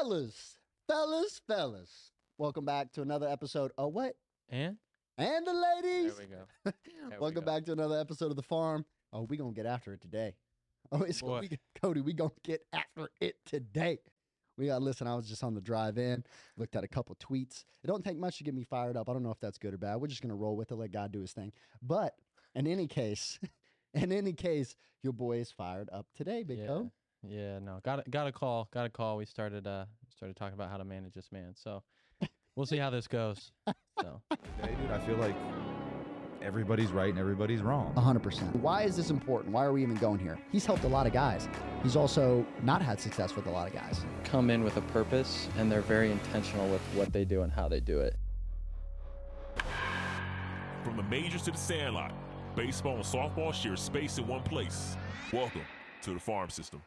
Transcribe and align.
Fellas, 0.00 0.56
fellas, 0.86 1.42
fellas. 1.46 2.12
Welcome 2.38 2.64
back 2.64 2.90
to 2.92 3.02
another 3.02 3.28
episode. 3.28 3.70
Oh, 3.76 3.88
what? 3.88 4.14
And 4.48 4.78
And 5.18 5.46
the 5.46 5.52
ladies. 5.52 6.16
there 6.16 6.26
we 6.26 6.34
go. 6.34 6.72
we 7.10 7.18
Welcome 7.18 7.44
go. 7.44 7.52
back 7.52 7.66
to 7.66 7.72
another 7.72 8.00
episode 8.00 8.30
of 8.30 8.36
The 8.36 8.42
Farm. 8.42 8.86
Oh, 9.12 9.24
we 9.24 9.36
going 9.36 9.52
to 9.52 9.54
get 9.62 9.66
after 9.66 9.92
it 9.92 10.00
today. 10.00 10.36
Oh, 10.92 11.02
it's 11.02 11.20
Boy. 11.20 11.40
we, 11.50 11.58
Cody, 11.82 12.00
we 12.00 12.14
going 12.14 12.30
to 12.30 12.40
get 12.50 12.62
after 12.72 13.10
it 13.20 13.36
today. 13.44 13.98
We 14.56 14.68
got 14.68 14.78
to 14.78 14.84
listen. 14.84 15.06
I 15.06 15.14
was 15.16 15.28
just 15.28 15.44
on 15.44 15.52
the 15.54 15.60
drive 15.60 15.98
in, 15.98 16.24
looked 16.56 16.74
at 16.76 16.82
a 16.82 16.88
couple 16.88 17.14
tweets. 17.16 17.64
It 17.84 17.88
don't 17.88 18.02
take 18.02 18.16
much 18.16 18.38
to 18.38 18.44
get 18.44 18.54
me 18.54 18.64
fired 18.64 18.96
up. 18.96 19.10
I 19.10 19.12
don't 19.12 19.22
know 19.22 19.30
if 19.30 19.38
that's 19.38 19.58
good 19.58 19.74
or 19.74 19.78
bad. 19.78 19.96
We're 19.96 20.06
just 20.06 20.22
going 20.22 20.30
to 20.30 20.34
roll 20.34 20.56
with 20.56 20.72
it, 20.72 20.76
let 20.76 20.92
God 20.92 21.12
do 21.12 21.20
his 21.20 21.32
thing. 21.32 21.52
But 21.82 22.14
in 22.54 22.66
any 22.66 22.86
case, 22.86 23.38
in 23.94 24.10
any 24.12 24.32
case, 24.32 24.74
your 25.02 25.12
boy 25.12 25.40
is 25.40 25.52
fired 25.52 25.90
up 25.92 26.06
today, 26.16 26.42
Big 26.42 26.60
yeah. 26.60 26.70
O. 26.70 26.90
Yeah, 27.26 27.58
no. 27.58 27.80
Got 27.84 28.06
a, 28.06 28.10
got 28.10 28.26
a 28.26 28.32
call. 28.32 28.68
Got 28.72 28.86
a 28.86 28.90
call. 28.90 29.16
We 29.16 29.26
started 29.26 29.66
uh 29.66 29.84
started 30.16 30.36
talking 30.36 30.54
about 30.54 30.70
how 30.70 30.76
to 30.76 30.84
manage 30.84 31.12
this 31.14 31.30
man. 31.32 31.54
So 31.54 31.82
we'll 32.56 32.66
see 32.66 32.78
how 32.78 32.90
this 32.90 33.06
goes. 33.06 33.52
So 34.00 34.20
Hey, 34.62 34.74
dude, 34.80 34.90
I 34.90 34.98
feel 35.00 35.16
like 35.16 35.34
everybody's 36.42 36.90
right 36.90 37.10
and 37.10 37.18
everybody's 37.18 37.60
wrong. 37.60 37.92
100%. 37.94 38.56
Why 38.56 38.82
is 38.82 38.96
this 38.96 39.10
important? 39.10 39.52
Why 39.52 39.64
are 39.64 39.72
we 39.72 39.82
even 39.82 39.96
going 39.96 40.18
here? 40.18 40.38
He's 40.50 40.64
helped 40.64 40.84
a 40.84 40.88
lot 40.88 41.06
of 41.06 41.12
guys. 41.12 41.48
He's 41.82 41.96
also 41.96 42.46
not 42.62 42.80
had 42.80 42.98
success 42.98 43.36
with 43.36 43.46
a 43.46 43.50
lot 43.50 43.68
of 43.68 43.74
guys. 43.74 44.04
come 44.24 44.48
in 44.48 44.64
with 44.64 44.76
a 44.78 44.82
purpose 44.82 45.48
and 45.58 45.70
they're 45.70 45.82
very 45.82 46.10
intentional 46.10 46.68
with 46.70 46.80
what 46.94 47.12
they 47.12 47.24
do 47.26 47.42
and 47.42 47.52
how 47.52 47.68
they 47.68 47.80
do 47.80 48.00
it. 48.00 48.16
From 50.82 50.96
the 50.96 51.02
majors 51.04 51.42
to 51.42 51.50
the 51.50 51.58
sandlot, 51.58 52.12
baseball 52.56 52.96
and 52.96 53.04
softball 53.04 53.52
share 53.52 53.76
space 53.76 54.16
in 54.16 54.26
one 54.26 54.42
place. 54.42 54.96
Welcome 55.32 55.62
to 56.02 56.14
the 56.14 56.20
farm 56.20 56.48
system. 56.48 56.82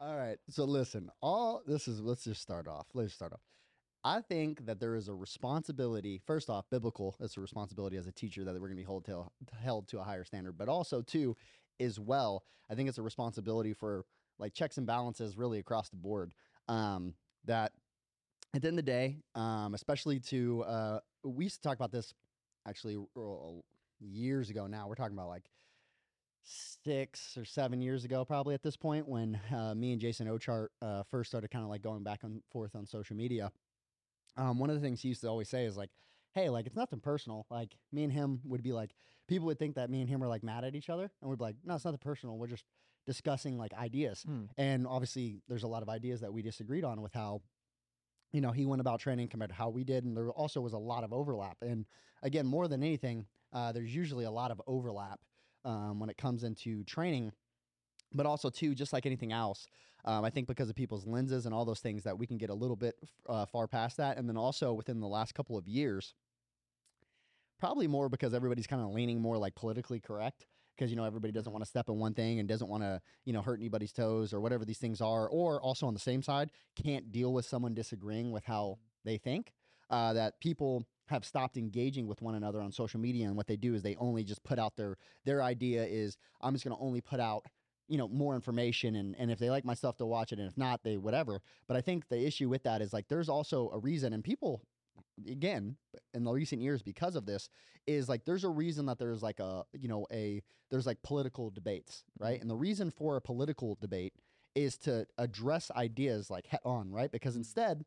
All 0.00 0.16
right. 0.16 0.38
So 0.48 0.64
listen, 0.64 1.10
all 1.20 1.62
this 1.66 1.86
is 1.86 2.00
let's 2.00 2.24
just 2.24 2.40
start 2.40 2.66
off. 2.66 2.86
Let's 2.94 3.12
start 3.12 3.32
off. 3.32 3.40
I 4.04 4.22
think 4.22 4.66
that 4.66 4.80
there 4.80 4.94
is 4.94 5.08
a 5.08 5.14
responsibility, 5.14 6.20
first 6.26 6.48
off, 6.48 6.64
biblical, 6.70 7.16
it's 7.20 7.36
a 7.36 7.40
responsibility 7.40 7.98
as 7.98 8.06
a 8.06 8.12
teacher 8.12 8.44
that 8.44 8.54
we're 8.54 8.60
going 8.60 8.72
to 8.72 8.76
be 8.76 8.84
held 8.84 9.04
to, 9.06 9.24
held 9.62 9.88
to 9.88 10.00
a 10.00 10.02
higher 10.04 10.24
standard, 10.24 10.56
but 10.56 10.68
also 10.70 11.02
too, 11.02 11.36
as 11.80 12.00
well, 12.00 12.44
I 12.70 12.74
think 12.74 12.88
it's 12.88 12.98
a 12.98 13.02
responsibility 13.02 13.74
for 13.74 14.06
like 14.38 14.54
checks 14.54 14.78
and 14.78 14.86
balances 14.86 15.36
really 15.36 15.58
across 15.58 15.90
the 15.90 15.96
board. 15.96 16.32
Um, 16.66 17.14
that 17.44 17.72
at 18.54 18.62
the 18.62 18.68
end 18.68 18.78
of 18.78 18.84
the 18.84 18.90
day, 18.90 19.18
um, 19.34 19.74
especially 19.74 20.20
to, 20.20 20.62
uh, 20.64 21.00
we 21.24 21.44
used 21.44 21.62
to 21.62 21.68
talk 21.68 21.76
about 21.76 21.92
this 21.92 22.14
actually 22.66 22.96
years 24.00 24.50
ago 24.50 24.66
now. 24.66 24.88
We're 24.88 24.94
talking 24.94 25.16
about 25.16 25.28
like 25.28 25.44
six 26.42 27.36
or 27.36 27.44
seven 27.44 27.80
years 27.80 28.04
ago, 28.04 28.24
probably 28.24 28.54
at 28.54 28.62
this 28.62 28.76
point, 28.76 29.08
when 29.08 29.38
uh, 29.54 29.74
me 29.74 29.92
and 29.92 30.00
Jason 30.00 30.26
Ochart 30.26 30.68
uh, 30.82 31.02
first 31.10 31.30
started 31.30 31.50
kind 31.50 31.64
of 31.64 31.70
like 31.70 31.82
going 31.82 32.02
back 32.02 32.22
and 32.22 32.42
forth 32.50 32.74
on 32.74 32.86
social 32.86 33.16
media. 33.16 33.52
Um, 34.36 34.58
one 34.58 34.70
of 34.70 34.76
the 34.76 34.82
things 34.82 35.00
he 35.02 35.08
used 35.08 35.20
to 35.22 35.28
always 35.28 35.48
say 35.48 35.64
is 35.64 35.76
like, 35.76 35.90
"Hey, 36.32 36.48
like 36.48 36.66
it's 36.66 36.76
nothing 36.76 37.00
personal. 37.00 37.46
Like 37.50 37.76
me 37.92 38.04
and 38.04 38.12
him 38.12 38.40
would 38.44 38.62
be 38.62 38.72
like, 38.72 38.94
people 39.28 39.46
would 39.46 39.58
think 39.58 39.74
that 39.74 39.90
me 39.90 40.00
and 40.00 40.08
him 40.08 40.20
were 40.20 40.28
like 40.28 40.42
mad 40.42 40.64
at 40.64 40.74
each 40.74 40.90
other, 40.90 41.10
and 41.20 41.30
we'd 41.30 41.38
be 41.38 41.44
like, 41.44 41.56
no, 41.64 41.74
it's 41.74 41.84
nothing 41.84 41.98
personal. 41.98 42.38
We're 42.38 42.46
just 42.46 42.64
discussing 43.06 43.58
like 43.58 43.74
ideas. 43.74 44.22
Hmm. 44.22 44.44
And 44.56 44.86
obviously, 44.86 45.42
there's 45.48 45.64
a 45.64 45.68
lot 45.68 45.82
of 45.82 45.88
ideas 45.88 46.20
that 46.20 46.32
we 46.32 46.42
disagreed 46.42 46.84
on 46.84 47.00
with 47.02 47.12
how." 47.12 47.42
You 48.32 48.40
know, 48.40 48.52
he 48.52 48.64
went 48.64 48.80
about 48.80 49.00
training 49.00 49.26
compared 49.26 49.50
to 49.50 49.56
how 49.56 49.70
we 49.70 49.82
did, 49.82 50.04
and 50.04 50.16
there 50.16 50.30
also 50.30 50.60
was 50.60 50.72
a 50.72 50.78
lot 50.78 51.02
of 51.02 51.12
overlap. 51.12 51.56
And 51.62 51.84
again, 52.22 52.46
more 52.46 52.68
than 52.68 52.80
anything, 52.80 53.26
uh, 53.52 53.72
there's 53.72 53.92
usually 53.92 54.24
a 54.24 54.30
lot 54.30 54.52
of 54.52 54.62
overlap 54.68 55.18
um, 55.64 55.98
when 56.00 56.10
it 56.10 56.16
comes 56.16 56.44
into 56.44 56.84
training 56.84 57.32
but 58.12 58.26
also 58.26 58.50
too 58.50 58.74
just 58.74 58.92
like 58.92 59.06
anything 59.06 59.32
else 59.32 59.66
um, 60.04 60.24
i 60.24 60.30
think 60.30 60.46
because 60.46 60.68
of 60.68 60.76
people's 60.76 61.06
lenses 61.06 61.46
and 61.46 61.54
all 61.54 61.64
those 61.64 61.80
things 61.80 62.02
that 62.02 62.18
we 62.18 62.26
can 62.26 62.38
get 62.38 62.50
a 62.50 62.54
little 62.54 62.76
bit 62.76 62.96
uh, 63.28 63.46
far 63.46 63.66
past 63.66 63.96
that. 63.98 64.16
And 64.16 64.28
then 64.28 64.36
also 64.36 64.72
within 64.72 65.00
the 65.00 65.06
last 65.06 65.34
couple 65.34 65.56
of 65.56 65.68
years 65.68 66.14
probably 67.60 67.86
more 67.86 68.08
because 68.08 68.34
everybody's 68.34 68.66
kind 68.66 68.82
of 68.82 68.90
leaning 68.90 69.20
more 69.20 69.36
like 69.36 69.54
politically 69.54 70.00
correct 70.00 70.46
because 70.74 70.90
you 70.90 70.96
know 70.96 71.04
everybody 71.04 71.30
doesn't 71.30 71.52
want 71.52 71.62
to 71.62 71.68
step 71.68 71.88
in 71.88 71.98
one 71.98 72.14
thing 72.14 72.40
and 72.40 72.48
doesn't 72.48 72.68
want 72.68 72.82
to 72.82 73.00
you 73.26 73.32
know 73.32 73.42
hurt 73.42 73.60
anybody's 73.60 73.92
toes 73.92 74.32
or 74.32 74.40
whatever 74.40 74.64
these 74.64 74.78
things 74.78 75.00
are 75.00 75.28
or 75.28 75.60
also 75.60 75.86
on 75.86 75.92
the 75.92 76.00
same 76.00 76.22
side 76.22 76.50
can't 76.82 77.12
deal 77.12 77.32
with 77.34 77.44
someone 77.44 77.74
disagreeing 77.74 78.32
with 78.32 78.44
how 78.44 78.78
they 79.04 79.18
think 79.18 79.52
uh, 79.90 80.12
that 80.14 80.40
people 80.40 80.86
have 81.10 81.24
stopped 81.24 81.56
engaging 81.56 82.06
with 82.06 82.22
one 82.22 82.34
another 82.34 82.60
on 82.60 82.72
social 82.72 83.00
media 83.00 83.26
and 83.26 83.36
what 83.36 83.46
they 83.46 83.56
do 83.56 83.74
is 83.74 83.82
they 83.82 83.96
only 83.96 84.24
just 84.24 84.42
put 84.44 84.58
out 84.58 84.76
their 84.76 84.96
their 85.24 85.42
idea 85.42 85.84
is 85.84 86.16
i'm 86.40 86.54
just 86.54 86.64
going 86.64 86.76
to 86.76 86.82
only 86.82 87.00
put 87.00 87.20
out 87.20 87.44
you 87.90 87.98
know 87.98 88.08
more 88.08 88.34
information 88.34 88.94
and 88.94 89.16
and 89.18 89.30
if 89.30 89.38
they 89.38 89.50
like 89.50 89.64
my 89.64 89.74
stuff 89.74 89.98
they'll 89.98 90.08
watch 90.08 90.32
it 90.32 90.38
and 90.38 90.48
if 90.48 90.56
not 90.56 90.82
they 90.82 90.96
whatever. 90.96 91.42
But 91.66 91.76
i 91.76 91.80
think 91.80 92.08
the 92.08 92.24
issue 92.24 92.48
with 92.48 92.62
that 92.62 92.80
is 92.80 92.92
like 92.92 93.08
there's 93.08 93.28
also 93.28 93.68
a 93.74 93.78
reason 93.78 94.12
and 94.12 94.24
people 94.24 94.62
again 95.28 95.76
in 96.14 96.24
the 96.24 96.30
recent 96.30 96.62
years 96.62 96.82
because 96.82 97.16
of 97.16 97.26
this 97.26 97.48
is 97.86 98.08
like 98.08 98.24
there's 98.24 98.44
a 98.44 98.48
reason 98.48 98.86
that 98.86 98.98
there's 98.98 99.22
like 99.22 99.40
a 99.40 99.64
you 99.72 99.88
know 99.88 100.06
a 100.12 100.40
there's 100.70 100.86
like 100.86 101.02
political 101.02 101.50
debates 101.50 102.04
right? 102.18 102.34
Mm-hmm. 102.34 102.42
And 102.42 102.50
the 102.50 102.56
reason 102.56 102.90
for 102.90 103.16
a 103.16 103.20
political 103.20 103.76
debate 103.80 104.14
is 104.54 104.76
to 104.78 105.06
address 105.18 105.70
ideas 105.72 106.30
like 106.30 106.46
head 106.46 106.60
on 106.64 106.92
right? 106.92 107.10
Because 107.10 107.32
mm-hmm. 107.32 107.40
instead 107.40 107.84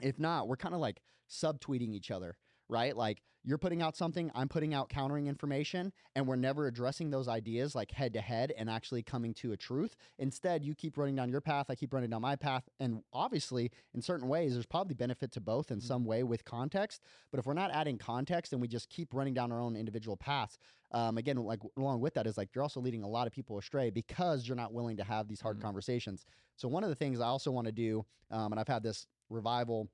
if 0.00 0.20
not 0.20 0.46
we're 0.46 0.56
kind 0.56 0.74
of 0.74 0.80
like 0.80 1.00
subtweeting 1.28 1.94
each 1.94 2.10
other 2.10 2.36
right? 2.68 2.96
Like 2.96 3.22
you're 3.44 3.58
putting 3.58 3.80
out 3.80 3.96
something 3.96 4.28
i'm 4.34 4.48
putting 4.48 4.74
out 4.74 4.88
countering 4.88 5.28
information 5.28 5.92
and 6.16 6.26
we're 6.26 6.34
never 6.34 6.66
addressing 6.66 7.10
those 7.10 7.28
ideas 7.28 7.76
like 7.76 7.92
head 7.92 8.12
to 8.12 8.20
head 8.20 8.52
and 8.58 8.68
actually 8.68 9.04
coming 9.04 9.32
to 9.34 9.52
a 9.52 9.56
truth. 9.56 9.94
Instead 10.18 10.64
you 10.64 10.74
keep 10.74 10.98
running 10.98 11.14
down 11.14 11.28
your 11.28 11.40
path 11.40 11.66
i 11.70 11.76
keep 11.76 11.92
running 11.94 12.10
down 12.10 12.22
my 12.22 12.34
path 12.34 12.64
and 12.80 13.04
obviously 13.12 13.70
in 13.94 14.02
certain 14.02 14.26
ways 14.26 14.54
there's 14.54 14.66
probably 14.66 14.94
benefit 14.94 15.30
to 15.30 15.40
both 15.40 15.70
in 15.70 15.80
some 15.80 16.04
way 16.04 16.24
with 16.24 16.44
context 16.44 17.02
but 17.30 17.38
if 17.38 17.46
we're 17.46 17.54
not 17.54 17.70
adding 17.70 17.96
context 17.96 18.52
and 18.52 18.60
we 18.60 18.66
just 18.66 18.90
keep 18.90 19.14
running 19.14 19.32
down 19.32 19.52
our 19.52 19.60
own 19.60 19.76
individual 19.76 20.16
paths 20.16 20.58
um, 20.90 21.16
again 21.16 21.36
like 21.36 21.60
along 21.78 22.00
with 22.00 22.14
that 22.14 22.26
is 22.26 22.36
like 22.36 22.48
you're 22.52 22.62
also 22.62 22.80
leading 22.80 23.04
a 23.04 23.08
lot 23.08 23.28
of 23.28 23.32
people 23.32 23.58
astray 23.58 23.90
because 23.90 24.48
you're 24.48 24.56
not 24.56 24.72
willing 24.72 24.96
to 24.96 25.04
have 25.04 25.28
these 25.28 25.40
hard 25.40 25.58
Mhm. 25.58 25.62
conversations. 25.62 26.24
So 26.56 26.66
one 26.66 26.82
of 26.82 26.88
the 26.88 26.96
things 26.96 27.20
i 27.20 27.26
also 27.26 27.52
want 27.52 27.66
to 27.66 27.72
do 27.72 28.04
um, 28.32 28.52
and 28.52 28.58
i've 28.58 28.66
had 28.66 28.82
this 28.82 29.06
revival 29.30 29.88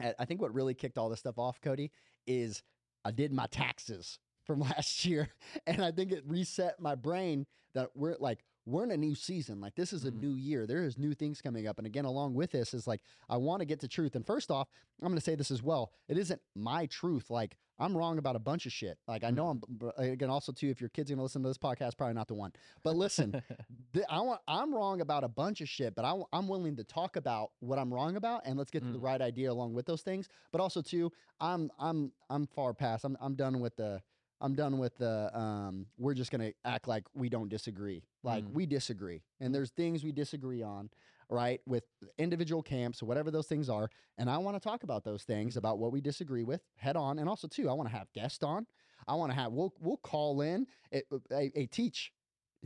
I 0.00 0.24
think 0.24 0.40
what 0.40 0.54
really 0.54 0.74
kicked 0.74 0.98
all 0.98 1.08
this 1.08 1.20
stuff 1.20 1.38
off, 1.38 1.60
Cody, 1.60 1.90
is 2.26 2.62
I 3.04 3.10
did 3.10 3.32
my 3.32 3.46
taxes 3.46 4.18
from 4.44 4.60
last 4.70 5.04
year. 5.04 5.28
And 5.66 5.82
I 5.82 5.90
think 5.92 6.12
it 6.12 6.24
reset 6.26 6.80
my 6.80 6.94
brain 6.94 7.46
that 7.74 7.90
we're 7.94 8.16
like, 8.18 8.44
we're 8.64 8.84
in 8.84 8.92
a 8.92 8.96
new 8.96 9.14
season. 9.16 9.60
Like, 9.60 9.74
this 9.74 9.92
is 9.92 10.04
a 10.04 10.12
Mhm. 10.12 10.20
new 10.20 10.34
year. 10.34 10.66
There 10.66 10.84
is 10.84 10.96
new 10.96 11.14
things 11.14 11.40
coming 11.40 11.66
up. 11.66 11.78
And 11.78 11.86
again, 11.86 12.04
along 12.04 12.34
with 12.34 12.52
this 12.52 12.74
is 12.74 12.86
like, 12.86 13.02
I 13.28 13.36
want 13.36 13.60
to 13.60 13.64
get 13.66 13.80
to 13.80 13.88
truth. 13.88 14.14
And 14.14 14.24
first 14.24 14.50
off, 14.52 14.68
I'm 15.00 15.08
going 15.08 15.16
to 15.18 15.24
say 15.24 15.34
this 15.34 15.50
as 15.50 15.62
well. 15.62 15.92
It 16.08 16.16
isn't 16.16 16.40
my 16.54 16.86
truth. 16.86 17.28
Like, 17.28 17.56
I'm 17.82 17.96
wrong 17.96 18.18
about 18.18 18.36
a 18.36 18.38
bunch 18.38 18.64
of 18.66 18.72
shit. 18.72 18.96
Like, 19.08 19.24
I 19.24 19.30
know 19.30 19.48
I'm, 19.48 19.60
b- 19.78 19.90
again, 19.96 20.30
also, 20.30 20.52
too, 20.52 20.68
if 20.70 20.80
your 20.80 20.88
kid's 20.90 21.10
to 21.10 21.20
listen 21.20 21.42
to 21.42 21.48
this 21.48 21.58
podcast, 21.58 21.96
probably 21.96 22.14
not 22.14 22.28
the 22.28 22.34
one. 22.34 22.52
But 22.82 22.96
listen, 22.96 23.42
th- 23.92 24.06
I 24.08 24.20
want, 24.20 24.40
I'm 24.46 24.74
wrong 24.74 25.00
about 25.00 25.24
a 25.24 25.28
bunch 25.28 25.60
of 25.60 25.68
shit, 25.68 25.94
but 25.94 26.04
I, 26.04 26.08
w- 26.10 26.26
I'm 26.32 26.48
willing 26.48 26.76
to 26.76 26.84
talk 26.84 27.16
about 27.16 27.50
what 27.60 27.78
I'm 27.78 27.92
wrong 27.92 28.16
about, 28.16 28.42
and 28.46 28.56
let's 28.56 28.70
get 28.70 28.84
to 28.84 28.92
the 28.92 28.98
Mm. 28.98 29.02
right 29.02 29.20
idea 29.20 29.50
along 29.50 29.74
with 29.74 29.86
those 29.86 30.02
things. 30.02 30.28
But 30.52 30.60
also 30.60 30.80
too, 30.82 31.10
I'm 31.40 31.70
I'm 31.78 32.12
I'm 32.30 32.46
far 32.46 32.72
past. 32.72 33.04
I'm 33.04 33.16
I'm 33.20 33.34
done 33.34 33.60
with 33.60 33.74
the. 33.76 34.00
I'm 34.40 34.54
done 34.54 34.78
with 34.78 34.96
the. 34.98 35.30
Um, 35.38 35.86
we're 35.98 36.14
just 36.14 36.30
gonna 36.30 36.52
act 36.64 36.88
like 36.88 37.04
we 37.14 37.28
don't 37.28 37.48
disagree. 37.48 38.02
Like 38.22 38.44
Mm. 38.44 38.52
we 38.52 38.66
disagree, 38.66 39.22
and 39.40 39.54
there's 39.54 39.70
things 39.70 40.04
we 40.04 40.12
disagree 40.12 40.62
on, 40.62 40.90
right? 41.28 41.60
With 41.66 41.84
individual 42.18 42.62
camps, 42.62 43.02
or 43.02 43.06
whatever 43.06 43.30
those 43.30 43.46
things 43.46 43.68
are, 43.68 43.90
and 44.18 44.28
I 44.28 44.38
want 44.38 44.56
to 44.56 44.60
talk 44.60 44.82
about 44.82 45.04
those 45.04 45.22
things 45.22 45.56
about 45.56 45.78
what 45.78 45.92
we 45.92 46.00
disagree 46.00 46.42
with 46.44 46.62
head 46.76 46.96
on, 46.96 47.18
and 47.18 47.28
also 47.28 47.48
too, 47.48 47.68
I 47.68 47.72
want 47.72 47.88
to 47.88 47.96
have 47.96 48.12
guests 48.12 48.42
on. 48.42 48.66
I 49.08 49.14
want 49.14 49.32
to 49.32 49.36
have. 49.36 49.52
We'll 49.52 49.72
we'll 49.80 49.96
call 49.98 50.42
in. 50.42 50.66
A, 50.92 51.02
a, 51.30 51.50
a 51.54 51.66
teach, 51.66 52.12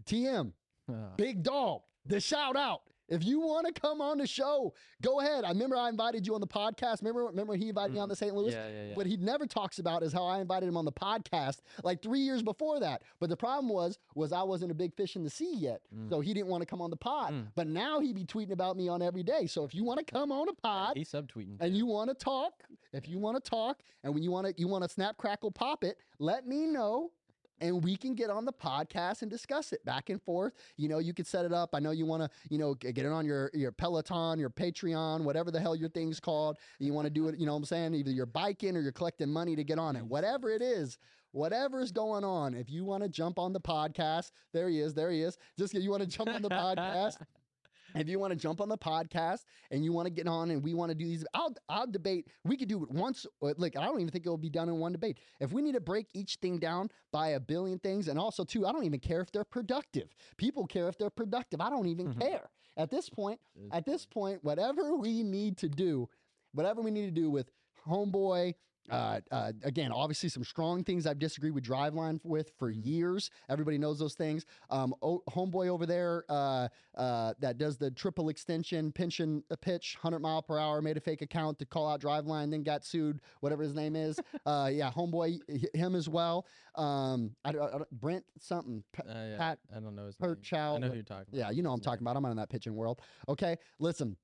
TM, 0.04 0.52
Uh, 0.88 0.92
Big 1.16 1.42
dog, 1.42 1.82
the 2.04 2.20
shout 2.20 2.56
out. 2.56 2.82
If 3.08 3.24
you 3.24 3.40
want 3.40 3.66
to 3.72 3.80
come 3.80 4.00
on 4.00 4.18
the 4.18 4.26
show, 4.26 4.74
go 5.00 5.20
ahead. 5.20 5.44
I 5.44 5.50
remember 5.50 5.76
I 5.76 5.88
invited 5.88 6.26
you 6.26 6.34
on 6.34 6.40
the 6.40 6.46
podcast. 6.46 7.00
Remember, 7.02 7.24
remember 7.26 7.54
he 7.54 7.68
invited 7.68 7.92
me 7.94 8.00
on 8.00 8.08
the 8.08 8.16
St. 8.16 8.34
Louis. 8.34 8.52
yeah, 8.52 8.68
yeah, 8.68 8.84
yeah. 8.88 8.94
What 8.94 9.06
he 9.06 9.16
never 9.16 9.46
talks 9.46 9.78
about 9.78 10.02
is 10.02 10.12
how 10.12 10.24
I 10.24 10.40
invited 10.40 10.68
him 10.68 10.76
on 10.76 10.84
the 10.84 10.92
podcast 10.92 11.58
like 11.84 12.02
three 12.02 12.20
years 12.20 12.42
before 12.42 12.80
that. 12.80 13.02
But 13.20 13.28
the 13.28 13.36
problem 13.36 13.68
was, 13.68 13.98
was 14.14 14.32
I 14.32 14.42
wasn't 14.42 14.72
a 14.72 14.74
big 14.74 14.94
fish 14.94 15.14
in 15.16 15.22
the 15.22 15.30
sea 15.30 15.54
yet, 15.56 15.82
Mm. 15.94 16.08
so 16.10 16.20
he 16.20 16.34
didn't 16.34 16.48
want 16.48 16.62
to 16.62 16.66
come 16.66 16.80
on 16.82 16.90
the 16.90 16.96
pod. 16.96 17.32
Mm. 17.32 17.46
But 17.54 17.68
now 17.68 18.00
he 18.00 18.12
be 18.12 18.24
tweeting 18.24 18.52
about 18.52 18.76
me 18.76 18.88
on 18.88 19.02
every 19.02 19.22
day. 19.22 19.46
So 19.46 19.64
if 19.64 19.74
you 19.74 19.84
want 19.84 19.98
to 20.04 20.04
come 20.04 20.32
on 20.32 20.48
a 20.48 20.52
pod, 20.54 20.96
He's 20.96 21.10
subtweeting. 21.10 21.56
and 21.60 21.76
you 21.76 21.86
want 21.86 22.10
to 22.10 22.14
talk, 22.14 22.54
if 22.92 23.08
you 23.08 23.18
want 23.18 23.42
to 23.42 23.50
talk, 23.50 23.78
and 24.02 24.12
when 24.14 24.22
you 24.22 24.30
want 24.32 24.46
to, 24.48 24.54
you 24.60 24.66
want 24.68 24.82
to 24.82 24.88
snap, 24.90 25.16
crackle, 25.16 25.50
pop 25.52 25.84
it, 25.84 25.98
let 26.18 26.46
me 26.46 26.66
know, 26.66 27.10
and 27.60 27.82
we 27.82 27.96
can 27.96 28.14
get 28.14 28.30
on 28.30 28.44
the 28.44 28.52
podcast 28.52 29.22
and 29.22 29.30
discuss 29.30 29.72
it 29.72 29.84
back 29.84 30.10
and 30.10 30.20
forth. 30.22 30.54
You 30.76 30.88
know, 30.88 30.98
you 30.98 31.14
could 31.14 31.26
set 31.26 31.44
it 31.44 31.52
up. 31.52 31.70
I 31.74 31.80
know 31.80 31.90
you 31.90 32.06
want 32.06 32.22
to, 32.22 32.30
you 32.48 32.58
know, 32.58 32.74
get 32.74 32.98
it 32.98 33.06
on 33.06 33.24
your 33.24 33.50
your 33.54 33.72
Peloton, 33.72 34.38
your 34.38 34.50
Patreon, 34.50 35.22
whatever 35.22 35.50
the 35.50 35.60
hell 35.60 35.76
your 35.76 35.88
thing's 35.88 36.20
called. 36.20 36.58
You 36.78 36.92
want 36.92 37.06
to 37.06 37.10
do 37.10 37.28
it, 37.28 37.38
you 37.38 37.46
know 37.46 37.52
what 37.52 37.58
I'm 37.58 37.64
saying? 37.64 37.94
Either 37.94 38.10
you're 38.10 38.26
biking 38.26 38.76
or 38.76 38.80
you're 38.80 38.92
collecting 38.92 39.32
money 39.32 39.56
to 39.56 39.64
get 39.64 39.78
on 39.78 39.96
it. 39.96 40.04
Whatever 40.04 40.50
it 40.50 40.62
is, 40.62 40.98
whatever's 41.32 41.92
going 41.92 42.24
on. 42.24 42.54
If 42.54 42.70
you 42.70 42.84
want 42.84 43.02
to 43.02 43.08
jump 43.08 43.38
on 43.38 43.52
the 43.52 43.60
podcast, 43.60 44.30
there 44.52 44.68
he 44.68 44.80
is, 44.80 44.94
there 44.94 45.10
he 45.10 45.22
is. 45.22 45.36
Just 45.58 45.74
you 45.74 45.90
want 45.90 46.02
to 46.02 46.08
jump 46.08 46.30
on 46.30 46.42
the 46.42 46.48
podcast 46.50 47.16
if 47.96 48.08
you 48.08 48.18
want 48.18 48.32
to 48.32 48.36
jump 48.36 48.60
on 48.60 48.68
the 48.68 48.78
podcast 48.78 49.40
and 49.70 49.84
you 49.84 49.92
want 49.92 50.06
to 50.06 50.10
get 50.12 50.26
on 50.26 50.50
and 50.50 50.62
we 50.62 50.74
want 50.74 50.90
to 50.90 50.94
do 50.94 51.04
these, 51.04 51.24
I'll 51.34 51.54
I'll 51.68 51.86
debate. 51.86 52.28
We 52.44 52.56
could 52.56 52.68
do 52.68 52.82
it 52.82 52.90
once. 52.90 53.26
or, 53.40 53.54
Like 53.56 53.76
I 53.76 53.84
don't 53.84 54.00
even 54.00 54.10
think 54.10 54.26
it 54.26 54.28
will 54.28 54.36
be 54.36 54.50
done 54.50 54.68
in 54.68 54.76
one 54.78 54.92
debate. 54.92 55.18
If 55.40 55.52
we 55.52 55.62
need 55.62 55.74
to 55.74 55.80
break 55.80 56.06
each 56.14 56.36
thing 56.36 56.58
down 56.58 56.90
by 57.12 57.28
a 57.30 57.40
billion 57.40 57.78
things, 57.78 58.08
and 58.08 58.18
also 58.18 58.44
too, 58.44 58.66
I 58.66 58.72
don't 58.72 58.84
even 58.84 59.00
care 59.00 59.20
if 59.20 59.30
they're 59.32 59.44
productive. 59.44 60.14
People 60.36 60.66
care 60.66 60.88
if 60.88 60.98
they're 60.98 61.10
productive. 61.10 61.60
I 61.60 61.70
don't 61.70 61.86
even 61.86 62.14
Mhm. 62.14 62.20
care 62.20 62.50
at 62.76 62.90
this 62.90 63.08
point. 63.08 63.40
At 63.72 63.84
this 63.86 64.04
point, 64.06 64.44
whatever 64.44 64.94
we 64.94 65.22
need 65.22 65.56
to 65.58 65.68
do, 65.68 66.08
whatever 66.52 66.82
we 66.82 66.90
need 66.90 67.06
to 67.06 67.20
do 67.22 67.30
with 67.30 67.50
Homeboy. 67.86 68.54
Uh, 68.90 69.20
uh, 69.30 69.52
again, 69.64 69.92
obviously, 69.92 70.28
some 70.28 70.44
strong 70.44 70.84
things 70.84 71.06
I've 71.06 71.18
disagreed 71.18 71.54
with 71.54 71.64
Driveline 71.64 72.20
with 72.24 72.52
for 72.58 72.72
Mhm. 72.72 72.86
years. 72.86 73.30
Everybody 73.48 73.78
knows 73.78 73.98
those 73.98 74.14
things. 74.14 74.46
Um, 74.70 74.94
o- 75.02 75.22
homeboy 75.30 75.68
over 75.68 75.86
there 75.86 76.24
uh, 76.28 76.68
uh, 76.94 77.34
that 77.40 77.58
does 77.58 77.76
the 77.76 77.90
triple 77.90 78.28
extension, 78.28 78.92
a 79.50 79.56
pitch, 79.56 79.96
100 80.00 80.20
mile 80.20 80.42
per 80.42 80.58
hour, 80.58 80.80
made 80.82 80.96
a 80.96 81.00
fake 81.00 81.22
account 81.22 81.58
to 81.58 81.66
call 81.66 81.88
out 81.88 82.00
Driveline, 82.00 82.50
then 82.50 82.62
got 82.62 82.84
sued, 82.84 83.20
whatever 83.40 83.62
his 83.62 83.74
name 83.74 83.96
is. 83.96 84.18
uh, 84.46 84.70
yeah, 84.72 84.90
homeboy, 84.90 85.40
h- 85.48 85.66
him 85.74 85.94
as 85.94 86.08
well. 86.08 86.46
Um, 86.74 87.34
I, 87.44 87.52
don't- 87.52 87.74
I 87.74 87.84
Brent 87.92 88.24
something. 88.38 88.82
P- 88.92 89.02
Uh, 89.08 89.12
yeah, 89.12 89.36
Pat 89.38 89.58
I 89.74 89.80
don't 89.80 89.94
know 89.94 90.06
his 90.06 90.16
per 90.16 90.28
name. 90.28 90.36
I 90.38 90.42
child, 90.44 90.80
know 90.80 90.88
who 90.88 90.94
you're 90.94 91.02
talking 91.02 91.26
about. 91.28 91.38
yeah, 91.38 91.50
you 91.50 91.62
know 91.62 91.70
what 91.70 91.76
I'm 91.76 91.80
talking 91.80 92.02
about. 92.02 92.16
I'm 92.16 92.22
not 92.22 92.30
in 92.32 92.36
that 92.36 92.48
pitching 92.50 92.74
world. 92.74 93.00
Okay, 93.28 93.56
listen. 93.78 94.16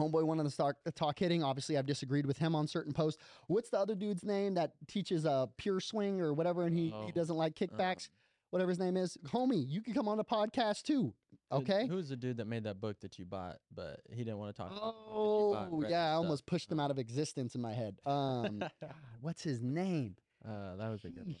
Homeboy 0.00 0.24
wanted 0.24 0.44
to 0.44 0.50
start 0.50 0.76
to 0.84 0.92
talk 0.92 1.18
hitting. 1.18 1.42
Obviously, 1.44 1.76
I've 1.76 1.86
disagreed 1.86 2.26
with 2.26 2.38
him 2.38 2.54
on 2.54 2.66
certain 2.66 2.92
posts. 2.92 3.22
What's 3.48 3.68
the 3.70 3.78
other 3.78 3.94
dude's 3.94 4.24
name 4.24 4.54
that 4.54 4.72
teaches 4.88 5.26
uh, 5.26 5.46
pure 5.56 5.80
swing 5.80 6.20
or 6.20 6.32
whatever, 6.32 6.64
and 6.64 6.74
he, 6.76 6.92
Oh, 6.94 7.04
he 7.06 7.12
doesn't 7.12 7.36
like 7.36 7.54
kickbacks? 7.54 8.08
Um, 8.08 8.12
whatever 8.50 8.70
his 8.70 8.78
name 8.78 8.96
is. 8.96 9.16
Homie, 9.28 9.64
you 9.68 9.80
can 9.82 9.92
come 9.94 10.08
on 10.08 10.16
the 10.16 10.24
podcast 10.24 10.82
too. 10.82 11.12
Okay. 11.52 11.86
Who's 11.88 12.08
the 12.08 12.16
dude 12.16 12.36
that 12.38 12.46
made 12.46 12.64
that 12.64 12.80
book 12.80 13.00
that 13.00 13.18
you 13.18 13.24
bought, 13.24 13.58
but 13.74 14.00
he 14.10 14.24
didn't 14.24 14.38
want 14.38 14.54
to 14.54 14.62
talk 14.62 14.70
about 14.70 14.80
the 14.80 14.86
book 14.86 15.54
that 15.54 15.64
you 15.74 15.78
bought, 15.78 15.86
Oh, 15.86 15.90
yeah, 15.90 16.06
I 16.10 16.12
almost 16.12 16.46
pushed 16.46 16.70
him 16.70 16.78
out 16.80 16.90
of 16.92 16.98
existence 16.98 17.54
in 17.54 17.60
my 17.60 17.72
head. 17.72 17.96
Um, 18.06 18.58
God, 18.80 18.94
what's 19.20 19.42
his 19.42 19.60
name? 19.60 20.16
Uh, 20.44 20.76
that 20.76 20.88
was 20.88 21.04
a 21.04 21.10
good 21.10 21.26
one. 21.26 21.36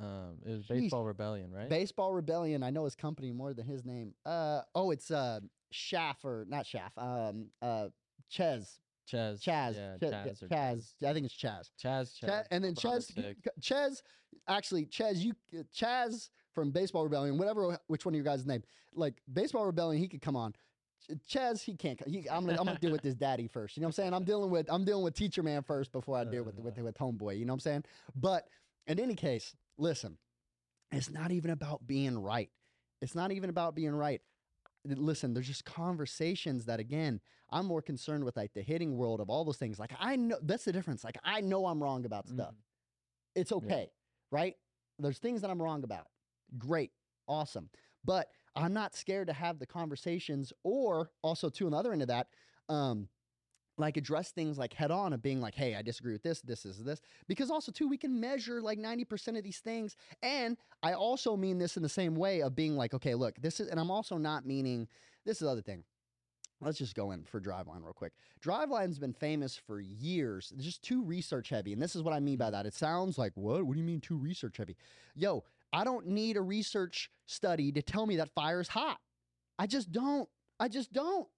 Um, 0.00 0.38
it 0.46 0.50
was. 0.56 0.66
Baseball 0.66 1.04
Rebellion, 1.04 1.52
right? 1.52 1.68
Baseball 1.68 2.12
Rebellion. 2.12 2.62
I 2.62 2.70
know 2.70 2.84
his 2.84 2.94
company 2.94 3.32
more 3.32 3.52
than 3.52 3.66
his 3.66 3.84
name. 3.84 4.14
Uh, 4.24 4.60
oh, 4.74 4.92
it's 4.92 5.10
uh, 5.10 5.40
Shaff 5.70 6.24
or 6.24 6.46
not 6.48 6.66
Shaff. 6.66 6.92
Um, 6.96 7.46
uh, 7.62 7.88
Ches, 8.30 8.78
Chaz. 9.10 9.42
Chaz, 9.42 9.76
Yeah, 9.76 9.96
Ch- 9.96 10.12
Chaz. 10.12 10.42
or 10.42 10.48
Chaz. 10.48 10.92
I 11.06 11.12
think 11.12 11.26
it's 11.26 11.34
Chaz. 11.34 11.70
Chaz. 11.82 12.10
Chaz, 12.22 12.28
Chaz. 12.28 12.46
and 12.50 12.62
then 12.64 12.74
Chaz, 12.74 13.34
Chaz, 13.60 14.02
actually 14.48 14.86
Chaz, 14.86 15.16
you 15.18 15.32
uh, 15.58 15.62
Chaz 15.74 16.28
from 16.54 16.70
Baseball 16.70 17.04
Rebellion, 17.04 17.38
whatever, 17.38 17.78
which 17.86 18.04
one 18.04 18.14
of 18.14 18.16
your 18.16 18.24
guys' 18.24 18.44
name, 18.46 18.62
like 18.94 19.14
Baseball 19.32 19.64
Rebellion, 19.66 20.00
he 20.02 20.08
could 20.08 20.20
come 20.20 20.36
on. 20.36 20.52
Ch- 20.52 21.36
Chaz, 21.36 21.62
he 21.62 21.74
can't. 21.76 22.00
He, 22.06 22.28
I'm 22.30 22.44
gonna, 22.44 22.58
I'm 22.58 22.66
gonna 22.66 22.78
deal 22.78 22.90
with 22.92 23.02
this 23.02 23.14
daddy 23.14 23.46
first. 23.46 23.76
You 23.76 23.80
know 23.80 23.86
what 23.86 23.90
I'm 23.90 23.92
saying? 24.04 24.14
I'm 24.14 24.24
dealing 24.24 24.50
with, 24.50 24.66
I'm 24.70 24.84
dealing 24.84 25.04
with 25.04 25.14
Teacher 25.14 25.42
Man 25.42 25.62
first 25.62 25.92
before 25.92 26.18
I 26.18 26.24
deal 26.24 26.42
with 26.44 26.58
with 26.58 26.76
with 26.78 26.96
Homeboy. 26.98 27.38
You 27.38 27.44
know 27.46 27.52
what 27.52 27.56
I'm 27.56 27.60
saying? 27.60 27.84
But 28.16 28.48
in 28.86 28.98
any 28.98 29.14
case, 29.14 29.54
listen, 29.78 30.18
it's 30.90 31.10
not 31.10 31.30
even 31.30 31.50
about 31.50 31.86
being 31.86 32.18
right. 32.18 32.50
It's 33.00 33.14
not 33.14 33.30
even 33.32 33.48
about 33.48 33.74
being 33.74 33.94
right. 33.94 34.20
Listen, 34.88 35.34
there's 35.34 35.46
just 35.46 35.64
conversations 35.64 36.64
that 36.66 36.80
again, 36.80 37.20
I'm 37.50 37.66
more 37.66 37.82
concerned 37.82 38.24
with 38.24 38.36
like 38.36 38.52
the 38.54 38.62
hitting 38.62 38.96
world 38.96 39.20
of 39.20 39.30
all 39.30 39.44
those 39.44 39.58
things. 39.58 39.78
Like 39.78 39.92
I 39.98 40.16
know 40.16 40.38
that's 40.42 40.64
the 40.64 40.72
difference. 40.72 41.04
Like 41.04 41.18
I 41.24 41.40
know 41.40 41.66
I'm 41.66 41.82
wrong 41.82 42.04
about 42.06 42.28
stuff. 42.28 42.54
Mhm. 42.54 42.62
It's 43.34 43.52
okay, 43.52 43.92
right? 44.30 44.56
There's 44.98 45.18
things 45.18 45.42
that 45.42 45.50
I'm 45.50 45.62
wrong 45.62 45.84
about. 45.84 46.08
Great, 46.58 46.92
awesome. 47.28 47.70
But 48.04 48.28
I'm 48.56 48.72
not 48.72 48.94
scared 48.94 49.28
to 49.28 49.32
have 49.32 49.58
the 49.58 49.66
conversations 49.66 50.52
or 50.64 51.12
also 51.22 51.48
to 51.50 51.66
another 51.66 51.92
end 51.92 52.02
of 52.02 52.08
that, 52.08 52.28
um, 52.68 53.08
like 53.78 53.96
address 53.96 54.30
things 54.30 54.58
like 54.58 54.74
head 54.74 54.90
on 54.90 55.12
of 55.12 55.22
being 55.22 55.40
like, 55.40 55.54
hey, 55.54 55.74
I 55.74 55.82
disagree 55.82 56.12
with 56.12 56.22
this, 56.22 56.40
this 56.40 56.66
is 56.66 56.82
this. 56.82 57.00
Because 57.26 57.50
also 57.50 57.72
too, 57.72 57.88
we 57.88 57.96
can 57.96 58.20
measure 58.20 58.60
like 58.60 58.78
90% 58.78 59.38
of 59.38 59.44
these 59.44 59.58
things. 59.58 59.96
And 60.22 60.56
I 60.82 60.92
also 60.94 61.36
mean 61.36 61.58
this 61.58 61.76
in 61.76 61.82
the 61.82 61.88
same 61.88 62.14
way 62.14 62.42
of 62.42 62.54
being 62.54 62.76
like, 62.76 62.94
okay, 62.94 63.14
look, 63.14 63.40
this 63.40 63.60
is, 63.60 63.68
and 63.68 63.78
I'm 63.78 63.90
also 63.90 64.18
not 64.18 64.46
meaning 64.46 64.88
this 65.24 65.36
is 65.36 65.46
the 65.46 65.50
other 65.50 65.62
thing. 65.62 65.84
Let's 66.60 66.78
just 66.78 66.96
go 66.96 67.12
in 67.12 67.22
for 67.22 67.40
Driveline 67.40 67.84
real 67.84 67.92
quick. 67.92 68.14
Driveline's 68.40 68.98
been 68.98 69.12
famous 69.12 69.56
for 69.56 69.80
years. 69.80 70.52
It's 70.56 70.64
just 70.64 70.82
too 70.82 71.04
research 71.04 71.50
heavy. 71.50 71.72
And 71.72 71.80
this 71.80 71.94
is 71.94 72.02
what 72.02 72.14
I 72.14 72.20
mean 72.20 72.36
by 72.36 72.46
mm-hmm. 72.46 72.52
that. 72.54 72.66
It 72.66 72.74
sounds 72.74 73.16
like, 73.16 73.32
what? 73.36 73.62
What 73.64 73.74
do 73.74 73.78
you 73.78 73.86
mean 73.86 74.00
too 74.00 74.16
research 74.16 74.56
heavy? 74.56 74.76
Yo, 75.14 75.44
I 75.72 75.84
don't 75.84 76.08
need 76.08 76.36
a 76.36 76.40
research 76.40 77.10
study 77.26 77.70
to 77.72 77.82
tell 77.82 78.06
me 78.06 78.16
that 78.16 78.30
fire's 78.34 78.68
hot. 78.68 78.98
I 79.58 79.66
just 79.66 79.92
don't. 79.92 80.28
I 80.58 80.68
just 80.68 80.92
don't. 80.92 81.28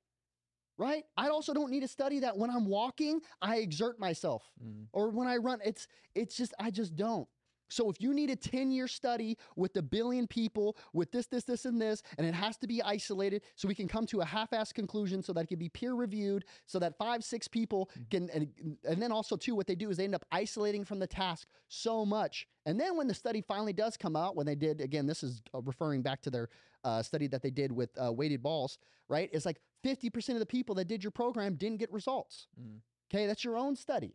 Right? 0.80 1.04
I 1.14 1.28
also 1.28 1.52
don't 1.52 1.70
need 1.70 1.82
a 1.82 1.88
study 1.88 2.20
that 2.20 2.38
when 2.38 2.48
I'm 2.48 2.64
walking, 2.64 3.20
I 3.42 3.56
exert 3.58 4.00
myself 4.00 4.50
Mm. 4.64 4.86
or 4.94 5.10
when 5.10 5.28
I 5.28 5.36
run. 5.36 5.60
It's 5.62 5.86
it's 6.14 6.34
just 6.38 6.54
I 6.58 6.70
just 6.70 6.96
don't. 6.96 7.28
So 7.68 7.88
if 7.88 8.00
you 8.00 8.12
need 8.12 8.30
a 8.30 8.36
10-year 8.36 8.88
study 8.88 9.38
with 9.54 9.76
a 9.76 9.82
billion 9.82 10.26
people 10.26 10.76
with 10.92 11.12
this, 11.12 11.26
this, 11.26 11.44
this, 11.44 11.66
and 11.66 11.80
this, 11.80 12.02
and 12.18 12.26
it 12.26 12.34
has 12.34 12.56
to 12.58 12.66
be 12.66 12.82
isolated 12.82 13.42
so 13.54 13.68
we 13.68 13.76
can 13.76 13.86
come 13.86 14.06
to 14.06 14.22
a 14.22 14.24
half-assed 14.24 14.74
conclusion 14.74 15.22
so 15.22 15.32
that 15.34 15.42
it 15.42 15.46
can 15.46 15.58
be 15.58 15.68
peer 15.68 15.94
reviewed, 15.94 16.44
so 16.66 16.80
that 16.80 16.98
five, 16.98 17.22
six 17.22 17.46
people 17.46 17.88
can 18.10 18.28
and, 18.30 18.48
and 18.84 19.00
then 19.00 19.12
also 19.12 19.36
too, 19.36 19.54
what 19.54 19.68
they 19.68 19.76
do 19.76 19.88
is 19.88 19.96
they 19.98 20.04
end 20.04 20.16
up 20.16 20.24
isolating 20.32 20.84
from 20.84 20.98
the 20.98 21.06
task 21.06 21.46
so 21.68 22.04
much. 22.04 22.48
And 22.66 22.78
then 22.80 22.96
when 22.96 23.06
the 23.06 23.14
study 23.14 23.40
finally 23.40 23.72
does 23.72 23.96
come 23.96 24.16
out, 24.16 24.34
when 24.34 24.46
they 24.46 24.56
did, 24.56 24.80
again, 24.80 25.06
this 25.06 25.22
is 25.22 25.40
uh, 25.54 25.60
referring 25.62 26.02
back 26.02 26.22
to 26.22 26.30
their 26.30 26.48
uh, 26.82 27.02
study 27.02 27.28
that 27.28 27.42
they 27.42 27.50
did 27.50 27.70
with 27.70 27.90
uh, 28.02 28.12
weighted 28.12 28.42
balls, 28.42 28.78
right? 29.08 29.30
It's 29.32 29.46
like 29.46 29.60
50% 29.84 30.30
of 30.30 30.38
the 30.38 30.46
people 30.46 30.74
that 30.76 30.88
did 30.88 31.02
your 31.02 31.10
program 31.10 31.54
didn't 31.54 31.78
get 31.78 31.92
results. 31.92 32.48
Mm. 32.60 32.80
Okay, 33.12 33.26
that's 33.26 33.44
your 33.44 33.56
own 33.56 33.76
study. 33.76 34.14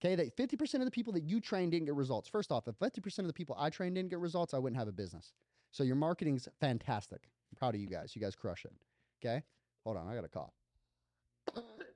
Okay, 0.00 0.14
that 0.14 0.36
50% 0.36 0.74
of 0.74 0.84
the 0.84 0.90
people 0.90 1.12
that 1.14 1.24
you 1.24 1.40
trained 1.40 1.72
didn't 1.72 1.86
get 1.86 1.94
results. 1.94 2.28
First 2.28 2.52
off, 2.52 2.68
if 2.68 2.78
50% 2.78 3.18
of 3.20 3.26
the 3.26 3.32
people 3.32 3.56
I 3.58 3.68
trained 3.70 3.96
didn't 3.96 4.10
get 4.10 4.20
results, 4.20 4.54
I 4.54 4.58
wouldn't 4.58 4.78
have 4.78 4.88
a 4.88 4.92
business. 4.92 5.32
So 5.72 5.82
your 5.82 5.96
marketing's 5.96 6.48
fantastic. 6.60 7.20
I'm 7.50 7.56
proud 7.56 7.74
of 7.74 7.80
you 7.80 7.88
guys. 7.88 8.14
You 8.14 8.22
guys 8.22 8.36
crush 8.36 8.64
it. 8.64 8.72
Okay, 9.20 9.42
hold 9.84 9.96
on, 9.96 10.08
I 10.08 10.14
got 10.14 10.24
a 10.24 10.28
cough. 10.28 10.52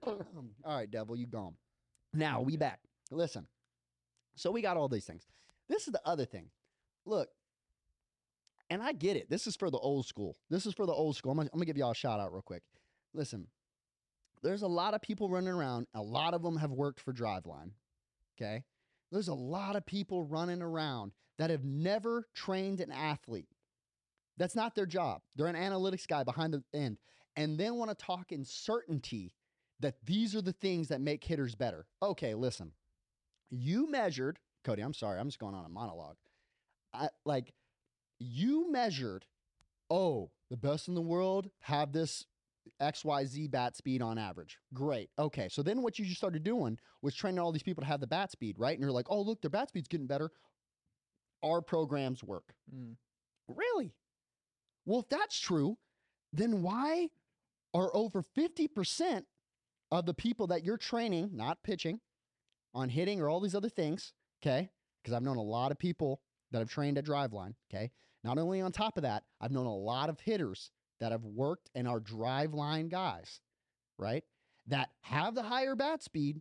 all 0.06 0.76
right, 0.76 0.90
devil, 0.90 1.14
you 1.14 1.26
gone. 1.26 1.54
Now 2.12 2.40
we 2.40 2.56
back. 2.56 2.80
Listen. 3.10 3.46
So 4.34 4.50
we 4.50 4.62
got 4.62 4.76
all 4.76 4.88
these 4.88 5.04
things. 5.04 5.26
This 5.68 5.86
is 5.86 5.92
the 5.92 6.00
other 6.04 6.24
thing. 6.24 6.46
Look, 7.04 7.28
and 8.70 8.82
I 8.82 8.92
get 8.92 9.16
it. 9.16 9.28
This 9.30 9.46
is 9.46 9.54
for 9.54 9.70
the 9.70 9.78
old 9.78 10.06
school. 10.06 10.36
This 10.50 10.66
is 10.66 10.74
for 10.74 10.86
the 10.86 10.92
old 10.92 11.16
school. 11.16 11.32
I'm 11.32 11.38
gonna, 11.38 11.50
I'm 11.52 11.58
gonna 11.58 11.66
give 11.66 11.76
y'all 11.76 11.90
a 11.90 11.94
shout 11.94 12.20
out 12.20 12.32
real 12.32 12.42
quick. 12.42 12.62
Listen, 13.14 13.46
there's 14.42 14.62
a 14.62 14.68
lot 14.68 14.94
of 14.94 15.02
people 15.02 15.28
running 15.28 15.52
around. 15.52 15.86
A 15.94 16.02
lot 16.02 16.34
of 16.34 16.42
them 16.42 16.56
have 16.56 16.70
worked 16.70 17.00
for 17.00 17.12
Driveline. 17.12 17.72
Okay. 18.36 18.64
There's 19.10 19.28
a 19.28 19.34
lot 19.34 19.76
of 19.76 19.86
people 19.86 20.24
running 20.24 20.62
around 20.62 21.12
that 21.38 21.50
have 21.50 21.64
never 21.64 22.26
trained 22.34 22.80
an 22.80 22.90
athlete. 22.90 23.48
That's 24.38 24.56
not 24.56 24.74
their 24.74 24.86
job. 24.86 25.20
They're 25.36 25.46
an 25.46 25.54
analytics 25.54 26.08
guy 26.08 26.24
behind 26.24 26.54
the 26.54 26.62
end 26.72 26.98
and 27.36 27.58
then 27.58 27.76
want 27.76 27.90
to 27.90 28.04
talk 28.04 28.32
in 28.32 28.44
certainty 28.44 29.34
that 29.80 29.96
these 30.04 30.34
are 30.34 30.42
the 30.42 30.52
things 30.52 30.88
that 30.88 31.00
make 31.00 31.24
hitters 31.24 31.54
better. 31.54 31.86
Okay, 32.02 32.34
listen. 32.34 32.72
You 33.50 33.90
measured, 33.90 34.38
Cody, 34.64 34.82
I'm 34.82 34.94
sorry, 34.94 35.20
I'm 35.20 35.28
just 35.28 35.38
going 35.38 35.54
on 35.54 35.64
a 35.64 35.68
monologue. 35.68 36.16
I, 36.94 37.08
like, 37.24 37.52
you 38.18 38.70
measured, 38.70 39.26
oh, 39.90 40.30
the 40.50 40.56
best 40.56 40.88
in 40.88 40.94
the 40.94 41.02
world 41.02 41.50
have 41.60 41.92
this 41.92 42.26
XYZ 42.80 43.50
bat 43.50 43.76
speed 43.76 44.02
on 44.02 44.18
average. 44.18 44.58
Great. 44.74 45.10
Okay. 45.18 45.48
So 45.48 45.62
then 45.62 45.82
what 45.82 45.98
you 45.98 46.04
just 46.04 46.18
started 46.18 46.44
doing 46.44 46.78
was 47.00 47.14
training 47.14 47.38
all 47.38 47.52
these 47.52 47.62
people 47.62 47.82
to 47.82 47.88
have 47.88 48.00
the 48.00 48.06
bat 48.06 48.30
speed, 48.30 48.56
right? 48.58 48.72
And 48.72 48.80
you're 48.80 48.92
like, 48.92 49.06
oh, 49.08 49.20
look, 49.20 49.40
their 49.40 49.50
bat 49.50 49.68
speed's 49.68 49.88
getting 49.88 50.06
better. 50.06 50.30
Our 51.44 51.60
programs 51.60 52.22
work. 52.22 52.54
Mm. 52.74 52.96
Really? 53.48 53.94
Well, 54.86 55.00
if 55.00 55.08
that's 55.08 55.38
true, 55.38 55.76
then 56.32 56.62
why 56.62 57.08
are 57.74 57.90
over 57.94 58.24
50% 58.36 59.22
of 59.90 60.06
the 60.06 60.14
people 60.14 60.46
that 60.48 60.64
you're 60.64 60.78
training, 60.78 61.30
not 61.32 61.62
pitching, 61.62 62.00
on 62.74 62.88
hitting 62.88 63.20
or 63.20 63.28
all 63.28 63.40
these 63.40 63.54
other 63.54 63.68
things, 63.68 64.12
okay? 64.42 64.70
Because 65.02 65.14
I've 65.14 65.22
known 65.22 65.36
a 65.36 65.42
lot 65.42 65.72
of 65.72 65.78
people 65.78 66.20
that 66.50 66.60
have 66.60 66.70
trained 66.70 66.98
at 66.98 67.04
Driveline, 67.04 67.54
okay? 67.72 67.90
Not 68.24 68.38
only 68.38 68.60
on 68.60 68.72
top 68.72 68.96
of 68.96 69.02
that, 69.02 69.24
I've 69.40 69.50
known 69.50 69.66
a 69.66 69.74
lot 69.74 70.08
of 70.08 70.20
hitters 70.20 70.70
that 71.00 71.12
have 71.12 71.24
worked 71.24 71.70
and 71.74 71.88
are 71.88 72.00
Driveline 72.00 72.88
guys, 72.88 73.40
right? 73.98 74.24
That 74.66 74.90
have 75.02 75.34
the 75.34 75.42
higher 75.42 75.74
bat 75.74 76.02
speed, 76.02 76.40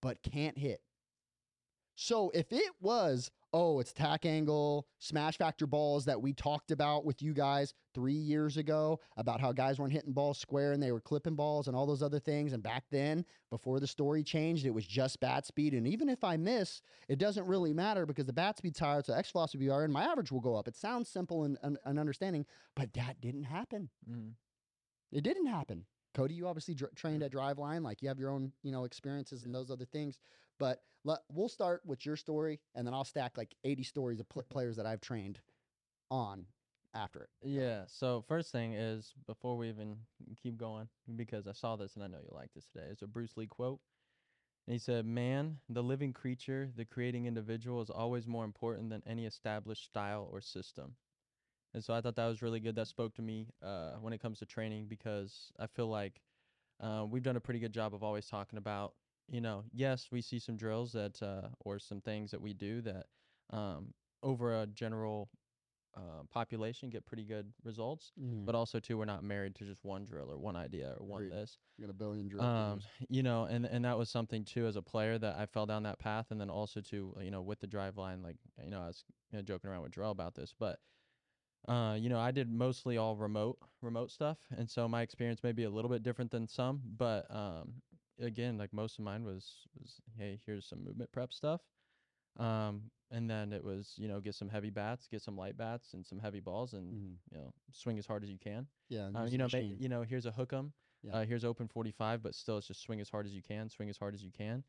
but 0.00 0.22
can't 0.22 0.56
hit. 0.56 0.80
So 1.94 2.30
if 2.32 2.52
it 2.52 2.72
was, 2.80 3.30
oh, 3.52 3.80
it's 3.80 3.92
tack 3.92 4.24
angle, 4.24 4.86
smash 4.98 5.38
factor 5.38 5.66
balls 5.66 6.04
that 6.04 6.20
we 6.20 6.32
talked 6.32 6.70
about 6.70 7.04
with 7.04 7.20
you 7.22 7.34
guys 7.34 7.74
three 7.94 8.12
years 8.12 8.56
ago 8.56 9.00
about 9.16 9.40
how 9.40 9.52
guys 9.52 9.78
weren't 9.78 9.92
hitting 9.92 10.12
balls 10.12 10.38
square 10.38 10.72
and 10.72 10.82
they 10.82 10.92
were 10.92 11.00
clipping 11.00 11.34
balls 11.34 11.66
and 11.66 11.76
all 11.76 11.86
those 11.86 12.02
other 12.02 12.20
things. 12.20 12.52
And 12.52 12.62
back 12.62 12.84
then, 12.90 13.24
before 13.50 13.80
the 13.80 13.86
story 13.86 14.22
changed, 14.22 14.66
it 14.66 14.74
was 14.74 14.86
just 14.86 15.20
bat 15.20 15.46
speed. 15.46 15.74
And 15.74 15.86
even 15.86 16.08
if 16.08 16.22
I 16.22 16.36
miss, 16.36 16.82
it 17.08 17.18
doesn't 17.18 17.46
really 17.46 17.72
matter 17.72 18.06
because 18.06 18.26
the 18.26 18.32
bat 18.32 18.58
speed's 18.58 18.78
higher, 18.78 19.02
so 19.02 19.14
exit 19.14 19.32
velocity 19.32 19.68
higher, 19.68 19.84
and 19.84 19.92
my 19.92 20.04
average 20.04 20.30
will 20.30 20.40
go 20.40 20.54
up. 20.54 20.68
It 20.68 20.76
sounds 20.76 21.08
simple 21.08 21.44
and, 21.44 21.58
and, 21.62 21.78
and 21.84 21.98
understanding, 21.98 22.46
but 22.76 22.92
that 22.94 23.20
didn't 23.20 23.44
happen. 23.44 23.90
Mm. 24.08 24.32
It 25.12 25.24
didn't 25.24 25.46
happen. 25.46 25.86
Cody, 26.14 26.34
you 26.34 26.48
obviously 26.48 26.74
dr- 26.74 26.94
trained 26.94 27.22
at 27.22 27.32
Driveline, 27.32 27.82
like 27.82 28.02
you 28.02 28.08
have 28.08 28.18
your 28.18 28.30
own, 28.30 28.52
you 28.62 28.72
know, 28.72 28.84
experiences 28.84 29.44
and 29.44 29.54
those 29.54 29.70
other 29.70 29.84
things. 29.84 30.18
But 30.60 30.84
let, 31.04 31.20
we'll 31.32 31.48
start 31.48 31.84
with 31.84 32.06
your 32.06 32.14
story, 32.14 32.60
and 32.76 32.86
then 32.86 32.94
I'll 32.94 33.04
stack 33.04 33.36
like 33.36 33.56
80 33.64 33.82
stories 33.82 34.20
of 34.20 34.28
pl- 34.28 34.44
players 34.44 34.76
that 34.76 34.86
I've 34.86 35.00
trained 35.00 35.40
on 36.10 36.46
after 36.94 37.22
it. 37.22 37.30
Yeah. 37.42 37.84
So 37.88 38.22
first 38.28 38.52
thing 38.52 38.74
is 38.74 39.14
before 39.26 39.56
we 39.56 39.68
even 39.68 39.96
keep 40.40 40.56
going, 40.56 40.88
because 41.16 41.48
I 41.48 41.52
saw 41.52 41.74
this 41.76 41.94
and 41.96 42.04
I 42.04 42.06
know 42.06 42.18
you'll 42.22 42.36
like 42.36 42.52
this 42.54 42.66
today. 42.66 42.86
It's 42.90 43.02
a 43.02 43.08
Bruce 43.08 43.36
Lee 43.36 43.46
quote. 43.46 43.80
And 44.66 44.74
he 44.74 44.78
said, 44.78 45.06
"Man, 45.06 45.58
the 45.68 45.82
living 45.82 46.12
creature, 46.12 46.70
the 46.76 46.84
creating 46.84 47.26
individual, 47.26 47.80
is 47.80 47.90
always 47.90 48.26
more 48.26 48.44
important 48.44 48.90
than 48.90 49.02
any 49.06 49.26
established 49.26 49.84
style 49.86 50.28
or 50.30 50.40
system." 50.40 50.94
And 51.72 51.82
so 51.82 51.94
I 51.94 52.00
thought 52.00 52.16
that 52.16 52.26
was 52.26 52.42
really 52.42 52.60
good. 52.60 52.74
That 52.74 52.88
spoke 52.88 53.14
to 53.14 53.22
me 53.22 53.48
uh, 53.62 53.92
when 54.00 54.12
it 54.12 54.20
comes 54.20 54.38
to 54.40 54.46
training 54.46 54.86
because 54.88 55.52
I 55.58 55.66
feel 55.66 55.88
like 55.88 56.20
uh, 56.80 57.06
we've 57.08 57.22
done 57.22 57.36
a 57.36 57.40
pretty 57.40 57.60
good 57.60 57.72
job 57.72 57.94
of 57.94 58.02
always 58.02 58.26
talking 58.26 58.58
about, 58.58 58.94
you 59.30 59.40
know, 59.40 59.64
yes, 59.72 60.08
we 60.10 60.20
see 60.20 60.38
some 60.38 60.56
drills 60.56 60.92
that 60.92 61.22
uh, 61.22 61.48
or 61.60 61.78
some 61.78 62.00
things 62.00 62.30
that 62.32 62.40
we 62.40 62.52
do 62.52 62.80
that 62.82 63.06
um, 63.50 63.94
over 64.22 64.60
a 64.60 64.66
general 64.66 65.30
uh, 65.96 66.22
population 66.30 66.90
get 66.90 67.06
pretty 67.06 67.24
good 67.24 67.52
results. 67.64 68.12
But 68.44 68.54
also 68.54 68.80
too, 68.80 68.98
we're 68.98 69.04
not 69.04 69.22
married 69.24 69.54
to 69.56 69.64
just 69.64 69.84
one 69.84 70.04
drill 70.04 70.30
or 70.30 70.38
one 70.38 70.56
idea 70.56 70.94
or 70.98 71.06
one 71.06 71.22
Agreed. 71.22 71.32
this. 71.32 71.58
you 71.76 71.84
got 71.86 71.90
a 71.90 71.94
billion 71.94 72.28
drill. 72.28 72.44
Um, 72.44 72.80
you 73.08 73.22
know, 73.22 73.44
and 73.44 73.64
and 73.64 73.84
that 73.84 73.96
was 73.96 74.10
something 74.10 74.44
too 74.44 74.66
as 74.66 74.76
a 74.76 74.82
player 74.82 75.18
that 75.18 75.36
I 75.36 75.46
fell 75.46 75.66
down 75.66 75.84
that 75.84 75.98
path, 75.98 76.26
and 76.30 76.40
then 76.40 76.50
also 76.50 76.80
too, 76.80 77.16
you 77.20 77.30
know, 77.30 77.42
with 77.42 77.60
the 77.60 77.66
Driveline, 77.66 78.22
like 78.22 78.36
you 78.62 78.70
know, 78.70 78.80
I 78.80 78.86
was 78.88 79.04
you 79.30 79.38
know, 79.38 79.42
joking 79.42 79.70
around 79.70 79.82
with 79.82 79.92
Jarrell 79.92 80.10
about 80.10 80.34
this, 80.34 80.54
but 80.58 80.78
uh, 81.68 81.96
you 81.98 82.08
know, 82.08 82.18
I 82.18 82.30
did 82.30 82.50
mostly 82.50 82.96
all 82.96 83.16
remote 83.16 83.58
remote 83.82 84.10
stuff, 84.10 84.38
and 84.56 84.68
so 84.68 84.88
my 84.88 85.02
experience 85.02 85.42
may 85.42 85.52
be 85.52 85.64
a 85.64 85.70
little 85.70 85.90
bit 85.90 86.02
different 86.02 86.30
than 86.30 86.46
some, 86.46 86.80
but 86.96 87.26
um, 87.34 87.74
again, 88.20 88.58
like 88.58 88.72
most 88.72 88.98
of 88.98 89.04
mine 89.04 89.24
was 89.24 89.66
was 89.78 90.00
hey, 90.16 90.40
here's 90.46 90.66
some 90.66 90.84
movement 90.84 91.12
prep 91.12 91.32
stuff. 91.32 91.62
Um, 92.36 92.90
and 93.10 93.28
then 93.28 93.52
it 93.52 93.64
was, 93.64 93.94
you 93.98 94.08
know, 94.08 94.20
get 94.20 94.34
some 94.34 94.48
heavy 94.48 94.70
bats, 94.70 95.08
get 95.08 95.22
some 95.22 95.36
light 95.36 95.56
bats, 95.56 95.94
and 95.94 96.06
some 96.06 96.18
heavy 96.18 96.40
balls, 96.40 96.74
and 96.74 96.96
Mhm. 96.96 97.18
you 97.30 97.38
know, 97.38 97.54
swing 97.72 97.98
as 97.98 98.06
hard 98.06 98.24
as 98.24 98.30
you 98.30 98.38
can. 98.38 98.68
yeah, 98.88 99.10
Uh, 99.14 99.24
you 99.24 99.38
know, 99.38 99.48
ma- 99.48 99.58
you 99.58 99.88
know, 99.88 100.02
here's 100.02 100.26
a 100.26 100.32
hook 100.32 100.52
'em. 100.52 100.74
Yeah. 101.02 101.12
Uh, 101.12 101.24
here's 101.24 101.44
open 101.44 101.68
45, 101.68 102.22
but 102.22 102.34
still, 102.34 102.58
it's 102.58 102.68
just 102.68 102.82
swing 102.82 103.00
as 103.00 103.10
hard 103.10 103.26
as 103.26 103.34
you 103.34 103.42
can. 103.42 103.68
Swing 103.68 103.90
as 103.90 103.98
hard 103.98 104.14
as 104.14 104.22
you 104.24 104.30
can. 104.30 104.64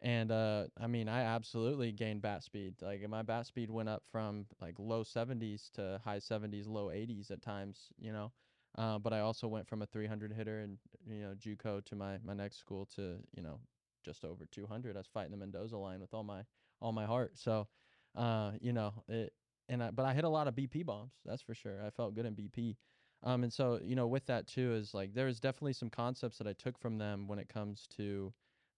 And 0.00 0.30
uh, 0.30 0.68
I 0.76 0.86
mean, 0.88 1.08
I 1.08 1.22
absolutely 1.22 1.92
gained 1.92 2.22
bat 2.22 2.42
speed. 2.44 2.82
Like 2.82 3.06
my 3.08 3.22
bat 3.22 3.46
speed 3.46 3.70
went 3.70 3.88
up 3.88 4.04
from 4.06 4.48
like 4.60 4.78
low 4.78 5.04
70s 5.04 5.70
to 5.72 6.00
high 6.04 6.18
70s, 6.18 6.66
low 6.68 6.90
80s 6.90 7.30
at 7.30 7.42
times. 7.42 7.92
You 7.98 8.12
know, 8.12 8.32
uh, 8.76 8.98
but 8.98 9.12
I 9.12 9.20
also 9.20 9.48
went 9.48 9.66
from 9.68 9.82
a 9.82 9.86
300 9.86 10.32
hitter 10.32 10.60
and 10.60 10.78
you 11.06 11.22
know 11.22 11.34
JUCO 11.34 11.84
to 11.86 11.96
my 11.96 12.18
my 12.22 12.34
next 12.34 12.58
school 12.58 12.86
to 12.96 13.18
you 13.34 13.42
know 13.42 13.60
just 14.04 14.24
over 14.24 14.46
200. 14.46 14.96
I 14.96 15.00
was 15.00 15.06
fighting 15.06 15.32
the 15.32 15.36
Mendoza 15.36 15.76
line 15.76 16.00
with 16.00 16.14
all 16.14 16.24
my 16.24 16.44
all 16.80 16.92
my 16.92 17.06
heart. 17.06 17.38
So, 17.38 17.68
uh, 18.14 18.52
you 18.60 18.72
know, 18.72 18.92
it 19.08 19.32
and 19.68 19.82
I, 19.82 19.90
but 19.90 20.04
I 20.04 20.14
hit 20.14 20.24
a 20.24 20.28
lot 20.28 20.46
of 20.48 20.54
BP 20.54 20.84
bombs. 20.84 21.12
That's 21.24 21.42
for 21.42 21.54
sure. 21.54 21.82
I 21.84 21.90
felt 21.90 22.14
good 22.14 22.26
in 22.26 22.34
BP. 22.34 22.76
Um, 23.22 23.42
and 23.42 23.52
so 23.52 23.80
you 23.82 23.96
know, 23.96 24.06
with 24.06 24.26
that 24.26 24.46
too, 24.46 24.74
is 24.74 24.94
like 24.94 25.14
there 25.14 25.28
is 25.28 25.40
definitely 25.40 25.72
some 25.72 25.90
concepts 25.90 26.38
that 26.38 26.46
I 26.46 26.52
took 26.52 26.78
from 26.78 26.98
them 26.98 27.26
when 27.26 27.38
it 27.38 27.48
comes 27.48 27.86
to 27.96 28.32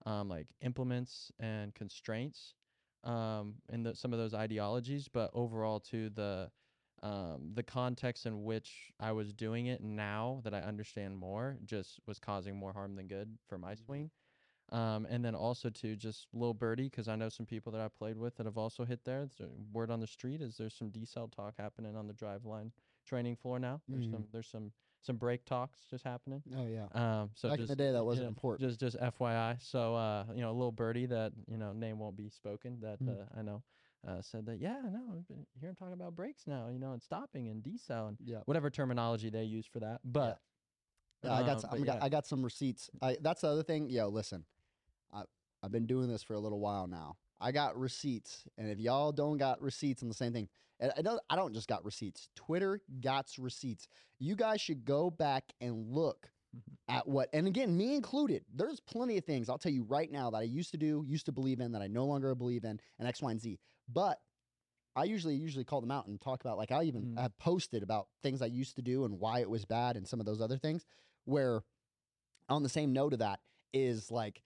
um, 0.05 0.29
like 0.29 0.47
implements 0.61 1.31
and 1.39 1.75
constraints, 1.75 2.55
um, 3.03 3.55
and 3.69 3.85
the, 3.85 3.95
some 3.95 4.13
of 4.13 4.19
those 4.19 4.33
ideologies. 4.33 5.07
But 5.07 5.29
overall, 5.33 5.79
to 5.81 6.09
the 6.09 6.49
um, 7.03 7.51
the 7.53 7.63
context 7.63 8.25
in 8.25 8.43
which 8.43 8.91
I 8.99 9.11
was 9.11 9.33
doing 9.33 9.67
it 9.67 9.81
now 9.81 10.41
that 10.43 10.53
I 10.53 10.59
understand 10.61 11.17
more, 11.17 11.57
just 11.65 11.99
was 12.05 12.19
causing 12.19 12.55
more 12.55 12.73
harm 12.73 12.95
than 12.95 13.07
good 13.07 13.37
for 13.47 13.57
my 13.57 13.75
swing. 13.75 14.11
Um, 14.71 15.07
and 15.09 15.25
then 15.25 15.33
also 15.33 15.69
to 15.69 15.95
just 15.95 16.27
little 16.33 16.53
birdie, 16.53 16.85
because 16.89 17.07
I 17.07 17.15
know 17.15 17.29
some 17.29 17.45
people 17.47 17.71
that 17.71 17.81
I 17.81 17.87
played 17.87 18.17
with 18.17 18.35
that 18.35 18.45
have 18.45 18.57
also 18.57 18.85
hit 18.85 19.03
there. 19.03 19.27
So 19.35 19.49
word 19.73 19.89
on 19.89 19.99
the 19.99 20.07
street 20.07 20.41
is 20.41 20.57
there's 20.57 20.75
some 20.75 20.91
decel 20.91 21.31
talk 21.31 21.55
happening 21.57 21.95
on 21.95 22.07
the 22.07 22.13
Driveline 22.13 22.71
training 23.05 23.35
floor 23.35 23.57
now. 23.59 23.81
There's 23.87 24.05
Mhm. 24.05 24.11
some 24.11 24.27
there's 24.31 24.47
some 24.47 24.71
some 25.01 25.17
brake 25.17 25.45
talks 25.45 25.87
just 25.89 26.03
happening. 26.03 26.43
oh 26.55 26.67
yeah. 26.67 26.87
Um, 26.93 27.31
so 27.33 27.49
Back 27.49 27.57
in 27.59 27.63
just 27.65 27.69
the 27.69 27.75
day, 27.75 27.91
that 27.91 28.03
wasn't 28.05 28.25
know, 28.25 28.29
important. 28.29 28.69
just 28.69 28.79
just 28.79 28.97
FYI. 28.99 29.57
So 29.59 29.95
uh, 29.95 30.25
you 30.35 30.41
know, 30.41 30.51
a 30.51 30.53
little 30.53 30.71
birdie 30.71 31.07
that 31.07 31.33
you 31.47 31.57
know 31.57 31.73
name 31.73 31.97
won't 31.97 32.15
be 32.17 32.29
spoken 32.29 32.79
that 32.81 32.99
Mm. 33.01 33.21
uh, 33.21 33.25
I 33.39 33.41
know 33.41 33.63
uh, 34.07 34.21
said 34.21 34.45
that 34.45 34.59
yeah, 34.59 34.79
no, 34.83 35.01
I've 35.11 35.27
been 35.27 35.45
hearing 35.59 35.75
talking 35.75 35.93
about 35.93 36.15
brakes 36.15 36.43
now, 36.47 36.69
you 36.71 36.79
know, 36.79 36.93
and 36.93 37.01
stopping 37.01 37.49
and 37.49 37.63
decel 37.63 38.09
and 38.09 38.17
yeah. 38.23 38.39
whatever 38.45 38.69
terminology 38.69 39.29
they 39.29 39.43
use 39.43 39.65
for 39.65 39.79
that. 39.79 39.99
But 40.03 40.39
Yeah, 41.23 41.33
I 41.33 41.41
got 41.41 41.51
um, 41.51 41.59
some, 41.59 41.69
but 41.71 41.79
I 41.81 41.85
got 41.85 41.95
yeah. 41.97 42.05
I 42.05 42.09
got 42.09 42.25
some 42.25 42.43
receipts. 42.43 42.89
I 43.01 43.17
that's 43.21 43.41
the 43.41 43.47
other 43.49 43.63
thing. 43.63 43.89
Yo, 43.89 44.07
listen, 44.07 44.45
I 45.13 45.23
I've 45.61 45.71
been 45.71 45.85
doing 45.85 46.07
this 46.09 46.23
for 46.23 46.33
a 46.33 46.39
little 46.39 46.59
while 46.59 46.87
now. 46.87 47.17
I 47.41 47.51
got 47.51 47.77
receipts, 47.77 48.45
and 48.57 48.69
if 48.69 48.79
y'all 48.79 49.11
don't 49.11 49.37
got 49.37 49.61
receipts 49.61 50.01
on 50.01 50.09
the 50.09 50.15
same 50.15 50.33
thing, 50.33 50.49
and 50.79 50.91
I 50.97 51.01
don't 51.01 51.19
I 51.29 51.35
don't 51.35 51.53
just 51.53 51.67
got 51.67 51.83
receipts. 51.83 52.29
Twitter 52.35 52.81
got 53.01 53.27
receipts. 53.37 53.87
You 54.19 54.35
guys 54.35 54.61
should 54.61 54.85
go 54.85 55.09
back 55.09 55.43
and 55.61 55.93
look 55.93 56.31
Mhm. 56.55 56.77
at 56.87 57.07
what, 57.07 57.29
and 57.31 57.45
again, 57.45 57.77
me 57.77 57.93
included. 57.95 58.43
There's 58.51 58.79
plenty 58.79 59.17
of 59.19 59.23
things 59.23 59.49
I'll 59.49 59.59
tell 59.59 59.71
you 59.71 59.83
right 59.83 60.11
now 60.11 60.31
that 60.31 60.37
I 60.37 60.41
used 60.41 60.71
to 60.71 60.77
do, 60.77 61.03
used 61.05 61.27
to 61.27 61.31
believe 61.31 61.59
in, 61.59 61.73
that 61.73 61.81
I 61.83 61.87
no 61.87 62.05
longer 62.05 62.33
believe 62.33 62.63
in, 62.63 62.79
and 62.97 63.07
X, 63.07 63.21
Y, 63.21 63.29
and 63.29 63.39
Z. 63.39 63.59
But 63.91 64.19
I 64.95 65.03
usually 65.05 65.35
usually 65.35 65.65
call 65.65 65.81
them 65.81 65.91
out 65.91 66.07
and 66.07 66.19
talk 66.19 66.41
about 66.41 66.57
like 66.57 66.71
I 66.71 66.83
even 66.83 67.15
Mm. 67.15 67.17
have 67.19 67.37
posted 67.37 67.83
about 67.83 68.07
things 68.21 68.41
I 68.41 68.47
used 68.47 68.75
to 68.75 68.81
do 68.81 69.05
and 69.05 69.19
why 69.19 69.39
it 69.39 69.49
was 69.49 69.65
bad 69.65 69.95
and 69.97 70.07
some 70.07 70.19
of 70.19 70.25
those 70.25 70.41
other 70.41 70.57
things. 70.57 70.85
Where 71.25 71.63
on 72.49 72.63
the 72.63 72.69
same 72.69 72.91
note 72.93 73.13
of 73.13 73.19
that 73.19 73.39
is 73.73 74.09
like, 74.11 74.43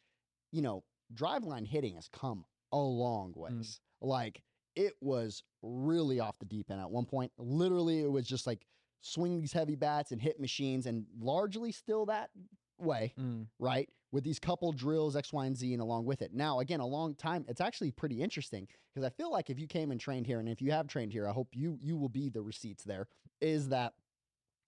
you 0.51 0.61
know, 0.61 0.83
Driveline 1.13 1.65
hitting 1.65 1.95
has 1.95 2.07
come 2.09 2.45
a 2.71 2.77
long 2.77 3.33
ways. 3.35 3.79
Like 4.01 4.43
it 4.75 4.93
was 5.01 5.43
really 5.61 6.19
off 6.19 6.39
the 6.39 6.45
deep 6.45 6.69
end 6.71 6.81
at 6.81 6.89
one 6.91 7.05
point. 7.05 7.31
Literally, 7.37 7.99
it 8.01 8.11
was 8.11 8.27
just 8.27 8.45
like 8.47 8.65
swing 9.01 9.37
these 9.37 9.53
heavy 9.53 9.75
bats 9.75 10.11
and 10.11 10.21
hit 10.21 10.39
machines, 10.39 10.85
and 10.85 11.05
largely 11.19 11.71
still 11.71 12.05
that 12.07 12.31
way 12.79 13.13
mm, 13.17 13.47
right? 13.59 13.89
With 14.13 14.23
these 14.23 14.39
couple 14.39 14.71
drills, 14.71 15.15
X, 15.15 15.33
Y, 15.33 15.45
and 15.47 15.57
Z, 15.57 15.73
and 15.73 15.81
along 15.81 16.05
with 16.05 16.21
it. 16.21 16.33
Now, 16.33 16.59
again, 16.59 16.79
a 16.79 16.85
long 16.85 17.15
time. 17.15 17.43
It's 17.49 17.59
actually 17.59 17.89
pretty 17.89 18.21
interesting 18.21 18.67
because 18.93 19.05
I 19.05 19.09
feel 19.09 19.31
like 19.31 19.49
if 19.49 19.59
you 19.59 19.67
came 19.67 19.89
and 19.89 19.99
trained 19.99 20.27
here, 20.27 20.39
and 20.39 20.47
if 20.47 20.61
you 20.61 20.71
have 20.71 20.87
trained 20.87 21.11
here, 21.11 21.27
I 21.27 21.31
hope 21.31 21.49
you 21.51 21.79
you 21.81 21.97
will 21.97 22.09
be 22.09 22.29
the 22.29 22.41
receipts 22.41 22.83
there. 22.83 23.07
Is 23.41 23.69
that 23.69 23.93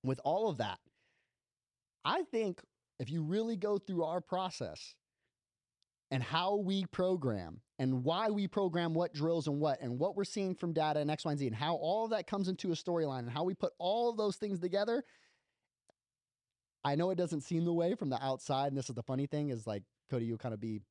with 0.04 0.20
all 0.26 0.50
of 0.50 0.58
that? 0.58 0.80
I 2.04 2.24
think 2.24 2.60
if 3.00 3.10
you 3.10 3.22
really 3.24 3.56
go 3.56 3.78
through 3.78 4.04
our 4.04 4.20
process 4.20 4.96
and 6.12 6.24
how 6.24 6.56
we 6.56 6.86
program 6.88 7.62
and 7.78 8.04
why 8.04 8.30
we 8.30 8.48
program 8.48 8.94
what 8.94 9.14
drills 9.14 9.48
and 9.48 9.60
what 9.60 9.80
and 9.82 10.00
what 10.00 10.16
we're 10.16 10.24
seeing 10.24 10.56
from 10.56 10.74
data 10.74 11.00
and 11.00 11.12
X, 11.12 11.24
Y, 11.24 11.32
and 11.32 11.40
Z, 11.40 11.48
and 11.48 11.56
how 11.56 11.76
all 11.76 12.06
of 12.06 12.12
that 12.12 12.26
comes 12.26 12.48
into 12.48 12.72
a 12.72 12.76
storyline 12.76 13.20
and 13.20 13.30
how 13.30 13.44
we 13.44 13.54
put 13.54 13.74
all 13.78 14.10
of 14.10 14.18
those 14.18 14.38
things 14.38 14.60
together, 14.60 15.04
I 16.86 16.96
know 16.96 17.10
it 17.10 17.16
doesn't 17.18 17.42
seem 17.42 17.66
the 17.66 17.74
way 17.74 17.96
from 17.96 18.10
the 18.10 18.24
outside, 18.24 18.68
and 18.68 18.78
this 18.78 18.90
is 18.90 18.96
the 18.96 19.04
funny 19.04 19.26
thing 19.26 19.50
is 19.50 19.66
like 19.68 19.84
Cody, 20.10 20.26
you'll 20.26 20.38
kind 20.38 20.54
of 20.54 20.60
be, 20.62 20.82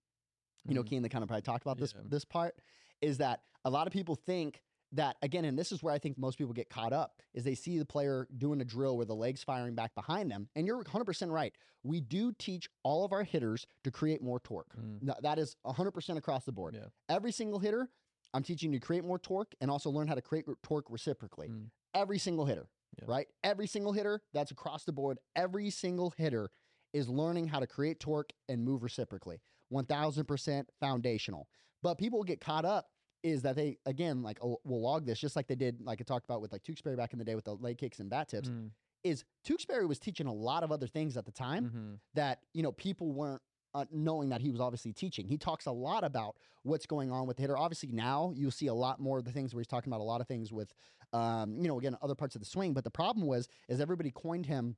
you 0.69 0.75
know, 0.75 0.83
mhm. 0.83 0.89
keen 0.89 1.03
to 1.05 1.09
kind 1.09 1.23
of 1.23 1.29
probably 1.29 1.43
talk 1.43 1.63
about 1.63 1.79
this 1.79 1.95
Yeah. 1.95 2.03
this 2.05 2.25
part 2.25 2.57
is 3.01 3.19
that 3.19 3.43
a 3.65 3.71
lot 3.71 3.87
of 3.87 3.93
people 3.93 4.17
think 4.17 4.61
that 4.93 5.17
again, 5.23 5.45
and 5.45 5.59
this 5.59 5.73
is 5.73 5.83
where 5.83 5.93
I 5.95 5.99
think 5.99 6.19
most 6.19 6.37
people 6.39 6.53
get 6.53 6.69
caught 6.69 6.93
up 6.93 7.21
is 7.33 7.43
they 7.45 7.55
see 7.57 7.79
the 7.79 7.85
player 7.85 8.29
doing 8.39 8.61
a 8.61 8.65
drill 8.65 8.97
where 8.97 9.07
the 9.07 9.15
legs 9.15 9.43
firing 9.43 9.75
back 9.75 9.95
behind 9.95 10.31
them, 10.31 10.49
and 10.55 10.67
you're 10.67 10.83
100% 10.85 11.31
right. 11.33 11.53
We 11.83 12.01
do 12.01 12.33
teach 12.39 12.69
all 12.83 13.05
of 13.05 13.13
our 13.13 13.25
hitters 13.25 13.67
to 13.85 13.91
create 13.91 14.23
more 14.23 14.39
torque. 14.41 14.75
Mm. 14.77 15.01
Th- 15.01 15.19
That 15.23 15.39
is 15.39 15.57
100% 15.65 16.17
across 16.17 16.45
the 16.45 16.53
board. 16.53 16.75
Yeah. 16.75 16.87
Every 17.09 17.33
single 17.33 17.59
hitter, 17.59 17.89
I'm 18.33 18.43
teaching 18.43 18.73
you 18.73 18.79
to 18.81 18.87
create 18.87 19.05
more 19.05 19.19
torque 19.19 19.55
and 19.61 19.71
also 19.71 19.91
learn 19.91 20.07
how 20.09 20.15
to 20.15 20.23
create 20.23 20.47
torque 20.63 20.87
reciprocally. 20.89 21.49
Mm. 21.49 21.71
Every 21.93 22.19
single 22.19 22.47
hitter, 22.47 22.69
Yeah. 22.99 23.05
right? 23.09 23.27
Every 23.43 23.67
single 23.67 23.93
hitter, 23.93 24.23
that's 24.33 24.51
across 24.51 24.85
the 24.85 24.93
board. 24.93 25.19
Every 25.37 25.71
single 25.71 26.13
hitter 26.17 26.51
is 26.93 27.09
learning 27.09 27.49
how 27.49 27.61
to 27.61 27.67
create 27.67 28.01
torque 28.01 28.33
and 28.49 28.65
move 28.65 28.83
reciprocally. 28.83 29.41
1000% 29.73 30.65
foundational. 30.81 31.49
But 31.83 31.99
people 31.99 32.23
get 32.23 32.41
caught 32.41 32.65
up 32.65 32.87
is 33.23 33.43
that 33.43 33.57
they, 33.57 33.79
again, 33.87 34.23
like 34.23 34.39
oh, 34.43 34.59
will 34.65 34.83
log 34.83 35.07
this 35.07 35.19
just 35.19 35.35
like 35.37 35.47
they 35.47 35.55
did, 35.55 35.81
like 35.81 36.01
I 36.01 36.05
talked 36.05 36.25
about 36.25 36.41
with 36.41 36.53
like 36.53 36.63
Tewksbary 36.63 36.97
back 36.97 37.13
in 37.13 37.19
the 37.19 37.25
day 37.25 37.35
with 37.35 37.45
the 37.45 37.55
leg 37.55 37.79
kicks 37.79 37.99
and 37.99 38.11
bat 38.11 38.29
tips, 38.29 38.49
Mm, 38.49 38.71
is 39.03 39.25
Tewksbary 39.47 39.87
was 39.89 39.99
teaching 39.99 40.27
a 40.27 40.33
lot 40.33 40.63
of 40.63 40.73
other 40.73 40.87
things 40.87 41.17
at 41.17 41.25
the 41.27 41.33
time 41.33 41.71
mhm. 41.71 41.99
that 42.15 42.41
you 42.53 42.63
know 42.63 42.73
people 42.73 43.13
weren't 43.13 43.43
uh, 43.75 43.85
knowing 43.90 44.28
that 44.28 44.40
he 44.40 44.50
was 44.50 44.61
obviously 44.61 44.93
teaching. 44.93 45.26
He 45.26 45.37
talks 45.37 45.66
a 45.66 45.73
lot 45.73 46.04
about 46.04 46.37
what's 46.62 46.87
going 46.87 47.11
on 47.11 47.26
with 47.26 47.37
the 47.37 47.43
hitter. 47.43 47.59
Obviously, 47.59 47.90
now 47.93 48.33
you'll 48.35 48.50
see 48.50 48.69
a 48.69 48.75
lot 48.75 49.00
more 49.00 49.19
of 49.19 49.25
the 49.25 49.33
things 49.33 49.52
where 49.54 49.61
he's 49.61 49.66
talking 49.66 49.93
about 49.93 50.00
a 50.00 50.04
lot 50.04 50.21
of 50.21 50.28
things 50.28 50.52
with, 50.52 50.73
um, 51.12 51.57
you 51.59 51.69
know, 51.69 51.78
again 51.78 51.97
other 52.02 52.14
parts 52.14 52.35
of 52.35 52.40
the 52.40 52.47
swing. 52.47 52.73
But 52.73 52.85
the 52.85 52.90
problem 52.90 53.26
was 53.26 53.49
is 53.69 53.81
everybody 53.81 54.11
coined 54.11 54.47
him 54.47 54.76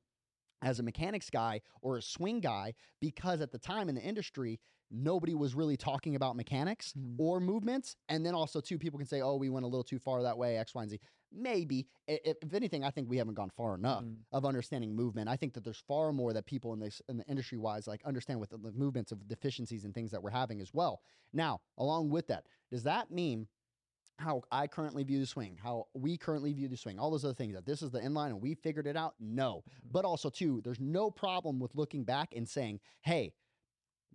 as 0.63 0.79
a 0.79 0.83
mechanics 0.83 1.29
guy 1.29 1.61
or 1.81 1.97
a 1.97 2.01
swing 2.01 2.39
guy 2.39 2.73
because 2.99 3.41
at 3.41 3.51
the 3.51 3.59
time 3.59 3.89
in 3.89 3.95
the 3.95 4.01
industry 4.01 4.59
nobody 4.89 5.35
was 5.35 5.53
really 5.53 5.77
talking 5.77 6.15
about 6.15 6.35
mechanics 6.35 6.93
Mhm. 6.97 7.15
or 7.19 7.39
movements 7.39 7.95
and 8.09 8.25
then 8.25 8.33
also 8.33 8.59
too 8.61 8.79
people 8.79 8.97
can 8.97 9.05
say 9.07 9.21
oh 9.21 9.35
we 9.35 9.49
went 9.49 9.65
a 9.65 9.67
little 9.67 9.83
too 9.83 9.99
far 9.99 10.23
that 10.23 10.37
way 10.37 10.57
x 10.57 10.73
y 10.73 10.81
and 10.81 10.89
z 10.89 10.99
maybe 11.31 11.85
if, 12.07 12.37
if 12.41 12.53
anything 12.53 12.83
i 12.83 12.89
think 12.89 13.09
we 13.09 13.17
haven't 13.17 13.33
gone 13.33 13.49
far 13.49 13.75
enough 13.75 14.03
Mm. 14.03 14.15
of 14.31 14.45
understanding 14.45 14.95
movement 14.95 15.27
i 15.27 15.35
think 15.35 15.53
that 15.53 15.63
there's 15.63 15.83
far 15.87 16.13
more 16.13 16.33
that 16.33 16.45
people 16.45 16.73
in 16.73 16.79
this 16.79 17.01
in 17.09 17.17
the 17.17 17.25
industry 17.25 17.57
wise 17.57 17.87
like 17.87 18.01
understand 18.05 18.39
with 18.39 18.49
the, 18.51 18.57
the 18.57 18.71
movements 18.71 19.11
of 19.11 19.27
deficiencies 19.27 19.83
and 19.85 19.93
things 19.93 20.11
that 20.11 20.21
we're 20.23 20.29
having 20.29 20.61
as 20.61 20.73
well 20.73 21.01
now 21.33 21.59
along 21.77 22.09
with 22.09 22.27
that 22.27 22.45
does 22.71 22.83
that 22.83 23.11
mean 23.11 23.47
how 24.19 24.41
I 24.51 24.65
currently 24.65 25.03
view 25.03 25.19
the 25.19 25.27
swing, 25.27 25.59
how 25.61 25.85
we 25.93 26.17
currently 26.17 26.51
view 26.51 26.67
the 26.67 26.75
swing, 26.75 26.97
all 26.97 27.11
those 27.11 27.23
other 27.23 27.35
things 27.35 27.53
that 27.53 27.67
this 27.67 27.83
is 27.83 27.91
the 27.91 27.99
inline 27.99 28.29
and 28.29 28.41
we 28.41 28.55
figured 28.55 28.87
it 28.87 28.97
out? 28.97 29.13
No. 29.19 29.63
But 29.91 30.05
also, 30.05 30.31
too, 30.31 30.59
there's 30.63 30.79
no 30.79 31.11
problem 31.11 31.59
with 31.59 31.75
looking 31.75 32.03
back 32.03 32.33
and 32.35 32.49
saying, 32.49 32.79
hey, 33.01 33.33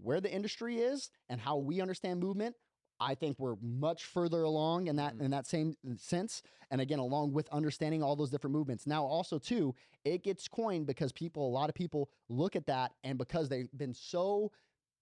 where 0.02 0.20
the 0.20 0.28
industry 0.32 0.78
is 0.78 1.08
and 1.28 1.40
how 1.40 1.56
we 1.58 1.80
understand 1.80 2.18
movement, 2.18 2.56
I 3.00 3.14
think 3.14 3.38
we're 3.38 3.56
much 3.60 4.04
further 4.04 4.42
along 4.42 4.86
in 4.86 4.96
that 4.96 5.16
Mhm. 5.16 5.22
in 5.22 5.30
that 5.32 5.46
same 5.46 5.76
sense. 5.96 6.42
And 6.70 6.80
again, 6.80 6.98
along 7.00 7.32
with 7.32 7.48
understanding 7.50 8.02
all 8.02 8.16
those 8.16 8.30
different 8.30 8.54
movements. 8.54 8.86
Now, 8.86 9.04
also 9.04 9.38
too, 9.38 9.74
it 10.04 10.22
gets 10.22 10.48
coined 10.48 10.86
because 10.86 11.12
people, 11.12 11.46
a 11.46 11.50
lot 11.50 11.68
of 11.68 11.74
people 11.74 12.10
look 12.28 12.56
at 12.56 12.66
that, 12.66 12.94
and 13.04 13.18
because 13.18 13.48
they've 13.48 13.68
been 13.76 13.94
so 13.94 14.52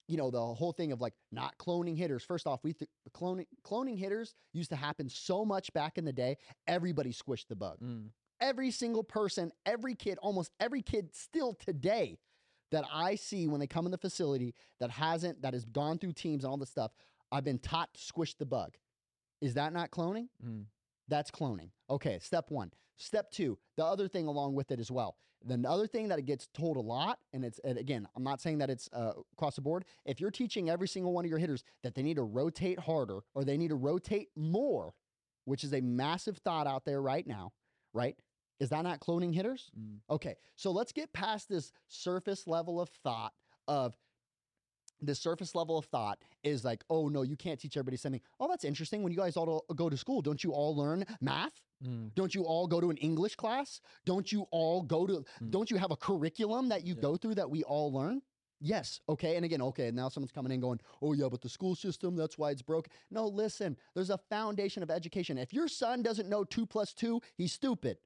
you 0.08 0.16
know 0.16 0.28
the 0.28 0.40
whole 0.54 0.72
thing 0.72 0.90
of 0.90 1.00
like 1.00 1.14
not 1.30 1.56
cloning 1.56 1.96
hitters 1.96 2.24
first 2.24 2.44
off 2.44 2.64
we 2.64 2.72
th- 2.72 2.90
cloning 3.12 3.46
cloning 3.62 3.96
hitters 3.96 4.34
used 4.52 4.68
to 4.70 4.74
happen 4.74 5.08
so 5.08 5.44
much 5.44 5.72
back 5.72 5.98
in 5.98 6.04
the 6.04 6.12
day 6.12 6.36
everybody 6.66 7.12
squished 7.12 7.46
the 7.46 7.54
bug 7.54 7.78
Mm. 7.80 8.10
every 8.40 8.72
single 8.72 9.04
person 9.04 9.52
every 9.64 9.94
kid 9.94 10.18
almost 10.18 10.50
every 10.58 10.82
kid 10.82 11.14
still 11.14 11.54
today 11.54 12.18
that 12.72 12.84
i 12.92 13.14
see 13.14 13.46
when 13.46 13.60
they 13.60 13.68
come 13.68 13.84
in 13.86 13.92
the 13.92 13.98
facility 13.98 14.52
that 14.80 14.90
hasn't 14.90 15.42
that 15.42 15.52
has 15.54 15.64
gone 15.64 15.96
through 15.96 16.14
teams 16.14 16.42
and 16.42 16.50
all 16.50 16.56
this 16.56 16.70
stuff 16.70 16.90
i've 17.32 17.44
been 17.44 17.58
taught 17.58 17.92
to 17.94 18.00
squish 18.00 18.34
the 18.34 18.46
bug 18.46 18.76
is 19.40 19.54
that 19.54 19.72
not 19.72 19.90
cloning 19.90 20.28
Mm. 20.44 20.64
that's 21.08 21.30
cloning. 21.30 21.70
Okay, 21.88 22.18
step 22.20 22.50
one. 22.50 22.72
Step 22.96 23.30
two, 23.30 23.58
the 23.76 23.84
other 23.84 24.06
thing 24.08 24.26
along 24.26 24.54
with 24.54 24.70
it 24.70 24.78
as 24.78 24.90
well. 24.90 25.16
The 25.44 25.58
other 25.66 25.86
thing 25.86 26.08
that 26.08 26.18
it 26.18 26.26
gets 26.26 26.46
told 26.52 26.76
a 26.76 26.80
lot, 26.80 27.18
and 27.32 27.44
it's 27.44 27.58
and 27.64 27.78
again, 27.78 28.06
I'm 28.14 28.22
not 28.22 28.40
saying 28.42 28.58
that 28.58 28.68
it's 28.68 28.88
uh, 28.92 29.14
across 29.32 29.54
the 29.56 29.62
board. 29.62 29.86
If 30.04 30.20
you're 30.20 30.30
teaching 30.30 30.68
every 30.68 30.86
single 30.86 31.12
one 31.14 31.24
of 31.24 31.30
your 31.30 31.38
hitters 31.38 31.64
that 31.82 31.94
they 31.94 32.02
need 32.02 32.16
to 32.16 32.22
rotate 32.22 32.78
harder 32.78 33.20
or 33.34 33.42
they 33.44 33.56
need 33.56 33.68
to 33.68 33.74
rotate 33.76 34.28
more, 34.36 34.92
which 35.46 35.64
is 35.64 35.72
a 35.72 35.80
massive 35.80 36.36
thought 36.38 36.66
out 36.66 36.84
there 36.84 37.00
right 37.00 37.26
now, 37.26 37.52
right? 37.94 38.16
Is 38.60 38.68
that 38.68 38.82
not 38.82 39.00
cloning 39.00 39.34
hitters? 39.34 39.70
Mm. 39.80 40.00
Okay, 40.10 40.36
so 40.56 40.70
let's 40.70 40.92
get 40.92 41.10
past 41.14 41.48
this 41.48 41.72
surface 41.88 42.46
level 42.46 42.78
of 42.78 42.90
thought 43.02 43.32
of 43.66 43.96
the 45.02 45.14
surface 45.14 45.54
level 45.54 45.78
of 45.78 45.86
thought 45.86 46.18
is 46.42 46.64
like, 46.64 46.84
oh 46.90 47.08
no, 47.08 47.22
you 47.22 47.36
can't 47.36 47.58
teach 47.60 47.76
everybody 47.76 47.96
something. 47.96 48.20
Oh, 48.38 48.48
that's 48.48 48.64
interesting. 48.64 49.02
When 49.02 49.12
you 49.12 49.18
guys 49.18 49.36
all 49.36 49.64
go 49.74 49.88
to 49.88 49.96
school, 49.96 50.20
don't 50.22 50.42
you 50.44 50.52
all 50.52 50.76
learn 50.76 51.04
math? 51.20 51.60
Mm. 51.86 52.14
Don't 52.14 52.34
you 52.34 52.44
all 52.44 52.66
go 52.66 52.80
to 52.80 52.90
an 52.90 52.96
English 52.98 53.36
class? 53.36 53.80
Don't 54.04 54.30
you 54.30 54.46
all 54.50 54.82
go 54.82 55.06
to, 55.06 55.24
Mm. 55.42 55.50
don't 55.50 55.70
you 55.70 55.78
have 55.78 55.90
a 55.90 55.96
curriculum 55.96 56.68
that 56.68 56.86
you 56.86 56.94
Yeah. 56.94 57.00
go 57.00 57.16
through 57.16 57.36
that 57.36 57.50
we 57.50 57.62
all 57.64 57.90
learn? 57.92 58.20
Yes. 58.62 59.00
Okay. 59.08 59.36
And 59.36 59.44
again, 59.46 59.62
okay. 59.62 59.86
And 59.88 59.96
Now 59.96 60.10
someone's 60.10 60.32
coming 60.32 60.52
in 60.52 60.60
going, 60.60 60.80
oh, 61.00 61.14
yeah, 61.14 61.28
but 61.30 61.40
the 61.40 61.48
school 61.48 61.74
system, 61.74 62.14
that's 62.14 62.36
why 62.36 62.50
it's 62.50 62.60
broke. 62.60 62.88
No, 63.10 63.26
listen, 63.26 63.76
there's 63.94 64.10
a 64.10 64.18
foundation 64.18 64.82
of 64.82 64.90
education. 64.90 65.38
If 65.38 65.54
your 65.54 65.66
son 65.68 66.02
doesn't 66.02 66.28
know 66.28 66.44
two 66.44 66.66
plus 66.66 66.92
two, 66.92 67.22
he's 67.38 67.54
stupid. 67.54 67.96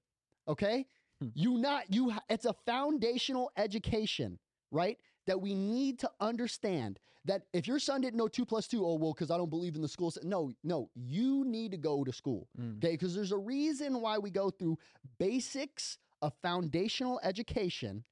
Okay. 0.47 0.87
Hmm. 1.21 1.29
You 1.35 1.59
not, 1.59 1.93
you, 1.93 2.13
it's 2.29 2.45
a 2.45 2.53
foundational 2.67 3.51
education, 3.57 4.39
right? 4.71 4.99
That 5.27 5.41
we 5.41 5.55
need 5.55 5.99
to 6.01 6.11
understand 6.21 6.99
that 7.25 7.47
if 7.55 7.67
your 7.67 7.79
son 7.79 8.03
didn't 8.03 8.19
know 8.19 8.29
two 8.29 8.45
plus 8.45 8.69
two, 8.69 8.85
oh, 8.85 8.95
well, 8.97 9.15
because 9.15 9.31
I 9.31 9.39
don't 9.39 9.49
believe 9.49 9.75
in 9.75 9.81
the 9.81 9.89
school. 9.89 10.13
No, 10.23 10.53
no, 10.63 10.91
you 10.95 11.45
need 11.47 11.71
to 11.71 11.79
go 11.79 12.05
to 12.05 12.13
school. 12.13 12.49
Mm. 12.61 12.77
Okay, 12.79 12.93
because 12.93 13.15
there's 13.15 13.33
a 13.33 13.39
reason 13.39 14.01
why 14.01 14.19
we 14.19 14.31
go 14.31 14.51
through 14.51 14.79
basics 15.19 15.99
of 16.21 16.35
foundational 16.43 17.21
education 17.23 18.05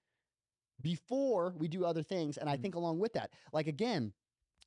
before 0.80 1.54
we 1.58 1.68
do 1.68 1.84
other 1.84 2.02
things. 2.02 2.38
And 2.38 2.48
I 2.48 2.56
Mm. 2.56 2.62
think 2.62 2.74
along 2.74 2.98
with 2.98 3.12
that, 3.12 3.30
like 3.52 3.66
again, 3.66 4.12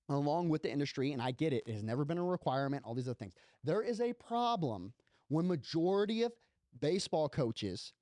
along 0.07 0.49
with 0.49 0.61
the 0.61 0.71
industry, 0.71 1.11
and 1.11 1.21
I 1.21 1.31
get 1.31 1.51
it, 1.51 1.63
it 1.65 1.73
has 1.73 1.83
never 1.83 2.05
been 2.05 2.19
a 2.19 2.23
requirement, 2.23 2.85
all 2.85 2.93
these 2.93 3.07
other 3.07 3.15
things. 3.15 3.33
There 3.63 3.81
is 3.81 3.99
a 3.99 4.13
problem 4.13 4.93
when 5.29 5.47
majority 5.47 6.21
of 6.21 6.31
baseball 6.79 7.27
coaches 7.27 7.93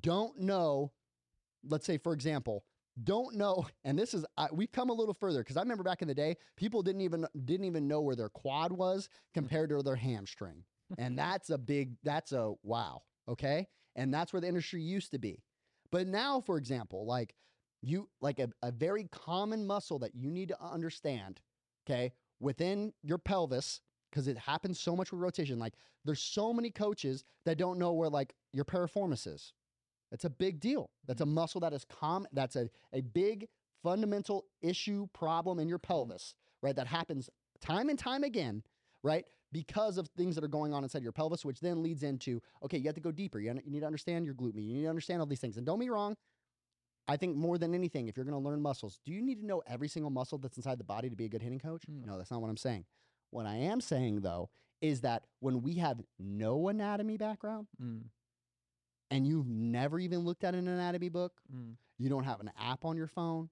don't 0.00 0.38
know, 0.40 0.92
let's 1.62 1.86
say, 1.86 1.98
for 1.98 2.12
example, 2.12 2.64
don't 3.02 3.36
know, 3.36 3.66
and 3.84 3.98
this 3.98 4.14
is 4.14 4.24
I, 4.36 4.48
we've 4.52 4.72
come 4.72 4.90
a 4.90 4.94
little 4.94 5.14
further 5.14 5.40
because 5.40 5.56
I 5.56 5.60
remember 5.62 5.84
back 5.84 6.02
in 6.02 6.08
the 6.08 6.14
day, 6.14 6.36
people 6.56 6.82
didn't 6.82 7.02
even 7.02 7.26
didn't 7.44 7.66
even 7.66 7.88
know 7.88 8.00
where 8.00 8.16
their 8.16 8.28
quad 8.28 8.72
was 8.72 9.08
compared 9.34 9.70
to 9.70 9.82
their 9.82 9.96
hamstring, 9.96 10.64
and 10.98 11.18
that's 11.18 11.50
a 11.50 11.58
big 11.58 11.96
that's 12.02 12.32
a 12.32 12.52
wow, 12.62 13.02
okay, 13.28 13.66
and 13.96 14.12
that's 14.12 14.32
where 14.32 14.40
the 14.40 14.48
industry 14.48 14.82
used 14.82 15.10
to 15.12 15.18
be, 15.18 15.42
but 15.90 16.06
now, 16.06 16.40
for 16.40 16.56
example, 16.56 17.06
like 17.06 17.34
you 17.82 18.08
like 18.20 18.38
a, 18.38 18.48
a 18.62 18.70
very 18.72 19.04
common 19.12 19.66
muscle 19.66 19.98
that 20.00 20.14
you 20.14 20.30
need 20.30 20.48
to 20.48 20.62
understand, 20.62 21.40
okay, 21.86 22.12
within 22.40 22.92
your 23.02 23.18
pelvis 23.18 23.80
because 24.10 24.28
it 24.28 24.36
happens 24.36 24.78
so 24.78 24.94
much 24.94 25.10
with 25.10 25.20
rotation. 25.20 25.58
Like 25.58 25.74
there's 26.04 26.20
so 26.22 26.52
many 26.52 26.70
coaches 26.70 27.24
that 27.46 27.58
don't 27.58 27.78
know 27.78 27.92
where 27.92 28.10
like 28.10 28.34
your 28.52 28.64
piriformis 28.64 29.26
is. 29.26 29.52
It's 30.12 30.24
a 30.24 30.30
big 30.30 30.60
deal. 30.60 30.90
That's 31.06 31.20
a 31.20 31.26
muscle 31.26 31.60
that 31.62 31.72
is 31.72 31.84
com 31.84 32.26
that's 32.32 32.56
a, 32.56 32.68
a 32.92 33.00
big 33.00 33.48
fundamental 33.82 34.44
issue 34.60 35.08
problem 35.12 35.58
in 35.58 35.68
your 35.68 35.78
pelvis, 35.78 36.34
right? 36.62 36.76
That 36.76 36.86
happens 36.86 37.28
time 37.60 37.88
and 37.88 37.98
time 37.98 38.22
again, 38.22 38.62
right? 39.02 39.24
Because 39.50 39.98
of 39.98 40.08
things 40.16 40.34
that 40.34 40.44
are 40.44 40.48
going 40.48 40.72
on 40.72 40.82
inside 40.82 41.02
your 41.02 41.12
pelvis, 41.12 41.44
which 41.44 41.60
then 41.60 41.82
leads 41.82 42.02
into, 42.02 42.40
okay, 42.62 42.78
you 42.78 42.84
have 42.84 42.94
to 42.94 43.00
go 43.00 43.10
deeper. 43.10 43.40
You, 43.40 43.52
you 43.64 43.70
need 43.70 43.80
to 43.80 43.86
understand 43.86 44.24
your 44.24 44.34
glute 44.34 44.54
med. 44.54 44.64
You 44.64 44.74
need 44.74 44.82
to 44.82 44.88
understand 44.88 45.20
all 45.20 45.26
these 45.26 45.40
things. 45.40 45.56
And 45.56 45.66
don't 45.66 45.80
be 45.80 45.90
wrong. 45.90 46.16
I 47.08 47.16
think 47.16 47.36
more 47.36 47.58
than 47.58 47.74
anything, 47.74 48.08
if 48.08 48.16
you're 48.16 48.24
going 48.24 48.40
to 48.40 48.48
learn 48.48 48.62
muscles, 48.62 49.00
do 49.04 49.12
you 49.12 49.20
need 49.20 49.40
to 49.40 49.46
know 49.46 49.62
every 49.66 49.88
single 49.88 50.10
muscle 50.10 50.38
that's 50.38 50.56
inside 50.56 50.78
the 50.78 50.84
body 50.84 51.10
to 51.10 51.16
be 51.16 51.24
a 51.24 51.28
good 51.28 51.42
hitting 51.42 51.58
coach? 51.58 51.82
Mm. 51.90 52.06
No, 52.06 52.16
that's 52.16 52.30
not 52.30 52.40
what 52.40 52.48
I'm 52.48 52.56
saying. 52.56 52.84
What 53.30 53.46
I 53.46 53.56
am 53.56 53.80
saying 53.80 54.20
though 54.20 54.50
is 54.80 55.00
that 55.00 55.24
when 55.40 55.62
we 55.62 55.74
have 55.74 56.00
no 56.18 56.68
anatomy 56.68 57.16
background 57.16 57.66
Mm. 57.82 58.04
And 59.12 59.26
you've 59.26 59.48
never 59.48 59.98
even 59.98 60.20
looked 60.20 60.42
at 60.44 60.54
an 60.54 60.66
anatomy 60.66 61.08
book, 61.08 61.40
Mm. 61.54 61.76
you 61.98 62.08
don't 62.08 62.24
have 62.24 62.40
an 62.40 62.50
app 62.58 62.84
on 62.84 62.96
your 62.96 63.06
phone, 63.06 63.50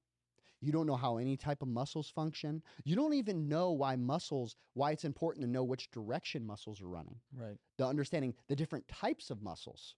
you 0.60 0.72
don't 0.72 0.86
know 0.86 0.96
how 0.96 1.18
any 1.18 1.36
type 1.36 1.62
of 1.62 1.68
muscles 1.68 2.10
function, 2.10 2.62
you 2.84 2.96
don't 2.96 3.14
even 3.14 3.48
know 3.48 3.70
why 3.72 3.96
muscles, 3.96 4.56
why 4.74 4.90
it's 4.90 5.04
important 5.04 5.44
to 5.44 5.50
know 5.50 5.64
which 5.64 5.90
direction 5.90 6.44
muscles 6.46 6.80
are 6.80 6.88
running, 6.88 7.20
Right. 7.32 7.58
the 7.76 7.86
understanding 7.86 8.34
the 8.48 8.56
different 8.56 8.88
types 8.88 9.30
of 9.30 9.42
muscles, 9.42 9.94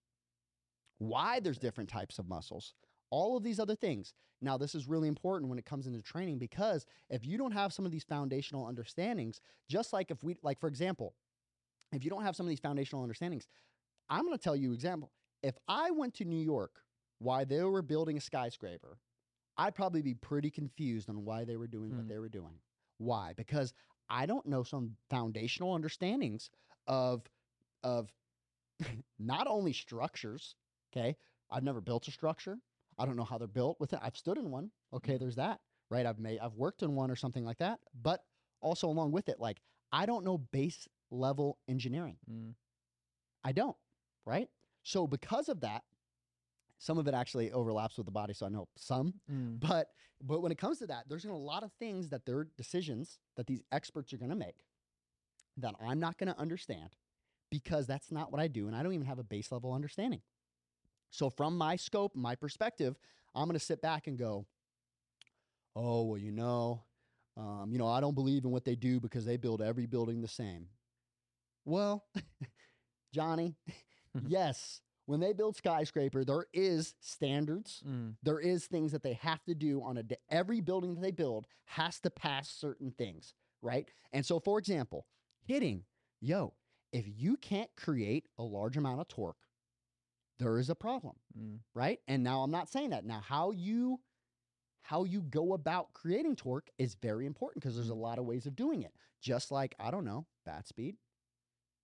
why 0.99 1.41
there's 1.41 1.59
different 1.59 1.91
types 1.91 2.19
of 2.19 2.29
muscles, 2.29 2.75
all 3.11 3.37
of 3.37 3.43
these 3.43 3.61
other 3.61 3.75
things. 3.77 4.15
Now, 4.41 4.57
this 4.59 4.75
is 4.75 4.89
really 4.89 5.09
important 5.09 5.49
when 5.51 5.59
it 5.59 5.65
comes 5.65 5.87
into 5.87 6.03
training 6.03 6.39
because 6.39 6.87
if 7.09 7.25
you 7.25 7.39
don't 7.39 7.53
have 7.53 7.73
some 7.73 7.87
of 7.87 7.93
these 7.93 8.05
foundational 8.05 8.67
understandings, 8.67 9.41
just 9.69 9.93
like 9.93 10.11
if 10.11 10.25
we, 10.25 10.37
like 10.43 10.59
for 10.59 10.69
example, 10.69 11.15
if 11.93 12.03
you 12.05 12.11
don't 12.11 12.23
have 12.23 12.35
some 12.35 12.47
of 12.47 12.51
these 12.51 12.61
foundational 12.61 13.03
understandings, 13.03 13.47
I'm 14.09 14.25
going 14.25 14.37
to 14.37 14.43
tell 14.43 14.57
you 14.57 14.73
example. 14.73 15.13
If 15.43 15.59
I 15.69 15.91
went 15.91 16.15
to 16.15 16.25
New 16.25 16.41
York 16.43 16.85
while 17.19 17.45
they 17.45 17.63
were 17.63 17.83
building 17.83 18.17
a 18.17 18.21
skyscraper, 18.21 18.99
I'd 19.57 19.75
probably 19.75 20.03
be 20.03 20.15
pretty 20.15 20.51
confused 20.51 21.09
on 21.11 21.25
why 21.25 21.45
they 21.45 21.57
were 21.57 21.67
doing 21.69 21.91
what 21.91 22.03
Hmm. 22.05 22.09
they 22.09 22.19
were 22.19 22.29
doing. 22.29 22.61
Why? 22.99 23.33
Because 23.35 23.75
I 24.09 24.27
don't 24.27 24.47
know 24.47 24.63
some 24.63 24.97
foundational 25.11 25.73
understandings 25.75 26.51
of 26.87 27.29
of 27.83 28.13
not 29.19 29.47
only 29.49 29.73
structures, 29.73 30.57
okay? 30.93 31.17
I've 31.51 31.65
never 31.65 31.81
built 31.81 32.07
a 32.09 32.13
structure. 32.13 32.59
I 32.99 33.07
don't 33.07 33.17
know 33.17 33.25
how 33.25 33.39
they're 33.39 33.49
built 33.49 33.81
with 33.81 33.93
it. 33.93 33.99
I've 34.03 34.17
stood 34.17 34.39
in 34.39 34.51
one. 34.51 34.71
Okay, 34.93 35.15
Mhm. 35.15 35.19
there's 35.19 35.37
that. 35.37 35.61
Right? 35.91 36.07
I've 36.07 36.19
made 36.19 36.39
I've 36.39 36.55
worked 36.55 36.83
in 36.83 36.95
one 36.95 37.11
or 37.11 37.17
something 37.17 37.45
like 37.45 37.59
that. 37.59 37.81
But 37.95 38.25
also 38.61 38.89
along 38.89 39.13
with 39.13 39.29
it, 39.29 39.41
like 39.41 39.61
I 39.93 40.07
don't 40.07 40.25
know 40.25 40.39
base 40.39 40.89
level 41.11 41.59
engineering. 41.69 42.19
Mm. 42.31 42.55
I 43.45 43.53
don't, 43.53 43.77
right? 44.25 44.49
So 44.83 45.07
because 45.07 45.49
of 45.49 45.61
that, 45.61 45.83
some 46.79 46.99
of 46.99 47.07
it 47.07 47.15
actually 47.15 47.53
overlaps 47.53 47.97
with 47.97 48.07
the 48.07 48.13
body, 48.13 48.35
so 48.35 48.47
I 48.47 48.49
know 48.49 48.67
some. 48.77 49.15
Mm. 49.31 49.61
But 49.61 49.89
but 50.21 50.41
when 50.41 50.53
it 50.53 50.59
comes 50.59 50.79
to 50.79 50.87
that, 50.89 51.05
there's 51.09 51.25
gonna 51.25 51.37
a 51.37 51.39
lot 51.39 51.63
of 51.63 51.73
things 51.79 52.09
that 52.11 52.27
they're 52.27 52.49
decisions 52.57 53.19
that 53.37 53.47
these 53.47 53.63
experts 53.71 54.13
are 54.13 54.19
gonna 54.19 54.35
make 54.35 54.57
that 55.59 55.75
I'm 55.81 56.01
not 56.01 56.19
gonna 56.19 56.35
understand 56.39 56.91
because 57.51 57.87
that's 57.87 58.11
not 58.11 58.33
what 58.33 58.41
I 58.41 58.49
do, 58.49 58.67
and 58.67 58.75
I 58.75 58.83
don't 58.83 58.95
even 58.95 59.07
have 59.07 59.19
a 59.19 59.25
base 59.25 59.53
level 59.53 59.73
understanding. 59.73 60.23
So 61.11 61.31
from 61.31 61.57
my 61.57 61.77
scope, 61.77 62.17
my 62.17 62.35
perspective, 62.35 62.99
I'm 63.35 63.47
gonna 63.47 63.59
sit 63.59 63.81
back 63.81 64.07
and 64.07 64.19
go, 64.19 64.47
oh 65.77 66.03
well, 66.03 66.19
you 66.19 66.33
know, 66.33 66.83
um, 67.37 67.69
you 67.71 67.79
know, 67.79 67.87
I 67.87 68.01
don't 68.01 68.15
believe 68.15 68.45
in 68.45 68.51
what 68.51 68.65
they 68.65 68.75
do 68.75 69.01
because 69.01 69.25
they 69.25 69.37
build 69.37 69.63
every 69.63 69.87
building 69.87 70.21
the 70.21 70.29
same. 70.29 70.67
Well, 71.65 72.05
Johnny, 73.15 73.57
yes, 74.27 74.81
when 75.07 75.21
they 75.21 75.33
build 75.33 75.57
skyscraper, 75.57 76.25
there 76.25 76.47
is 76.53 76.95
standards. 77.01 77.83
Mm. 77.87 78.15
There 78.23 78.39
is 78.39 78.67
things 78.67 78.93
that 78.93 79.03
they 79.03 79.15
have 79.15 79.43
to 79.45 79.55
do 79.55 79.83
on 79.83 79.99
a 79.99 80.05
every 80.31 80.61
building 80.61 80.95
that 80.95 81.01
they 81.01 81.11
build 81.11 81.47
has 81.65 82.01
to 82.01 82.11
pass 82.11 82.49
certain 82.49 82.91
things, 82.93 83.35
right? 83.61 83.89
And 84.13 84.25
so, 84.25 84.39
for 84.39 84.59
example, 84.59 85.07
hitting, 85.45 85.85
yo, 86.21 86.55
if 86.93 87.05
you 87.09 87.37
can't 87.37 87.71
create 87.77 88.29
a 88.39 88.43
large 88.43 88.77
amount 88.77 89.01
of 89.01 89.09
torque, 89.09 89.37
there 90.39 90.59
is 90.59 90.71
a 90.71 90.75
problem 90.75 91.17
Mm. 91.39 91.61
right? 91.75 91.99
And 92.09 92.23
now 92.23 92.43
I'm 92.43 92.51
not 92.51 92.69
saying 92.69 92.91
that. 92.91 93.05
Now 93.05 93.21
how 93.21 93.53
you 93.53 94.01
how 94.83 95.05
you 95.05 95.23
go 95.23 95.55
about 95.55 95.93
creating 95.93 96.37
torque 96.37 96.69
is 96.77 96.95
very 96.97 97.25
important 97.25 97.63
because 97.63 97.77
there's 97.77 97.89
a 97.89 97.95
lot 97.95 98.19
of 98.19 98.25
ways 98.27 98.47
of 98.47 98.57
doing 98.57 98.83
it. 98.83 98.93
Just 99.21 99.51
like 99.51 99.75
I 99.79 99.91
don't 99.91 100.05
know, 100.05 100.27
bat 100.45 100.67
speed, 100.67 100.97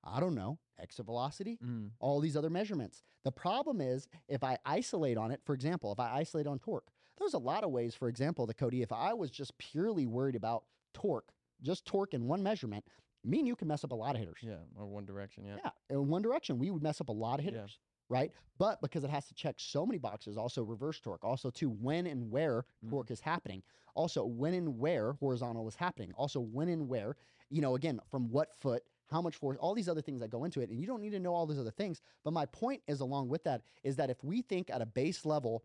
I 0.08 0.20
don't 0.20 0.34
know, 0.34 0.58
exit 0.78 1.06
velocity, 1.06 1.58
Mm. 1.62 1.90
all 2.00 2.20
these 2.20 2.36
other 2.36 2.50
measurements. 2.50 3.02
The 3.24 3.32
problem 3.32 3.80
is 3.80 4.08
if 4.28 4.42
I 4.44 4.58
isolate 4.64 5.16
on 5.18 5.30
it, 5.30 5.40
for 5.44 5.54
example, 5.54 5.92
if 5.92 6.00
I 6.00 6.16
isolate 6.18 6.46
on 6.46 6.58
torque, 6.58 6.90
there's 7.18 7.34
a 7.34 7.38
lot 7.38 7.64
of 7.64 7.70
ways, 7.70 7.94
for 7.94 8.08
example, 8.08 8.46
the 8.46 8.54
Cody, 8.54 8.82
if 8.82 8.92
I 8.92 9.12
was 9.12 9.30
just 9.30 9.56
purely 9.58 10.06
worried 10.06 10.36
about 10.36 10.64
torque, 10.94 11.32
just 11.62 11.84
torque 11.84 12.14
in 12.14 12.28
one 12.28 12.42
measurement, 12.42 12.84
me 13.24 13.40
and 13.40 13.48
you 13.48 13.56
can 13.56 13.66
mess 13.68 13.82
up 13.84 13.90
a 13.92 13.96
lot 13.96 14.14
of 14.14 14.20
hitters. 14.20 14.38
Yeah, 14.42 14.58
or 14.76 14.86
one 14.86 15.04
direction. 15.04 15.44
Yeah. 15.44 15.56
Yeah, 15.64 15.70
in 15.90 16.08
one 16.08 16.22
direction, 16.22 16.58
we 16.58 16.70
would 16.70 16.82
mess 16.82 17.00
up 17.00 17.08
a 17.08 17.12
lot 17.12 17.40
of 17.40 17.44
Yeah. 17.44 17.50
hitters, 17.52 17.80
right? 18.08 18.32
But 18.58 18.80
because 18.80 19.02
it 19.02 19.10
has 19.10 19.26
to 19.26 19.34
check 19.34 19.56
so 19.58 19.84
many 19.84 19.98
boxes, 19.98 20.36
also 20.38 20.62
reverse 20.62 21.00
torque, 21.00 21.24
also 21.24 21.50
too 21.50 21.68
when 21.70 22.06
and 22.06 22.30
where 22.30 22.64
Mhm. 22.84 22.90
torque 22.90 23.10
is 23.10 23.20
happening, 23.20 23.62
also 23.94 24.24
when 24.24 24.54
and 24.54 24.78
where 24.78 25.14
horizontal 25.14 25.66
is 25.66 25.74
happening, 25.74 26.12
also 26.14 26.40
when 26.40 26.68
and 26.68 26.88
where, 26.88 27.16
you 27.50 27.60
know, 27.60 27.74
again 27.74 28.00
from 28.08 28.28
what 28.30 28.54
foot, 28.54 28.84
how 29.10 29.22
much 29.22 29.36
force, 29.36 29.56
all 29.60 29.74
these 29.74 29.88
other 29.88 30.02
things 30.02 30.20
that 30.20 30.30
go 30.30 30.44
into 30.44 30.60
it, 30.60 30.68
and 30.70 30.78
you 30.80 30.86
don't 30.86 31.00
need 31.00 31.10
to 31.10 31.18
know 31.20 31.34
all 31.34 31.46
these 31.46 31.58
other 31.58 31.70
things. 31.70 32.00
But 32.24 32.32
my 32.32 32.46
point 32.46 32.82
is, 32.86 33.00
along 33.00 33.28
with 33.28 33.44
that, 33.44 33.62
is 33.82 33.96
that 33.96 34.10
if 34.10 34.22
we 34.22 34.42
think 34.42 34.70
at 34.70 34.82
a 34.82 34.86
base 34.86 35.24
level, 35.24 35.64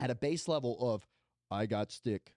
at 0.00 0.10
a 0.10 0.14
base 0.14 0.48
level 0.48 0.76
of 0.80 1.06
I 1.50 1.66
got 1.66 1.90
stick, 1.90 2.34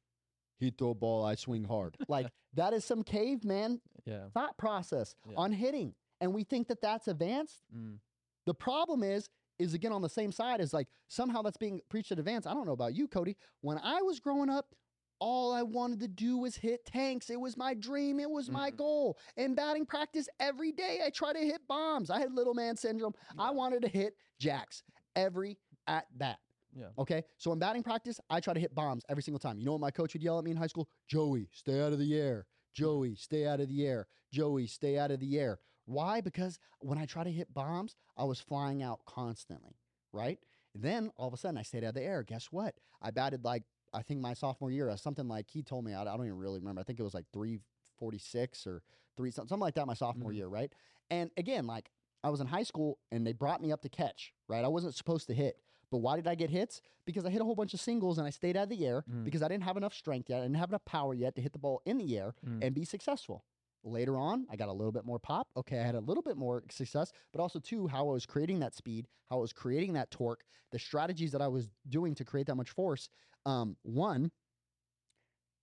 he 0.60 0.70
throw 0.72 0.94
ball, 0.94 1.26
I 1.26 1.36
swing 1.36 1.64
hard, 1.66 1.98
like 2.08 2.28
that 2.54 2.74
is 2.74 2.86
some 2.86 3.04
caveman 3.04 3.82
Yeah. 4.06 4.28
thought 4.34 4.58
process 4.58 5.16
Yeah. 5.28 5.36
on 5.38 5.52
hitting, 5.52 5.96
and 6.22 6.34
we 6.34 6.44
think 6.44 6.68
that 6.70 6.82
that's 6.82 7.08
advanced. 7.08 7.64
Mm. 7.76 8.00
The 8.46 8.54
problem 8.54 9.04
is, 9.04 9.30
is 9.60 9.74
again 9.76 9.92
on 9.92 10.02
the 10.02 10.10
same 10.10 10.32
side 10.32 10.60
is 10.62 10.74
like 10.74 10.88
somehow 11.08 11.42
that's 11.44 11.58
being 11.58 11.82
preached 11.90 12.12
at 12.12 12.18
advance. 12.20 12.48
I 12.48 12.54
don't 12.54 12.66
know 12.66 12.72
about 12.74 12.96
you, 12.96 13.08
Cody. 13.08 13.36
When 13.62 13.78
I 13.78 14.02
was 14.02 14.20
growing 14.20 14.50
up, 14.50 14.74
all 15.22 15.54
I 15.54 15.62
wanted 15.62 16.00
to 16.02 16.08
do 16.08 16.38
was 16.38 16.56
hit 16.56 16.84
tanks. 16.86 17.30
It 17.30 17.40
was 17.40 17.56
my 17.56 17.76
dream. 17.76 18.20
It 18.20 18.30
was 18.30 18.50
my 18.50 18.72
Mhm. 18.72 18.76
goal. 18.78 19.18
In 19.38 19.54
batting 19.54 19.86
practice 19.86 20.28
every 20.40 20.72
day, 20.72 21.02
I 21.06 21.12
try 21.12 21.32
to 21.32 21.40
hit 21.40 21.66
bombs. 21.68 22.10
I 22.10 22.20
had 22.20 22.34
little 22.34 22.56
man 22.56 22.76
syndrome. 22.76 23.14
I 23.38 23.52
wanted 23.52 23.84
to 23.84 23.88
hit 23.88 24.18
jacks 24.40 24.84
every 25.16 25.60
at 25.86 26.08
bat. 26.18 26.40
Yeah. 26.74 26.90
Okay. 26.98 27.24
So 27.38 27.54
in 27.54 27.60
batting 27.60 27.84
practice, 27.84 28.20
I 28.30 28.40
try 28.40 28.54
to 28.56 28.60
hit 28.60 28.74
bombs 28.74 29.06
every 29.10 29.22
single 29.22 29.40
time. 29.40 29.60
You 29.60 29.66
know 29.66 29.74
what 29.74 29.82
my 29.82 29.92
coach 29.92 30.14
would 30.14 30.24
yell 30.24 30.40
at 30.40 30.44
me 30.44 30.52
in 30.52 30.58
high 30.58 30.68
school? 30.68 30.90
Joey, 31.08 31.50
stay 31.54 31.82
out 31.82 31.94
of 31.94 32.00
the 32.00 32.18
air. 32.18 32.48
Joey, 32.74 33.16
stay 33.16 33.46
out 33.46 33.60
of 33.60 33.70
the 33.70 33.86
air. 33.86 34.08
Joey, 34.32 34.66
stay 34.66 34.98
out 34.98 35.12
of 35.12 35.20
the 35.20 35.38
air. 35.38 35.60
Why? 35.86 36.22
Because 36.22 36.58
when 36.80 36.98
I 36.98 37.06
try 37.06 37.24
to 37.24 37.32
hit 37.32 37.54
bombs, 37.54 37.96
I 38.18 38.24
was 38.24 38.40
flying 38.40 38.82
out 38.82 39.06
constantly, 39.06 39.78
right? 40.14 40.40
Then 40.74 41.12
all 41.18 41.28
of 41.28 41.34
a 41.34 41.38
sudden 41.38 41.58
I 41.58 41.64
stayed 41.64 41.84
out 41.84 41.90
of 41.90 41.96
the 41.96 42.04
air. 42.04 42.24
Guess 42.24 42.52
what? 42.52 42.76
I 43.02 43.12
batted 43.12 43.44
like, 43.44 43.64
I 43.94 44.02
think 44.02 44.22
my 44.22 44.34
sophomore 44.34 44.72
year, 44.72 44.90
uh, 44.90 44.96
something 44.96 45.28
like 45.28 45.50
he 45.50 45.64
told 45.64 45.84
me, 45.86 45.94
I, 45.94 46.02
I 46.02 46.06
don't 46.18 46.26
even 46.26 46.38
really 46.38 46.60
remember. 46.60 46.82
I 46.82 46.84
think 46.84 47.00
it 47.00 47.04
was 47.04 47.14
like 47.14 47.26
346 47.34 48.68
or 48.68 48.82
three, 49.18 49.32
something 49.32 49.60
like 49.60 49.76
that 49.76 49.88
my 49.88 49.94
sophomore 49.94 50.32
Mhm. 50.32 50.36
year, 50.36 50.48
right? 50.48 50.74
And 51.10 51.30
again, 51.38 51.68
like 51.68 51.92
I 52.24 52.30
was 52.30 52.40
in 52.40 52.48
high 52.48 52.64
school 52.64 53.00
and 53.12 53.26
they 53.26 53.34
brought 53.34 53.62
me 53.62 53.72
up 53.72 53.82
to 53.82 53.90
catch, 53.90 54.34
right? 54.48 54.64
I 54.64 54.68
wasn't 54.68 54.96
supposed 54.96 55.28
to 55.28 55.34
hit. 55.34 55.60
But 55.90 55.98
why 55.98 56.16
did 56.16 56.26
I 56.28 56.36
get 56.36 56.50
hits? 56.50 56.82
Because 57.04 57.26
I 57.26 57.30
hit 57.30 57.42
a 57.42 57.44
whole 57.44 57.56
bunch 57.56 57.74
of 57.74 57.82
singles 57.82 58.18
and 58.18 58.26
I 58.26 58.30
stayed 58.30 58.56
out 58.56 58.64
of 58.64 58.70
the 58.70 58.86
air 58.88 59.04
Mm. 59.10 59.26
because 59.26 59.42
I 59.44 59.50
didn't 59.50 59.64
have 59.64 59.76
enough 59.76 59.94
strength 59.94 60.30
yet. 60.30 60.40
I 60.40 60.44
didn't 60.44 60.56
have 60.56 60.70
enough 60.70 60.86
power 60.86 61.14
yet 61.14 61.36
to 61.36 61.42
hit 61.42 61.52
the 61.52 61.60
ball 61.60 61.82
in 61.86 61.98
the 61.98 62.18
air 62.18 62.34
Mm. 62.46 62.64
and 62.64 62.74
be 62.76 62.86
successful. 62.86 63.44
Later 63.84 64.16
on, 64.16 64.46
I 64.50 64.56
got 64.56 64.70
a 64.70 64.74
little 64.74 64.92
bit 64.92 65.04
more 65.06 65.18
pop. 65.20 65.50
Okay, 65.58 65.80
I 65.80 65.84
had 65.84 65.96
a 65.96 66.00
little 66.00 66.22
bit 66.22 66.38
more 66.38 66.64
success, 66.70 67.12
but 67.34 67.42
also 67.42 67.60
too 67.60 67.88
how 67.88 68.08
I 68.08 68.14
was 68.14 68.28
creating 68.28 68.60
that 68.60 68.76
speed, 68.76 69.08
how 69.30 69.38
I 69.38 69.42
was 69.42 69.52
creating 69.54 69.94
that 69.94 70.12
torque, 70.12 70.46
the 70.70 70.78
strategies 70.80 71.32
that 71.32 71.42
I 71.42 71.48
was 71.48 71.68
doing 71.90 72.14
to 72.16 72.24
create 72.24 72.46
that 72.46 72.56
much 72.56 72.70
force. 72.70 73.10
Um, 73.46 73.76
one, 73.84 74.32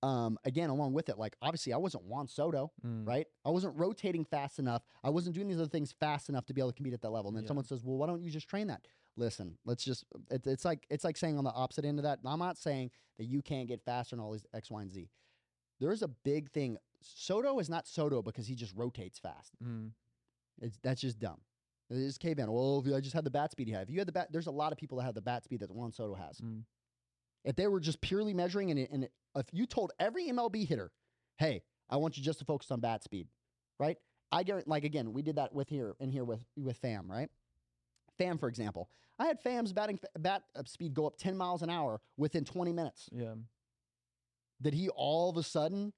um, 0.03 0.39
again, 0.45 0.71
along 0.71 0.93
with 0.95 1.09
it, 1.09 1.19
like 1.19 1.37
obviously 1.43 1.73
I 1.73 1.77
wasn't 1.77 2.05
Juan 2.05 2.29
Soto, 2.29 2.71
Mm. 2.87 3.07
right? 3.07 3.27
I 3.45 3.51
wasn't 3.51 3.77
rotating 3.77 4.25
fast 4.25 4.59
enough. 4.61 4.85
I 5.03 5.11
wasn't 5.11 5.35
doing 5.35 5.49
these 5.49 5.59
other 5.59 5.69
things 5.69 5.93
fast 5.93 6.29
enough 6.29 6.47
to 6.47 6.55
be 6.55 6.61
able 6.61 6.71
to 6.71 6.77
compete 6.77 6.93
at 6.95 7.01
that 7.01 7.11
level. 7.11 7.29
And 7.29 7.37
then 7.37 7.45
Yeah. 7.45 7.49
someone 7.49 7.65
says, 7.65 7.85
"Well, 7.85 7.97
why 7.97 8.07
don't 8.07 8.23
you 8.23 8.31
just 8.31 8.49
train 8.49 8.69
that?" 8.69 8.87
Listen, 9.17 9.59
let's 9.65 9.83
just. 9.83 10.05
It, 10.31 10.47
it's 10.47 10.65
like 10.65 10.87
it's 10.91 11.03
like 11.03 11.17
saying 11.17 11.37
on 11.37 11.43
the 11.45 11.53
opposite 11.53 11.85
end 11.85 11.99
of 11.99 12.05
that. 12.05 12.21
I'm 12.25 12.39
not 12.39 12.57
saying 12.57 12.93
that 13.17 13.25
you 13.25 13.43
can't 13.43 13.67
get 13.67 13.83
faster 13.83 14.15
and 14.15 14.21
all 14.23 14.31
these 14.31 14.47
X, 14.55 14.71
Y, 14.71 14.81
and 14.83 14.91
Z. 14.91 15.11
There 15.81 15.91
is 15.93 16.03
a 16.03 16.09
big 16.09 16.51
thing. 16.51 16.79
Soto 17.01 17.59
is 17.59 17.69
not 17.69 17.89
Soto 17.89 18.23
because 18.23 18.47
he 18.47 18.55
just 18.55 18.75
rotates 18.77 19.19
fast. 19.19 19.53
Mm. 19.61 19.93
It's 20.61 20.79
that's 20.83 21.01
just 21.01 21.19
dumb. 21.19 21.41
It's 21.91 22.19
caveman. 22.19 22.53
Well, 22.53 22.83
if 22.87 22.95
I 22.95 23.01
just 23.01 23.15
had 23.15 23.25
the 23.25 23.31
bat 23.31 23.51
speed 23.51 23.67
he 23.67 23.73
had. 23.73 23.89
If 23.89 23.91
you 23.95 23.99
had 23.99 24.07
the 24.07 24.13
bat, 24.13 24.31
there's 24.31 24.47
a 24.47 24.53
lot 24.53 24.71
of 24.73 24.79
people 24.79 24.99
that 24.99 25.05
have 25.05 25.15
the 25.15 25.23
bat 25.23 25.43
speed 25.43 25.61
that 25.61 25.71
Juan 25.73 25.91
Soto 25.91 26.15
has. 26.15 26.41
Mm. 26.41 26.65
If 27.45 27.57
they 27.57 27.67
were 27.67 27.81
just 27.81 28.01
purely 28.01 28.35
measuring 28.35 28.71
and, 28.71 28.81
and 28.91 29.09
if 29.37 29.47
you 29.53 29.67
told 29.67 29.93
every 29.99 30.27
MLB 30.29 30.67
hitter, 30.67 30.91
hey, 31.39 31.63
I 31.89 31.97
want 31.97 32.17
you 32.19 32.23
just 32.23 32.39
to 32.41 32.45
focus 32.45 32.71
on 32.71 32.81
bat 32.81 33.03
speed, 33.05 33.29
right? 33.79 33.97
I 34.31 34.43
guarantee, 34.43 34.69
like 34.69 34.85
again, 34.85 35.13
we 35.13 35.23
did 35.23 35.37
that 35.37 35.55
with 35.55 35.69
here 35.69 35.95
in 36.01 36.11
here 36.11 36.25
with 36.25 36.41
with 36.57 36.77
Fam, 36.79 37.11
right? 37.11 37.31
Fam, 38.19 38.37
for 38.39 38.49
example, 38.49 38.91
I 39.19 39.27
had 39.27 39.41
Fam's 39.41 39.73
batting 39.73 39.99
bat 40.19 40.43
uh, 40.57 40.63
speed 40.67 40.93
go 40.95 41.07
up 41.07 41.17
10 41.17 41.37
miles 41.37 41.63
an 41.63 41.71
hour 41.71 42.01
within 42.17 42.45
20 42.45 42.73
minutes. 42.73 43.09
Yeah. 43.13 43.35
Did 44.61 44.75
he 44.75 44.89
all 44.91 45.31
of 45.31 45.37
a 45.37 45.43
sudden? 45.43 45.93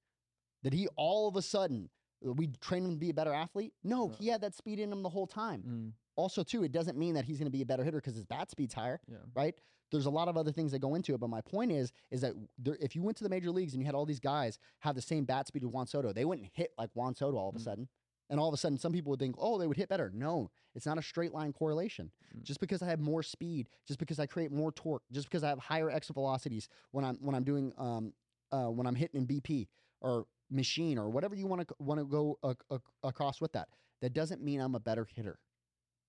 Did 0.63 0.75
he 0.75 0.87
all 0.97 1.27
of 1.29 1.37
a 1.37 1.43
sudden? 1.43 1.89
uh, 2.27 2.33
We 2.33 2.49
train 2.61 2.85
him 2.85 2.91
to 2.93 2.97
be 2.99 3.11
a 3.11 3.15
better 3.15 3.33
athlete? 3.33 3.73
No, 3.83 4.09
No. 4.09 4.15
he 4.19 4.29
had 4.29 4.43
that 4.43 4.55
speed 4.55 4.79
in 4.79 4.93
him 4.93 5.03
the 5.03 5.09
whole 5.09 5.27
time. 5.27 5.63
Mm. 5.67 5.93
Also, 6.17 6.43
too, 6.43 6.63
it 6.65 6.73
doesn't 6.73 6.99
mean 6.99 7.15
that 7.15 7.25
he's 7.25 7.39
going 7.39 7.47
to 7.47 7.51
be 7.51 7.63
a 7.63 7.67
better 7.67 7.83
hitter 7.83 7.97
because 7.99 8.15
his 8.15 8.27
bat 8.27 8.51
speed's 8.51 8.75
higher 8.75 9.01
Yeah. 9.11 9.17
right? 9.35 9.55
There's 9.91 10.07
a 10.07 10.11
lot 10.11 10.29
of 10.29 10.37
other 10.37 10.53
things 10.53 10.73
that 10.73 10.79
go 10.81 10.95
into 10.95 11.15
it, 11.15 11.19
but 11.21 11.29
my 11.31 11.41
point 11.41 11.73
is, 11.73 11.93
is 12.11 12.21
that 12.21 12.35
there, 12.59 12.77
if 12.81 12.95
you 12.95 13.03
went 13.03 13.17
to 13.19 13.25
the 13.25 13.31
major 13.31 13.51
leagues 13.51 13.73
and 13.75 13.83
you 13.83 13.87
had 13.87 13.95
all 13.95 14.07
these 14.07 14.21
guys 14.21 14.59
have 14.81 14.95
the 14.95 15.03
same 15.03 15.25
bat 15.25 15.47
speed 15.49 15.65
as 15.65 15.69
Juan 15.71 15.87
Soto, 15.87 16.13
they 16.13 16.25
wouldn't 16.25 16.49
hit 16.55 16.73
like 16.79 16.91
Juan 16.95 17.15
Soto 17.15 17.37
all 17.37 17.49
of 17.49 17.57
a 17.57 17.59
Mm. 17.59 17.65
sudden. 17.65 17.89
And 18.29 18.39
all 18.39 18.47
of 18.47 18.55
a 18.55 18.57
sudden, 18.57 18.79
some 18.79 18.93
people 18.93 19.11
would 19.11 19.19
think, 19.19 19.35
oh, 19.39 19.59
they 19.59 19.67
would 19.67 19.77
hit 19.77 19.89
better. 19.89 20.09
No, 20.15 20.53
it's 20.77 20.87
not 20.87 20.99
a 20.99 21.03
straight 21.03 21.33
line 21.35 21.53
correlation. 21.53 22.13
Mm. 22.37 22.45
Just 22.45 22.61
because 22.61 22.81
I 22.81 22.87
have 22.87 23.01
more 23.01 23.25
speed, 23.25 23.69
just 23.87 23.99
because 23.99 24.21
I 24.21 24.27
create 24.27 24.53
more 24.53 24.71
torque, 24.71 25.03
just 25.11 25.27
because 25.29 25.43
I 25.43 25.49
have 25.49 25.59
higher 25.59 25.91
exit 25.91 26.15
velocities 26.15 26.69
when 26.93 27.05
I'm 27.05 27.17
when 27.17 27.35
I'm 27.35 27.43
doing 27.43 27.73
um 27.77 28.13
uh, 28.53 28.69
when 28.71 28.87
I'm 28.87 28.95
hitting 28.95 29.21
in 29.21 29.27
BP 29.27 29.67
or 30.01 30.27
machine 30.49 30.97
or 30.99 31.09
whatever 31.11 31.35
you 31.35 31.47
want 31.49 31.67
to 31.67 31.75
want 31.81 31.99
to 31.99 32.05
go 32.05 32.39
ac- 32.45 32.57
ac- 32.73 32.81
across 33.03 33.41
with 33.41 33.53
that, 33.55 33.69
that 34.01 34.13
doesn't 34.13 34.41
mean 34.43 34.61
I'm 34.61 34.77
a 34.77 34.81
better 34.81 35.05
hitter, 35.13 35.41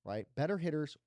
right? 0.06 0.28
Better 0.36 0.60
hitters 0.60 0.98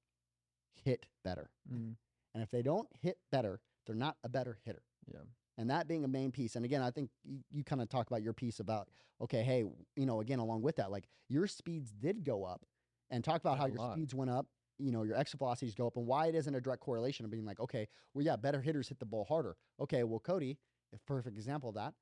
hit 0.84 1.06
better. 1.22 1.48
Mm. 1.72 1.94
And 2.34 2.42
if 2.42 2.50
they 2.50 2.62
don't 2.62 2.88
hit 3.00 3.18
better, 3.30 3.60
they're 3.86 3.94
not 3.94 4.16
a 4.24 4.28
better 4.28 4.58
hitter. 4.64 4.82
Yeah. 5.06 5.20
And 5.56 5.70
that 5.70 5.86
being 5.86 6.04
a 6.04 6.08
main 6.08 6.32
piece. 6.32 6.56
And 6.56 6.64
again, 6.64 6.82
I 6.82 6.90
think 6.90 7.10
you, 7.24 7.38
you 7.50 7.62
kind 7.62 7.80
of 7.80 7.88
talk 7.88 8.08
about 8.08 8.22
your 8.22 8.32
piece 8.32 8.58
about, 8.58 8.88
okay, 9.20 9.42
hey, 9.42 9.64
you 9.94 10.06
know, 10.06 10.20
again, 10.20 10.40
along 10.40 10.62
with 10.62 10.76
that, 10.76 10.90
like 10.90 11.04
your 11.28 11.46
speeds 11.46 11.92
did 11.92 12.24
go 12.24 12.44
up 12.44 12.62
and 13.10 13.22
talk 13.22 13.40
about 13.40 13.54
Yeah, 13.54 13.58
how 13.58 13.66
your 13.66 13.76
lot. 13.76 13.92
speeds 13.92 14.14
went 14.14 14.30
up, 14.30 14.46
you 14.78 14.90
know, 14.90 15.04
your 15.04 15.16
exit 15.16 15.38
velocities 15.38 15.74
go 15.74 15.86
up 15.86 15.96
and 15.96 16.06
why 16.06 16.26
it 16.26 16.34
isn't 16.34 16.54
a 16.54 16.60
direct 16.60 16.80
correlation 16.82 17.24
of 17.24 17.30
being 17.30 17.44
like, 17.44 17.60
okay, 17.60 17.86
well, 18.14 18.24
yeah, 18.24 18.34
better 18.34 18.60
hitters 18.60 18.88
hit 18.88 18.98
the 18.98 19.06
ball 19.06 19.24
harder. 19.24 19.56
Okay, 19.78 20.02
well, 20.02 20.18
Cody, 20.18 20.58
a 20.92 20.98
perfect 21.06 21.36
example 21.36 21.68
of 21.68 21.76
that. 21.76 21.94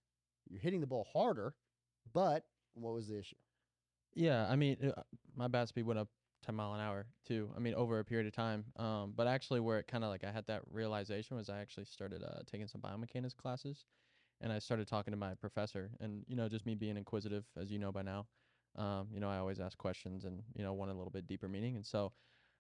You're 0.49 0.61
hitting 0.61 0.81
the 0.81 0.87
ball 0.87 1.07
harder, 1.13 1.55
but 2.13 2.45
what 2.75 2.95
was 2.95 3.09
the 3.09 3.19
issue? 3.19 3.37
Yeah, 4.15 4.47
I 4.49 4.57
mean, 4.57 4.93
uh, 4.97 5.03
my 5.37 5.49
bat 5.49 5.69
speed 5.69 5.85
went 5.87 5.99
up 5.99 6.09
10 6.45 6.55
mile 6.55 6.75
an 6.75 6.81
hour 6.81 7.07
too. 7.27 7.51
I 7.57 7.61
mean, 7.61 7.75
over 7.75 7.99
a 7.99 8.05
period 8.05 8.27
of 8.27 8.33
time. 8.33 8.65
Um, 8.77 9.13
but 9.17 9.27
actually, 9.27 9.61
where 9.61 9.79
it 9.79 9.87
kind 9.87 10.05
of 10.05 10.11
like 10.11 10.25
I 10.25 10.31
had 10.31 10.47
that 10.47 10.63
realization 10.71 11.37
was 11.37 11.49
I 11.49 11.61
actually 11.61 11.85
started 11.85 12.23
uh, 12.23 12.41
taking 12.51 12.69
some 12.69 12.81
biomechanics 12.81 13.37
classes, 13.37 13.85
and 14.41 14.53
I 14.53 14.59
started 14.59 14.89
talking 14.89 15.13
to 15.13 15.19
my 15.19 15.35
professor, 15.35 15.91
and 16.01 16.25
you 16.27 16.37
know, 16.37 16.49
just 16.49 16.67
me 16.67 16.75
being 16.75 16.97
inquisitive, 16.97 17.45
as 17.61 17.71
you 17.71 17.79
know 17.79 17.93
by 17.93 18.03
now. 18.03 18.27
Um, 18.77 19.09
you 19.13 19.21
know, 19.21 19.29
I 19.29 19.39
always 19.39 19.61
ask 19.61 19.77
questions, 19.79 20.25
and 20.25 20.43
you 20.55 20.63
know, 20.63 20.73
want 20.73 20.91
a 20.91 20.95
little 20.95 21.11
bit 21.11 21.27
deeper 21.27 21.49
meaning, 21.49 21.77
and 21.77 21.87
so 21.87 22.13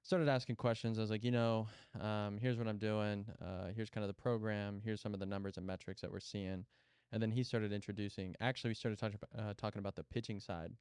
started 0.02 0.28
asking 0.28 0.56
questions. 0.56 0.98
I 0.98 1.02
was 1.02 1.10
like, 1.10 1.24
you 1.24 1.30
know, 1.30 1.68
um, 2.00 2.38
here's 2.40 2.58
what 2.58 2.68
I'm 2.68 2.78
doing. 2.78 3.24
Uh, 3.40 3.68
here's 3.74 3.90
kind 3.90 4.04
of 4.04 4.08
the 4.08 4.20
program. 4.20 4.80
Here's 4.84 5.00
some 5.00 5.14
of 5.14 5.20
the 5.20 5.26
numbers 5.26 5.56
and 5.56 5.66
metrics 5.66 6.00
that 6.00 6.10
we're 6.10 6.20
seeing. 6.20 6.64
And 7.12 7.22
then 7.22 7.30
he 7.30 7.42
started 7.42 7.72
introducing. 7.72 8.34
Actually, 8.40 8.70
we 8.70 8.74
started 8.74 8.98
talking 8.98 9.18
uh, 9.38 9.54
talking 9.56 9.78
about 9.78 9.94
the 9.94 10.04
pitching 10.04 10.40
side 10.40 10.72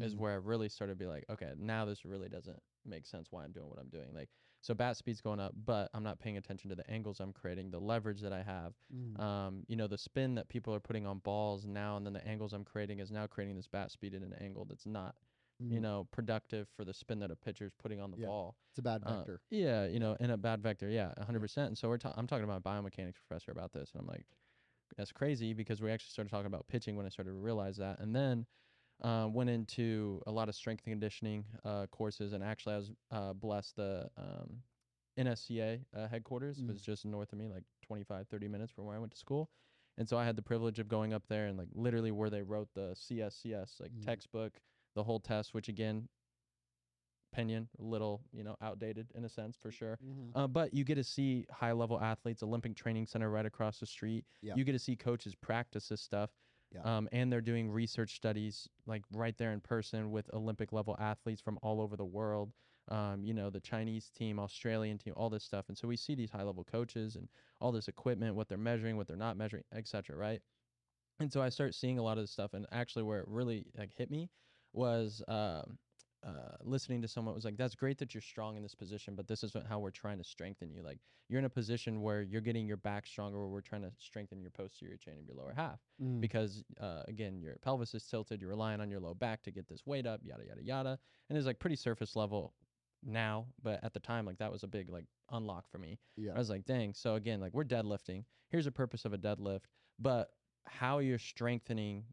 is 0.00 0.14
Mm. 0.14 0.20
where 0.20 0.32
I 0.32 0.36
really 0.36 0.68
started 0.68 0.94
to 0.94 0.96
be 1.04 1.06
like, 1.06 1.24
okay, 1.30 1.54
now 1.56 1.84
this 1.84 2.04
really 2.04 2.28
doesn't 2.28 2.60
make 2.84 3.06
sense 3.06 3.32
why 3.32 3.44
I'm 3.44 3.52
doing 3.52 3.68
what 3.68 3.78
I'm 3.78 3.88
doing. 3.88 4.12
Like, 4.14 4.30
so 4.62 4.74
bat 4.74 4.96
speed's 4.96 5.20
going 5.20 5.40
up, 5.40 5.52
but 5.56 5.90
I'm 5.94 6.02
not 6.02 6.18
paying 6.20 6.36
attention 6.36 6.70
to 6.70 6.76
the 6.76 6.88
angles 6.90 7.20
I'm 7.20 7.32
creating, 7.32 7.70
the 7.70 7.80
leverage 7.80 8.20
that 8.20 8.32
I 8.32 8.42
have, 8.42 8.74
Mm. 8.90 9.16
um, 9.16 9.64
you 9.68 9.76
know, 9.76 9.86
the 9.86 9.98
spin 9.98 10.34
that 10.34 10.48
people 10.48 10.74
are 10.74 10.80
putting 10.80 11.06
on 11.06 11.18
balls 11.20 11.66
now, 11.66 11.96
and 11.96 12.04
then 12.06 12.12
the 12.12 12.26
angles 12.26 12.52
I'm 12.52 12.64
creating 12.64 13.00
is 13.00 13.10
now 13.10 13.26
creating 13.26 13.56
this 13.56 13.68
bat 13.68 13.90
speed 13.90 14.14
at 14.14 14.22
an 14.22 14.34
angle 14.34 14.64
that's 14.64 14.86
not 14.86 15.16
you 15.68 15.80
Mhm. 15.80 15.80
know, 15.80 16.04
productive 16.12 16.68
for 16.68 16.84
the 16.84 16.94
spin 16.94 17.18
that 17.18 17.30
a 17.30 17.36
pitcher's 17.36 17.72
putting 17.74 18.00
on 18.00 18.10
the 18.12 18.16
Yeah. 18.16 18.28
ball. 18.28 18.56
It's 18.70 18.78
a 18.78 18.82
bad 18.82 19.04
Uh, 19.04 19.24
vector. 19.24 19.42
yeah, 19.50 19.86
you 19.86 19.98
know, 20.00 20.14
in 20.20 20.30
a 20.30 20.36
bad 20.36 20.62
vector. 20.62 20.88
Yeah, 20.90 21.12
100%. 21.16 21.68
And 21.68 21.78
so 21.78 21.88
we're 21.88 21.98
ta- 21.98 22.14
I'm 22.16 22.26
talking 22.26 22.44
about 22.44 22.62
biomechanics 22.64 23.16
professor 23.16 23.52
about 23.52 23.72
this, 23.72 23.92
and 23.92 24.00
I'm 24.00 24.06
like, 24.06 24.26
that's 24.96 25.12
crazy 25.12 25.54
because 25.54 25.82
we 25.82 25.90
actually 25.90 26.10
started 26.10 26.30
talking 26.30 26.46
about 26.46 26.68
pitching 26.68 26.96
when 26.96 27.06
I 27.06 27.10
started 27.10 27.30
to 27.32 27.36
realize 27.36 27.76
that, 27.78 28.00
and 28.00 28.14
then 28.14 28.46
uh, 29.02 29.28
went 29.30 29.50
into 29.50 30.22
a 30.26 30.32
lot 30.32 30.48
of 30.48 30.54
strength 30.54 30.82
and 30.86 30.92
conditioning 30.92 31.44
uh, 31.64 31.86
courses, 31.86 32.32
and 32.32 32.42
actually 32.42 32.74
I 32.74 32.78
was 32.78 32.90
uh, 33.10 33.32
blessed 33.34 33.76
the 33.76 34.10
um, 34.16 34.62
NSCA 35.18 35.84
uh, 35.94 36.08
headquarters 36.08 36.58
Mm. 36.58 36.68
was 36.68 36.80
just 36.82 37.04
north 37.04 37.32
of 37.32 37.38
me, 37.38 37.48
like 37.48 37.64
25, 37.82 38.28
30 38.28 38.48
minutes 38.48 38.72
from 38.72 38.84
where 38.86 38.96
I 38.96 38.98
went 38.98 39.12
to 39.12 39.18
school. 39.18 39.50
And 39.98 40.06
so 40.08 40.18
I 40.18 40.24
had 40.26 40.36
the 40.36 40.42
privilege 40.42 40.78
of 40.78 40.88
going 40.88 41.14
up 41.14 41.26
there 41.28 41.46
and 41.46 41.56
like 41.56 41.68
literally 41.72 42.10
where 42.10 42.28
they 42.30 42.42
wrote 42.42 42.68
the 42.74 42.94
CSCS, 42.94 43.80
like 43.80 43.92
Mm. 43.92 44.02
textbook, 44.04 44.60
the 44.94 45.04
whole 45.04 45.20
test, 45.20 45.54
which 45.54 45.68
again, 45.68 46.08
opinion, 47.32 47.68
a 47.78 47.82
little, 47.82 48.22
you 48.32 48.42
know, 48.42 48.56
outdated 48.62 49.10
in 49.14 49.24
a 49.24 49.28
sense 49.28 49.56
for 49.56 49.70
sure. 49.70 49.98
Mhm. 50.02 50.32
Uh, 50.34 50.46
but 50.46 50.72
you 50.72 50.84
get 50.84 50.94
to 50.96 51.04
see 51.04 51.46
high 51.50 51.72
level 51.72 52.00
athletes, 52.00 52.42
Olympic 52.42 52.74
Training 52.76 53.06
Center 53.06 53.30
right 53.30 53.46
across 53.46 53.78
the 53.80 53.86
street. 53.86 54.24
You 54.56 54.64
get 54.64 54.72
to 54.72 54.78
see 54.78 54.96
coaches 54.96 55.34
practice 55.34 55.88
this 55.88 56.00
stuff. 56.00 56.30
Yeah. 56.72 56.80
Um, 56.82 57.08
and 57.12 57.32
they're 57.32 57.40
doing 57.40 57.70
research 57.70 58.16
studies 58.16 58.68
like 58.86 59.02
right 59.12 59.36
there 59.38 59.52
in 59.52 59.60
person 59.60 60.10
with 60.10 60.32
Olympic 60.34 60.72
level 60.72 60.96
athletes 60.98 61.40
from 61.40 61.58
all 61.62 61.80
over 61.80 61.96
the 61.96 62.04
world. 62.04 62.52
Um, 62.88 63.24
you 63.24 63.34
know, 63.34 63.50
the 63.50 63.60
Chinese 63.60 64.10
team, 64.10 64.38
Australian 64.38 64.98
team, 64.98 65.14
all 65.16 65.28
this 65.28 65.44
stuff. 65.44 65.68
And 65.68 65.76
so 65.76 65.88
we 65.88 65.96
see 65.96 66.14
these 66.14 66.30
high 66.30 66.42
level 66.44 66.64
coaches 66.64 67.16
and 67.16 67.28
all 67.60 67.72
this 67.72 67.88
equipment, 67.88 68.36
what 68.36 68.48
they're 68.48 68.58
measuring, 68.58 68.96
what 68.96 69.08
they're 69.08 69.16
not 69.16 69.36
measuring, 69.36 69.64
et 69.72 69.88
cetera, 69.88 70.16
right? 70.16 70.40
And 71.18 71.32
so 71.32 71.42
I 71.42 71.48
start 71.48 71.74
seeing 71.74 71.98
a 71.98 72.02
lot 72.02 72.18
of 72.18 72.22
this 72.24 72.30
stuff. 72.30 72.54
And 72.54 72.66
actually, 72.70 73.02
where 73.04 73.20
it 73.20 73.28
really 73.28 73.66
like 73.76 73.92
hit 73.96 74.10
me 74.10 74.30
was 74.72 75.22
um, 75.28 75.78
uh, 76.26 76.56
listening 76.64 77.00
to 77.02 77.08
someone 77.08 77.34
was 77.34 77.44
like, 77.44 77.56
"That's 77.56 77.74
great 77.76 77.98
that 77.98 78.12
you're 78.14 78.20
strong 78.20 78.56
in 78.56 78.62
this 78.62 78.74
position, 78.74 79.14
but 79.14 79.28
this 79.28 79.44
isn't 79.44 79.66
how 79.66 79.78
we're 79.78 79.90
trying 79.90 80.18
to 80.18 80.24
strengthen 80.24 80.70
you. 80.72 80.82
Like 80.82 80.98
you're 81.28 81.38
in 81.38 81.44
a 81.44 81.50
position 81.50 82.02
where 82.02 82.22
you're 82.22 82.40
getting 82.40 82.66
your 82.66 82.76
back 82.76 83.06
stronger, 83.06 83.38
where 83.38 83.48
we're 83.48 83.60
trying 83.60 83.82
to 83.82 83.92
strengthen 83.98 84.40
your 84.40 84.50
posterior 84.50 84.96
chain 84.96 85.14
of 85.18 85.26
your 85.26 85.36
lower 85.36 85.52
half 85.56 85.80
Mm. 86.02 86.20
because 86.20 86.64
uh, 86.80 87.02
again, 87.08 87.40
your 87.40 87.56
pelvis 87.62 87.94
is 87.94 88.04
tilted. 88.06 88.40
You're 88.40 88.50
relying 88.50 88.80
on 88.80 88.90
your 88.90 89.00
low 89.00 89.14
back 89.14 89.42
to 89.44 89.50
get 89.50 89.68
this 89.68 89.86
weight 89.86 90.06
up, 90.06 90.20
yada 90.24 90.44
yada 90.46 90.62
yada. 90.62 90.98
And 91.28 91.38
it's 91.38 91.46
like 91.46 91.58
pretty 91.58 91.76
surface 91.76 92.16
level 92.16 92.54
now, 93.04 93.46
but 93.62 93.82
at 93.84 93.92
the 93.94 94.00
time, 94.00 94.26
like 94.26 94.38
that 94.38 94.50
was 94.50 94.62
a 94.64 94.68
big 94.68 94.90
like 94.90 95.04
unlock 95.30 95.68
for 95.70 95.78
me. 95.78 95.98
Yeah. 96.16 96.32
I 96.34 96.38
was 96.38 96.50
like, 96.50 96.64
dang. 96.64 96.92
So 96.94 97.14
again, 97.14 97.40
like 97.40 97.54
we're 97.54 97.64
deadlifting. 97.64 98.24
Here's 98.50 98.64
the 98.64 98.72
purpose 98.72 99.04
of 99.04 99.12
a 99.12 99.18
deadlift, 99.18 99.62
but 99.98 100.30
how 100.64 100.98
you're 100.98 101.18
strengthening 101.18 102.04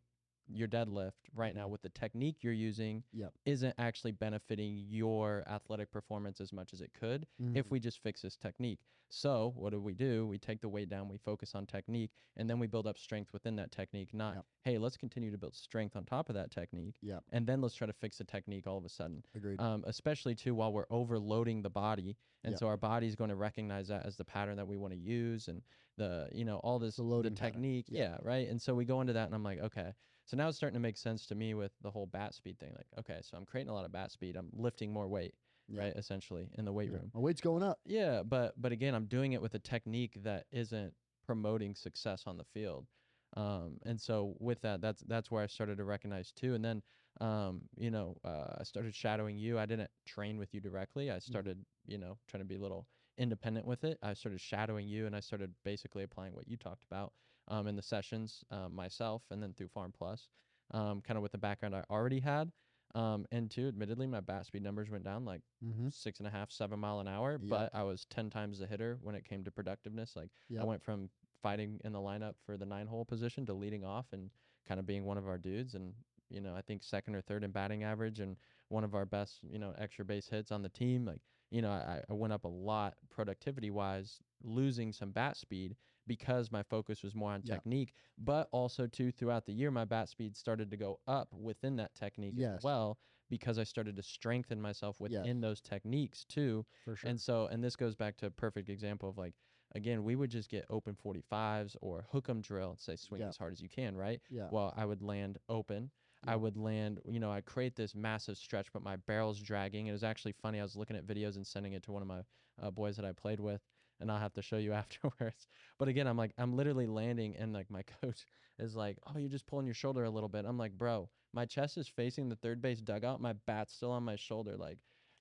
your 0.54 0.68
deadlift 0.68 1.14
right 1.34 1.56
now 1.56 1.68
Mhm. 1.68 1.72
with 1.72 1.82
the 1.82 1.90
technique 1.90 2.44
you're 2.44 2.54
using 2.54 3.04
Yep. 3.14 3.34
isn't 3.46 3.76
actually 3.78 4.12
benefiting 4.12 4.78
your 4.78 5.44
athletic 5.48 5.90
performance 5.92 6.40
as 6.40 6.54
much 6.54 6.74
as 6.74 6.82
it 6.82 6.94
could 6.94 7.28
if 7.54 7.66
Mhm. 7.68 7.72
we 7.72 7.80
just 7.80 8.00
fix 8.00 8.22
this 8.22 8.36
technique. 8.38 8.80
So 9.10 9.52
what 9.56 9.72
do 9.72 9.80
we 9.82 9.94
do? 9.94 10.26
We 10.26 10.40
take 10.40 10.62
the 10.62 10.70
weight 10.70 10.90
down, 10.90 11.08
we 11.08 11.18
focus 11.18 11.54
on 11.54 11.68
technique, 11.68 12.12
and 12.36 12.50
then 12.50 12.58
we 12.58 12.66
build 12.68 12.88
up 12.88 12.98
strength 12.98 13.32
within 13.32 13.56
that 13.58 13.72
technique. 13.72 14.12
Not, 14.14 14.36
Yep. 14.38 14.46
hey, 14.64 14.78
let's 14.80 14.98
continue 14.98 15.30
to 15.30 15.38
build 15.38 15.54
strength 15.56 15.96
on 15.96 16.06
top 16.06 16.30
of 16.30 16.36
that 16.36 16.50
technique, 16.50 16.96
Yep. 17.02 17.24
and 17.32 17.46
then 17.46 17.62
let's 17.62 17.76
try 17.76 17.86
to 17.86 17.94
fix 17.94 18.18
the 18.18 18.24
technique 18.24 18.66
all 18.66 18.78
of 18.78 18.86
a 18.86 18.90
sudden 18.90 19.24
Agreed. 19.36 19.60
um, 19.60 19.84
especially 19.86 20.34
too 20.36 20.56
while 20.56 20.74
we're 20.74 20.88
overloading 20.90 21.62
the 21.62 21.70
body 21.70 22.18
and 22.44 22.54
Yeah. 22.54 22.58
so 22.58 22.68
our 22.68 22.78
body's 22.78 23.16
going 23.16 23.30
to 23.30 23.36
recognize 23.36 23.88
that 23.90 24.06
as 24.06 24.18
the 24.18 24.26
pattern 24.26 24.58
that 24.58 24.68
we 24.68 24.78
want 24.78 24.94
to 24.94 25.00
use 25.00 25.48
and 25.48 25.62
the 25.98 26.28
you 26.34 26.44
know 26.44 26.58
all 26.58 26.80
this 26.80 26.96
The 26.96 27.04
the, 27.04 27.30
technique 27.32 27.86
Yeah. 27.90 28.14
yeah. 28.14 28.18
right 28.24 28.48
and 28.48 28.60
so 28.62 28.74
we 28.74 28.84
go 28.84 29.00
into 29.02 29.14
that 29.14 29.26
and 29.28 29.36
i'm 29.36 29.44
like 29.44 29.60
okay 29.60 29.94
so 30.26 30.38
now 30.38 30.48
it's 30.48 30.58
starting 30.58 30.76
to 30.76 30.80
make 30.82 30.98
sense 30.98 31.26
to 31.28 31.36
me 31.36 31.54
with 31.54 31.72
the 31.82 31.92
whole 31.92 32.06
bat 32.06 32.34
speed 32.34 32.58
thing 32.60 32.72
like 32.76 32.88
okay 33.00 33.20
so 33.22 33.38
i'm 33.38 33.46
creating 33.46 33.70
a 33.70 33.74
lot 33.74 33.86
of 33.86 33.92
bat 33.92 34.12
speed 34.12 34.36
i'm 34.36 34.50
lifting 34.54 34.92
more 34.92 35.08
weight 35.08 35.36
Yeah. 35.68 35.82
right 35.82 35.94
essentially 35.96 36.50
in 36.58 36.66
the 36.66 36.72
weight 36.72 36.90
Yeah. 36.92 36.98
room 36.98 37.12
My 37.14 37.20
weight's 37.22 37.42
going 37.42 37.64
up. 37.64 37.80
yeah 37.86 38.24
but 38.24 38.54
but 38.62 38.72
again 38.72 38.96
i'm 38.96 39.06
doing 39.06 39.34
it 39.34 39.42
with 39.42 39.54
a 39.56 39.60
technique 39.60 40.18
that 40.24 40.46
isn't 40.52 40.94
promoting 41.26 41.76
success 41.76 42.24
on 42.26 42.38
the 42.38 42.44
field 42.44 42.88
um, 43.36 43.80
and 43.86 44.00
so 44.00 44.36
with 44.40 44.62
that 44.62 44.82
that's 44.82 45.02
that's 45.08 45.32
where 45.32 45.44
i 45.44 45.48
started 45.48 45.78
to 45.78 45.84
recognize 45.84 46.32
too 46.32 46.54
and 46.54 46.64
then 46.64 46.82
um, 47.22 47.62
you 47.78 47.92
know 47.92 48.18
uh, 48.24 48.56
i 48.60 48.64
started 48.64 48.94
shadowing 48.94 49.38
you 49.38 49.58
i 49.60 49.66
didn't 49.66 49.90
train 50.06 50.38
with 50.38 50.54
you 50.54 50.60
directly 50.62 51.10
i 51.12 51.20
started 51.20 51.64
you 51.86 51.98
know 51.98 52.18
trying 52.28 52.42
to 52.42 52.46
be 52.48 52.56
a 52.56 52.60
little 52.60 52.88
independent 53.18 53.66
with 53.66 53.84
it 53.84 53.98
i 54.02 54.14
started 54.14 54.40
shadowing 54.42 54.88
you 54.88 55.06
and 55.06 55.16
i 55.16 55.20
started 55.20 55.54
basically 55.64 56.04
applying 56.04 56.34
what 56.34 56.48
you 56.48 56.58
talked 56.58 56.84
about 56.84 57.14
um, 57.48 57.68
in 57.68 57.76
the 57.76 57.82
sessions 57.82 58.44
um, 58.52 58.74
myself 58.74 59.24
and 59.32 59.42
then 59.42 59.54
through 59.54 59.68
farm 59.68 59.92
plus 59.92 60.30
um, 60.72 61.02
kind 61.02 61.18
of 61.18 61.24
with 61.24 61.32
the 61.32 61.38
background 61.38 61.76
i 61.76 61.84
already 61.90 62.20
had 62.20 62.52
um, 62.96 63.26
and 63.32 63.50
two 63.50 63.68
admittedly 63.68 64.06
my 64.08 64.20
bat 64.20 64.46
speed 64.46 64.62
numbers 64.62 64.90
went 64.90 65.04
down 65.04 65.26
like 65.26 65.42
Mm-hmm. 65.64 65.88
six 65.90 66.20
and 66.20 66.28
a 66.28 66.30
half, 66.30 66.52
seven 66.52 66.78
mile 66.80 67.00
an 67.00 67.08
hour, 67.08 67.40
Yeah. 67.42 67.50
but 67.50 67.74
I 67.74 67.84
was 67.84 68.04
10 68.06 68.30
times 68.30 68.60
the 68.60 68.68
hitter 68.68 68.98
when 69.02 69.16
it 69.16 69.24
came 69.24 69.46
to 69.46 69.52
productiveness. 69.52 70.14
Like 70.16 70.30
I 70.60 70.66
went 70.66 70.84
from 70.84 71.10
fighting 71.42 71.80
in 71.86 71.94
the 71.94 72.00
lineup 72.00 72.34
for 72.46 72.58
the 72.58 72.66
nine 72.66 72.86
hole 72.88 73.06
position 73.06 73.46
to 73.46 73.54
leading 73.54 73.86
off 73.86 74.12
and 74.12 74.30
kind 74.66 74.78
of 74.80 74.86
being 74.86 75.06
one 75.06 75.18
of 75.18 75.26
our 75.26 75.38
dudes. 75.38 75.74
And, 75.76 75.94
you 76.30 76.42
know, 76.42 76.54
I 76.54 76.62
think 76.62 76.84
second 76.84 77.16
or 77.16 77.22
third 77.22 77.46
in 77.46 77.52
batting 77.52 77.84
average 77.84 78.20
and 78.20 78.36
one 78.68 78.84
of 78.84 78.94
our 78.94 79.06
best, 79.06 79.40
you 79.44 79.58
know, 79.58 79.74
extra 79.78 80.04
base 80.04 80.28
hits 80.28 80.52
on 80.52 80.62
the 80.62 80.70
team. 80.70 81.06
Like, 81.06 81.22
you 81.50 81.62
know, 81.62 81.72
I, 81.72 82.02
I 82.10 82.14
went 82.14 82.34
up 82.34 82.44
a 82.44 82.50
lot 82.50 82.98
productivity 83.10 83.72
wise, 83.72 84.20
losing 84.42 84.92
some 84.92 85.12
bat 85.12 85.38
speed 85.38 85.78
because 86.08 86.52
my 86.52 86.64
focus 86.64 87.04
was 87.04 87.16
more 87.16 87.32
on 87.32 87.44
Yeah. 87.44 87.60
technique, 87.60 87.94
but 88.18 88.50
also 88.52 88.88
too 88.88 89.12
throughout 89.12 89.46
the 89.46 89.54
year, 89.54 89.72
my 89.72 89.86
bat 89.86 90.10
speed 90.10 90.36
started 90.36 90.72
to 90.72 90.78
go 90.78 91.02
up 91.08 91.34
within 91.34 91.76
that 91.78 91.94
technique 91.96 92.38
Yes. 92.38 92.42
as 92.42 92.62
well 92.62 93.00
because 93.30 93.58
I 93.58 93.64
started 93.64 93.96
to 93.96 94.04
strengthen 94.04 94.62
myself 94.62 95.00
Yes. 95.06 95.30
within 95.30 95.42
those 95.42 95.62
techniques 95.62 96.26
too. 96.26 96.66
For 96.86 96.96
sure. 96.96 97.12
And 97.12 97.20
so, 97.20 97.48
and 97.48 97.64
this 97.64 97.76
goes 97.76 97.96
back 97.96 98.18
to 98.18 98.28
a 98.28 98.32
perfect 98.32 98.70
example 98.70 99.10
of 99.10 99.18
like, 99.18 99.36
again, 99.76 100.04
we 100.04 100.16
would 100.16 100.30
just 100.32 100.50
get 100.50 100.66
open 100.70 100.96
45s 100.96 101.76
or 101.82 102.04
hook 102.04 102.30
'em 102.30 102.42
drill 102.42 102.72
and 102.72 102.80
say 102.80 102.96
swing 102.96 103.26
Yeah. 103.26 103.28
as 103.28 103.38
hard 103.38 103.54
as 103.54 103.62
you 103.62 103.70
can, 103.70 103.96
right? 103.98 104.22
yeah. 104.30 104.52
Well, 104.52 104.74
I 104.76 104.86
would 104.86 105.02
land 105.02 105.40
open. 105.50 105.92
I 106.26 106.36
would 106.38 106.56
land, 106.58 107.02
you 107.06 107.20
know, 107.20 107.32
I'd 107.32 107.46
create 107.46 107.76
this 107.76 107.94
massive 107.96 108.38
stretch, 108.38 108.72
but 108.72 108.82
my 108.82 108.96
barrel's 108.96 109.42
dragging. 109.42 109.88
It 109.88 109.92
was 109.92 110.04
actually 110.04 110.32
funny. 110.34 110.60
I 110.60 110.64
was 110.64 110.76
looking 110.78 110.96
at 110.96 111.06
videos 111.06 111.36
and 111.36 111.46
sending 111.46 111.74
it 111.74 111.84
to 111.84 111.92
one 111.92 112.02
of 112.02 112.08
my 112.08 112.24
uh, 112.58 112.72
boys 112.72 112.96
that 112.96 113.06
I 113.06 113.12
played 113.12 113.40
with, 113.42 113.62
and 114.04 114.12
I'll 114.12 114.20
have 114.20 114.34
to 114.34 114.42
show 114.44 114.58
you 114.58 114.74
afterwards. 114.84 115.48
But 115.80 115.88
again, 115.88 116.06
I'm 116.08 116.18
like, 116.18 116.34
I'm 116.38 116.56
literally 116.56 116.86
landing, 116.86 117.36
and 117.36 117.52
like 117.54 117.72
my 117.72 117.82
coach 118.04 118.26
is 118.60 118.76
like, 118.76 119.00
oh, 119.08 119.18
you're 119.18 119.30
just 119.30 119.48
pulling 119.48 119.66
your 119.66 119.74
shoulder 119.74 120.04
a 120.04 120.10
little 120.12 120.30
bit. 120.30 120.46
I'm 120.46 120.58
like, 120.60 120.74
bro, 120.78 121.10
my 121.34 121.46
chest 121.46 121.78
is 121.78 121.88
facing 121.88 122.30
the 122.30 122.36
third 122.36 122.62
base 122.62 122.80
dugout. 122.82 123.20
My 123.20 123.34
bat's 123.34 123.74
still 123.74 123.92
on 123.92 124.04
my 124.04 124.16
shoulder. 124.16 124.56
Like, 124.56 124.78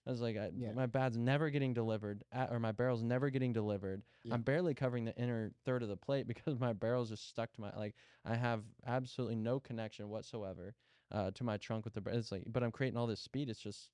I 0.06 0.10
was 0.10 0.20
like, 0.20 0.36
I, 0.36 0.50
Yeah. 0.54 0.72
my 0.72 0.86
bat's 0.86 1.16
never 1.16 1.48
getting 1.48 1.72
delivered, 1.72 2.24
at, 2.32 2.50
or 2.52 2.58
my 2.60 2.72
barrel's 2.72 3.02
never 3.02 3.30
getting 3.30 3.52
delivered. 3.52 4.02
Yeah. 4.24 4.34
I'm 4.34 4.42
barely 4.42 4.74
covering 4.74 5.04
the 5.04 5.16
inner 5.16 5.52
third 5.64 5.82
of 5.82 5.88
the 5.88 5.96
plate 5.96 6.26
because 6.34 6.58
my 6.58 6.72
barrel's 6.74 7.08
just 7.08 7.28
stuck 7.28 7.52
to 7.54 7.60
my 7.60 7.70
like. 7.76 7.94
I 8.24 8.34
have 8.34 8.62
absolutely 8.86 9.36
no 9.36 9.60
connection 9.60 10.08
whatsoever 10.08 10.74
uh, 11.10 11.30
to 11.32 11.44
my 11.44 11.56
trunk 11.56 11.84
with 11.84 11.94
the. 11.94 12.02
It's 12.10 12.30
like, 12.32 12.42
but 12.46 12.62
I'm 12.62 12.72
creating 12.72 12.98
all 12.98 13.06
this 13.06 13.20
speed. 13.20 13.48
It's 13.48 13.60
just, 13.60 13.90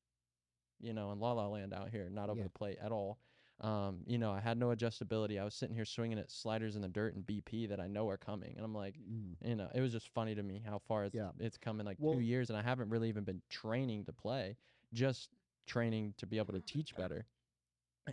you 0.81 0.93
know, 0.95 1.13
in 1.13 1.21
la 1.21 1.33
la 1.33 1.47
land 1.47 1.73
out 1.75 1.91
here, 1.91 2.09
not 2.11 2.31
over 2.31 2.39
Yeah. 2.39 2.45
the 2.45 2.51
plate 2.51 2.79
at 2.83 2.91
all. 2.91 3.19
Um, 3.61 4.01
you 4.07 4.19
know, 4.19 4.31
I 4.31 4.39
had 4.41 4.57
no 4.57 4.69
adjustability. 4.69 5.41
I 5.41 5.45
was 5.45 5.55
sitting 5.55 5.75
here 5.75 5.85
swinging 5.85 6.19
at 6.19 6.31
sliders 6.31 6.77
in 6.77 6.83
the 6.83 6.89
dirt 6.89 7.15
and 7.17 7.27
BP 7.27 7.69
that 7.71 7.81
I 7.81 7.89
know 7.89 8.09
are 8.09 8.17
coming, 8.17 8.55
and 8.57 8.65
I'm 8.65 8.75
like, 8.75 8.95
Mm. 8.99 9.35
you 9.45 9.57
know, 9.57 9.69
it 9.75 9.81
was 9.81 9.91
just 9.91 10.09
funny 10.11 10.35
to 10.37 10.43
me 10.45 10.61
how 10.65 10.79
far 10.79 11.05
it's 11.05 11.15
Yeah. 11.15 11.33
it's 11.41 11.59
come 11.59 11.81
in 11.81 11.87
like 11.87 11.97
Well- 11.99 12.15
two 12.15 12.21
years, 12.21 12.51
and 12.51 12.57
I 12.57 12.63
haven't 12.63 12.89
really 12.91 13.09
even 13.09 13.25
been 13.25 13.43
training 13.49 14.05
to 14.05 14.13
play, 14.13 14.57
just 14.93 15.31
training 15.67 16.15
to 16.19 16.27
be 16.27 16.39
able 16.39 16.55
to 16.55 16.61
teach 16.61 16.95
better. 16.97 17.27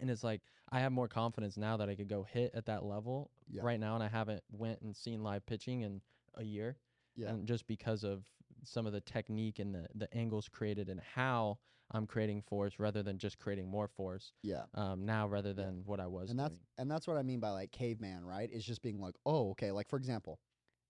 And 0.02 0.10
it's 0.10 0.24
like 0.24 0.42
I 0.72 0.80
have 0.80 0.92
more 0.92 1.08
confidence 1.08 1.58
now 1.58 1.78
that 1.78 1.90
I 1.90 1.96
could 1.96 2.08
go 2.10 2.24
hit 2.24 2.56
at 2.56 2.66
that 2.66 2.84
level 2.84 3.30
Yeah. 3.48 3.62
right 3.64 3.80
now, 3.80 3.94
and 3.94 4.04
I 4.04 4.08
haven't 4.08 4.44
went 4.52 4.82
and 4.82 4.96
seen 4.96 5.22
live 5.22 5.46
pitching 5.46 5.82
in 5.82 6.02
a 6.34 6.44
year, 6.44 6.80
Yeah. 7.16 7.30
and 7.30 7.48
just 7.48 7.68
because 7.68 8.04
of 8.04 8.26
some 8.66 8.86
of 8.86 8.94
the 8.94 9.02
technique 9.02 9.60
and 9.60 9.74
the 9.74 9.88
the 9.96 10.14
angles 10.18 10.48
created 10.50 10.90
and 10.90 11.00
how 11.00 11.58
I'm 11.92 12.08
creating 12.08 12.42
force 12.42 12.74
rather 12.80 13.04
than 13.04 13.18
just 13.20 13.38
creating 13.38 13.70
more 13.70 13.88
force 13.88 14.34
Yeah. 14.42 14.64
um, 14.74 15.06
now 15.06 15.28
rather 15.28 15.54
than 15.54 15.84
what 15.86 16.00
I 16.00 16.08
was 16.08 16.32
and 16.32 16.40
that's 16.40 16.56
doing. 16.56 16.66
and 16.80 16.90
that's 16.92 17.08
what 17.08 17.16
I 17.18 17.22
mean 17.24 17.40
by 17.40 17.50
like 17.52 17.72
caveman, 17.72 18.26
right? 18.26 18.50
Is 18.52 18.66
just 18.66 18.82
being 18.82 19.00
like, 19.00 19.16
oh, 19.26 19.52
okay. 19.52 19.72
Like 19.72 19.88
for 19.90 19.98
example, 19.98 20.40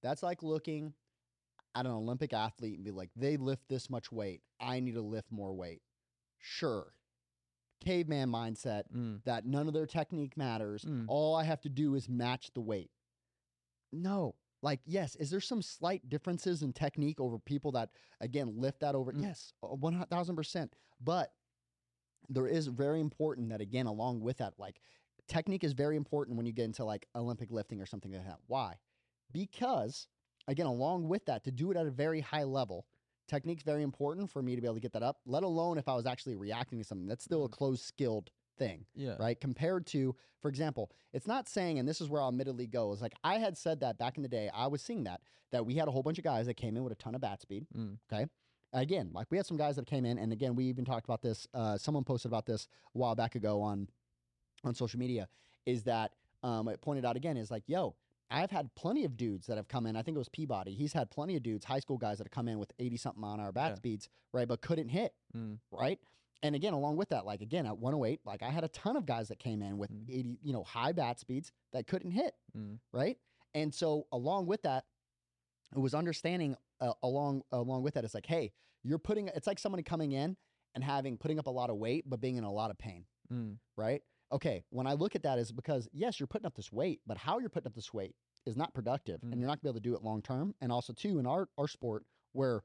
that's 0.02 0.24
like 0.24 0.42
looking 0.42 0.94
at 1.76 1.86
an 1.86 1.92
Olympic 1.92 2.32
athlete 2.32 2.76
and 2.78 2.86
be 2.86 2.92
like, 2.92 3.10
they 3.18 3.36
lift 3.36 3.68
this 3.68 3.90
much 3.90 4.10
weight. 4.12 4.42
I 4.62 4.80
need 4.80 4.94
to 4.96 5.02
lift 5.02 5.30
more 5.32 5.54
weight. 5.54 5.82
Sure. 6.40 6.94
Caveman 7.84 8.30
mindset 8.30 8.84
Mm, 8.96 9.22
that 9.26 9.46
none 9.46 9.68
of 9.68 9.74
their 9.74 9.86
technique 9.86 10.38
matters. 10.38 10.86
Mm. 10.86 11.06
All 11.10 11.36
I 11.36 11.44
have 11.44 11.60
to 11.62 11.70
do 11.70 11.96
is 11.96 12.08
match 12.08 12.52
the 12.54 12.62
weight. 12.62 12.90
No. 13.92 14.36
Like, 14.66 14.82
yes, 14.88 15.16
is 15.18 15.30
there 15.30 15.40
some 15.40 15.62
slight 15.62 16.10
differences 16.10 16.64
in 16.64 16.74
technique 16.74 17.20
over 17.20 17.38
people 17.38 17.72
that, 17.74 17.92
again, 18.20 18.60
lift 18.60 18.80
that 18.80 18.96
over? 18.96 19.14
Mm. 19.14 19.22
Yes, 19.22 19.54
uh, 19.62 19.68
1000%. 19.76 20.74
But 21.00 21.36
there 22.30 22.48
is 22.48 22.66
very 22.66 23.00
important 23.00 23.50
that, 23.50 23.62
again, 23.62 23.86
along 23.86 24.22
with 24.22 24.38
that, 24.38 24.58
like, 24.58 24.82
technique 25.28 25.64
is 25.64 25.74
very 25.74 25.96
important 25.96 26.36
when 26.36 26.48
you 26.48 26.52
get 26.52 26.66
into 26.66 26.84
like 26.84 27.08
Olympic 27.14 27.52
lifting 27.52 27.80
or 27.80 27.86
something 27.86 28.12
like 28.12 28.26
that. 28.26 28.40
Why? 28.48 28.80
Because, 29.32 30.08
again, 30.48 30.66
along 30.66 31.08
with 31.10 31.26
that, 31.28 31.44
to 31.44 31.52
do 31.52 31.70
it 31.70 31.78
at 31.78 31.86
a 31.86 31.92
very 31.92 32.22
high 32.22 32.44
level, 32.44 32.88
technique's 33.28 33.64
very 33.64 33.84
important 33.84 34.32
for 34.32 34.42
me 34.42 34.56
to 34.56 34.62
be 34.62 34.68
able 34.68 34.76
to 34.76 34.82
get 34.82 34.94
that 34.94 35.04
up. 35.04 35.22
Let 35.28 35.44
alone 35.44 35.78
if 35.78 35.88
I 35.88 35.94
was 35.96 36.08
actually 36.08 36.36
reacting 36.36 36.80
to 36.80 36.84
something. 36.84 37.08
That's 37.08 37.24
still 37.24 37.46
a 37.46 37.50
Mhm. 37.50 37.50
closed 37.50 37.84
skilled 37.84 38.32
thing 38.58 38.86
Yeah. 38.96 39.16
right? 39.20 39.40
Compared 39.40 39.86
to, 39.88 40.16
for 40.42 40.50
example, 40.50 40.92
it's 41.14 41.28
not 41.28 41.48
saying, 41.48 41.80
and 41.80 41.88
this 41.88 42.02
is 42.02 42.10
where 42.10 42.22
I'll 42.22 42.30
admittedly 42.30 42.68
go, 42.68 42.92
is 42.94 43.02
like 43.02 43.14
I 43.24 43.38
had 43.40 43.58
said 43.58 43.80
that 43.82 43.98
back 43.98 44.18
in 44.18 44.24
the 44.24 44.30
day, 44.30 44.50
I 44.54 44.68
was 44.68 44.82
seeing 44.82 45.04
that, 45.06 45.22
that 45.52 45.66
we 45.66 45.76
had 45.76 45.88
a 45.88 45.92
whole 45.92 46.04
bunch 46.04 46.18
of 46.18 46.24
guys 46.24 46.46
that 46.48 46.56
came 46.56 46.76
in 46.78 46.84
with 46.84 46.94
a 46.94 46.96
ton 46.98 47.16
of 47.16 47.22
bat 47.22 47.42
speed. 47.42 47.66
Mm. 47.76 47.98
Okay. 48.12 48.26
Again, 48.74 49.12
like 49.14 49.28
we 49.32 49.38
had 49.38 49.46
some 49.46 49.56
guys 49.58 49.78
that 49.78 49.86
came 49.86 50.06
in, 50.06 50.18
and 50.18 50.34
again, 50.34 50.56
we 50.56 50.66
even 50.66 50.84
talked 50.84 51.06
about 51.06 51.22
this. 51.22 51.48
Uh, 51.54 51.78
someone 51.78 52.04
posted 52.04 52.30
about 52.30 52.46
this 52.46 52.68
a 52.94 52.98
while 52.98 53.16
back 53.16 53.36
ago 53.36 53.62
on 53.62 53.88
on 54.66 54.74
social 54.76 55.00
media. 55.00 55.28
Is 55.66 55.84
that 55.84 56.14
um, 56.44 56.68
it 56.68 56.82
pointed 56.82 57.06
out 57.06 57.16
again? 57.16 57.38
Is 57.38 57.50
like, 57.52 57.64
yo, 57.68 57.96
I've 58.30 58.52
had 58.52 58.74
plenty 58.76 59.06
of 59.06 59.16
dudes 59.16 59.48
that 59.48 59.56
have 59.56 59.68
come 59.70 59.86
in. 59.86 59.96
I 59.96 60.02
think 60.02 60.16
it 60.16 60.18
was 60.18 60.28
Peabody. 60.30 60.74
He's 60.74 60.92
had 60.92 61.10
plenty 61.10 61.36
of 61.38 61.44
dudes, 61.44 61.64
high 61.64 61.80
school 61.80 61.98
guys 61.98 62.18
that 62.18 62.26
have 62.28 62.32
come 62.32 62.50
in 62.50 62.60
with 62.60 62.74
eighty 62.80 62.98
something 62.98 63.24
on 63.24 63.40
our 63.40 63.52
bat 63.54 63.72
Yeah. 63.72 63.76
speeds, 63.76 64.10
right? 64.34 64.48
But 64.48 64.62
couldn't 64.62 64.90
hit 64.90 65.14
Mm. 65.36 65.60
right? 65.72 66.00
And 66.44 66.56
again, 66.56 66.74
along 66.74 66.98
with 66.98 67.10
that, 67.10 67.26
like 67.26 67.42
again 67.42 67.66
at 67.66 67.78
108, 67.78 68.22
like 68.26 68.44
I 68.44 68.50
had 68.52 68.64
a 68.64 68.68
ton 68.70 68.96
of 68.96 69.06
guys 69.06 69.28
that 69.30 69.40
came 69.40 69.62
in 69.62 69.78
with 69.78 69.92
Mhm. 69.92 70.10
80, 70.10 70.40
you 70.44 70.54
know, 70.54 70.64
high 70.64 70.92
bat 70.92 71.20
speeds 71.20 71.52
that 71.72 71.88
couldn't 71.88 72.12
hit, 72.12 72.36
Mm. 72.56 72.80
right? 72.92 73.20
And 73.54 73.74
so 73.74 74.08
along 74.12 74.46
with 74.48 74.62
that, 74.64 74.86
it 75.76 75.80
was 75.80 75.94
understanding 75.96 76.56
uh, 76.82 76.94
along 77.04 77.42
along 77.54 77.84
with 77.84 77.94
that, 77.94 78.04
it's 78.04 78.14
like, 78.14 78.26
hey, 78.26 78.52
you're 78.84 79.00
putting. 79.00 79.30
It's 79.30 79.48
like 79.48 79.60
somebody 79.60 79.82
coming 79.82 80.12
in 80.12 80.36
and 80.76 80.84
having 80.84 81.18
putting 81.18 81.40
up 81.40 81.48
a 81.48 81.52
lot 81.52 81.70
of 81.70 81.78
weight, 81.78 82.04
but 82.10 82.20
being 82.20 82.36
in 82.36 82.44
a 82.44 82.52
lot 82.52 82.70
of 82.70 82.78
pain, 82.78 83.06
Mm. 83.32 83.58
right? 83.78 84.04
Okay, 84.34 84.66
when 84.72 84.86
I 84.86 84.94
look 84.94 85.16
at 85.16 85.24
that, 85.24 85.40
is 85.40 85.54
because 85.54 85.88
yes, 85.94 86.20
you're 86.20 86.28
putting 86.28 86.46
up 86.46 86.54
this 86.56 86.72
weight, 86.72 87.02
but 87.08 87.18
how 87.18 87.40
you're 87.40 87.50
putting 87.50 87.68
up 87.68 87.74
this 87.76 87.94
weight 87.94 88.14
is 88.46 88.58
not 88.58 88.74
productive, 88.74 89.22
Mm. 89.22 89.32
and 89.32 89.40
you're 89.40 89.48
not 89.48 89.62
gonna 89.62 89.72
be 89.72 89.78
able 89.78 89.82
to 89.84 89.90
do 89.90 89.96
it 89.96 90.04
long 90.04 90.22
term. 90.22 90.54
And 90.60 90.70
also, 90.72 90.92
too, 90.92 91.18
in 91.18 91.26
our 91.26 91.48
our 91.58 91.68
sport, 91.70 92.06
where, 92.34 92.64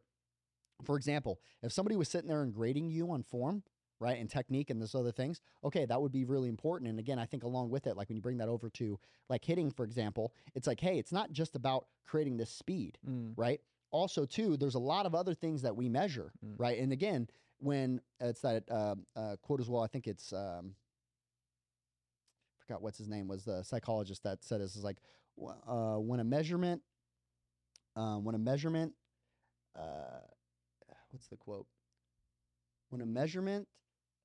for 0.84 0.96
example, 0.96 1.40
if 1.62 1.72
somebody 1.72 1.96
was 1.96 2.08
sitting 2.08 2.28
there 2.28 2.42
and 2.42 2.52
grading 2.54 2.90
you 2.90 3.10
on 3.10 3.22
form, 3.22 3.62
right, 3.98 4.18
and 4.18 4.30
technique 4.30 4.70
and 4.70 4.80
those 4.80 4.94
other 4.94 5.12
things, 5.12 5.40
okay, 5.62 5.84
that 5.84 6.00
would 6.00 6.12
be 6.12 6.24
really 6.24 6.48
important. 6.48 6.88
And 6.88 6.98
again, 6.98 7.18
I 7.18 7.26
think 7.26 7.42
along 7.44 7.70
with 7.70 7.86
it, 7.86 7.96
like 7.96 8.08
when 8.08 8.16
you 8.16 8.22
bring 8.22 8.38
that 8.38 8.48
over 8.48 8.70
to 8.70 8.98
like 9.28 9.44
hitting, 9.44 9.70
for 9.70 9.84
example, 9.84 10.32
it's 10.54 10.66
like, 10.66 10.80
hey, 10.80 10.98
it's 10.98 11.12
not 11.12 11.32
just 11.32 11.54
about 11.54 11.86
creating 12.06 12.36
this 12.38 12.50
speed, 12.50 12.98
Mm. 13.06 13.34
right? 13.36 13.60
Also, 13.90 14.24
too, 14.24 14.56
there's 14.56 14.76
a 14.76 14.78
lot 14.78 15.04
of 15.04 15.14
other 15.14 15.34
things 15.34 15.62
that 15.62 15.76
we 15.76 15.88
measure, 15.88 16.32
Mm. 16.44 16.54
right? 16.58 16.78
And 16.78 16.92
again, 16.92 17.28
when 17.58 18.00
it's 18.20 18.40
that 18.40 18.64
uh, 18.70 18.94
uh, 19.14 19.36
quote 19.42 19.60
as 19.60 19.68
well, 19.68 19.82
I 19.82 19.86
think 19.86 20.06
it's 20.06 20.32
um, 20.32 20.74
forgot 22.58 22.82
what's 22.82 22.98
his 22.98 23.08
name 23.08 23.28
was 23.28 23.44
the 23.44 23.62
psychologist 23.62 24.22
that 24.22 24.42
said 24.42 24.60
this 24.60 24.76
is 24.76 24.84
like 24.84 24.98
uh, 25.66 25.96
when 25.96 26.20
a 26.20 26.24
measurement, 26.24 26.82
um, 27.96 28.24
when 28.24 28.34
a 28.34 28.38
measurement, 28.38 28.94
uh, 29.76 30.20
what's 31.10 31.28
the 31.28 31.36
quote? 31.36 31.66
When 32.90 33.00
a 33.00 33.06
measurement 33.06 33.68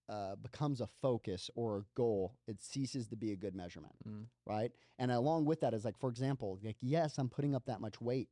uh, 0.09 0.35
becomes 0.35 0.81
a 0.81 0.87
focus 1.01 1.49
or 1.55 1.77
a 1.79 1.83
goal, 1.95 2.35
it 2.47 2.61
ceases 2.61 3.07
to 3.07 3.15
be 3.15 3.31
a 3.31 3.35
good 3.35 3.55
measurement 3.55 3.95
Mm. 4.07 4.25
right? 4.45 4.71
And 4.99 5.11
along 5.11 5.45
with 5.45 5.61
that 5.61 5.73
is 5.73 5.83
like, 5.83 5.97
for 5.97 6.09
example, 6.09 6.59
like 6.63 6.77
yes, 6.81 7.17
I'm 7.17 7.29
putting 7.29 7.55
up 7.55 7.65
that 7.65 7.81
much 7.81 7.99
weight, 8.01 8.29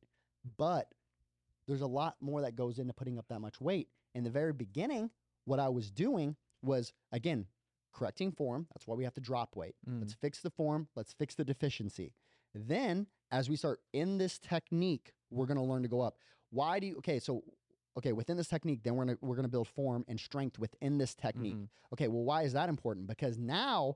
but 0.56 0.88
there's 1.66 1.80
a 1.80 1.86
lot 1.86 2.16
more 2.20 2.42
that 2.42 2.56
goes 2.56 2.78
into 2.78 2.92
putting 2.92 3.18
up 3.18 3.26
that 3.28 3.40
much 3.40 3.60
weight. 3.60 3.88
In 4.14 4.22
the 4.22 4.30
very 4.30 4.52
beginning, 4.52 5.10
what 5.46 5.58
I 5.58 5.68
was 5.68 5.90
doing 5.90 6.36
was 6.62 6.92
again 7.12 7.46
correcting 7.92 8.32
form. 8.32 8.66
That's 8.74 8.86
why 8.86 8.94
we 8.96 9.04
have 9.04 9.14
to 9.14 9.20
drop 9.20 9.56
weight. 9.56 9.74
Mm. 9.88 10.00
Let's 10.00 10.14
fix 10.14 10.40
the 10.40 10.50
form. 10.50 10.88
Let's 10.94 11.12
fix 11.12 11.34
the 11.34 11.44
deficiency. 11.44 12.12
Then, 12.54 13.06
as 13.32 13.48
we 13.48 13.56
start 13.56 13.80
in 13.92 14.18
this 14.18 14.38
technique, 14.38 15.12
we're 15.30 15.46
going 15.46 15.56
to 15.56 15.62
learn 15.64 15.82
to 15.82 15.88
go 15.88 16.00
up. 16.00 16.18
Why 16.50 16.78
do 16.78 16.86
you? 16.86 16.96
Okay, 16.98 17.18
so 17.18 17.42
okay, 17.96 18.12
within 18.12 18.36
this 18.36 18.48
technique, 18.48 18.82
then 18.82 18.96
we're 18.96 19.04
gonna 19.04 19.18
we're 19.20 19.36
gonna 19.36 19.48
build 19.48 19.68
form 19.68 20.04
and 20.08 20.18
strength 20.18 20.58
within 20.58 20.98
this 20.98 21.14
technique. 21.14 21.54
Mhm. 21.56 21.68
Okay, 21.92 22.08
well, 22.08 22.24
why 22.24 22.42
is 22.42 22.52
that 22.52 22.68
important? 22.68 23.06
Because 23.06 23.38
now 23.38 23.94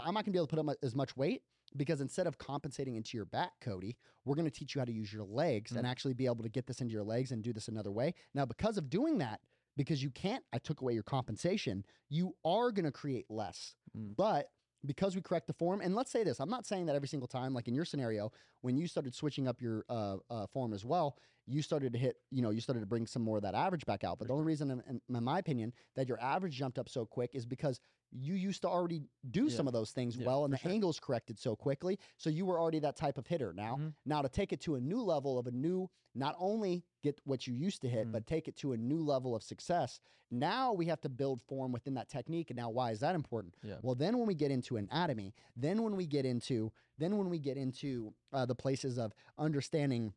I'm 0.00 0.14
not 0.14 0.24
gonna 0.24 0.32
be 0.32 0.38
able 0.38 0.46
to 0.48 0.56
put 0.56 0.66
up 0.68 0.76
as 0.82 0.94
much 0.94 1.16
weight 1.16 1.42
because 1.76 2.00
instead 2.00 2.26
of 2.26 2.38
compensating 2.38 2.94
into 2.96 3.16
your 3.16 3.24
back, 3.26 3.52
Cody, 3.60 3.96
we're 4.24 4.34
gonna 4.36 4.50
teach 4.50 4.74
you 4.74 4.80
how 4.80 4.84
to 4.84 4.92
use 4.92 5.12
your 5.12 5.24
legs 5.24 5.72
and 5.72 5.84
Mm. 5.86 5.90
actually 5.90 6.14
be 6.14 6.26
able 6.26 6.42
to 6.42 6.48
get 6.48 6.66
this 6.66 6.80
into 6.80 6.92
your 6.92 7.04
legs 7.04 7.32
and 7.32 7.42
do 7.42 7.52
this 7.52 7.68
another 7.68 7.90
way. 7.92 8.14
Now, 8.34 8.46
because 8.46 8.78
of 8.78 8.88
doing 8.90 9.18
that, 9.18 9.40
because 9.76 10.02
you 10.02 10.10
can't, 10.10 10.44
I 10.52 10.58
took 10.58 10.80
away 10.80 10.94
your 10.94 11.02
compensation, 11.02 11.84
you 12.08 12.34
are 12.44 12.70
gonna 12.72 12.92
create 12.92 13.30
less. 13.30 13.74
Mm. 13.96 14.16
But 14.16 14.50
because 14.84 15.16
we 15.16 15.22
correct 15.22 15.48
the 15.48 15.52
form, 15.52 15.80
and 15.80 15.94
let's 15.94 16.10
say 16.10 16.22
this, 16.22 16.38
I'm 16.40 16.48
not 16.50 16.64
saying 16.66 16.86
that 16.86 16.94
every 16.96 17.08
single 17.08 17.26
time, 17.26 17.52
like 17.52 17.66
in 17.68 17.74
your 17.74 17.84
scenario, 17.84 18.32
when 18.60 18.76
you 18.76 18.86
started 18.86 19.14
switching 19.14 19.48
up 19.48 19.60
your 19.60 19.84
uh, 19.88 20.18
uh, 20.30 20.46
form 20.46 20.72
as 20.72 20.84
well, 20.84 21.18
you 21.46 21.62
started 21.62 21.92
to 21.92 21.98
hit, 21.98 22.16
you 22.30 22.42
know, 22.42 22.50
you 22.50 22.60
started 22.60 22.80
to 22.80 22.86
bring 22.86 23.06
some 23.06 23.22
more 23.22 23.36
of 23.36 23.42
that 23.44 23.54
average 23.54 23.86
back 23.86 24.02
out. 24.04 24.18
But 24.18 24.28
the 24.28 24.34
only 24.34 24.46
reason, 24.46 24.70
in, 24.70 25.00
in, 25.08 25.24
my 25.24 25.38
opinion, 25.38 25.72
that 25.94 26.08
your 26.08 26.20
average 26.20 26.54
jumped 26.54 26.78
up 26.78 26.88
so 26.88 27.06
quick 27.06 27.30
is 27.34 27.46
because 27.46 27.80
you 28.10 28.34
used 28.34 28.62
to 28.62 28.68
already 28.68 29.02
do 29.30 29.48
some 29.50 29.66
of 29.66 29.72
those 29.72 29.90
things 29.90 30.16
Yeah, 30.16 30.26
well, 30.26 30.44
and 30.44 30.52
the 30.52 30.58
sure. 30.58 30.70
angles 30.70 30.98
corrected 31.00 31.38
so 31.38 31.54
quickly. 31.54 31.98
So 32.16 32.30
you 32.30 32.46
were 32.46 32.58
already 32.58 32.78
that 32.80 32.96
type 32.96 33.18
of 33.18 33.26
hitter. 33.26 33.52
Now, 33.52 33.76
Mhm. 33.76 33.94
now 34.04 34.22
to 34.22 34.28
take 34.28 34.52
it 34.52 34.60
to 34.62 34.74
a 34.76 34.80
new 34.80 35.00
level 35.00 35.38
of 35.38 35.46
a 35.46 35.50
new, 35.50 35.88
not 36.14 36.34
only 36.38 36.84
get 37.02 37.20
what 37.24 37.46
you 37.46 37.54
used 37.54 37.82
to 37.82 37.88
hit, 37.88 38.08
Mm. 38.08 38.12
but 38.12 38.26
take 38.26 38.48
it 38.48 38.56
to 38.56 38.72
a 38.72 38.76
new 38.76 39.00
level 39.02 39.34
of 39.34 39.42
success. 39.42 40.00
Now 40.30 40.72
we 40.72 40.86
have 40.86 41.00
to 41.02 41.08
build 41.08 41.42
form 41.42 41.70
within 41.72 41.94
that 41.94 42.08
technique. 42.08 42.50
And 42.50 42.56
now, 42.56 42.70
why 42.70 42.90
is 42.90 43.00
that 43.00 43.14
important? 43.14 43.54
Yeah. 43.62 43.78
Well, 43.82 43.94
then 43.94 44.18
when 44.18 44.26
we 44.26 44.34
get 44.34 44.50
into 44.50 44.76
anatomy, 44.76 45.34
then 45.54 45.82
when 45.82 45.94
we 45.94 46.06
get 46.06 46.24
into, 46.24 46.72
then 46.98 47.16
when 47.18 47.28
we 47.30 47.38
get 47.38 47.56
into 47.56 48.14
uh, 48.32 48.46
the 48.46 48.54
places 48.54 48.98
of 48.98 49.12
understanding 49.38 50.12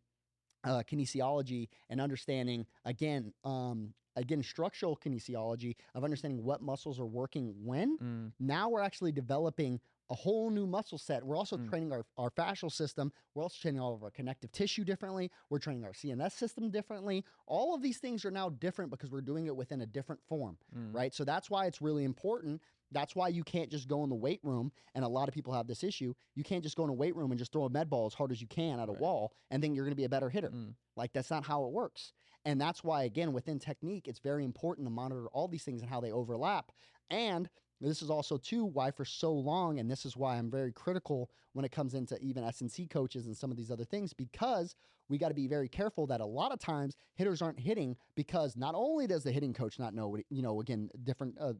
uh, 0.63 0.83
kinesiology 0.89 1.69
and 1.89 2.01
understanding 2.01 2.65
again, 2.85 3.33
um, 3.43 3.93
again, 4.15 4.43
structural 4.43 4.97
kinesiology 4.97 5.75
of 5.95 6.03
understanding 6.03 6.43
what 6.43 6.61
muscles 6.61 6.99
are 6.99 7.05
working 7.05 7.53
when. 7.63 7.97
Mm. 7.99 8.31
Now 8.39 8.69
we're 8.69 8.81
actually 8.81 9.11
developing 9.11 9.79
a 10.11 10.15
whole 10.15 10.49
new 10.49 10.65
muscle 10.65 10.97
set. 10.97 11.23
We're 11.23 11.35
also 11.37 11.55
Mm. 11.57 11.69
training 11.69 11.91
our, 11.93 12.03
our 12.17 12.31
fascial 12.31 12.71
system. 12.71 13.13
We're 13.35 13.43
also 13.43 13.57
training 13.61 13.79
all 13.79 13.93
of 13.93 14.03
our 14.03 14.09
connective 14.09 14.51
tissue 14.51 14.83
differently. 14.83 15.29
We're 15.51 15.59
training 15.59 15.85
our 15.85 15.93
CNS 15.93 16.31
system 16.33 16.71
differently. 16.71 17.23
All 17.45 17.75
of 17.75 17.83
these 17.83 17.99
things 17.99 18.25
are 18.25 18.31
now 18.31 18.49
different 18.49 18.89
because 18.89 19.11
we're 19.11 19.21
doing 19.21 19.45
it 19.45 19.55
within 19.55 19.81
a 19.81 19.85
different 19.85 20.21
form 20.27 20.57
Mm. 20.75 20.93
right? 20.93 21.13
So 21.13 21.23
that's 21.23 21.49
why 21.49 21.67
it's 21.67 21.79
really 21.81 22.03
important. 22.05 22.59
That's 22.91 23.15
why 23.15 23.27
you 23.27 23.43
can't 23.43 23.69
just 23.69 23.87
go 23.87 24.03
in 24.03 24.09
the 24.09 24.15
weight 24.15 24.39
room, 24.43 24.71
and 24.95 25.05
a 25.05 25.07
lot 25.07 25.27
of 25.27 25.33
people 25.33 25.53
have 25.53 25.67
this 25.67 25.83
issue. 25.83 26.13
You 26.35 26.43
can't 26.43 26.63
just 26.63 26.75
go 26.75 26.83
in 26.83 26.89
a 26.89 26.93
weight 26.93 27.15
room 27.15 27.31
and 27.31 27.37
just 27.39 27.51
throw 27.51 27.65
a 27.65 27.69
med 27.69 27.89
ball 27.89 28.05
as 28.07 28.13
hard 28.13 28.31
as 28.31 28.41
you 28.41 28.47
can 28.47 28.79
at 28.79 28.89
a 28.89 28.91
Right. 28.91 29.01
wall 29.01 29.33
and 29.51 29.61
think 29.61 29.75
you're 29.75 29.85
going 29.85 29.91
to 29.91 29.95
be 29.95 30.05
a 30.05 30.09
better 30.09 30.29
hitter. 30.29 30.49
Mm. 30.49 30.73
Like 30.95 31.13
that's 31.13 31.29
not 31.29 31.45
how 31.45 31.65
it 31.65 31.71
works. 31.71 32.13
And 32.45 32.59
that's 32.59 32.83
why, 32.83 33.03
again, 33.03 33.33
within 33.33 33.59
technique, 33.59 34.07
it's 34.07 34.19
very 34.19 34.43
important 34.43 34.85
to 34.87 34.91
monitor 34.91 35.27
all 35.29 35.47
these 35.47 35.63
things 35.63 35.81
and 35.81 35.89
how 35.89 35.99
they 35.99 36.11
overlap. 36.11 36.71
And 37.09 37.49
this 37.81 38.01
is 38.01 38.09
also 38.09 38.37
too 38.37 38.65
why 38.65 38.91
for 38.91 39.05
so 39.05 39.31
long, 39.33 39.79
and 39.79 39.89
this 39.89 40.05
is 40.05 40.17
why 40.17 40.37
I'm 40.37 40.49
very 40.51 40.71
critical 40.71 41.29
when 41.53 41.65
it 41.65 41.71
comes 41.71 41.93
into 41.93 42.17
even 42.19 42.43
S&C 42.43 42.87
coaches 42.87 43.25
and 43.25 43.35
some 43.35 43.51
of 43.51 43.57
these 43.57 43.71
other 43.71 43.85
things, 43.85 44.13
because 44.13 44.75
we 45.07 45.17
got 45.17 45.29
to 45.29 45.33
be 45.33 45.47
very 45.47 45.67
careful 45.67 46.05
that 46.07 46.21
a 46.21 46.25
lot 46.25 46.51
of 46.51 46.59
times 46.59 46.97
hitters 47.15 47.41
aren't 47.41 47.59
hitting 47.59 47.95
because 48.15 48.55
not 48.55 48.75
only 48.75 49.07
does 49.07 49.23
the 49.23 49.31
hitting 49.31 49.53
coach 49.53 49.79
not 49.79 49.93
know 49.93 50.07
what 50.07 50.21
you 50.29 50.41
know 50.41 50.61
again 50.61 50.89
different 51.03 51.35
uh, 51.39 51.53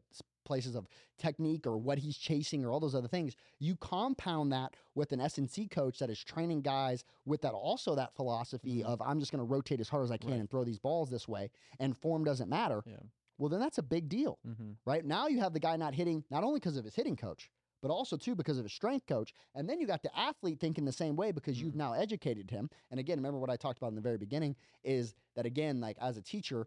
places 0.44 0.74
of 0.74 0.86
technique 1.18 1.66
or 1.66 1.76
what 1.76 1.98
he's 1.98 2.16
chasing 2.16 2.64
or 2.64 2.70
all 2.70 2.80
those 2.80 2.94
other 2.94 3.08
things 3.08 3.34
you 3.58 3.76
compound 3.76 4.52
that 4.52 4.74
with 4.94 5.12
an 5.12 5.20
S&C 5.20 5.66
coach 5.68 5.98
that 5.98 6.10
is 6.10 6.22
training 6.22 6.62
guys 6.62 7.04
with 7.26 7.40
that 7.42 7.52
also 7.52 7.94
that 7.94 8.14
philosophy 8.14 8.82
Mhm. 8.82 8.84
of 8.84 9.02
I'm 9.02 9.20
just 9.20 9.30
going 9.32 9.40
to 9.46 9.50
rotate 9.52 9.80
as 9.80 9.88
hard 9.88 10.04
as 10.04 10.10
I 10.10 10.16
can 10.16 10.30
Right. 10.30 10.40
and 10.40 10.50
throw 10.50 10.64
these 10.64 10.78
balls 10.78 11.10
this 11.10 11.28
way 11.28 11.50
and 11.78 11.96
form 11.96 12.24
doesn't 12.24 12.48
matter 12.48 12.82
Yeah. 12.86 12.96
well 13.38 13.48
then 13.48 13.60
that's 13.60 13.78
a 13.78 13.82
big 13.82 14.08
deal 14.08 14.38
Mm-hmm. 14.46 14.72
right 14.84 15.04
now 15.04 15.26
you 15.28 15.40
have 15.40 15.52
the 15.52 15.60
guy 15.60 15.76
not 15.76 15.94
hitting 15.94 16.24
not 16.30 16.42
only 16.44 16.58
because 16.60 16.76
of 16.76 16.84
his 16.84 16.94
hitting 16.94 17.16
coach 17.16 17.50
but 17.82 17.90
also 17.90 18.16
too 18.16 18.34
because 18.34 18.58
of 18.58 18.64
his 18.64 18.72
strength 18.72 19.06
coach 19.06 19.32
and 19.54 19.68
then 19.68 19.80
you 19.80 19.86
got 19.86 20.02
the 20.02 20.14
athlete 20.18 20.60
thinking 20.60 20.84
the 20.84 20.92
same 20.92 21.16
way 21.16 21.32
because 21.32 21.60
you've 21.60 21.72
Mm. 21.74 21.78
now 21.78 21.92
educated 21.94 22.50
him 22.50 22.68
and 22.90 22.98
again 23.00 23.18
remember 23.18 23.38
what 23.38 23.50
i 23.50 23.56
talked 23.56 23.78
about 23.78 23.88
in 23.88 23.94
the 23.94 24.00
very 24.00 24.18
beginning 24.18 24.56
is 24.84 25.14
that 25.36 25.46
again 25.46 25.80
like 25.80 25.96
as 25.98 26.16
a 26.16 26.22
teacher 26.22 26.66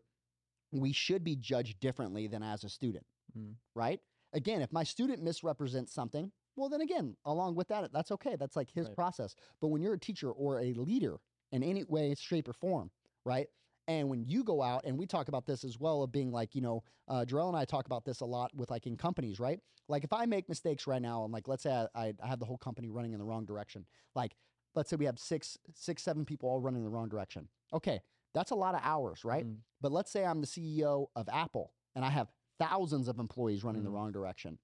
we 0.71 0.91
should 0.91 1.23
be 1.23 1.35
judged 1.35 1.79
differently 1.79 2.25
than 2.25 2.41
as 2.41 2.63
a 2.63 2.69
student 2.69 3.05
Mm. 3.37 3.55
right 3.75 3.99
again 4.33 4.61
if 4.61 4.71
my 4.71 4.83
student 4.83 5.23
misrepresents 5.23 5.93
something 5.93 6.31
well 6.55 6.69
then 6.69 6.81
again 6.81 7.15
along 7.25 7.55
with 7.55 7.67
that 7.69 7.91
that's 7.91 8.11
okay 8.11 8.35
that's 8.35 8.55
like 8.55 8.69
his 8.69 8.87
Right. 8.87 8.95
process 8.95 9.35
but 9.59 9.69
when 9.69 9.81
you're 9.81 9.93
a 9.93 9.99
teacher 9.99 10.31
or 10.31 10.59
a 10.59 10.73
leader 10.73 11.19
in 11.51 11.63
any 11.63 11.83
way 11.83 12.13
shape 12.15 12.47
or 12.47 12.53
form 12.53 12.91
right 13.25 13.47
and 13.87 14.09
when 14.09 14.23
you 14.25 14.43
go 14.43 14.61
out 14.61 14.85
and 14.85 14.97
we 14.97 15.05
talk 15.05 15.27
about 15.27 15.45
this 15.45 15.63
as 15.63 15.79
well 15.79 16.03
of 16.03 16.11
being 16.11 16.31
like 16.31 16.55
you 16.55 16.61
know 16.61 16.83
uh, 17.07 17.25
Jarrell 17.27 17.49
and 17.49 17.57
I 17.57 17.65
talk 17.65 17.85
about 17.85 18.05
this 18.05 18.21
a 18.21 18.25
lot 18.25 18.51
with 18.55 18.71
like 18.71 18.87
in 18.87 18.95
companies, 18.95 19.39
right? 19.39 19.59
Like 19.89 20.03
if 20.03 20.13
I 20.13 20.25
make 20.25 20.47
mistakes 20.47 20.87
right 20.87 21.01
now, 21.01 21.23
and 21.25 21.33
like 21.33 21.47
let's 21.47 21.63
say 21.63 21.85
I, 21.95 22.13
I, 22.23 22.27
have 22.27 22.39
the 22.39 22.45
whole 22.45 22.57
company 22.57 22.89
running 22.89 23.13
in 23.13 23.19
the 23.19 23.25
wrong 23.25 23.45
direction, 23.45 23.85
like 24.15 24.35
let's 24.75 24.89
say 24.89 24.95
we 24.95 25.05
have 25.05 25.19
six, 25.19 25.57
six, 25.73 26.01
seven 26.03 26.25
people 26.25 26.49
all 26.49 26.61
running 26.61 26.79
in 26.79 26.85
the 26.85 26.89
wrong 26.89 27.09
direction. 27.09 27.47
Okay, 27.73 27.99
that's 28.33 28.51
a 28.51 28.55
lot 28.55 28.75
of 28.75 28.81
hours, 28.83 29.25
right? 29.25 29.45
Mm. 29.45 29.57
But 29.81 29.91
let's 29.91 30.11
say 30.11 30.23
I'm 30.25 30.41
the 30.41 30.47
CEO 30.47 31.07
of 31.15 31.27
Apple 31.31 31.73
and 31.95 32.05
I 32.05 32.09
have 32.09 32.29
thousands 32.67 33.07
of 33.07 33.19
employees 33.19 33.63
running 33.63 33.83
the 33.83 33.89
Mm. 33.89 33.93
wrong 33.95 34.11
direction. 34.11 34.57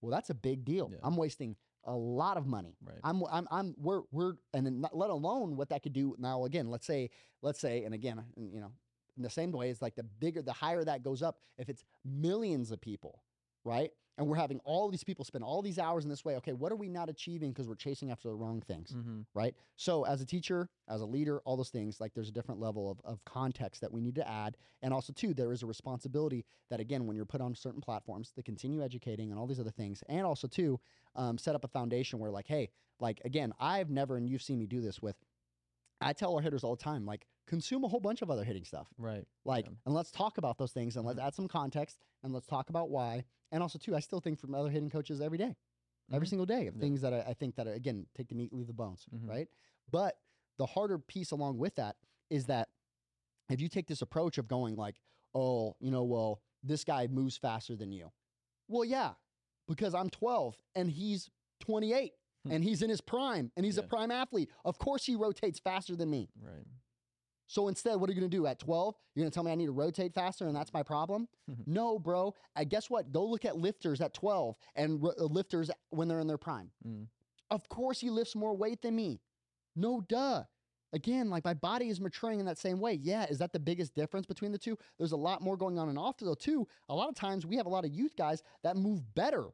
Well, 0.00 0.10
that's 0.10 0.30
a 0.30 0.34
big 0.34 0.64
deal. 0.64 0.88
Yeah. 0.92 0.98
I'm 1.02 1.16
wasting 1.16 1.56
a 1.84 1.94
lot 1.94 2.36
of 2.36 2.46
money. 2.46 2.76
Right. 2.84 2.98
I'm, 3.04 3.22
I'm, 3.30 3.46
I'm, 3.50 3.74
we're, 3.78 4.02
we're, 4.12 4.34
and 4.54 4.64
then 4.66 4.80
not, 4.82 4.96
let 4.96 5.10
alone 5.10 5.56
what 5.56 5.68
that 5.70 5.82
could 5.82 5.92
do 5.92 6.14
now. 6.18 6.44
Again, 6.44 6.70
let's 6.70 6.86
say, 6.86 7.10
let's 7.42 7.60
say, 7.60 7.84
and 7.84 7.94
again, 7.94 8.22
you 8.36 8.60
know, 8.60 8.72
in 9.16 9.22
the 9.22 9.30
same 9.30 9.50
way, 9.52 9.70
it's 9.70 9.82
like 9.82 9.96
the 9.96 10.02
bigger, 10.02 10.42
the 10.42 10.52
higher 10.52 10.84
that 10.84 11.02
goes 11.02 11.22
up. 11.22 11.38
If 11.58 11.68
it's 11.68 11.84
millions 12.04 12.70
of 12.70 12.80
people, 12.80 13.22
right? 13.64 13.90
And 14.20 14.28
we're 14.28 14.36
having 14.36 14.60
all 14.64 14.90
these 14.90 15.02
people 15.02 15.24
spend 15.24 15.42
all 15.42 15.62
these 15.62 15.78
hours 15.78 16.04
in 16.04 16.10
this 16.10 16.26
way. 16.26 16.36
Okay, 16.36 16.52
what 16.52 16.70
are 16.70 16.76
we 16.76 16.90
not 16.90 17.08
achieving 17.08 17.52
because 17.52 17.66
we're 17.66 17.74
chasing 17.74 18.10
after 18.10 18.28
the 18.28 18.34
wrong 18.34 18.60
things? 18.60 18.92
Mm-hmm. 18.92 19.20
right? 19.32 19.54
So, 19.76 20.04
as 20.04 20.20
a 20.20 20.26
teacher, 20.26 20.68
as 20.90 21.00
a 21.00 21.06
leader, 21.06 21.40
all 21.46 21.56
those 21.56 21.70
things, 21.70 22.00
like 22.00 22.12
there's 22.12 22.28
a 22.28 22.32
different 22.32 22.60
level 22.60 22.90
of, 22.90 23.00
of 23.02 23.24
context 23.24 23.80
that 23.80 23.90
we 23.90 24.02
need 24.02 24.14
to 24.16 24.28
add. 24.28 24.58
And 24.82 24.92
also, 24.92 25.14
too, 25.14 25.32
there 25.32 25.52
is 25.52 25.62
a 25.62 25.66
responsibility 25.66 26.44
that, 26.68 26.80
again, 26.80 27.06
when 27.06 27.16
you're 27.16 27.24
put 27.24 27.40
on 27.40 27.54
certain 27.54 27.80
platforms, 27.80 28.30
to 28.32 28.42
continue 28.42 28.84
educating 28.84 29.30
and 29.30 29.40
all 29.40 29.46
these 29.46 29.58
other 29.58 29.70
things. 29.70 30.04
And 30.10 30.26
also, 30.26 30.46
too, 30.46 30.78
um, 31.16 31.38
set 31.38 31.54
up 31.54 31.64
a 31.64 31.68
foundation 31.68 32.18
where, 32.18 32.30
like, 32.30 32.46
hey, 32.46 32.68
like, 33.00 33.22
again, 33.24 33.54
I've 33.58 33.88
never, 33.88 34.18
and 34.18 34.28
you've 34.28 34.42
seen 34.42 34.58
me 34.58 34.66
do 34.66 34.82
this 34.82 35.00
with, 35.00 35.16
I 36.02 36.12
tell 36.12 36.34
our 36.34 36.42
hitters 36.42 36.62
all 36.62 36.76
the 36.76 36.82
time, 36.84 37.06
like, 37.06 37.26
consume 37.46 37.84
a 37.84 37.88
whole 37.88 38.00
bunch 38.00 38.20
of 38.20 38.30
other 38.30 38.44
hitting 38.44 38.64
stuff. 38.64 38.88
Right. 38.98 39.24
Like, 39.46 39.64
Yeah. 39.64 39.72
and 39.86 39.94
let's 39.94 40.10
talk 40.10 40.36
about 40.36 40.58
those 40.58 40.72
things 40.72 40.96
and 40.96 41.06
let's 41.06 41.18
add 41.18 41.34
some 41.34 41.48
context 41.48 41.98
and 42.22 42.34
let's 42.34 42.46
talk 42.46 42.68
about 42.68 42.90
why. 42.90 43.24
And 43.52 43.62
also, 43.62 43.78
too, 43.78 43.94
I 43.96 44.00
still 44.00 44.20
think 44.20 44.38
from 44.38 44.54
other 44.54 44.70
hitting 44.70 44.90
coaches 44.90 45.20
every 45.20 45.38
day 45.38 45.56
every 46.12 46.26
Mhm. 46.26 46.30
single 46.30 46.46
day 46.46 46.66
of 46.66 46.74
Yeah. 46.74 46.80
things 46.80 47.00
that 47.02 47.14
I, 47.14 47.20
I 47.20 47.34
think 47.34 47.54
that 47.54 47.68
are, 47.68 47.72
again 47.72 48.04
take 48.14 48.26
the 48.28 48.34
meat, 48.34 48.52
leave 48.52 48.66
the 48.66 48.72
bones, 48.72 49.06
Mhm. 49.14 49.28
right? 49.28 49.48
But 49.88 50.20
the 50.56 50.66
harder 50.66 50.98
piece 50.98 51.30
along 51.30 51.58
with 51.58 51.76
that 51.76 51.98
is 52.30 52.46
that 52.46 52.68
if 53.48 53.60
you 53.60 53.68
take 53.68 53.86
this 53.86 54.02
approach 54.02 54.36
of 54.36 54.48
going 54.48 54.74
like, 54.74 55.00
oh, 55.34 55.76
you 55.78 55.90
know, 55.92 56.02
well, 56.02 56.42
this 56.64 56.82
guy 56.84 57.06
moves 57.06 57.36
faster 57.36 57.76
than 57.76 57.92
you. 57.92 58.10
Well, 58.66 58.84
yeah, 58.84 59.14
because 59.68 59.94
I'm 59.94 60.10
12 60.10 60.60
and 60.74 60.90
he's 60.90 61.30
28 61.60 62.14
Hmm. 62.42 62.50
and 62.52 62.64
he's 62.64 62.82
in 62.82 62.90
his 62.90 63.00
prime 63.00 63.52
and 63.56 63.64
he's 63.64 63.78
a 63.78 63.82
prime 63.84 64.10
athlete. 64.10 64.50
Of 64.64 64.78
course, 64.78 65.06
he 65.06 65.14
rotates 65.14 65.60
faster 65.60 65.94
than 65.94 66.10
me. 66.10 66.28
Right. 66.36 66.66
So 67.50 67.66
instead, 67.66 67.96
what 67.96 68.08
are 68.08 68.12
you 68.12 68.20
going 68.20 68.30
to 68.30 68.36
do 68.36 68.46
at 68.46 68.60
12? 68.60 68.94
You're 69.16 69.24
going 69.24 69.30
to 69.32 69.34
tell 69.34 69.42
me 69.42 69.50
I 69.50 69.56
need 69.56 69.66
to 69.66 69.72
rotate 69.72 70.14
faster 70.14 70.46
and 70.46 70.54
that's 70.54 70.72
my 70.72 70.84
problem? 70.84 71.26
Mhm. 71.50 71.66
no, 71.66 71.98
bro. 71.98 72.32
I 72.54 72.62
guess 72.62 72.88
what? 72.88 73.10
Go 73.10 73.26
look 73.26 73.44
at 73.44 73.56
lifters 73.58 74.00
at 74.00 74.14
12 74.14 74.56
and 74.76 75.02
ro- 75.02 75.14
uh, 75.18 75.24
lifters 75.24 75.68
when 75.90 76.06
they're 76.06 76.20
in 76.20 76.28
their 76.28 76.38
prime. 76.38 76.70
Mm. 76.86 77.08
Of 77.50 77.68
course, 77.68 77.98
he 77.98 78.08
lifts 78.08 78.36
more 78.36 78.54
weight 78.56 78.82
than 78.82 78.94
me. 78.94 79.20
No, 79.74 80.00
duh. 80.00 80.44
Again, 80.92 81.28
like 81.28 81.44
my 81.44 81.54
body 81.54 81.88
is 81.88 82.00
maturing 82.00 82.38
in 82.38 82.46
that 82.46 82.58
same 82.58 82.78
way. 82.78 82.94
Yeah, 82.94 83.26
is 83.26 83.38
that 83.38 83.52
the 83.52 83.58
biggest 83.58 83.94
difference 83.96 84.26
between 84.26 84.52
the 84.52 84.58
two? 84.58 84.78
There's 84.96 85.10
a 85.12 85.16
lot 85.16 85.42
more 85.42 85.56
going 85.56 85.76
on 85.76 85.88
and 85.88 85.98
off 85.98 86.18
though 86.18 86.34
too. 86.34 86.68
A 86.88 86.94
lot 86.94 87.08
of 87.08 87.16
times 87.16 87.44
we 87.46 87.56
have 87.56 87.66
a 87.66 87.70
lot 87.70 87.84
of 87.84 87.92
youth 87.92 88.14
guys 88.14 88.44
that 88.62 88.76
move 88.76 89.02
better, 89.16 89.46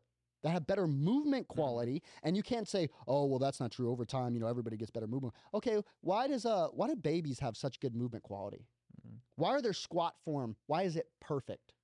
that 0.46 0.52
have 0.52 0.66
better 0.66 0.86
movement 0.86 1.48
quality, 1.48 2.04
and 2.22 2.36
you 2.36 2.42
can't 2.42 2.68
say, 2.68 2.88
"Oh, 3.08 3.24
well, 3.26 3.40
that's 3.40 3.58
not 3.58 3.72
true." 3.72 3.90
Over 3.90 4.04
time, 4.04 4.32
you 4.34 4.40
know, 4.40 4.46
everybody 4.46 4.76
gets 4.76 4.92
better 4.92 5.08
movement. 5.08 5.34
Okay, 5.52 5.82
why 6.02 6.28
does 6.28 6.46
uh, 6.46 6.68
why 6.68 6.86
do 6.86 6.94
babies 6.94 7.40
have 7.40 7.56
such 7.56 7.80
good 7.80 7.96
movement 7.96 8.22
quality? 8.22 8.64
Mhm. 9.04 9.18
Why 9.34 9.50
are 9.50 9.60
their 9.60 9.72
squat 9.72 10.14
form? 10.24 10.54
Why 10.66 10.84
is 10.84 10.94
it 10.94 11.10
perfect? 11.20 11.74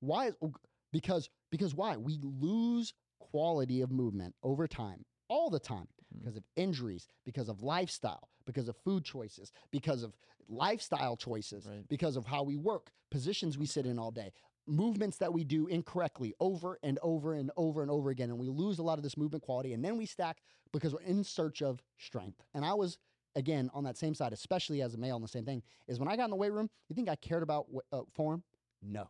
Why 0.00 0.26
is 0.28 0.34
oh, 0.42 0.52
because 0.92 1.30
because 1.50 1.74
why 1.76 1.96
we 1.96 2.18
lose 2.22 2.92
quality 3.20 3.82
of 3.82 3.92
movement 3.92 4.34
over 4.42 4.66
time 4.66 5.04
all 5.28 5.48
the 5.50 5.60
time 5.60 5.86
Mm. 6.14 6.20
because 6.20 6.36
of 6.38 6.44
injuries 6.56 7.06
because 7.26 7.50
of 7.50 7.62
lifestyle 7.62 8.30
because 8.46 8.66
of 8.66 8.76
food 8.78 9.04
choices 9.04 9.52
because 9.70 10.02
of 10.02 10.16
lifestyle 10.48 11.18
choices 11.18 11.66
Right. 11.66 11.86
because 11.86 12.16
of 12.16 12.24
how 12.24 12.42
we 12.42 12.56
work 12.56 12.90
positions 13.10 13.58
we 13.58 13.66
sit 13.66 13.84
in 13.84 13.98
all 13.98 14.10
day 14.10 14.32
movements 14.68 15.16
that 15.18 15.32
we 15.32 15.44
do 15.44 15.66
incorrectly 15.66 16.34
over 16.40 16.78
and 16.82 16.98
over 17.02 17.34
and 17.34 17.50
over 17.56 17.82
and 17.82 17.90
over 17.90 18.10
again 18.10 18.30
and 18.30 18.38
we 18.38 18.48
lose 18.48 18.78
a 18.78 18.82
lot 18.82 18.98
of 18.98 19.02
this 19.02 19.16
movement 19.16 19.42
quality 19.42 19.72
and 19.72 19.84
then 19.84 19.96
we 19.96 20.06
stack 20.06 20.38
because 20.72 20.92
we're 20.92 21.00
in 21.00 21.24
search 21.24 21.62
of 21.62 21.82
strength 21.98 22.42
and 22.54 22.64
i 22.64 22.74
was 22.74 22.98
again 23.36 23.70
on 23.74 23.84
that 23.84 23.96
same 23.96 24.14
side 24.14 24.32
especially 24.32 24.82
as 24.82 24.94
a 24.94 24.98
male 24.98 25.14
on 25.16 25.22
the 25.22 25.28
same 25.28 25.44
thing 25.44 25.62
is 25.86 25.98
when 25.98 26.08
i 26.08 26.16
got 26.16 26.24
in 26.24 26.30
the 26.30 26.36
weight 26.36 26.52
room 26.52 26.68
you 26.88 26.94
think 26.94 27.08
i 27.08 27.16
cared 27.16 27.42
about 27.42 27.66
uh, 27.92 28.00
form 28.14 28.42
no 28.82 29.08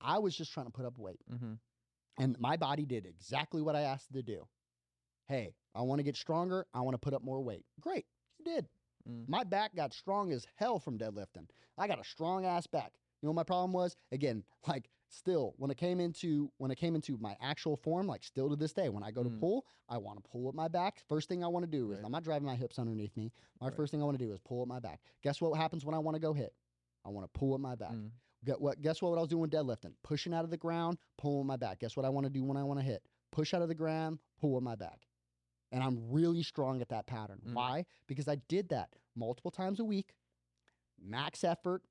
i 0.00 0.18
was 0.18 0.36
just 0.36 0.52
trying 0.52 0.66
to 0.66 0.72
put 0.72 0.84
up 0.84 0.98
weight 0.98 1.20
Mm-hmm. 1.32 1.54
and 2.22 2.38
my 2.38 2.56
body 2.56 2.84
did 2.84 3.06
exactly 3.06 3.62
what 3.62 3.76
I 3.76 3.82
asked 3.82 4.10
it 4.10 4.14
to 4.14 4.22
do. 4.22 4.46
Hey, 5.26 5.54
I 5.74 5.82
want 5.82 5.98
to 5.98 6.02
get 6.02 6.16
stronger. 6.16 6.66
I 6.74 6.80
want 6.80 6.94
to 6.94 6.98
put 6.98 7.12
up 7.14 7.22
more 7.22 7.40
weight. 7.42 7.64
Great. 7.80 8.06
You 8.38 8.44
did. 8.44 8.66
Mm. 9.08 9.28
My 9.28 9.44
back 9.44 9.76
got 9.76 9.92
strong 9.92 10.32
as 10.32 10.46
hell 10.56 10.78
from 10.78 10.98
deadlifting. 10.98 11.46
I 11.76 11.86
got 11.86 12.00
a 12.00 12.04
strong 12.04 12.46
ass 12.46 12.66
back. 12.66 12.92
You 13.20 13.26
know 13.26 13.32
what 13.32 13.36
my 13.36 13.42
problem 13.44 13.72
was? 13.72 13.94
Again, 14.10 14.42
like 14.66 14.88
still 15.08 15.54
when 15.56 15.70
it 15.70 15.76
came 15.76 16.00
into 16.00 16.50
when 16.58 16.70
it 16.70 16.76
came 16.76 16.94
into 16.94 17.16
my 17.18 17.36
actual 17.40 17.76
form, 17.76 18.06
like 18.06 18.22
still 18.22 18.48
to 18.50 18.56
this 18.56 18.72
day, 18.72 18.88
when 18.88 19.02
I 19.02 19.10
go 19.10 19.22
to 19.22 19.30
Mm. 19.30 19.40
pull, 19.40 19.66
I 19.88 19.98
want 19.98 20.22
to 20.22 20.30
pull 20.30 20.42
with 20.42 20.54
my 20.54 20.68
back. 20.68 21.00
First 21.08 21.28
thing 21.28 21.42
I 21.42 21.48
want 21.48 21.64
to 21.64 21.70
do 21.70 21.92
is 21.92 21.98
Right. 21.98 22.04
I'm 22.06 22.12
not 22.12 22.24
driving 22.24 22.46
my 22.46 22.56
hips 22.56 22.78
underneath 22.78 23.16
me. 23.16 23.32
My 23.60 23.68
Right. 23.68 23.76
first 23.76 23.90
thing 23.90 24.02
I 24.02 24.04
want 24.04 24.18
to 24.18 24.24
do 24.24 24.32
is 24.32 24.38
pull 24.40 24.60
with 24.60 24.68
my 24.68 24.80
back. 24.80 25.00
Guess 25.22 25.40
what 25.40 25.56
happens 25.56 25.84
when 25.84 25.94
I 25.94 25.98
want 25.98 26.14
to 26.14 26.20
go 26.20 26.32
hit? 26.32 26.54
I 27.04 27.08
want 27.10 27.24
to 27.32 27.38
pull 27.38 27.50
with 27.50 27.60
my 27.60 27.74
back. 27.74 27.92
Mm. 27.92 28.10
Get 28.44 28.60
what? 28.60 28.80
Guess 28.80 29.02
what? 29.02 29.16
I 29.16 29.20
was 29.20 29.28
doing 29.28 29.50
deadlifting, 29.50 29.94
pushing 30.02 30.32
out 30.34 30.44
of 30.44 30.50
the 30.50 30.56
ground, 30.56 30.98
pulling 31.16 31.46
my 31.46 31.56
back. 31.56 31.80
Guess 31.80 31.96
what 31.96 32.04
I 32.06 32.08
want 32.10 32.24
to 32.24 32.30
do 32.30 32.44
when 32.44 32.56
I 32.56 32.62
want 32.64 32.78
to 32.78 32.84
hit? 32.84 33.02
Push 33.32 33.52
out 33.54 33.62
of 33.62 33.68
the 33.68 33.74
ground, 33.74 34.20
pull 34.38 34.52
with 34.52 34.62
my 34.62 34.74
back, 34.76 35.08
and 35.72 35.82
I'm 35.82 36.10
really 36.10 36.42
strong 36.42 36.80
at 36.80 36.88
that 36.90 37.06
pattern. 37.06 37.40
Mm. 37.46 37.54
Why? 37.54 37.86
Because 38.06 38.28
I 38.28 38.36
did 38.36 38.68
that 38.68 38.94
multiple 39.16 39.50
times 39.50 39.80
a 39.80 39.84
week, 39.84 40.14
max 40.98 41.42
effort, 41.44 41.82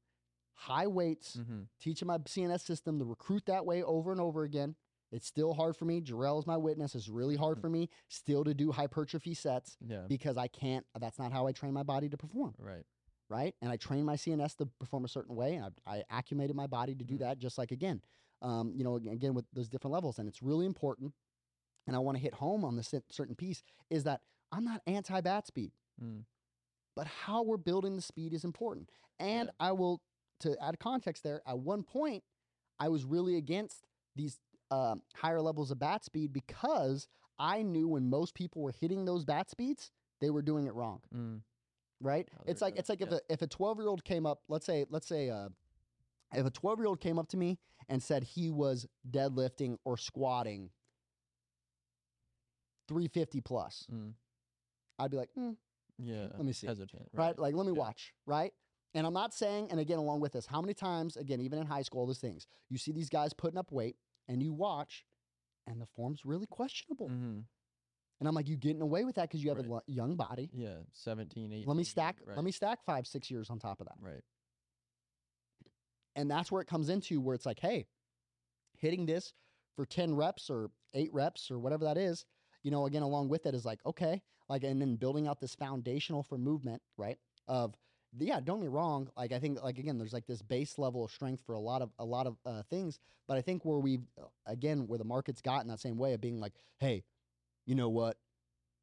high 0.58 0.88
weights, 0.88 1.38
Mm-hmm. 1.38 1.62
teaching 1.80 2.08
my 2.08 2.18
CNS 2.20 2.62
system 2.62 3.00
to 3.00 3.06
recruit 3.06 3.46
that 3.46 3.66
way 3.66 3.84
over 3.84 4.12
and 4.12 4.20
over 4.20 4.44
again. 4.44 4.76
It's 5.12 5.26
still 5.28 5.54
hard 5.54 5.78
for 5.78 5.86
me. 5.86 6.02
Jarrell 6.02 6.38
is 6.40 6.46
my 6.46 6.58
witness. 6.58 6.94
It's 6.96 7.08
really 7.08 7.36
hard 7.38 7.60
for 7.62 7.70
me 7.70 7.90
still 8.10 8.44
to 8.44 8.54
do 8.54 8.72
hypertrophy 8.74 9.34
sets 9.34 9.78
Yeah. 9.88 10.02
because 10.08 10.36
I 10.38 10.48
can't. 10.48 10.86
That's 11.00 11.18
not 11.18 11.32
how 11.32 11.48
I 11.48 11.54
train 11.54 11.74
my 11.74 11.84
body 11.84 12.10
to 12.10 12.18
perform 12.18 12.56
Right. 12.60 12.86
right? 13.30 13.56
And 13.62 13.72
I 13.72 13.78
train 13.78 14.04
my 14.04 14.16
CNS 14.16 14.56
to 14.58 14.66
perform 14.66 15.06
a 15.06 15.08
certain 15.08 15.36
way, 15.36 15.56
and 15.56 15.74
I, 15.86 15.98
I 16.00 16.04
acclimated 16.10 16.56
my 16.56 16.68
body 16.68 16.94
to 16.96 17.04
do 17.06 17.16
Mhm. 17.16 17.20
that. 17.20 17.38
Just 17.38 17.58
like 17.58 17.72
again, 17.72 18.02
um, 18.42 18.74
you 18.76 18.84
know, 18.84 18.96
again 18.98 19.34
with 19.34 19.46
those 19.54 19.70
different 19.70 19.94
levels, 19.94 20.20
and 20.20 20.28
it's 20.28 20.42
really 20.44 20.66
important. 20.66 21.14
And 21.86 21.96
I 21.96 22.00
want 22.00 22.18
to 22.18 22.22
hit 22.22 22.34
home 22.34 22.66
on 22.66 22.76
this 22.76 22.94
certain 23.10 23.36
piece 23.36 23.64
is 23.90 24.04
that 24.04 24.22
I'm 24.52 24.66
not 24.66 24.82
anti 24.88 25.22
bat 25.22 25.48
speed, 25.48 25.72
Mm. 26.04 26.26
but 26.96 27.08
how 27.08 27.44
we're 27.44 27.58
building 27.58 27.96
the 27.96 28.02
speed 28.02 28.34
is 28.34 28.44
important. 28.44 28.90
And 29.20 29.52
I 29.60 29.72
will 29.72 30.02
to 30.42 30.56
add 30.62 30.80
context 30.80 31.24
there. 31.24 31.42
At 31.48 31.60
one 31.60 31.84
point, 31.84 32.24
I 32.80 32.90
was 32.90 33.06
really 33.06 33.38
against 33.38 33.86
these 34.16 34.40
um, 34.72 35.02
higher 35.16 35.42
levels 35.42 35.72
of 35.72 35.80
bat 35.80 36.04
speed 36.04 36.34
because 36.34 37.08
I 37.40 37.62
knew 37.64 37.88
when 37.88 38.10
most 38.10 38.34
people 38.36 38.62
were 38.62 38.74
hitting 38.80 39.06
those 39.06 39.24
bat 39.26 39.50
speeds, 39.50 39.92
they 40.22 40.30
were 40.30 40.42
doing 40.42 40.66
it 40.68 40.74
wrong 40.74 41.02
Mm. 41.14 41.42
right? 42.02 42.28
They're 42.44 42.52
It's 42.52 42.62
like 42.62 42.74
doing 42.74 42.80
it's 42.80 42.90
it, 42.90 42.94
like 42.94 43.02
if 43.02 43.12
a 43.12 43.22
if 43.30 43.42
a 43.42 43.48
twelve 43.48 43.78
year 43.78 43.88
old 43.88 44.04
came 44.04 44.26
up, 44.26 44.42
let's 44.50 44.66
say 44.66 44.86
let's 44.90 45.08
say 45.08 45.30
uh, 45.30 45.50
if 46.34 46.46
a 46.46 46.50
twelve 46.52 46.80
year 46.80 46.88
old 46.88 47.00
came 47.00 47.18
up 47.20 47.28
to 47.30 47.38
me 47.38 47.60
and 47.90 48.02
said 48.04 48.24
he 48.24 48.50
was 48.52 48.88
deadlifting 49.10 49.78
or 49.86 49.98
squatting 49.98 50.70
three 52.88 53.08
fifty 53.08 53.42
plus, 53.42 53.86
Mm. 53.92 54.14
I'd 55.00 55.12
be 55.12 55.18
like, 55.18 55.30
"Hmm, 55.36 55.52
Yeah. 56.00 56.28
Let 56.36 56.46
me 56.46 56.54
see. 56.54 56.68
Hesitant. 56.68 57.10
right? 57.14 57.38
Like 57.38 57.54
let 57.56 57.66
me 57.66 57.72
Yeah. 57.74 57.80
watch, 57.80 58.14
right? 58.26 58.54
And 58.94 59.06
I'm 59.06 59.14
not 59.14 59.34
saying, 59.34 59.68
and 59.70 59.80
again, 59.80 60.00
along 60.00 60.22
with 60.22 60.32
this, 60.34 60.46
how 60.46 60.62
many 60.62 60.74
times, 60.74 61.18
again, 61.18 61.40
even 61.42 61.60
in 61.60 61.68
high 61.68 61.82
school, 61.84 62.02
all 62.02 62.08
these 62.08 62.18
things, 62.20 62.48
you 62.70 62.78
see 62.78 62.92
these 62.92 63.10
guys 63.10 63.34
putting 63.34 63.58
up 63.58 63.72
weight, 63.72 63.96
and 64.28 64.42
you 64.42 64.54
watch, 64.54 65.06
and 65.68 65.80
the 65.82 65.86
form's 65.86 66.26
really 66.26 66.48
questionable. 66.48 67.08
Mm-hmm. 67.10 67.40
And 68.20 68.28
I'm 68.28 68.34
like, 68.34 68.48
you 68.48 68.56
getting 68.58 68.82
away 68.82 69.04
with 69.06 69.16
that 69.16 69.30
because 69.30 69.44
you 69.44 69.50
have 69.50 69.60
a 69.60 69.62
Right. 69.62 69.70
lo- 69.70 69.82
young 69.86 70.16
body. 70.16 70.50
Yeah. 70.54 70.78
17, 70.94 71.52
18. 71.54 71.68
Let 71.68 71.78
me 71.78 71.84
stack. 71.84 72.18
Right. 72.26 72.36
Let 72.36 72.44
me 72.44 72.52
stack 72.52 72.84
five, 72.84 73.06
six 73.06 73.30
years 73.30 73.50
on 73.52 73.60
top 73.60 73.80
of 73.80 73.88
that. 73.88 73.98
Right. 74.02 74.24
And 76.16 76.30
that's 76.32 76.52
where 76.52 76.62
it 76.62 76.68
comes 76.68 76.90
into 76.90 77.22
where 77.22 77.36
it's 77.36 77.46
like, 77.46 77.60
hey, 77.60 77.86
hitting 78.80 79.06
this 79.06 79.34
for 79.76 79.86
10 79.86 80.16
reps 80.16 80.50
or 80.50 80.72
eight 80.94 81.14
reps 81.14 81.52
or 81.52 81.60
whatever 81.60 81.86
that 81.86 81.98
is, 81.98 82.26
you 82.64 82.72
know, 82.72 82.86
again, 82.88 83.04
along 83.04 83.30
with 83.30 83.46
it 83.46 83.54
is 83.54 83.66
like, 83.66 83.80
okay, 83.86 84.22
like, 84.50 84.64
and 84.64 84.82
then 84.82 84.96
building 84.96 85.28
out 85.28 85.40
this 85.40 85.54
foundational 85.54 86.24
for 86.24 86.38
movement, 86.38 86.82
right? 86.98 87.18
Of, 87.48 87.76
yeah, 88.26 88.40
don't 88.40 88.60
get 88.60 88.70
me 88.70 88.74
wrong. 88.74 89.10
Like, 89.18 89.32
I 89.32 89.40
think, 89.40 89.62
like, 89.62 89.78
again, 89.78 89.98
there's 89.98 90.14
like 90.14 90.26
this 90.26 90.42
base 90.42 90.78
level 90.78 91.04
of 91.06 91.12
strength 91.12 91.44
for 91.46 91.54
a 91.54 91.60
lot 91.60 91.82
of, 91.82 91.92
a 92.00 92.06
lot 92.06 92.28
of 92.28 92.38
uh, 92.46 92.64
things. 92.70 93.00
But 93.28 93.38
I 93.38 93.42
think 93.42 93.66
where 93.66 93.80
we've, 93.80 94.06
uh, 94.20 94.26
again, 94.46 94.88
where 94.88 94.98
the 94.98 95.04
market's 95.04 95.42
gotten 95.42 95.68
that 95.68 95.80
same 95.80 95.98
way 95.98 96.14
of 96.14 96.22
being 96.22 96.40
like, 96.40 96.54
hey, 96.80 97.04
you 97.66 97.76
know 97.76 97.90
what? 97.90 98.18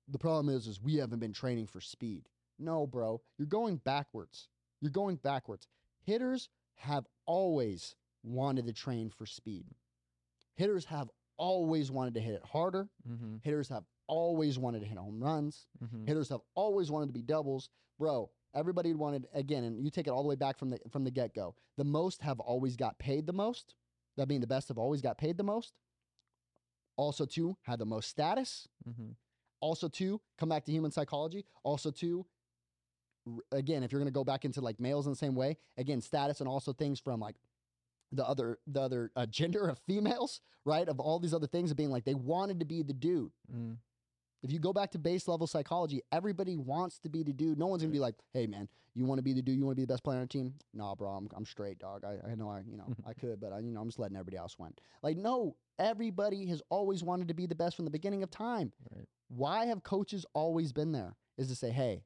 The 0.09 0.18
problem 0.18 0.55
is, 0.55 0.66
is 0.66 0.82
we 0.82 0.97
haven't 0.97 1.20
been 1.20 1.32
training 1.32 1.66
for 1.66 1.80
speed. 1.80 2.28
No, 2.59 2.87
bro, 2.87 3.22
you're 3.39 3.47
going 3.47 3.76
backwards. 3.76 4.49
You're 4.80 4.91
going 4.91 5.16
backwards. 5.16 5.66
Hitters 6.03 6.51
have 6.76 7.07
always 7.24 7.95
wanted 8.22 8.66
to 8.66 8.72
train 8.72 9.11
for 9.11 9.26
speed. 9.26 9.64
Hitters 10.57 10.85
have 10.85 11.11
always 11.37 11.91
wanted 11.91 12.14
to 12.14 12.20
hit 12.20 12.35
it 12.35 12.43
harder. 12.45 12.89
Mm-hmm. 13.11 13.37
Hitters 13.43 13.68
have 13.70 13.85
always 14.07 14.59
wanted 14.59 14.80
to 14.80 14.87
hit 14.87 14.99
home 14.99 15.22
runs. 15.22 15.66
Mm-hmm. 15.82 16.07
Hitters 16.07 16.28
have 16.28 16.41
always 16.55 16.91
wanted 16.91 17.07
to 17.07 17.12
be 17.12 17.22
doubles. 17.22 17.70
Bro, 17.99 18.30
everybody 18.55 18.94
wanted 18.94 19.26
again, 19.34 19.64
and 19.64 19.82
you 19.82 19.90
take 19.90 20.07
it 20.07 20.11
all 20.11 20.22
the 20.22 20.28
way 20.28 20.36
back 20.36 20.59
from 20.59 20.70
the 20.70 20.78
from 20.90 21.05
the 21.05 21.11
get-go. 21.11 21.55
The 21.76 21.84
most 21.84 22.22
have 22.22 22.40
always 22.40 22.76
got 22.76 22.98
paid 22.98 23.26
the 23.26 23.32
most. 23.32 23.74
That 24.16 24.28
being 24.28 24.40
the 24.40 24.46
best 24.46 24.68
have 24.68 24.78
always 24.78 25.02
got 25.02 25.18
paid 25.18 25.36
the 25.36 25.44
most. 25.44 25.72
Also, 26.96 27.26
two, 27.26 27.57
had 27.62 27.78
the 27.78 27.84
most 27.84 28.09
status. 28.09 28.68
Mm-hmm. 28.88 29.12
Also, 29.61 29.88
two, 29.88 30.20
come 30.38 30.48
back 30.48 30.64
to 30.66 30.72
human 30.72 30.92
psychology. 30.92 31.44
Also, 31.64 31.90
two, 31.90 32.24
again, 33.50 33.82
if 33.82 33.90
you're 33.90 34.00
going 34.00 34.12
to 34.12 34.12
go 34.12 34.24
back 34.24 34.44
into 34.44 34.61
like 34.61 34.78
males 34.78 35.07
in 35.07 35.12
the 35.12 35.16
same 35.16 35.34
way, 35.34 35.57
again, 35.76 36.00
status 36.00 36.40
and 36.40 36.48
also 36.48 36.72
things 36.72 37.00
from 37.00 37.20
like 37.20 37.36
the 38.12 38.26
other 38.26 38.59
the 38.66 38.80
other 38.80 39.11
uh, 39.16 39.26
gender 39.30 39.66
of 39.66 39.78
females, 39.86 40.40
right? 40.64 40.88
Of 40.88 41.00
all 41.00 41.18
these 41.18 41.34
other 41.34 41.46
things 41.46 41.70
of 41.70 41.76
being 41.76 41.90
like 41.90 42.05
they 42.05 42.14
wanted 42.14 42.61
to 42.61 42.66
be 42.66 42.82
the 42.82 42.92
dude. 42.92 43.32
Mm. 43.52 43.76
If 44.45 44.53
you 44.53 44.59
go 44.59 44.74
back 44.74 44.90
to 44.90 44.99
base 44.99 45.26
level 45.26 45.47
psychology, 45.47 46.03
everybody 46.12 46.59
wants 46.59 46.99
to 46.99 47.09
be 47.09 47.22
the 47.22 47.32
dude. 47.32 47.59
No 47.59 47.66
one's 47.66 47.82
gonna 47.82 47.92
be 47.92 47.99
like, 47.99 48.14
"Hey, 48.34 48.47
man, 48.47 48.68
you 48.95 49.07
want 49.07 49.18
to 49.18 49.22
be 49.22 49.32
the 49.32 49.40
dude? 49.40 49.57
You 49.57 49.64
want 49.64 49.74
to 49.74 49.80
be 49.80 49.86
the 49.86 49.92
best 49.92 50.05
player 50.05 50.18
on 50.18 50.24
the 50.24 50.28
team?" 50.28 50.55
Nah, 50.74 50.95
bro, 50.95 51.12
I'm, 51.12 51.30
I'm 51.34 51.47
straight, 51.47 51.78
dog. 51.78 52.05
I, 52.05 52.18
I 52.30 52.34
know 52.34 52.51
I, 52.51 52.61
you 52.61 52.76
know, 52.76 52.95
I 53.07 53.14
could, 53.14 53.40
but 53.40 53.55
I, 53.55 53.61
you 53.61 53.72
know, 53.72 53.80
I'm 53.80 53.88
just 53.88 53.99
letting 53.99 54.18
everybody 54.18 54.36
else 54.36 54.59
win. 54.59 54.74
Like, 55.03 55.16
no, 55.16 55.57
everybody 55.78 56.45
has 56.49 56.61
always 56.68 57.03
wanted 57.03 57.28
to 57.28 57.34
be 57.34 57.47
the 57.47 57.55
best 57.55 57.74
from 57.74 57.86
the 57.86 57.90
beginning 57.90 58.22
of 58.22 58.30
time. 58.30 58.70
Right. 58.95 59.07
Why 59.28 59.64
have 59.64 59.82
coaches 59.82 60.26
always 60.34 60.74
been 60.74 60.92
there? 60.92 61.16
Is 61.38 61.49
to 61.49 61.57
say, 61.57 61.70
"Hey, 61.70 62.05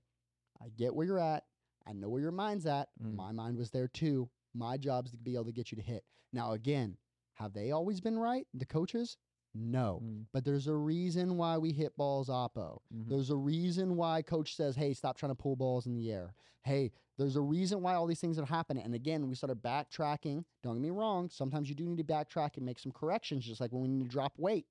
I 0.62 0.68
get 0.68 0.94
where 0.94 1.06
you're 1.06 1.18
at. 1.18 1.42
I 1.88 1.92
know 1.92 2.08
where 2.08 2.22
your 2.22 2.30
mind's 2.30 2.66
at. 2.66 2.88
Mm. 3.02 3.16
My 3.16 3.32
mind 3.32 3.58
was 3.58 3.70
there 3.70 3.88
too. 3.88 4.30
My 4.54 4.76
job's 4.76 5.10
to 5.10 5.16
be 5.16 5.34
able 5.34 5.46
to 5.46 5.52
get 5.52 5.72
you 5.72 5.76
to 5.76 5.82
hit." 5.82 6.04
Now, 6.32 6.52
again, 6.52 6.98
have 7.34 7.52
they 7.52 7.72
always 7.72 8.00
been 8.00 8.16
right? 8.16 8.46
The 8.54 8.64
coaches? 8.64 9.16
No. 9.58 10.00
Mm. 10.04 10.26
But 10.32 10.44
there's 10.44 10.68
a 10.68 10.74
reason 10.74 11.36
why 11.36 11.58
we 11.58 11.72
hit 11.72 11.96
balls 11.96 12.28
oppo. 12.28 12.78
Mhm. 12.94 13.08
There's 13.08 13.30
a 13.30 13.36
reason 13.36 13.96
why 13.96 14.22
coach 14.22 14.54
says, 14.54 14.76
"Hey, 14.76 14.94
stop 14.94 15.16
trying 15.16 15.30
to 15.30 15.34
pull 15.34 15.56
balls 15.56 15.86
in 15.86 15.94
the 15.94 16.12
air." 16.12 16.34
Hey, 16.62 16.92
there's 17.16 17.36
a 17.36 17.40
reason 17.40 17.82
why 17.82 17.94
all 17.94 18.06
these 18.06 18.20
things 18.20 18.38
are 18.38 18.44
happening. 18.44 18.84
And 18.84 18.94
again, 18.94 19.28
we 19.28 19.34
started 19.34 19.62
backtracking. 19.62 20.44
Don't 20.62 20.74
get 20.74 20.82
me 20.82 20.90
wrong. 20.90 21.28
Sometimes 21.30 21.68
you 21.68 21.74
do 21.74 21.84
need 21.86 21.98
to 21.98 22.04
backtrack 22.04 22.56
and 22.56 22.64
make 22.66 22.78
some 22.78 22.92
corrections, 22.92 23.44
just 23.44 23.60
like 23.60 23.72
when 23.72 23.82
we 23.82 23.88
need 23.88 24.02
to 24.02 24.08
drop 24.08 24.38
weight. 24.38 24.66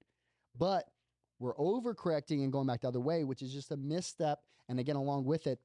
But 0.55 0.89
we're 1.39 1.55
overcorrecting 1.55 2.43
and 2.43 2.51
going 2.51 2.67
back 2.67 2.81
the 2.81 2.88
other 2.88 3.01
way, 3.01 3.23
which 3.23 3.41
is 3.41 3.53
just 3.53 3.71
a 3.71 3.77
misstep. 3.77 4.43
And 4.69 4.79
again, 4.79 4.95
along 4.95 5.25
with 5.25 5.47
it, 5.47 5.59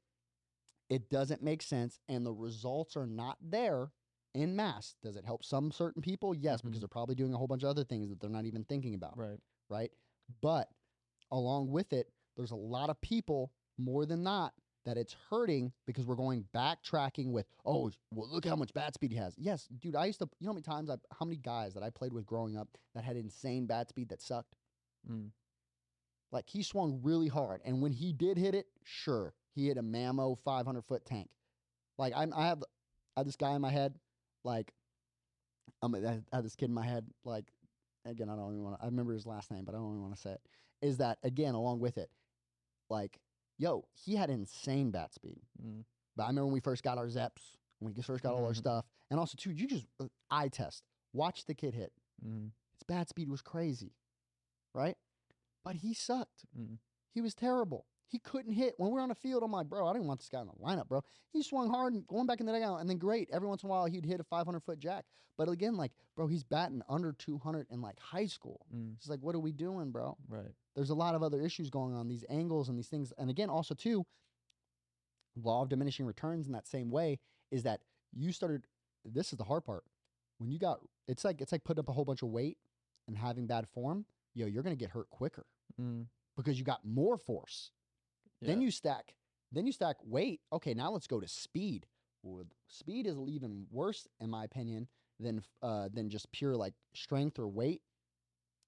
it 0.89 1.09
doesn't 1.09 1.43
make 1.43 1.63
sense, 1.63 2.01
and 2.09 2.27
the 2.27 2.33
results 2.33 2.97
are 2.97 3.07
not 3.07 3.39
there 3.41 3.93
in 4.35 4.57
mass. 4.57 4.95
Does 5.03 5.17
it 5.17 5.25
help 5.25 5.45
some 5.45 5.71
certain 5.71 6.03
people? 6.03 6.35
Yes, 6.35 6.63
because 6.63 6.79
Mhm. 6.79 6.81
they're 6.81 6.89
probably 6.89 7.15
doing 7.15 7.35
a 7.35 7.39
whole 7.39 7.47
bunch 7.47 7.63
of 7.63 7.69
other 7.69 7.85
things 7.85 8.09
that 8.09 8.21
they're 8.21 8.31
not 8.31 8.45
even 8.47 8.65
thinking 8.65 8.95
about 8.95 9.17
Right. 9.17 9.41
right? 9.69 9.93
But 10.41 10.71
along 11.31 11.71
with 11.71 11.93
it, 11.93 12.13
there's 12.37 12.51
a 12.51 12.57
lot 12.57 12.91
of 12.91 13.01
people 13.01 13.53
more 13.79 14.07
than 14.07 14.23
not 14.23 14.55
that 14.85 14.97
it's 14.97 15.13
hurting 15.31 15.73
because 15.87 16.07
we're 16.07 16.17
going 16.17 16.45
backtracking 16.53 17.31
with, 17.31 17.47
oh, 17.65 17.91
well, 18.11 18.29
look 18.29 18.45
how 18.45 18.57
much 18.57 18.73
bat 18.75 18.95
speed 18.95 19.13
he 19.13 19.17
has. 19.17 19.37
Yes, 19.39 19.69
dude, 19.69 19.95
I 19.95 20.07
used 20.07 20.19
to, 20.19 20.29
you 20.41 20.47
know 20.47 20.51
how 20.51 20.55
many 20.55 20.63
times 20.63 20.91
I, 20.91 20.97
how 21.13 21.25
many 21.25 21.37
guys 21.37 21.75
that 21.75 21.83
I 21.83 21.91
played 21.91 22.13
with 22.13 22.27
growing 22.27 22.57
up 22.57 22.77
that 22.95 23.05
had 23.05 23.17
insane 23.17 23.67
bat 23.67 23.89
speed 23.89 24.09
that 24.09 24.21
sucked? 24.21 24.57
Mm. 25.09 25.31
Like 26.33 26.49
he 26.49 26.63
swung 26.63 27.01
really 27.03 27.29
hard, 27.29 27.61
and 27.65 27.83
when 27.83 27.93
he 27.93 28.13
did 28.13 28.39
hit 28.39 28.55
it, 28.55 28.67
sure, 28.83 29.35
he 29.55 29.69
hit 29.69 29.77
a 29.77 29.83
Mammo 29.83 30.39
500 30.39 30.83
foot 30.83 31.05
tank. 31.05 31.31
Like 31.99 32.15
I'm, 32.17 32.33
I 32.33 32.47
have, 32.47 32.65
I 33.17 33.21
have 33.21 33.27
this 33.27 33.37
guy 33.37 33.55
in 33.55 33.61
my 33.61 33.71
head, 33.71 34.01
like, 34.45 34.73
I'm, 35.83 35.95
I 35.95 36.21
have 36.33 36.45
this 36.45 36.57
kid 36.57 36.69
in 36.69 36.75
my 36.75 36.85
head, 36.85 37.07
like, 37.25 37.45
again, 38.05 38.29
I 38.29 38.37
don't 38.37 38.53
even 38.53 38.63
want 38.65 38.79
to, 38.79 38.83
I 38.83 38.87
remember 38.87 39.13
his 39.13 39.27
last 39.27 39.51
name, 39.51 39.65
but 39.65 39.75
I 39.75 39.79
don't 39.79 39.91
even 39.91 40.03
want 40.03 40.15
to 40.15 40.21
say 40.21 40.31
it. 40.33 40.41
Is 40.81 40.99
that 40.99 41.19
again, 41.23 41.55
along 41.55 41.81
with 41.81 41.99
it, 41.99 42.11
like, 42.91 43.21
yo, 43.59 43.85
he 43.93 44.17
had 44.17 44.31
insane 44.31 44.91
bat 44.91 45.15
speed. 45.15 45.41
Mm. 45.65 45.85
But 46.17 46.25
I 46.25 46.27
remember 46.27 46.47
when 46.47 46.55
we 46.55 46.61
first 46.61 46.83
got 46.83 46.99
our 46.99 47.07
Zepps, 47.07 47.57
when 47.79 47.95
we 47.95 48.03
first 48.03 48.23
got 48.23 48.35
all 48.35 48.45
our 48.45 48.53
Mhm. 48.53 48.57
stuff, 48.57 48.85
and 49.11 49.19
also 49.19 49.37
too, 49.37 49.51
you 49.51 49.67
just 49.67 49.87
uh, 50.01 50.07
eye 50.31 50.49
test, 50.49 50.85
watch 51.13 51.45
the 51.47 51.55
kid 51.55 51.75
hit. 51.75 51.93
Mm. 52.25 52.51
His 52.73 52.83
bat 52.87 53.09
speed 53.09 53.29
was 53.29 53.41
crazy, 53.43 53.93
right? 54.75 54.97
But 55.65 55.77
he 55.77 55.95
sucked. 55.95 56.45
Mm. 56.59 56.79
He 57.15 57.21
was 57.21 57.35
terrible. 57.35 57.87
He 58.13 58.19
couldn't 58.19 58.53
hit. 58.53 58.75
When 58.77 58.91
we 58.91 58.95
were 58.95 59.01
on 59.01 59.09
the 59.09 59.15
field, 59.15 59.43
I'm 59.43 59.51
like, 59.53 59.69
bro, 59.69 59.87
I 59.89 59.95
didn't 59.95 60.07
want 60.07 60.21
this 60.21 60.29
guy 60.29 60.43
in 60.43 60.47
the 60.47 60.53
lineup, 60.63 60.87
bro. 60.87 61.03
He 61.33 61.43
swung 61.43 61.71
hard 61.71 61.95
and 61.95 62.07
going 62.07 62.27
back 62.27 62.41
in 62.41 62.47
the 62.47 62.53
dugout, 62.53 62.81
and 62.81 62.89
then 62.91 62.99
great. 62.99 63.31
Every 63.33 63.49
once 63.49 63.63
in 63.63 63.69
a 63.69 63.71
while, 63.71 63.87
he'd 63.87 64.05
hit 64.05 64.21
a 64.21 64.25
500 64.25 64.61
foot 64.61 64.79
jack. 64.79 65.07
But 65.39 65.49
again, 65.49 65.79
like, 65.79 65.93
bro, 66.15 66.27
he's 66.27 66.45
batting 66.45 66.83
under 66.91 67.13
200 67.13 67.69
in 67.71 67.81
like 67.81 67.99
high 67.99 68.27
school. 68.27 68.67
Mm. 68.73 68.97
It's 68.99 69.09
like, 69.09 69.21
what 69.21 69.35
are 69.35 69.41
we 69.41 69.51
doing, 69.51 69.91
bro? 69.93 70.19
Right. 70.29 70.53
There's 70.77 70.91
a 70.91 70.95
lot 70.95 71.15
of 71.15 71.23
other 71.23 71.41
issues 71.41 71.71
going 71.71 71.95
on, 71.95 72.07
these 72.07 72.25
angles 72.29 72.69
and 72.69 72.77
these 72.77 72.89
things. 72.89 73.15
And 73.17 73.31
again, 73.31 73.49
also 73.49 73.75
too, 73.75 74.05
law 75.43 75.63
of 75.63 75.71
diminishing 75.71 76.05
returns 76.07 76.47
in 76.47 76.53
that 76.53 76.67
same 76.69 76.91
way 76.91 77.19
is 77.51 77.63
that 77.63 77.81
you 78.13 78.31
started. 78.33 78.67
This 79.05 79.33
is 79.33 79.39
the 79.39 79.45
hard 79.45 79.65
part. 79.65 79.85
When 80.39 80.51
you 80.51 80.59
got, 80.59 80.81
it's 81.09 81.25
like 81.25 81.41
it's 81.41 81.53
like 81.53 81.65
putting 81.65 81.81
up 81.81 81.89
a 81.89 81.93
whole 81.93 82.05
bunch 82.05 82.23
of 82.23 82.29
weight 82.29 82.59
and 83.09 83.17
having 83.17 83.47
bad 83.47 83.67
form. 83.69 84.05
Yo, 84.35 84.47
you're 84.47 84.63
gonna 84.63 84.77
get 84.77 84.91
hurt 84.91 85.09
quicker 85.11 85.47
Mm. 85.81 86.07
because 86.37 86.59
you 86.59 86.65
got 86.65 86.85
more 86.85 87.17
force. 87.17 87.71
Then 88.47 88.61
you 88.61 88.71
stack, 88.71 89.15
then 89.53 89.67
you 89.67 89.73
stack 89.73 89.97
weight. 90.05 90.41
Okay, 90.53 90.75
now 90.75 90.91
let's 90.91 91.07
go 91.07 91.21
to 91.21 91.29
speed. 91.29 91.87
Well, 92.23 92.45
speed 92.69 93.07
is 93.07 93.17
even 93.27 93.67
worse, 93.71 94.07
in 94.21 94.31
my 94.31 94.45
opinion, 94.45 94.89
than 95.19 95.43
uh, 95.63 95.89
than 95.93 96.09
just 96.11 96.31
pure 96.33 96.57
like 96.57 96.75
strength 96.95 97.39
or 97.39 97.49
weight. 97.49 97.83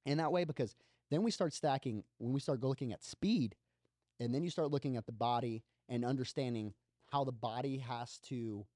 In 0.07 0.19
that 0.19 0.33
way, 0.33 0.45
because 0.45 0.77
then 1.11 1.23
we 1.23 1.31
start 1.31 1.53
stacking 1.53 2.05
when 2.19 2.33
we 2.33 2.41
start 2.41 2.63
looking 2.63 2.93
at 2.93 3.03
speed, 3.05 3.57
and 4.21 4.35
then 4.35 4.43
you 4.43 4.51
start 4.51 4.71
looking 4.71 4.97
at 4.97 5.07
the 5.07 5.13
body 5.13 5.63
and 5.89 6.05
understanding 6.05 6.75
how 7.07 7.25
the 7.25 7.33
body 7.33 7.79
has 7.79 8.19
to 8.19 8.67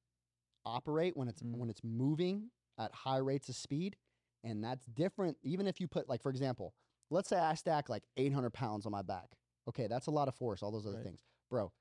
operate 0.65 1.17
when 1.17 1.29
it's 1.29 1.43
Mm. 1.43 1.57
when 1.57 1.71
it's 1.71 1.83
moving 1.85 2.51
at 2.79 2.93
high 2.95 3.19
rates 3.19 3.49
of 3.49 3.57
speed, 3.57 3.97
and 4.45 4.63
that's 4.63 4.87
different. 4.87 5.39
Even 5.43 5.67
if 5.67 5.81
you 5.81 5.89
put 5.89 6.09
like, 6.09 6.23
for 6.23 6.31
example, 6.31 6.75
let's 7.11 7.29
say 7.29 7.39
I 7.39 7.55
stack 7.55 7.89
like 7.89 8.05
800 8.17 8.51
pounds 8.53 8.87
on 8.87 8.93
my 8.93 9.03
back. 9.03 9.38
Okay, 9.69 9.87
that's 9.87 10.07
a 10.07 10.11
lot 10.11 10.29
of 10.29 10.35
force. 10.35 10.63
All 10.63 10.71
those 10.71 10.87
other 10.87 10.97
Right. 10.97 11.05
things, 11.05 11.23
bro. 11.51 11.73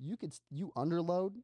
You 0.00 0.16
could 0.16 0.34
you 0.50 0.72
underload, 0.76 1.34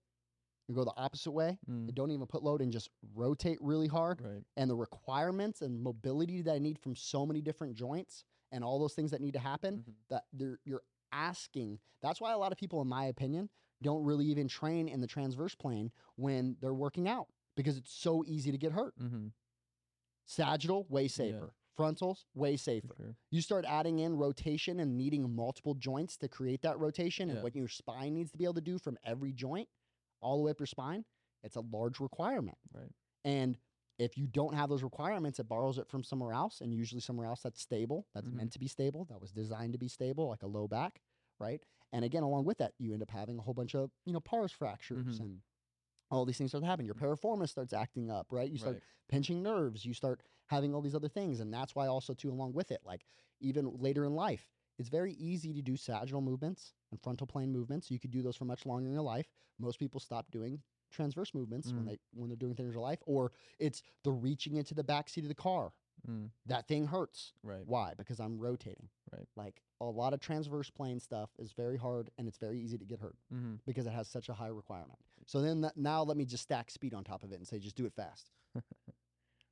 you 0.68 0.74
go 0.74 0.84
the 0.84 0.92
opposite 0.96 1.30
way. 1.32 1.58
Mm. 1.68 1.86
and 1.88 1.94
Don't 1.94 2.10
even 2.10 2.26
put 2.26 2.42
load 2.42 2.60
and 2.60 2.72
just 2.72 2.90
rotate 3.14 3.58
really 3.60 3.86
hard. 3.86 4.20
Right. 4.20 4.44
And 4.56 4.68
the 4.68 4.74
requirements 4.76 5.62
and 5.62 5.80
mobility 5.80 6.42
that 6.42 6.52
I 6.54 6.58
need 6.58 6.78
from 6.78 6.94
so 6.96 7.24
many 7.24 7.40
different 7.40 7.74
joints 7.74 8.24
and 8.52 8.62
all 8.64 8.78
those 8.78 8.94
things 8.94 9.10
that 9.12 9.20
need 9.20 9.32
to 9.34 9.38
happen 9.38 9.78
Mhm. 9.86 9.94
that 10.08 10.24
they're, 10.32 10.58
you're 10.64 10.82
asking. 11.12 11.78
That's 12.00 12.20
why 12.20 12.32
a 12.32 12.38
lot 12.38 12.52
of 12.52 12.58
people, 12.58 12.80
in 12.82 12.88
my 12.88 13.06
opinion, 13.06 13.48
don't 13.82 14.04
really 14.04 14.26
even 14.26 14.48
train 14.48 14.88
in 14.88 15.00
the 15.00 15.06
transverse 15.06 15.54
plane 15.54 15.92
when 16.16 16.56
they're 16.60 16.74
working 16.74 17.08
out 17.08 17.28
because 17.56 17.76
it's 17.76 17.92
so 17.92 18.24
easy 18.26 18.50
to 18.50 18.58
get 18.58 18.72
hurt. 18.72 18.98
Mm-hmm. 18.98 19.28
Sagittal, 20.26 20.86
way 20.88 21.06
safer. 21.08 21.54
Frontals, 21.76 22.26
way 22.34 22.56
safer. 22.56 22.94
sure. 22.96 23.16
You 23.30 23.40
start 23.40 23.64
adding 23.66 23.98
in 23.98 24.16
rotation 24.16 24.80
and 24.80 24.96
needing 24.96 25.34
multiple 25.34 25.74
joints 25.74 26.16
to 26.18 26.28
create 26.28 26.62
that 26.62 26.78
rotation 26.78 27.30
and 27.30 27.42
what 27.42 27.54
your 27.56 27.68
spine 27.68 28.14
needs 28.14 28.30
to 28.32 28.38
be 28.38 28.44
able 28.44 28.54
to 28.54 28.60
do 28.60 28.78
from 28.78 28.96
every 29.04 29.32
joint 29.32 29.68
all 30.20 30.36
the 30.36 30.42
way 30.42 30.50
up 30.52 30.60
your 30.60 30.66
spine. 30.66 31.04
It's 31.42 31.56
a 31.56 31.60
large 31.60 32.00
requirement. 32.00 32.56
Right. 32.72 32.92
And 33.24 33.58
if 33.98 34.16
you 34.16 34.26
don't 34.26 34.54
have 34.54 34.68
those 34.68 34.82
requirements, 34.82 35.38
it 35.38 35.48
borrows 35.48 35.78
it 35.78 35.88
from 35.88 36.02
somewhere 36.02 36.32
else, 36.32 36.60
and 36.60 36.72
usually 36.74 37.00
somewhere 37.00 37.26
else 37.26 37.42
that's 37.42 37.60
stable, 37.60 38.06
that's 38.14 38.28
Mhm. 38.28 38.34
meant 38.34 38.52
to 38.52 38.58
be 38.58 38.66
stable, 38.68 39.04
that 39.06 39.20
was 39.20 39.32
designed 39.32 39.72
to 39.74 39.78
be 39.78 39.88
stable, 39.88 40.28
like 40.28 40.42
a 40.42 40.46
low 40.48 40.66
back, 40.66 41.00
right? 41.38 41.62
And 41.92 42.04
again, 42.04 42.22
along 42.24 42.44
with 42.44 42.58
that, 42.58 42.74
you 42.78 42.92
end 42.92 43.02
up 43.02 43.10
having 43.10 43.38
a 43.38 43.42
whole 43.42 43.54
bunch 43.54 43.74
of 43.74 43.90
you 44.04 44.12
know 44.12 44.20
pars 44.20 44.50
fractures 44.52 45.18
Mhm. 45.18 45.20
and 45.20 45.42
all 46.14 46.24
these 46.24 46.38
things 46.38 46.50
start 46.50 46.62
to 46.62 46.68
happen. 46.68 46.84
Your 46.86 46.94
piriformis 46.94 47.48
starts 47.50 47.72
acting 47.72 48.10
up, 48.10 48.28
right? 48.30 48.50
You 48.50 48.58
start 48.58 48.74
Right. 48.74 48.82
pinching 49.08 49.42
nerves, 49.42 49.84
you 49.84 49.94
start 49.94 50.20
having 50.46 50.74
all 50.74 50.80
these 50.80 50.94
other 50.94 51.08
things, 51.08 51.40
and 51.40 51.52
that's 51.52 51.74
why 51.74 51.86
also 51.86 52.14
too 52.14 52.30
along 52.30 52.52
with 52.52 52.70
it, 52.70 52.80
like 52.84 53.04
even 53.40 53.76
later 53.78 54.04
in 54.04 54.14
life, 54.14 54.48
it's 54.78 54.88
very 54.88 55.12
easy 55.14 55.52
to 55.52 55.62
do 55.62 55.76
sagittal 55.76 56.20
movements 56.20 56.74
and 56.90 57.00
frontal 57.00 57.26
plane 57.26 57.52
movements. 57.52 57.90
You 57.90 57.98
could 57.98 58.10
do 58.10 58.22
those 58.22 58.36
for 58.36 58.44
much 58.44 58.66
longer 58.66 58.86
in 58.88 58.92
your 58.92 59.02
life. 59.02 59.30
Most 59.58 59.78
people 59.78 60.00
stop 60.00 60.30
doing 60.30 60.62
transverse 60.90 61.32
movements 61.34 61.72
when 61.72 61.84
Mm. 61.84 61.86
they 61.88 61.98
when 62.12 62.28
they're 62.28 62.36
doing 62.36 62.54
things 62.54 62.66
in 62.68 62.72
their 62.72 62.80
life, 62.80 63.02
or 63.06 63.32
it's 63.58 63.82
the 64.02 64.12
reaching 64.12 64.56
into 64.56 64.74
the 64.74 64.84
back 64.84 65.08
seat 65.08 65.24
of 65.24 65.28
the 65.28 65.34
car. 65.34 65.72
Mm. 66.08 66.30
That 66.46 66.66
thing 66.68 66.86
hurts. 66.86 67.32
Right. 67.42 67.66
Why? 67.66 67.94
Because 67.94 68.18
I'm 68.20 68.38
rotating. 68.38 68.88
Right. 69.12 69.28
Like 69.36 69.62
a 69.80 69.84
lot 69.86 70.12
of 70.12 70.20
transverse 70.20 70.70
plane 70.70 70.98
stuff 71.00 71.30
is 71.38 71.52
very 71.52 71.76
hard 71.76 72.10
and 72.18 72.26
it's 72.28 72.38
very 72.38 72.60
easy 72.60 72.76
to 72.78 72.84
get 72.84 72.98
hurt 73.00 73.16
Mm-hmm. 73.32 73.54
because 73.64 73.86
it 73.86 73.92
has 73.92 74.08
such 74.08 74.28
a 74.28 74.34
high 74.34 74.48
requirement. 74.48 74.98
So 75.26 75.40
then 75.40 75.62
that, 75.62 75.76
now 75.76 76.02
let 76.02 76.16
me 76.16 76.24
just 76.24 76.42
stack 76.44 76.70
speed 76.70 76.94
on 76.94 77.04
top 77.04 77.22
of 77.22 77.32
it 77.32 77.36
and 77.36 77.46
say 77.46 77.58
just 77.58 77.76
do 77.76 77.86
it 77.86 77.94
fast. 77.94 78.30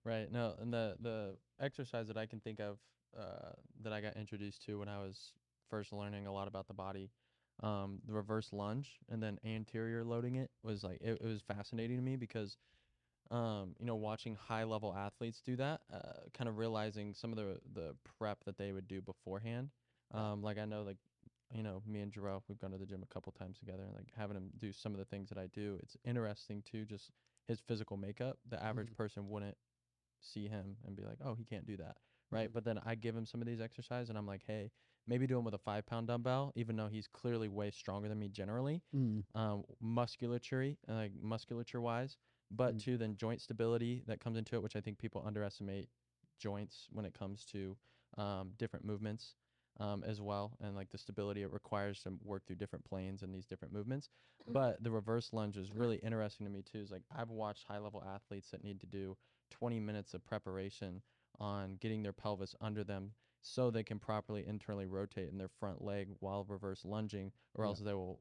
Right. 0.04 0.30
No, 0.30 0.54
and 0.60 0.72
the 0.72 0.96
the 1.00 1.36
exercise 1.60 2.08
that 2.08 2.16
I 2.16 2.26
can 2.26 2.40
think 2.40 2.60
of 2.60 2.78
uh, 3.16 3.52
that 3.82 3.92
I 3.92 4.00
got 4.00 4.16
introduced 4.16 4.64
to 4.66 4.78
when 4.78 4.88
I 4.88 4.98
was 4.98 5.32
first 5.68 5.92
learning 5.92 6.26
a 6.26 6.32
lot 6.32 6.48
about 6.48 6.66
the 6.66 6.74
body, 6.74 7.10
um, 7.62 8.00
the 8.04 8.12
reverse 8.12 8.52
lunge 8.52 8.98
and 9.08 9.22
then 9.22 9.38
anterior 9.44 10.04
loading 10.04 10.36
it 10.36 10.50
was 10.62 10.82
like 10.82 10.98
it, 11.00 11.18
it 11.20 11.24
was 11.24 11.40
fascinating 11.42 11.96
to 11.98 12.02
me 12.02 12.16
because, 12.16 12.56
um, 13.30 13.74
you 13.78 13.86
know, 13.86 13.96
watching 13.96 14.34
high 14.36 14.64
level 14.64 14.94
athletes 14.94 15.40
do 15.42 15.56
that, 15.56 15.82
uh, 15.92 16.28
kind 16.34 16.48
of 16.48 16.58
realizing 16.58 17.14
some 17.14 17.30
of 17.32 17.36
the 17.36 17.60
the 17.72 17.94
prep 18.18 18.44
that 18.44 18.58
they 18.58 18.72
would 18.72 18.88
do 18.88 19.00
beforehand. 19.00 19.70
Um, 20.12 20.42
like 20.42 20.58
I 20.58 20.64
know 20.64 20.82
like. 20.82 20.98
You 21.52 21.62
know, 21.62 21.82
me 21.86 22.00
and 22.00 22.12
Jarrell, 22.12 22.42
we've 22.48 22.58
gone 22.58 22.70
to 22.72 22.78
the 22.78 22.86
gym 22.86 23.02
a 23.02 23.06
couple 23.06 23.30
times 23.32 23.58
together, 23.58 23.84
and 23.84 23.94
like 23.94 24.10
having 24.16 24.36
him 24.36 24.50
do 24.58 24.72
some 24.72 24.92
of 24.92 24.98
the 24.98 25.04
things 25.04 25.28
that 25.28 25.38
I 25.38 25.46
do. 25.48 25.78
It's 25.82 25.96
interesting 26.04 26.62
too, 26.62 26.84
just 26.86 27.10
his 27.46 27.60
physical 27.60 27.96
makeup. 27.96 28.38
The 28.48 28.62
average 28.62 28.90
Mhm. 28.90 28.94
person 28.94 29.28
wouldn't 29.28 29.56
see 30.20 30.48
him 30.48 30.78
and 30.84 30.96
be 30.96 31.04
like, 31.04 31.18
"Oh, 31.22 31.34
he 31.34 31.44
can't 31.44 31.66
do 31.66 31.76
that." 31.78 31.98
Right? 32.30 32.52
But 32.52 32.64
then 32.64 32.78
I 32.78 32.94
give 32.94 33.16
him 33.16 33.26
some 33.26 33.40
of 33.42 33.46
these 33.46 33.60
exercises 33.60 34.08
and 34.10 34.18
I'm 34.18 34.26
like, 34.26 34.42
"Hey, 34.44 34.72
maybe 35.06 35.26
do 35.26 35.38
him 35.38 35.44
with 35.44 35.54
a 35.54 35.58
five 35.58 35.86
pound 35.86 36.08
dumbbell, 36.08 36.52
even 36.56 36.76
though 36.76 36.88
he's 36.88 37.08
clearly 37.08 37.48
way 37.48 37.70
stronger 37.70 38.08
than 38.08 38.18
me 38.18 38.28
generally, 38.28 38.82
Mm, 38.94 39.22
um, 39.34 39.64
musculature, 39.80 40.76
uh, 40.88 40.92
like 40.94 41.14
musculature 41.14 41.80
wise, 41.80 42.18
but 42.50 42.76
Mm. 42.76 42.78
too 42.78 42.96
then 42.98 43.16
joint 43.16 43.40
stability 43.40 44.02
that 44.06 44.20
comes 44.20 44.36
into 44.38 44.56
it, 44.56 44.62
which 44.62 44.76
I 44.76 44.80
think 44.80 44.98
people 44.98 45.22
underestimate 45.24 45.90
joints 46.38 46.88
when 46.90 47.04
it 47.04 47.14
comes 47.14 47.44
to 47.46 47.76
um, 48.16 48.52
different 48.58 48.84
movements 48.84 49.36
um, 49.80 50.04
as 50.04 50.20
well, 50.20 50.52
and 50.60 50.74
like 50.76 50.90
the 50.90 50.98
stability 50.98 51.42
it 51.42 51.52
requires 51.52 52.02
to 52.02 52.12
work 52.22 52.44
through 52.46 52.56
different 52.56 52.84
planes 52.84 53.22
and 53.22 53.34
these 53.34 53.46
different 53.46 53.72
movements. 53.72 54.10
But 54.48 54.82
the 54.82 54.90
reverse 54.90 55.32
lunge 55.32 55.56
is 55.56 55.72
really 55.72 55.96
interesting 55.98 56.46
to 56.46 56.52
me 56.52 56.62
too. 56.62 56.78
Is 56.78 56.90
like 56.90 57.02
I've 57.16 57.30
watched 57.30 57.64
high 57.66 57.78
level 57.78 58.02
athletes 58.04 58.50
that 58.50 58.64
need 58.64 58.80
to 58.80 58.86
do 58.86 59.16
20 59.50 59.80
minutes 59.80 60.14
of 60.14 60.24
preparation 60.24 61.02
on 61.38 61.76
getting 61.76 62.02
their 62.02 62.12
pelvis 62.12 62.54
under 62.60 62.84
them 62.84 63.12
so 63.40 63.70
they 63.70 63.82
can 63.82 63.98
properly 63.98 64.46
internally 64.46 64.86
rotate 64.86 65.28
in 65.30 65.38
their 65.38 65.48
front 65.48 65.82
leg 65.82 66.08
while 66.20 66.44
reverse 66.44 66.84
lunging, 66.84 67.32
or 67.54 67.64
Yeah. 67.64 67.68
else 67.70 67.80
they 67.80 67.94
will 67.94 68.20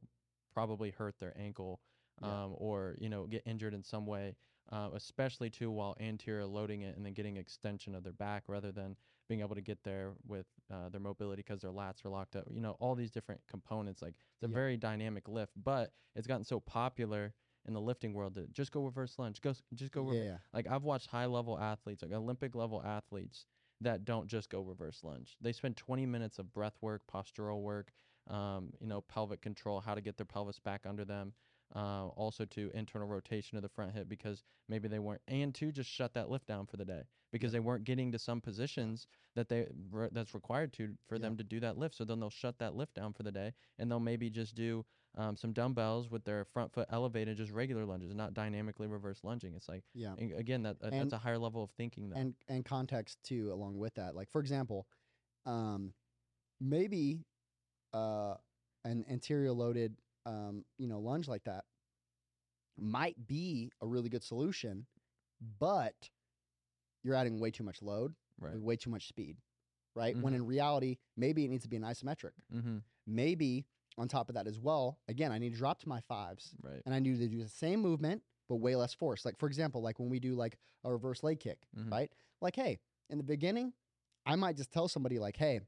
probably 0.54 0.92
hurt 0.92 1.18
their 1.20 1.38
ankle 1.38 1.82
Yeah. 2.22 2.44
um, 2.46 2.56
or 2.58 2.96
you 3.00 3.10
know 3.10 3.26
get 3.28 3.44
injured 3.46 3.74
in 3.74 3.84
some 3.84 4.06
way. 4.06 4.36
Uh, 4.72 4.90
especially 4.94 5.50
too 5.50 5.70
while 5.72 5.98
anterior 6.00 6.46
loading 6.46 6.84
it 6.84 6.96
and 6.96 7.06
then 7.06 7.14
getting 7.14 7.36
extension 7.36 7.94
of 7.96 8.04
their 8.04 8.14
back 8.14 8.44
rather 8.48 8.72
than 8.72 8.96
being 9.32 9.40
able 9.40 9.56
to 9.56 9.62
get 9.62 9.82
there 9.86 10.12
with 10.28 10.46
uh, 10.70 10.90
their 10.90 11.00
mobility 11.00 11.42
because 11.42 11.62
their 11.62 11.72
lats 11.72 12.04
are 12.04 12.10
locked 12.10 12.36
up. 12.36 12.44
You 12.52 12.60
know 12.60 12.76
all 12.82 12.96
these 12.96 13.12
different 13.12 13.40
components. 13.50 14.02
Like 14.02 14.16
it's 14.36 14.44
a 14.44 14.48
Yeah. 14.48 14.54
very 14.54 14.76
dynamic 14.76 15.30
lift, 15.30 15.54
but 15.56 15.94
it's 16.16 16.28
gotten 16.28 16.44
so 16.44 16.60
popular 16.60 17.34
in 17.66 17.74
the 17.74 17.80
lifting 17.80 18.14
world 18.14 18.34
that 18.36 18.52
just 18.52 18.74
go 18.74 18.82
reverse 18.84 19.18
lunge, 19.18 19.40
go 19.40 19.54
just 19.74 19.94
go 19.94 20.02
rever- 20.02 20.26
yeah. 20.26 20.38
like 20.54 20.68
I've 20.68 20.84
watched 20.84 21.08
high 21.08 21.28
level 21.28 21.58
athletes, 21.58 22.04
like 22.04 22.12
Olympic 22.12 22.56
level 22.56 22.84
athletes 22.84 23.46
that 23.80 24.04
don't 24.04 24.28
just 24.28 24.50
go 24.50 24.60
reverse 24.62 25.00
lunge. 25.02 25.38
They 25.40 25.54
spend 25.54 25.78
20 25.78 26.06
minutes 26.06 26.38
of 26.38 26.52
breath 26.52 26.76
work, 26.82 27.04
postural 27.08 27.62
work, 27.62 27.94
um, 28.30 28.74
you 28.82 28.88
know, 28.88 29.00
pelvic 29.00 29.42
control, 29.42 29.80
how 29.80 29.96
to 29.96 30.02
get 30.02 30.18
their 30.18 30.26
pelvis 30.26 30.60
back 30.60 30.82
under 30.86 31.06
them. 31.06 31.34
Uh, 31.74 32.08
also 32.18 32.44
to 32.44 32.70
internal 32.74 33.08
rotation 33.08 33.56
of 33.58 33.62
the 33.62 33.70
front 33.70 33.94
hip 33.94 34.10
because 34.10 34.44
maybe 34.68 34.90
they 34.90 35.00
weren't, 35.00 35.22
and 35.30 35.56
to 35.56 35.72
just 35.72 35.90
shut 35.90 36.14
that 36.14 36.30
lift 36.30 36.46
down 36.46 36.66
for 36.66 36.76
the 36.76 36.84
day 36.84 37.04
because 37.32 37.54
they 37.54 37.62
weren't 37.62 37.86
getting 37.86 38.12
to 38.12 38.20
some 38.20 38.42
positions 38.42 39.08
that 39.36 39.48
they 39.48 39.66
re- 39.90 40.10
that's 40.12 40.34
required 40.34 40.74
to 40.74 40.98
for 41.08 41.16
Yeah. 41.16 41.22
them 41.22 41.38
to 41.38 41.46
do 41.46 41.62
that 41.62 41.78
lift. 41.78 41.96
So 41.96 42.04
then 42.04 42.20
they'll 42.20 42.30
shut 42.30 42.58
that 42.58 42.76
lift 42.76 42.94
down 42.94 43.14
for 43.14 43.24
the 43.24 43.32
day 43.32 43.54
and 43.80 43.90
they'll 43.90 44.02
maybe 44.02 44.30
just 44.30 44.54
do 44.54 44.86
um, 45.16 45.38
some 45.38 45.54
dumbbells 45.54 46.10
with 46.10 46.26
their 46.26 46.44
front 46.44 46.74
foot 46.74 46.88
elevated, 46.90 47.38
just 47.38 47.52
regular 47.54 47.86
lunges, 47.86 48.14
not 48.14 48.34
dynamically 48.34 48.88
reverse 48.88 49.24
lunging. 49.24 49.54
It's 49.56 49.70
like 49.70 49.84
Yeah. 49.94 50.16
and 50.18 50.34
again, 50.34 50.64
that 50.64 50.76
uh, 50.84 50.88
And- 50.88 50.94
that's 51.02 51.14
a 51.14 51.18
higher 51.20 51.38
level 51.38 51.64
of 51.64 51.72
thinking. 51.72 52.10
Though. 52.10 52.18
and 52.18 52.36
and 52.50 52.66
context 52.66 53.24
too 53.24 53.54
along 53.54 53.78
with 53.78 53.94
that 53.94 54.14
like 54.14 54.30
for 54.30 54.42
example 54.42 54.88
um 55.46 55.94
maybe 56.60 57.24
uh 57.94 58.36
an 58.84 59.06
anterior 59.10 59.52
loaded 59.54 60.01
um 60.26 60.64
you 60.78 60.88
know 60.88 61.00
lunge 61.00 61.28
like 61.28 61.44
that 61.44 61.64
might 62.78 63.28
be 63.28 63.72
a 63.82 63.88
really 63.88 64.10
good 64.10 64.24
solution 64.24 64.86
but 65.60 66.10
you're 67.04 67.16
adding 67.16 67.40
way 67.40 67.52
too 67.52 67.64
much 67.64 67.82
load 67.82 68.14
right. 68.40 68.60
way 68.60 68.76
too 68.76 68.90
much 68.90 69.08
speed 69.08 69.38
right 69.96 70.16
when 70.18 70.34
in 70.34 70.46
reality 70.46 70.98
maybe 71.18 71.44
it 71.46 71.50
needs 71.50 71.64
to 71.64 71.70
be 71.70 71.76
an 71.78 71.84
isometric 71.84 72.32
Mm-hmm. 72.56 72.78
maybe 73.08 73.66
on 73.98 74.08
top 74.08 74.30
of 74.30 74.36
that 74.36 74.48
as 74.48 74.60
well 74.60 75.00
again 75.08 75.32
i 75.32 75.38
need 75.38 75.52
to 75.52 75.58
drop 75.58 75.80
to 75.80 75.90
my 75.90 76.00
fives 76.02 76.54
Right. 76.62 76.82
and 76.86 76.94
I 76.96 77.00
need 77.00 77.18
to 77.20 77.28
do 77.28 77.44
the 77.44 77.50
same 77.50 77.82
movement 77.82 78.24
but 78.50 78.56
way 78.58 78.76
less 78.76 78.94
force. 78.94 79.24
Like 79.24 79.38
for 79.38 79.46
example, 79.48 79.82
like 79.82 79.98
when 79.98 80.10
we 80.10 80.20
do 80.20 80.36
like 80.36 80.58
a 80.84 80.92
reverse 80.92 81.24
leg 81.24 81.40
kick, 81.40 81.60
Mhm. 81.78 81.90
right? 81.90 82.12
Like 82.42 82.56
hey, 82.56 82.80
in 83.10 83.18
the 83.18 83.24
beginning, 83.24 83.72
I 84.26 84.36
might 84.36 84.58
just 84.58 84.72
tell 84.74 84.90
somebody 84.90 85.20
like, 85.20 85.38
hey, 85.38 85.62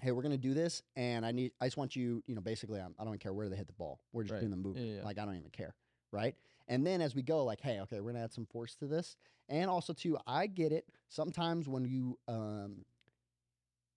hey, 0.00 0.10
we're 0.12 0.22
gonna 0.22 0.36
do 0.38 0.54
this, 0.54 0.82
and 0.96 1.24
I 1.24 1.32
need, 1.32 1.52
I 1.60 1.66
just 1.66 1.76
want 1.76 1.94
you, 1.96 2.22
you 2.26 2.34
know, 2.34 2.40
basically, 2.40 2.80
I'm, 2.80 2.94
I 2.98 3.04
don't 3.04 3.18
care 3.20 3.32
where 3.32 3.48
they 3.48 3.56
hit 3.56 3.66
the 3.66 3.72
ball. 3.72 4.00
We're 4.12 4.22
just 4.24 4.32
Right. 4.32 4.40
doing 4.40 4.50
the 4.50 4.56
movement. 4.56 4.86
Yeah, 4.86 4.94
yeah. 4.96 5.04
Like 5.04 5.18
I 5.18 5.24
don't 5.24 5.36
even 5.36 5.50
care, 5.50 5.74
right? 6.10 6.34
And 6.68 6.86
then 6.86 7.00
as 7.00 7.14
we 7.14 7.22
go, 7.22 7.44
like, 7.44 7.60
hey, 7.60 7.80
okay, 7.80 8.00
we're 8.00 8.12
gonna 8.12 8.24
add 8.24 8.32
some 8.32 8.46
force 8.46 8.74
to 8.76 8.86
this, 8.86 9.16
and 9.48 9.68
also 9.70 9.92
too, 9.92 10.18
I 10.26 10.46
get 10.46 10.72
it. 10.72 10.86
Sometimes 11.08 11.68
when 11.68 11.84
you, 11.84 12.18
um, 12.28 12.84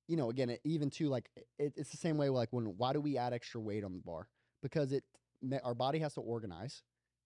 you 0.07 0.17
know, 0.17 0.29
again, 0.29 0.49
it, 0.51 0.61
even 0.63 0.89
too, 0.89 1.09
like 1.09 1.29
it, 1.57 1.73
it's 1.75 1.89
the 1.91 1.97
same 1.97 2.17
way. 2.17 2.29
Like 2.29 2.49
when, 2.51 2.65
why 2.77 2.93
do 2.93 3.01
we 3.01 3.17
add 3.17 3.33
extra 3.33 3.59
weight 3.59 3.83
on 3.83 3.93
the 3.93 3.99
bar? 3.99 4.27
Because 4.61 4.91
it, 4.91 5.03
our 5.63 5.73
body 5.75 5.99
has 5.99 6.13
to 6.15 6.21
organize, 6.21 6.83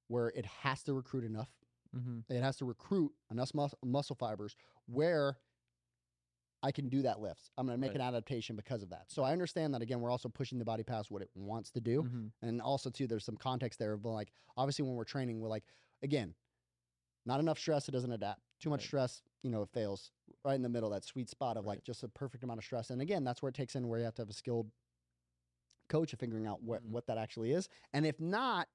where 0.08 0.30
it 0.30 0.46
has 0.46 0.84
to 0.84 0.94
recruit 0.94 1.24
enough 1.24 1.50
Mm-hmm. 1.98 2.32
it 2.32 2.44
has 2.44 2.56
to 2.58 2.66
recruit 2.66 3.12
enough 3.32 3.52
mus- 3.56 3.74
muscle 3.84 4.16
fibers 4.16 4.56
where 4.86 5.38
I 6.62 6.72
can 6.72 6.90
do 6.90 7.02
that 7.04 7.20
lift. 7.22 7.52
I'm 7.58 7.66
going 7.66 7.78
to 7.78 7.80
make 7.80 7.92
Right. 7.92 7.96
an 8.02 8.02
adaptation 8.02 8.56
because 8.56 8.84
of 8.84 8.90
that. 8.90 9.06
So 9.10 9.24
I 9.24 9.32
understand 9.32 9.74
that 9.74 9.82
again, 9.82 10.02
we're 10.02 10.12
also 10.12 10.28
pushing 10.30 10.60
the 10.60 10.66
body 10.66 10.84
past 10.84 11.10
what 11.10 11.22
it 11.22 11.30
wants 11.34 11.72
to 11.72 11.80
do. 11.82 12.04
Mm-hmm. 12.04 12.28
And 12.42 12.62
also 12.62 12.90
too, 12.90 13.08
there's 13.08 13.24
some 13.24 13.38
context 13.38 13.80
there 13.80 13.94
of 13.94 14.04
like, 14.04 14.32
obviously 14.58 14.84
when 14.84 14.96
we're 14.96 15.06
training, 15.06 15.40
we're 15.40 15.48
like, 15.48 15.64
again, 16.04 16.36
not 17.26 17.40
enough 17.40 17.60
stress, 17.60 17.88
it 17.88 17.92
doesn't 17.92 18.12
adapt. 18.12 18.42
Too 18.60 18.70
much 18.70 18.82
Right. 18.82 18.88
stress, 18.88 19.24
you 19.42 19.50
know, 19.50 19.62
it 19.62 19.70
fails 19.70 20.12
right 20.44 20.56
in 20.56 20.62
the 20.62 20.70
middle, 20.70 20.90
that 20.90 21.06
sweet 21.06 21.30
spot 21.30 21.56
of 21.56 21.66
like 21.66 21.84
just 21.84 22.04
a 22.04 22.10
perfect 22.10 22.44
amount 22.44 22.58
of 22.58 22.66
stress. 22.66 22.90
And 22.90 23.02
again, 23.02 23.24
that's 23.24 23.42
where 23.42 23.50
it 23.50 23.56
takes 23.56 23.76
in 23.76 23.88
where 23.88 24.00
you 24.00 24.06
have 24.06 24.16
to 24.16 24.22
have 24.22 24.30
a 24.30 24.34
skilled 24.34 24.70
coach 25.88 26.14
of 26.14 26.20
figuring 26.20 26.46
out 26.46 26.62
what, 26.62 26.84
Mhm. 26.84 26.90
what 26.92 27.08
that 27.08 27.18
actually 27.18 27.52
is. 27.52 27.68
And 27.94 28.06
if 28.06 28.20
not, 28.20 28.68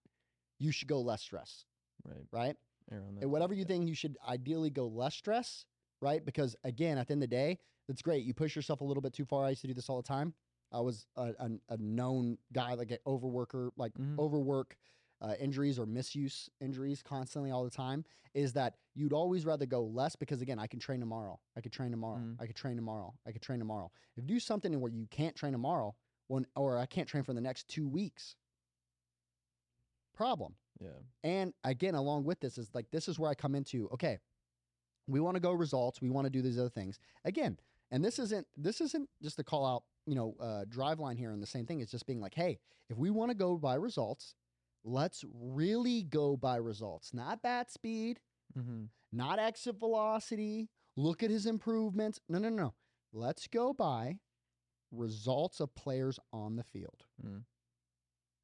you 0.58 0.72
should 0.72 0.88
go 0.88 1.00
less 1.00 1.22
stress, 1.22 1.66
Right. 2.04 2.26
right? 2.32 2.56
Err 2.90 3.02
on 3.04 3.14
that 3.14 3.22
and 3.22 3.30
whatever 3.30 3.54
you 3.54 3.60
yeah. 3.62 3.66
think 3.66 3.88
you 3.88 3.94
should 3.94 4.16
ideally 4.26 4.70
go 4.70 4.86
less 4.88 5.14
stress, 5.14 5.64
right? 6.00 6.24
Because 6.24 6.56
again, 6.64 6.98
at 6.98 7.06
the 7.08 7.12
end 7.12 7.22
of 7.22 7.30
the 7.30 7.36
day, 7.36 7.58
that's 7.88 8.02
great. 8.02 8.24
You 8.24 8.34
push 8.34 8.56
yourself 8.56 8.80
a 8.80 8.84
little 8.84 9.00
bit 9.00 9.12
too 9.12 9.24
far. 9.24 9.44
I 9.44 9.50
used 9.50 9.62
to 9.62 9.66
do 9.68 9.74
this 9.74 9.88
all 9.88 9.96
the 10.00 10.06
time. 10.08 10.34
I 10.72 10.80
was 10.80 11.06
a, 11.16 11.32
a, 11.38 11.50
a 11.70 11.76
known 11.78 12.38
guy, 12.52 12.74
like 12.74 12.90
an 12.90 12.98
overworker, 13.06 13.70
like 13.76 13.92
Mhm. 13.94 14.18
overwork 14.18 14.76
uh, 15.20 15.34
injuries 15.38 15.78
or 15.78 15.86
misuse 15.86 16.50
injuries 16.60 17.02
constantly 17.02 17.50
all 17.50 17.64
the 17.64 17.70
time. 17.70 18.04
Is 18.34 18.52
that 18.54 18.74
you'd 18.94 19.12
always 19.12 19.46
rather 19.46 19.64
go 19.66 19.84
less 19.84 20.16
because 20.16 20.42
again, 20.42 20.58
I 20.58 20.66
can 20.66 20.80
train 20.80 21.00
tomorrow. 21.00 21.38
I 21.56 21.60
could 21.60 21.72
train 21.72 21.90
tomorrow. 21.92 22.18
Mhm. 22.18 22.36
I 22.40 22.46
could 22.46 22.56
train 22.56 22.76
tomorrow. 22.76 23.14
I 23.24 23.32
could 23.32 23.42
train 23.42 23.58
tomorrow. 23.60 23.90
If 24.16 24.24
you 24.24 24.28
do 24.28 24.40
something 24.40 24.78
where 24.80 24.90
you 24.90 25.06
can't 25.06 25.36
train 25.36 25.52
tomorrow, 25.52 25.94
when 26.26 26.46
or 26.56 26.78
I 26.78 26.86
can't 26.86 27.08
train 27.08 27.22
for 27.22 27.32
the 27.32 27.40
next 27.40 27.68
two 27.68 27.86
weeks, 27.86 28.34
problem. 30.14 30.56
Yeah. 30.80 30.88
And 31.22 31.54
again, 31.62 31.94
along 31.94 32.24
with 32.24 32.40
this 32.40 32.58
is 32.58 32.70
like 32.74 32.90
this 32.90 33.08
is 33.08 33.18
where 33.18 33.30
I 33.30 33.34
come 33.34 33.54
into 33.54 33.88
okay, 33.90 34.18
we 35.06 35.20
want 35.20 35.36
to 35.36 35.40
go 35.40 35.52
results, 35.52 36.00
we 36.00 36.10
want 36.10 36.24
to 36.26 36.30
do 36.30 36.42
these 36.42 36.58
other 36.58 36.70
things. 36.70 36.98
Again, 37.24 37.58
and 37.90 38.04
this 38.04 38.18
isn't 38.18 38.46
this 38.56 38.80
isn't 38.80 39.08
just 39.22 39.36
to 39.36 39.44
call 39.44 39.66
out, 39.66 39.84
you 40.06 40.14
know, 40.14 40.34
uh 40.40 40.64
Driveline 40.68 41.18
here 41.18 41.30
and 41.30 41.42
the 41.42 41.46
same 41.46 41.66
thing. 41.66 41.80
It's 41.80 41.90
just 41.92 42.06
being 42.06 42.20
like, 42.20 42.34
hey, 42.34 42.58
if 42.90 42.98
we 42.98 43.10
want 43.10 43.30
to 43.30 43.36
go 43.36 43.56
by 43.56 43.74
results, 43.76 44.34
let's 44.84 45.24
really 45.32 46.02
go 46.02 46.36
by 46.36 46.56
results, 46.56 47.12
not 47.14 47.42
bat 47.42 47.70
speed, 47.70 48.20
Mm-hmm. 48.58 48.84
not 49.12 49.38
exit 49.40 49.80
velocity. 49.80 50.68
Look 50.96 51.24
at 51.24 51.30
his 51.30 51.46
improvements. 51.46 52.20
No, 52.28 52.38
no, 52.38 52.50
no. 52.50 52.74
Let's 53.12 53.48
go 53.48 53.72
by 53.72 54.18
results 54.92 55.58
of 55.58 55.74
players 55.74 56.20
on 56.32 56.54
the 56.54 56.62
field. 56.62 57.02
Mm. 57.24 57.42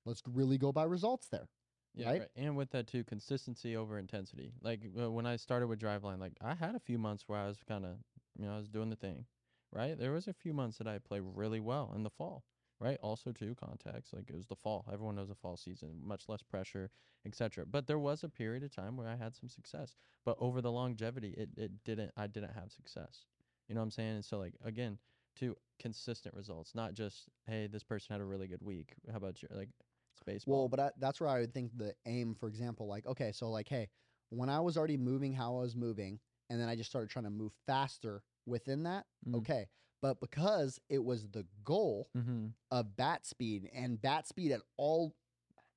Let's 0.05 0.23
really 0.27 0.59
go 0.59 0.73
by 0.73 0.85
results 0.85 1.29
there. 1.31 1.49
Yeah, 1.95 2.07
right? 2.09 2.21
right? 2.21 2.29
And 2.35 2.57
with 2.57 2.71
that 2.71 2.89
too, 2.89 3.05
consistency 3.05 3.77
over 3.77 3.99
intensity. 3.99 4.53
Like 4.63 4.81
uh, 5.01 5.11
when 5.11 5.27
I 5.27 5.37
started 5.37 5.69
with 5.69 5.79
Driveline, 5.79 6.19
like 6.19 6.33
I 6.41 6.55
had 6.55 6.75
a 6.75 6.81
few 6.81 6.99
months 6.99 7.25
where 7.29 7.39
I 7.39 7.47
was 7.47 7.59
kind 7.69 7.85
of, 7.85 7.93
you 8.39 8.47
know, 8.47 8.55
I 8.55 8.59
was 8.59 8.69
doing 8.69 8.91
the 8.91 8.97
thing, 8.97 9.27
right? 9.73 9.99
There 9.99 10.13
was 10.13 10.29
a 10.29 10.33
few 10.33 10.53
months 10.53 10.79
that 10.79 10.87
I 10.89 10.99
played 10.99 11.23
really 11.35 11.61
well 11.61 11.93
in 11.95 12.03
the 12.03 12.11
fall, 12.11 12.45
right? 12.81 12.99
Also 13.03 13.33
too 13.33 13.55
context, 13.55 14.13
like 14.13 14.31
it 14.31 14.37
was 14.37 14.47
the 14.47 14.57
fall. 14.57 14.85
Everyone 14.93 15.17
knows 15.17 15.29
the 15.29 15.35
fall 15.35 15.57
season, 15.57 16.01
much 16.03 16.29
less 16.29 16.43
pressure, 16.43 16.91
etc. 17.27 17.67
But 17.67 17.87
there 17.87 17.99
was 17.99 18.25
a 18.25 18.29
period 18.29 18.63
of 18.63 18.75
time 18.75 18.97
where 18.97 19.09
I 19.09 19.17
had 19.17 19.35
some 19.35 19.49
success, 19.49 19.97
but 20.25 20.37
over 20.41 20.61
the 20.61 20.73
longevity, 20.73 21.35
it 21.37 21.51
it 21.57 21.85
didn't. 21.85 22.13
I 22.17 22.27
didn't 22.27 22.55
have 22.55 22.73
success. 22.73 23.27
You 23.69 23.75
know 23.75 23.81
what 23.81 23.85
I'm 23.87 23.91
saying? 23.91 24.15
And 24.17 24.25
so 24.25 24.39
like 24.39 24.55
again, 24.65 24.99
to 25.37 25.57
consistent 25.79 26.35
results, 26.35 26.75
not 26.75 26.95
just 26.95 27.29
hey, 27.47 27.67
this 27.67 27.85
person 27.85 28.13
had 28.15 28.21
a 28.21 28.25
really 28.25 28.49
good 28.49 28.63
week. 28.63 28.95
How 29.11 29.17
about 29.17 29.43
you? 29.43 29.49
Like 29.51 29.71
it's 30.15 30.23
baseball. 30.25 30.61
Well, 30.61 30.69
but 30.69 30.81
I, 30.81 30.91
that's 30.99 31.21
where 31.21 31.29
I 31.29 31.41
would 31.41 31.53
think 31.53 31.77
the 31.77 31.95
aim, 32.07 32.35
for 32.35 32.49
example, 32.49 32.87
like, 32.87 33.07
okay, 33.07 33.33
so 33.33 33.51
like, 33.51 33.69
hey, 33.69 33.89
when 34.31 34.49
I 34.49 34.61
was 34.61 34.77
already 34.77 34.97
moving 34.97 35.33
how 35.33 35.57
I 35.57 35.61
was 35.61 35.77
moving, 35.77 36.19
and 36.51 36.61
then 36.61 36.69
I 36.69 36.77
just 36.77 36.91
started 36.91 37.09
trying 37.09 37.25
to 37.25 37.31
move 37.31 37.53
faster 37.67 38.23
within 38.47 38.83
that, 38.83 39.07
Mm. 39.27 39.37
okay. 39.37 39.69
But 40.03 40.21
because 40.21 40.79
it 40.89 41.03
was 41.05 41.29
the 41.29 41.47
goal 41.63 42.09
mm-hmm. 42.17 42.49
of 42.71 42.97
bat 42.97 43.27
speed 43.27 43.71
and 43.75 44.01
bat 44.01 44.27
speed 44.27 44.51
at 44.53 44.61
all 44.77 45.15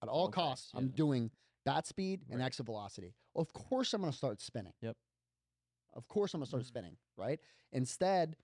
at 0.01 0.09
all 0.09 0.21
All 0.25 0.31
costs, 0.31 0.71
costs, 0.71 0.73
I'm 0.75 0.89
doing 0.89 1.31
bat 1.65 1.85
speed 1.87 2.21
and 2.29 2.41
exit 2.41 2.65
velocity. 2.65 3.15
Of 3.35 3.51
course 3.53 3.93
I'm 3.93 4.01
gonna 4.01 4.11
start 4.13 4.41
spinning. 4.41 4.73
Yep. 4.81 4.97
Of 5.93 6.07
course 6.07 6.33
I'm 6.33 6.39
gonna 6.39 6.47
start 6.47 6.63
Mhm. 6.63 6.67
spinning, 6.67 6.97
right? 7.17 7.39
Instead, 7.71 8.35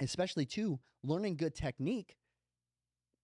especially 0.00 0.46
too, 0.46 0.80
learning 1.02 1.36
good 1.36 1.54
technique, 1.54 2.16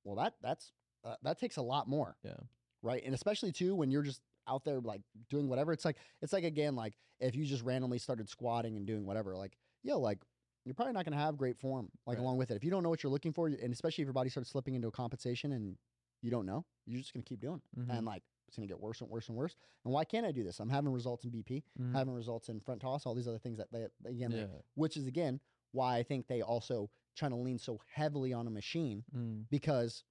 well 0.05 0.17
that 0.17 0.35
that's 0.41 0.73
uh, 1.05 1.17
that 1.23 1.39
takes 1.39 1.57
a 1.57 1.63
lot 1.63 1.89
more 1.89 2.17
Yeah. 2.23 2.37
right? 2.83 3.03
And 3.05 3.15
especially 3.15 3.53
too 3.53 3.75
when 3.75 3.91
you're 3.91 4.03
just 4.03 4.23
out 4.49 4.65
there 4.65 4.81
like 4.81 5.03
doing 5.29 5.49
whatever. 5.49 5.73
It's 5.73 5.85
like 5.85 5.97
it's 6.23 6.33
like 6.33 6.45
again 6.45 6.75
like 6.77 6.97
if 7.21 7.35
you 7.37 7.45
just 7.45 7.63
randomly 7.63 7.99
started 7.99 8.29
squatting 8.29 8.77
and 8.77 8.87
doing 8.87 9.05
whatever, 9.07 9.37
like 9.37 9.57
yo, 9.83 9.99
like 9.99 10.19
you're 10.65 10.75
probably 10.75 10.93
not 10.93 11.05
going 11.05 11.13
to 11.17 11.19
have 11.23 11.37
great 11.39 11.59
form 11.59 11.89
like 12.07 12.17
Right. 12.19 12.23
along 12.23 12.37
with 12.39 12.51
it. 12.51 12.57
If 12.57 12.65
you 12.65 12.71
don't 12.71 12.83
know 12.83 12.91
what 12.91 13.03
you're 13.03 13.11
looking 13.13 13.33
for, 13.33 13.47
and 13.49 13.73
especially 13.73 14.03
if 14.03 14.07
your 14.07 14.13
body 14.13 14.29
starts 14.31 14.51
slipping 14.51 14.75
into 14.75 14.89
a 14.89 14.93
compensation 14.93 15.53
and 15.53 15.77
you 16.23 16.31
don't 16.31 16.45
know, 16.45 16.65
you're 16.87 17.01
just 17.01 17.15
going 17.15 17.23
to 17.23 17.29
keep 17.29 17.41
doing 17.41 17.63
it. 17.73 17.79
Mhm. 17.81 17.97
And 17.97 18.07
like, 18.07 18.23
it's 18.47 18.59
going 18.59 18.69
to 18.69 18.73
get 18.75 18.79
worse 18.81 19.01
and 19.01 19.09
worse 19.09 19.29
and 19.29 19.37
worse. 19.39 19.57
And 19.85 19.95
why 19.95 20.05
can't 20.05 20.27
I 20.27 20.33
do 20.33 20.43
this? 20.45 20.61
I'm 20.61 20.69
having 20.69 20.93
results 20.93 21.25
in 21.25 21.31
BP, 21.31 21.63
Mhm. 21.81 21.93
having 21.95 22.13
results 22.13 22.51
in 22.51 22.61
front 22.61 22.83
toss, 22.83 23.07
all 23.07 23.15
these 23.15 23.27
other 23.29 23.39
things 23.39 23.57
that 23.57 23.71
they, 23.73 23.87
again, 24.05 24.31
they- 24.33 24.49
which 24.75 24.97
is 24.99 25.07
again 25.07 25.41
why 25.73 25.97
I 25.97 26.03
think 26.03 26.27
they 26.27 26.43
also 26.43 26.91
trying 27.15 27.31
to 27.31 27.37
lean 27.39 27.57
so 27.59 27.81
heavily 27.95 28.33
on 28.35 28.47
a 28.47 28.51
machine 28.51 29.03
Mm. 29.15 29.49
because 29.49 30.05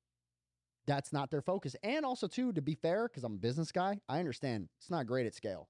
that's 0.89 1.13
not 1.13 1.29
their 1.29 1.41
focus. 1.41 1.75
And 1.83 2.03
also, 2.03 2.27
too, 2.27 2.51
to 2.53 2.61
be 2.61 2.73
fair, 2.73 3.07
because 3.07 3.23
I'm 3.23 3.33
a 3.33 3.37
business 3.37 3.71
guy, 3.71 3.99
I 4.09 4.19
understand 4.19 4.69
it's 4.79 4.89
not 4.89 5.05
great 5.05 5.27
at 5.27 5.35
scale. 5.35 5.69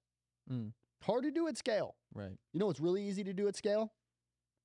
Mm. 0.51 0.71
Hard 1.03 1.23
to 1.23 1.31
do 1.31 1.47
at 1.47 1.57
scale. 1.57 1.95
Right. 2.13 2.31
You 2.53 2.59
know 2.59 2.67
what's 2.67 2.79
really 2.79 3.03
easy 3.07 3.23
to 3.25 3.33
do 3.33 3.47
at 3.47 3.55
scale? 3.55 3.91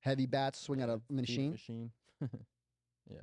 Heavy 0.00 0.26
bats, 0.26 0.60
swing 0.60 0.80
at 0.80 0.88
a 0.88 1.00
machine. 1.10 1.52
Machine. 1.52 1.90
yeah. 3.10 3.18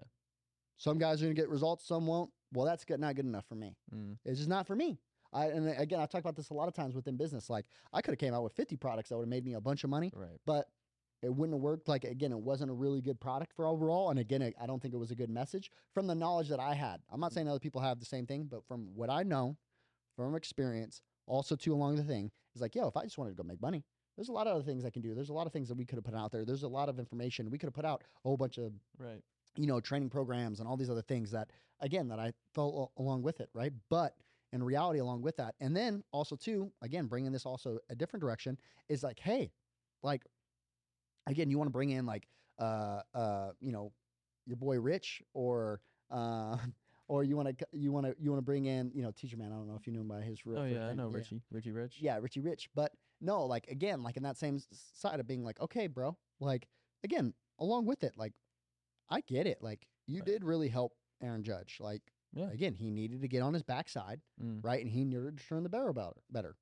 Some 0.78 0.98
guys 0.98 1.22
are 1.22 1.26
going 1.26 1.36
to 1.36 1.42
get 1.42 1.50
results, 1.50 1.86
some 1.88 2.06
won't. 2.06 2.32
Well, 2.54 2.66
that's 2.66 2.84
good, 2.84 3.00
not 3.00 3.16
good 3.16 3.26
enough 3.26 3.46
for 3.48 3.56
me. 3.56 3.76
Mm. 3.96 4.18
It's 4.26 4.40
just 4.40 4.50
not 4.50 4.68
for 4.68 4.76
me. 4.76 5.00
I, 5.34 5.46
and 5.46 5.70
again, 5.80 6.02
I 6.02 6.06
talk 6.08 6.20
about 6.20 6.36
this 6.36 6.50
a 6.50 6.54
lot 6.54 6.68
of 6.68 6.74
times 6.74 6.96
within 6.96 7.16
business. 7.16 7.50
Like, 7.50 7.66
I 7.94 8.02
could 8.02 8.12
have 8.12 8.20
came 8.20 8.34
out 8.34 8.44
with 8.44 8.52
50 8.54 8.76
products 8.76 9.10
that 9.10 9.16
would 9.16 9.24
have 9.24 9.30
made 9.30 9.46
me 9.46 9.54
a 9.54 9.62
bunch 9.62 9.86
of 9.86 9.90
money, 9.90 10.12
Right. 10.14 10.40
but 10.46 10.68
it 11.22 11.34
wouldn't 11.34 11.56
have 11.56 11.62
worked. 11.62 11.88
Like, 11.88 12.04
again, 12.04 12.32
it 12.32 12.40
wasn't 12.40 12.72
a 12.72 12.74
really 12.74 13.02
good 13.02 13.20
product 13.20 13.54
for 13.54 13.66
overall. 13.68 14.10
And 14.10 14.20
again, 14.20 14.42
I- 14.42 14.66
don't 14.66 14.82
think 14.82 14.94
it 14.94 14.98
was 14.98 15.12
a 15.12 15.16
good 15.16 15.30
message 15.30 15.72
from 15.94 16.08
the 16.08 16.16
knowledge 16.16 16.50
that 16.50 16.60
I 16.60 16.74
had. 16.74 17.02
I'm 17.10 17.20
not 17.20 17.34
saying 17.34 17.48
other 17.48 17.60
people 17.60 17.82
have 17.82 18.00
the 18.00 18.06
same 18.06 18.26
thing, 18.26 18.46
but 18.46 18.66
from 18.66 18.96
what 18.96 19.10
I 19.10 19.24
know, 19.24 19.58
from 20.16 20.36
experience, 20.36 21.02
also 21.28 21.56
too 21.56 21.74
along 21.74 21.96
the 21.96 22.04
thing, 22.04 22.32
is 22.56 22.62
like, 22.62 22.76
yo, 22.76 22.88
if 22.88 22.98
I 22.98 23.04
just 23.04 23.18
wanted 23.18 23.32
to 23.32 23.36
go 23.36 23.44
make 23.48 23.62
money, 23.62 23.86
there's 24.16 24.30
a 24.30 24.34
lot 24.34 24.48
of 24.48 24.54
other 24.56 24.64
things 24.64 24.84
I 24.84 24.90
can 24.90 25.02
do. 25.02 25.14
There's 25.16 25.30
a 25.30 25.34
lot 25.34 25.48
of 25.48 25.54
things 25.54 25.70
that 25.70 25.76
we 25.76 25.86
could 25.86 25.96
have 25.98 26.04
put 26.04 26.16
out 26.16 26.32
there. 26.32 26.44
There's 26.44 26.64
a 26.64 26.68
lot 26.68 26.90
of 26.90 27.00
information. 27.00 27.50
We 27.50 27.58
could 27.58 27.68
have 27.68 27.74
put 27.74 27.86
out 27.86 28.04
a 28.04 28.28
whole 28.28 28.38
bunch 28.38 28.58
of 28.58 28.74
Right. 28.98 29.24
you 29.56 29.68
know, 29.68 29.80
training 29.80 30.10
programs 30.10 30.60
and 30.60 30.68
all 30.68 30.78
these 30.78 30.90
other 30.90 31.02
things 31.02 31.32
that, 31.32 31.52
again, 31.80 32.08
that 32.08 32.20
I 32.20 32.34
felt 32.54 32.92
along 32.98 33.22
with 33.22 33.40
it, 33.42 33.50
right? 33.54 33.74
But 33.90 34.16
in 34.54 34.64
reality, 34.64 35.00
along 35.00 35.22
with 35.22 35.38
that, 35.38 35.56
and 35.60 35.76
then 35.76 36.04
also 36.12 36.36
too, 36.36 36.72
again, 36.82 37.08
bringing 37.08 37.32
this 37.32 37.46
also 37.46 37.80
a 37.90 37.96
different 37.96 38.22
direction 38.22 38.58
is 38.90 39.04
like, 39.04 39.20
hey, 39.20 39.52
like, 40.04 40.26
again, 41.28 41.50
you 41.50 41.58
want 41.58 41.68
to 41.68 41.72
bring 41.72 41.90
in 41.90 42.06
like, 42.06 42.28
uh, 42.60 43.02
uh, 43.14 43.52
you 43.60 43.72
know, 43.72 43.92
your 44.46 44.58
boy 44.58 44.80
Rich 44.80 45.22
or, 45.34 45.82
uh, 46.10 46.58
or 47.08 47.24
you 47.24 47.36
want 47.36 47.58
to, 47.58 47.68
you 47.74 47.92
want 47.92 48.06
to, 48.06 48.16
you 48.20 48.30
want 48.32 48.40
to 48.40 48.46
bring 48.46 48.66
in, 48.66 48.92
you 48.94 49.02
know, 49.04 49.12
Teacher 49.12 49.38
Man. 49.38 49.52
I 49.52 49.56
don't 49.56 49.68
know 49.68 49.76
if 49.76 49.86
you 49.88 49.94
knew 49.94 50.02
him 50.02 50.08
by 50.08 50.22
his. 50.22 50.46
real 50.46 50.60
Oh 50.60 50.66
yeah, 50.66 50.88
I 50.88 50.94
know 50.94 51.08
Richie. 51.08 51.42
Richie 51.52 51.72
Rich. 51.72 51.98
Yeah, 52.00 52.18
Richie 52.22 52.40
Rich. 52.42 52.70
But 52.76 52.92
no, 53.20 53.46
like 53.46 53.68
again, 53.68 54.02
like 54.04 54.18
in 54.18 54.24
that 54.24 54.38
same 54.38 54.60
side 54.72 55.20
of 55.20 55.28
being 55.28 55.44
like, 55.44 55.60
okay, 55.60 55.88
bro, 55.88 56.18
like 56.40 56.68
again, 57.04 57.34
along 57.60 57.86
with 57.86 58.04
it, 58.04 58.14
like 58.18 58.34
I 59.10 59.22
get 59.22 59.46
it. 59.48 59.62
Like 59.62 59.88
you 60.08 60.20
Right. 60.20 60.26
did 60.26 60.44
really 60.44 60.70
help 60.70 60.94
Aaron 61.22 61.44
Judge. 61.44 61.78
Like 61.80 62.02
Yeah. 62.34 62.50
again, 62.50 62.74
he 62.76 62.90
needed 62.90 63.22
to 63.22 63.28
get 63.28 63.42
on 63.42 63.54
his 63.54 63.64
backside, 63.64 64.22
Mm. 64.42 64.64
right? 64.64 64.82
And 64.82 64.90
he 64.90 65.04
needed 65.04 65.38
to 65.38 65.44
turn 65.46 65.64
the 65.64 65.70
barrel 65.70 65.94
better. 65.94 66.16
Better. 66.30 66.56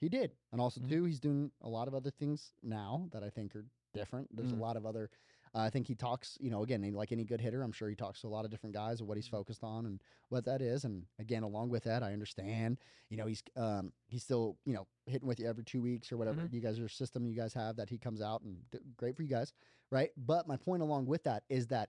He 0.00 0.08
did. 0.10 0.36
And 0.52 0.60
also 0.60 0.80
Mhm. 0.80 0.88
too, 0.90 1.04
he's 1.04 1.18
doing 1.20 1.50
a 1.62 1.68
lot 1.70 1.88
of 1.88 1.94
other 1.94 2.10
things 2.10 2.52
now 2.62 3.08
that 3.12 3.24
I 3.24 3.30
think 3.30 3.56
are 3.56 3.66
different. 3.92 4.28
There's 4.36 4.52
a 4.52 4.56
Mm. 4.56 4.60
lot 4.60 4.76
of 4.76 4.86
other 4.86 5.10
uh, 5.54 5.60
I 5.60 5.70
think 5.70 5.86
he 5.86 5.94
talks, 5.94 6.36
you 6.38 6.50
know, 6.50 6.62
again, 6.64 6.82
like 6.92 7.12
any 7.12 7.24
good 7.24 7.40
hitter, 7.40 7.62
I'm 7.62 7.72
sure 7.72 7.88
he 7.88 7.94
talks 7.94 8.20
to 8.20 8.26
a 8.26 8.28
lot 8.28 8.44
of 8.44 8.50
different 8.50 8.74
guys 8.74 9.00
of 9.00 9.06
what 9.06 9.14
Mm. 9.14 9.20
he's 9.22 9.28
focused 9.28 9.64
on 9.64 9.86
and 9.86 10.02
what 10.28 10.44
that 10.44 10.60
is. 10.60 10.84
And 10.84 11.06
again, 11.18 11.44
along 11.44 11.70
with 11.70 11.84
that, 11.84 12.02
I 12.02 12.12
understand, 12.12 12.76
you 13.08 13.16
know, 13.16 13.24
he's 13.26 13.42
um 13.56 13.92
he's 14.08 14.22
still, 14.22 14.58
you 14.66 14.74
know, 14.74 14.86
hitting 15.06 15.26
with 15.26 15.38
you 15.40 15.48
every 15.48 15.64
two 15.64 15.80
weeks 15.80 16.12
or 16.12 16.18
whatever 16.18 16.42
Mhm. 16.42 16.52
you 16.52 16.60
guys 16.60 16.78
your 16.78 16.88
system 16.90 17.26
you 17.26 17.34
guys 17.34 17.54
have 17.54 17.76
that 17.76 17.88
he 17.88 17.96
comes 17.96 18.20
out 18.20 18.42
and 18.42 18.68
d- 18.70 18.80
great 18.96 19.16
for 19.16 19.22
you 19.22 19.30
guys, 19.30 19.54
right? 19.90 20.10
But 20.18 20.46
my 20.46 20.56
point 20.58 20.82
along 20.82 21.06
with 21.06 21.22
that 21.22 21.44
is 21.48 21.68
that 21.68 21.88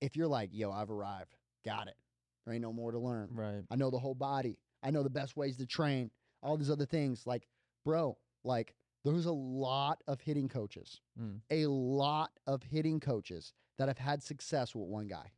if 0.00 0.14
you're 0.14 0.28
like, 0.28 0.50
yo, 0.52 0.70
I've 0.70 0.90
arrived, 0.90 1.34
got 1.64 1.88
it, 1.88 1.96
there 2.44 2.54
ain't 2.54 2.62
no 2.62 2.72
more 2.72 2.92
to 2.92 2.98
learn. 3.00 3.30
Right. 3.34 3.64
I 3.70 3.74
know 3.76 3.90
the 3.90 3.98
whole 3.98 4.14
body. 4.14 4.58
I 4.82 4.90
know 4.92 5.02
the 5.02 5.10
best 5.10 5.36
ways 5.36 5.56
to 5.56 5.66
train. 5.66 6.10
All 6.42 6.56
these 6.56 6.70
other 6.70 6.86
things. 6.86 7.26
Like, 7.26 7.48
bro, 7.84 8.16
like 8.44 8.76
there's 9.04 9.26
a 9.26 9.32
lot 9.32 10.02
of 10.06 10.20
hitting 10.20 10.48
coaches, 10.48 11.00
Mm. 11.18 11.40
a 11.50 11.66
lot 11.66 12.30
of 12.46 12.62
hitting 12.62 13.00
coaches 13.00 13.52
that 13.78 13.88
have 13.88 13.98
had 13.98 14.22
success 14.22 14.74
with 14.74 14.86
one 14.88 15.08
guy. 15.08 15.32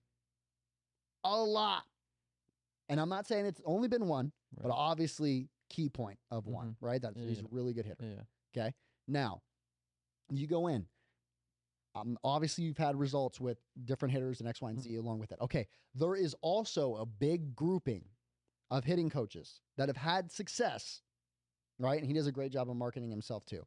A 1.25 1.43
lot. 1.43 1.85
And 2.89 3.01
I'm 3.01 3.09
not 3.09 3.27
saying 3.27 3.47
it's 3.47 3.63
only 3.65 3.89
been 3.89 4.07
one, 4.07 4.33
but 4.61 4.71
obviously 4.71 5.49
key 5.71 5.89
point 5.89 6.19
of 6.31 6.47
one, 6.47 6.77
right? 6.81 7.01
That 7.01 7.17
Yeah, 7.17 7.27
he's 7.27 7.41
a 7.41 7.47
really 7.51 7.73
good 7.73 7.87
hitter. 7.87 8.05
Yeah. 8.05 8.23
Okay. 8.63 8.75
Now, 9.09 9.43
you 10.31 10.47
go 10.47 10.67
in. 10.67 10.87
Um, 11.95 12.19
obviously, 12.25 12.65
you've 12.65 12.77
had 12.77 12.97
results 12.97 13.41
with 13.41 13.59
different 13.85 14.13
hitters 14.13 14.41
and 14.41 14.49
X, 14.49 14.61
Y, 14.61 14.69
and 14.71 14.81
Z 14.81 14.97
along 14.97 15.21
with 15.21 15.33
it. 15.33 15.39
Okay. 15.41 15.67
There 15.95 16.17
is 16.17 16.35
also 16.43 16.97
a 16.97 17.07
big 17.07 17.55
grouping 17.55 18.05
of 18.71 18.85
hitting 18.85 19.09
coaches 19.09 19.61
that 19.77 19.89
have 19.89 19.97
had 19.97 20.31
success, 20.33 21.03
right? 21.79 21.99
And 21.99 22.07
he 22.07 22.13
does 22.13 22.27
a 22.27 22.33
great 22.33 22.53
job 22.53 22.71
of 22.71 22.77
marketing 22.77 23.11
himself 23.11 23.45
too, 23.45 23.67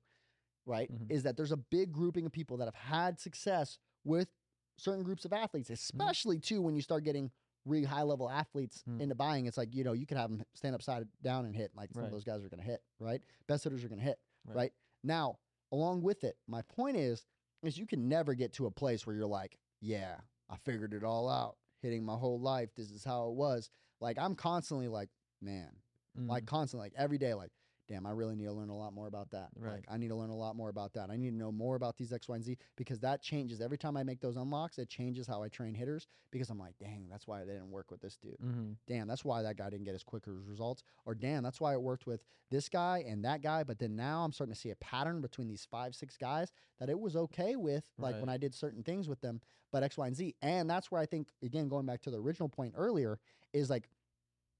right? 0.65 0.91
Mhm. 0.91 1.11
Is 1.11 1.23
that 1.23 1.37
there's 1.37 1.51
a 1.51 1.57
big 1.57 1.91
grouping 1.91 2.25
of 2.25 2.31
people 2.31 2.57
that 2.57 2.65
have 2.65 2.75
had 2.75 3.19
success 3.19 3.77
with 4.03 4.29
certain 4.77 5.03
groups 5.03 5.25
of 5.25 5.33
athletes, 5.33 5.69
especially 5.69 6.39
too 6.39 6.61
when 6.61 6.75
you 6.75 6.81
start 6.81 7.03
getting 7.03 7.31
really 7.65 7.83
high 7.83 8.03
level 8.03 8.29
athletes 8.29 8.83
Mm. 8.87 9.01
into 9.01 9.15
buying. 9.15 9.45
It's 9.45 9.57
like, 9.57 9.73
you 9.75 9.83
know, 9.83 9.91
you 9.93 10.05
could 10.05 10.17
have 10.17 10.29
them 10.31 10.45
stand 10.53 10.73
upside 10.75 11.07
down 11.21 11.45
and 11.45 11.55
hit. 11.55 11.75
Like 11.75 11.91
some 11.93 12.01
Right. 12.03 12.05
of 12.07 12.11
those 12.13 12.23
guys 12.23 12.43
are 12.43 12.49
going 12.49 12.61
to 12.61 12.65
hit, 12.65 12.81
right? 12.99 13.21
Best 13.47 13.63
hitters 13.65 13.83
are 13.83 13.89
going 13.89 13.99
to 13.99 14.05
hit, 14.05 14.19
Right. 14.45 14.55
right. 14.55 14.73
Now, 15.03 15.39
along 15.71 16.01
with 16.03 16.23
it, 16.23 16.37
my 16.47 16.61
point 16.61 16.95
is, 16.95 17.25
is 17.63 17.77
you 17.77 17.85
can 17.85 18.07
never 18.07 18.33
get 18.35 18.53
to 18.53 18.67
a 18.67 18.71
place 18.71 19.05
where 19.05 19.15
you're 19.15 19.25
like, 19.25 19.57
yeah, 19.81 20.21
I 20.49 20.55
figured 20.57 20.93
it 20.93 21.03
all 21.03 21.27
out. 21.27 21.57
Hitting 21.81 22.05
my 22.05 22.15
whole 22.15 22.39
life, 22.39 22.73
this 22.75 22.89
is 22.91 23.03
how 23.03 23.27
it 23.29 23.33
was. 23.35 23.69
Like 23.99 24.17
I'm 24.17 24.35
constantly 24.35 24.87
like, 24.87 25.09
man, 25.41 25.75
like 26.15 26.43
Mm. 26.43 26.47
constantly, 26.47 26.85
like 26.85 26.93
every 26.95 27.17
day, 27.17 27.33
like, 27.33 27.51
damn, 27.88 28.05
I 28.05 28.11
really 28.11 28.35
need 28.35 28.45
to 28.45 28.51
learn 28.53 28.69
a 28.69 28.75
lot 28.77 28.93
more 28.93 29.07
about 29.07 29.29
that. 29.31 29.49
Right. 29.55 29.75
Like 29.75 29.85
I 29.89 29.97
need 29.97 30.09
to 30.09 30.15
learn 30.15 30.29
a 30.29 30.35
lot 30.35 30.55
more 30.55 30.69
about 30.69 30.93
that. 30.93 31.09
I 31.09 31.15
need 31.15 31.29
to 31.31 31.35
know 31.35 31.51
more 31.51 31.75
about 31.75 31.97
these 31.97 32.11
X, 32.13 32.27
Y, 32.27 32.35
and 32.35 32.43
Z 32.43 32.57
because 32.75 32.99
that 33.01 33.21
changes 33.21 33.61
every 33.61 33.77
time 33.77 33.95
I 33.97 34.03
make 34.03 34.19
those 34.21 34.35
unlocks. 34.38 34.77
It 34.77 34.89
changes 34.89 35.25
how 35.27 35.43
I 35.43 35.49
train 35.49 35.73
hitters 35.73 36.07
because 36.31 36.49
I'm 36.49 36.59
like, 36.59 36.77
dang, 36.79 37.07
that's 37.09 37.25
why 37.27 37.43
they 37.45 37.53
didn't 37.53 37.71
work 37.71 37.89
with 37.91 38.01
this 38.01 38.17
dude 38.17 38.38
Mhm. 38.39 38.75
damn, 38.88 39.07
that's 39.07 39.23
why 39.25 39.41
that 39.41 39.57
guy 39.57 39.69
didn't 39.69 39.85
get 39.85 39.95
as 39.95 40.03
quick 40.03 40.27
as 40.27 40.33
results. 40.47 40.83
Or 41.05 41.15
damn, 41.15 41.43
that's 41.43 41.59
why 41.59 41.73
it 41.73 41.81
worked 41.81 42.05
with 42.05 42.23
this 42.49 42.69
guy 42.69 43.03
and 43.07 43.23
that 43.25 43.41
guy. 43.41 43.63
But 43.63 43.79
then 43.79 43.95
now 43.95 44.23
I'm 44.23 44.31
starting 44.31 44.53
to 44.53 44.59
see 44.59 44.69
a 44.71 44.75
pattern 44.77 45.21
between 45.21 45.47
these 45.47 45.65
five, 45.65 45.95
six 45.95 46.15
guys 46.17 46.51
that 46.79 46.89
it 46.89 46.99
was 46.99 47.15
okay 47.15 47.55
with, 47.55 47.89
like 47.97 48.15
when 48.21 48.29
I 48.29 48.38
did 48.38 48.53
certain 48.53 48.83
things 48.83 49.07
with 49.09 49.21
them, 49.21 49.41
but 49.71 49.83
X, 49.83 49.97
Y, 49.97 50.07
and 50.07 50.15
Z. 50.15 50.35
And 50.41 50.69
that's 50.69 50.89
where 50.91 51.01
I 51.01 51.05
think, 51.05 51.29
again, 51.43 51.67
going 51.67 51.85
back 51.85 52.01
to 52.03 52.11
the 52.11 52.19
original 52.19 52.49
point 52.49 52.73
earlier, 52.77 53.19
is 53.53 53.69
like 53.69 53.89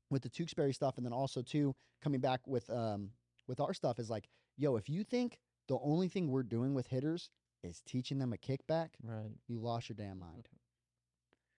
with 0.10 0.22
the 0.24 0.30
Tewksbary 0.30 0.74
stuff, 0.74 0.97
and 0.97 1.05
then 1.05 1.14
also 1.14 1.41
too 1.41 1.76
coming 2.01 2.20
back 2.22 2.45
with 2.47 2.70
um 2.70 3.12
with 3.47 3.60
our 3.60 3.74
stuff 3.74 3.99
is 3.99 4.10
like, 4.10 4.28
yo, 4.58 4.76
if 4.76 4.89
you 4.89 5.03
think 5.03 5.39
the 5.68 5.78
only 5.82 6.08
thing 6.08 6.30
we're 6.30 6.43
doing 6.43 6.74
with 6.74 6.88
hitters 6.88 7.30
is 7.64 7.82
teaching 7.86 8.20
them 8.20 8.34
a 8.34 8.38
kickback, 8.38 8.89
Right. 9.03 9.32
you 9.47 9.60
lost 9.60 9.89
your 9.89 9.95
damn 9.95 10.20
mind. 10.20 10.47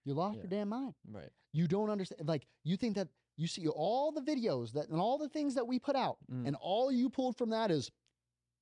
You 0.04 0.14
lost 0.14 0.36
Yeah. 0.36 0.42
your 0.42 0.50
damn 0.50 0.68
mind 0.68 0.94
Right. 1.08 1.30
you 1.52 1.68
don't 1.68 1.90
understand 1.90 2.26
like 2.28 2.46
you 2.64 2.76
think 2.76 2.96
that 2.96 3.08
you 3.36 3.46
see 3.46 3.66
all 3.68 4.12
the 4.12 4.20
videos 4.22 4.72
that 4.72 4.88
and 4.88 5.00
all 5.00 5.18
the 5.18 5.28
things 5.28 5.54
that 5.54 5.66
we 5.66 5.78
put 5.78 5.96
out 5.96 6.18
Mm. 6.30 6.46
and 6.48 6.56
all 6.56 6.90
you 6.90 7.10
pulled 7.10 7.36
from 7.36 7.50
that 7.50 7.70
is 7.70 7.90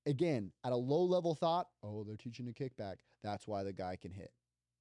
again 0.07 0.53
at 0.65 0.73
a 0.73 0.77
low 0.77 1.03
level 1.05 1.35
thought 1.35 1.69
oh 1.83 2.03
they're 2.05 2.17
teaching 2.17 2.49
a 2.49 2.53
kickback 2.53 2.97
that's 3.23 3.47
why 3.47 3.63
the 3.63 3.73
guy 3.73 3.97
can 3.97 4.11
hit 4.11 4.33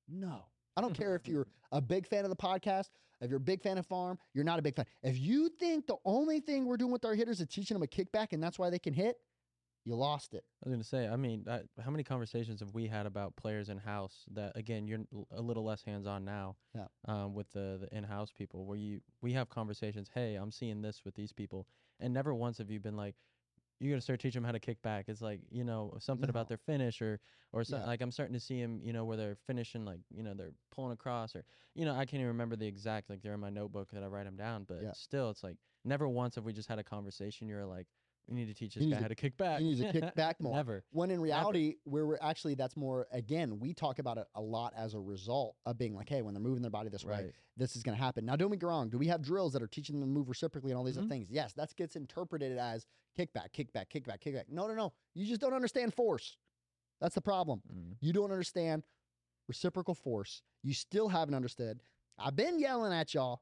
no 0.08 0.46
i 0.78 0.82
don't 0.82 0.94
care 0.94 1.16
if 1.16 1.28
you're 1.28 1.48
a 1.74 1.82
big 1.82 2.08
fan 2.08 2.24
of 2.24 2.30
the 2.30 2.36
podcast 2.36 2.90
if 3.20 3.30
you're 3.30 3.38
a 3.38 3.42
big 3.42 3.62
fan 3.62 3.78
of 3.78 3.86
farm 3.86 4.18
you're 4.34 4.46
not 4.46 4.60
a 4.60 4.62
big 4.62 4.76
fan 4.76 4.86
if 5.04 5.18
you 5.20 5.50
think 5.60 5.86
the 5.88 5.98
only 6.06 6.40
thing 6.40 6.66
we're 6.66 6.78
doing 6.78 6.92
with 6.92 7.04
our 7.04 7.16
hitters 7.16 7.42
is 7.42 7.48
teaching 7.48 7.76
them 7.76 7.84
a 7.84 7.88
kickback 7.88 8.32
and 8.32 8.42
that's 8.42 8.58
why 8.58 8.70
they 8.70 8.80
can 8.80 8.94
hit 8.94 9.18
you 9.84 9.96
lost 9.96 10.34
it 10.34 10.44
I 10.64 10.70
was 10.70 10.74
gonna 10.74 10.84
say. 10.84 11.08
I 11.08 11.16
mean, 11.16 11.46
I, 11.48 11.62
how 11.82 11.92
many 11.92 12.04
conversations 12.04 12.62
have 12.62 12.74
we 12.74 12.88
had 12.88 13.06
about 13.06 13.36
players 13.36 13.70
in 13.70 13.78
house 13.78 14.26
that 14.34 14.58
again 14.58 14.88
you're 14.88 15.00
a 15.32 15.42
little 15.42 15.64
less 15.64 15.84
hands 15.84 16.08
on 16.08 16.26
now. 16.26 16.58
Yeah. 16.74 16.88
Um, 17.08 17.34
with 17.34 17.50
the 17.52 17.78
the 17.80 17.96
in 17.96 18.04
house 18.04 18.32
people, 18.36 18.66
where 18.66 18.78
you 18.78 19.02
we 19.22 19.34
have 19.34 19.50
conversations. 19.50 20.10
Hey, 20.14 20.36
I'm 20.36 20.52
seeing 20.52 20.82
this 20.82 21.04
with 21.06 21.16
these 21.16 21.32
people, 21.32 21.68
and 22.00 22.14
never 22.14 22.34
once 22.34 22.58
have 22.58 22.72
you 22.72 22.80
been 22.80 22.98
like, 22.98 23.16
you're 23.80 23.92
gonna 23.92 24.02
start 24.02 24.20
teaching 24.20 24.42
them 24.42 24.46
how 24.46 24.52
to 24.54 24.60
kick 24.60 24.82
back. 24.82 25.06
It's 25.08 25.22
like 25.22 25.42
you 25.50 25.64
know 25.64 25.96
something 26.00 26.30
No. 26.30 26.32
about 26.32 26.48
their 26.48 26.58
finish 26.58 27.02
or 27.02 27.20
or 27.54 27.64
so, 27.64 27.78
Yeah. 27.78 27.86
like 27.86 28.02
I'm 28.02 28.12
starting 28.12 28.34
to 28.34 28.40
see 28.40 28.62
them. 28.62 28.82
You 28.82 28.94
know 28.94 29.06
where 29.06 29.18
they're 29.18 29.36
finishing 29.36 29.86
like 29.86 30.02
you 30.10 30.24
know 30.24 30.34
they're 30.34 30.54
pulling 30.72 30.94
across 30.94 31.36
or 31.36 31.46
you 31.76 31.86
know 31.86 31.94
I 31.94 32.06
can't 32.06 32.16
even 32.16 32.28
remember 32.28 32.56
the 32.56 32.68
exact 32.68 33.10
like 33.10 33.22
they're 33.22 33.34
in 33.34 33.40
my 33.40 33.50
notebook 33.50 33.92
that 33.92 34.04
I 34.04 34.08
write 34.08 34.26
them 34.26 34.38
down. 34.38 34.64
But 34.66 34.84
Yeah. 34.84 34.94
still, 34.94 35.30
it's 35.30 35.44
like 35.44 35.58
never 35.84 36.08
once 36.08 36.36
have 36.36 36.46
we 36.46 36.54
just 36.54 36.70
had 36.70 36.80
a 36.80 36.84
conversation. 36.84 37.48
You're 37.48 37.66
like. 37.66 37.88
We 38.30 38.36
need 38.36 38.48
to 38.48 38.54
teach 38.54 38.76
this 38.76 38.84
guy 38.86 38.96
to- 38.98 39.02
how 39.04 39.08
to 39.08 39.16
kick 39.16 39.38
back. 39.38 39.62
you 39.62 39.68
need 39.68 39.78
to 39.80 39.92
kick 39.92 40.16
back 40.16 40.40
more. 40.42 40.54
Never. 40.56 40.84
When 40.92 41.12
in 41.12 41.22
reality, 41.22 41.76
where 41.86 42.06
we're 42.06 42.18
actually, 42.22 42.56
that's 42.56 42.76
more, 42.76 43.08
again, 43.12 43.60
we 43.60 43.74
talk 43.74 44.00
about 44.00 44.18
it 44.18 44.28
a 44.36 44.42
lot 44.42 44.74
as 44.76 44.94
a 44.96 45.00
result 45.00 45.56
of 45.66 45.78
being 45.78 45.96
like, 45.96 46.10
hey, 46.10 46.22
when 46.22 46.34
they're 46.34 46.44
moving 46.44 46.62
their 46.62 46.70
body 46.72 46.90
this 46.90 47.06
way, 47.06 47.32
this 47.56 47.76
is 47.78 47.84
going 47.84 47.98
to 47.98 48.04
happen. 48.04 48.26
Now, 48.26 48.36
don't 48.36 48.52
get 48.52 48.64
wrong. 48.64 48.90
Do 48.90 48.98
we 48.98 49.08
have 49.08 49.22
drills 49.22 49.54
that 49.54 49.62
are 49.64 49.68
teaching 49.68 50.00
them 50.00 50.10
to 50.10 50.14
move 50.14 50.28
reciprocally 50.30 50.72
and 50.72 50.78
all 50.78 50.84
these 50.84 50.98
other 50.98 51.08
Mhm. 51.08 51.12
things? 51.12 51.30
Yes, 51.32 51.54
that 51.54 51.74
gets 51.78 51.96
interpreted 51.96 52.58
as 52.58 52.86
kickback, 53.18 53.52
kickback, 53.54 53.88
kickback, 53.90 54.20
kickback. 54.22 54.44
No, 54.50 54.68
no, 54.68 54.74
no. 54.76 54.94
You 55.16 55.26
just 55.26 55.40
don't 55.42 55.54
understand 55.54 55.94
force. 55.94 56.36
That's 57.00 57.16
the 57.16 57.22
problem. 57.22 57.62
Mm. 57.74 57.96
You 58.02 58.12
don't 58.12 58.32
understand 58.32 58.84
reciprocal 59.48 59.96
force. 59.96 60.42
You 60.64 60.74
still 60.74 61.08
haven't 61.08 61.34
understood. 61.36 61.80
I've 62.18 62.36
been 62.36 62.60
yelling 62.60 62.92
at 62.94 63.14
y'all 63.14 63.42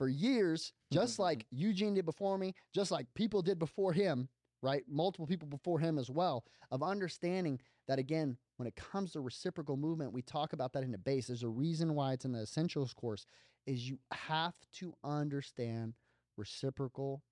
for 0.00 0.08
years, 0.08 0.72
just 0.90 1.18
like 1.18 1.44
Eugene 1.50 1.92
did 1.92 2.06
before 2.06 2.38
me, 2.38 2.54
just 2.74 2.90
like 2.90 3.06
people 3.12 3.42
did 3.42 3.58
before 3.58 3.92
him, 3.92 4.30
right? 4.62 4.82
Multiple 4.88 5.26
people 5.26 5.46
before 5.46 5.78
him 5.78 5.98
as 5.98 6.08
well, 6.08 6.42
of 6.70 6.82
understanding 6.82 7.60
that 7.86 7.98
again, 7.98 8.38
when 8.56 8.66
it 8.66 8.74
comes 8.76 9.12
to 9.12 9.20
reciprocal 9.20 9.76
movement, 9.76 10.14
we 10.14 10.22
talk 10.22 10.54
about 10.54 10.72
that 10.72 10.84
in 10.84 10.90
the 10.90 10.96
base. 10.96 11.26
There's 11.26 11.42
a 11.42 11.48
reason 11.48 11.94
why 11.94 12.14
it's 12.14 12.24
in 12.24 12.32
the 12.32 12.40
essentials 12.40 12.94
course, 12.94 13.26
is 13.66 13.90
you 13.90 13.98
have 14.10 14.54
to 14.76 14.94
understand 15.04 15.92
reciprocal 16.38 17.22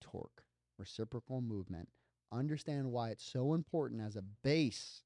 torque, 0.00 0.42
reciprocal 0.78 1.42
movement. 1.42 1.86
Understand 2.32 2.90
why 2.90 3.10
it's 3.10 3.30
so 3.30 3.52
important 3.52 4.00
as 4.00 4.16
a 4.16 4.22
base. 4.42 5.02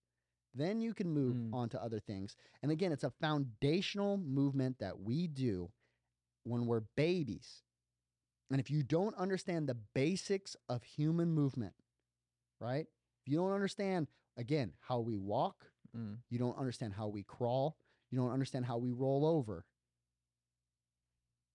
Then 0.55 0.81
you 0.81 0.95
can 0.95 1.11
move 1.11 1.35
Mm. 1.39 1.55
on 1.55 1.69
to 1.71 1.83
other 1.83 1.99
things. 1.99 2.37
And 2.63 2.71
again, 2.71 2.93
it's 2.93 3.03
a 3.03 3.11
foundational 3.11 4.17
movement 4.17 4.79
that 4.79 5.01
we 5.01 5.27
do 5.27 5.73
when 6.45 6.67
we're 6.67 6.81
babies. 6.97 7.63
And 8.51 8.61
if 8.61 8.71
you 8.71 8.83
don't 8.83 9.15
understand 9.17 9.69
the 9.69 9.77
basics 9.95 10.57
of 10.69 10.83
human 10.83 11.33
movement, 11.33 11.75
right? 12.61 12.87
If 13.25 13.31
you 13.33 13.37
don't 13.39 13.53
understand, 13.53 14.09
again, 14.37 14.73
how 14.81 15.01
we 15.01 15.17
walk, 15.17 15.67
Mm. 15.97 16.19
you 16.29 16.39
don't 16.39 16.57
understand 16.57 16.95
how 16.95 17.09
we 17.09 17.25
crawl, 17.25 17.77
you 18.13 18.19
don't 18.19 18.31
understand 18.31 18.65
how 18.65 18.77
we 18.79 18.93
roll 18.93 19.27
over, 19.27 19.65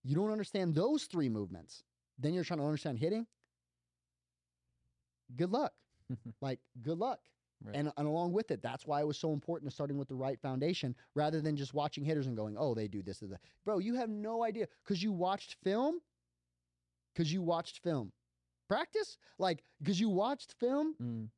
you 0.04 0.14
don't 0.14 0.30
understand 0.30 0.74
those 0.74 1.04
three 1.04 1.30
movements, 1.30 1.82
then 2.18 2.34
you're 2.34 2.44
trying 2.44 2.58
to 2.60 2.64
understand 2.66 2.98
hitting. 2.98 3.26
Good 5.34 5.50
luck. 5.50 5.72
like, 6.40 6.60
good 6.82 6.98
luck. 6.98 7.20
Right. 7.64 7.74
And, 7.74 7.90
and 7.96 8.06
along 8.06 8.32
with 8.32 8.50
it, 8.50 8.62
that's 8.62 8.86
why 8.86 9.00
it 9.00 9.06
was 9.06 9.18
so 9.18 9.32
important 9.32 9.70
to 9.70 9.74
starting 9.74 9.96
with 9.96 10.08
the 10.08 10.14
right 10.14 10.38
foundation 10.40 10.94
rather 11.14 11.40
than 11.40 11.56
just 11.56 11.74
watching 11.74 12.04
hitters 12.04 12.26
and 12.26 12.36
going, 12.36 12.56
oh, 12.58 12.74
they 12.74 12.88
do 12.88 13.02
this. 13.02 13.22
or 13.22 13.28
that." 13.28 13.40
Bro, 13.64 13.78
you 13.78 13.94
have 13.94 14.10
no 14.10 14.44
idea 14.44 14.66
because 14.84 15.02
you 15.02 15.12
watched 15.12 15.56
film. 15.64 16.00
Because 17.14 17.32
you 17.32 17.42
watched 17.42 17.82
film. 17.82 18.12
Practice? 18.68 19.16
Like, 19.38 19.62
because 19.80 19.98
you 19.98 20.10
watched 20.10 20.54
film. 20.60 20.94
Mm. 21.02 21.28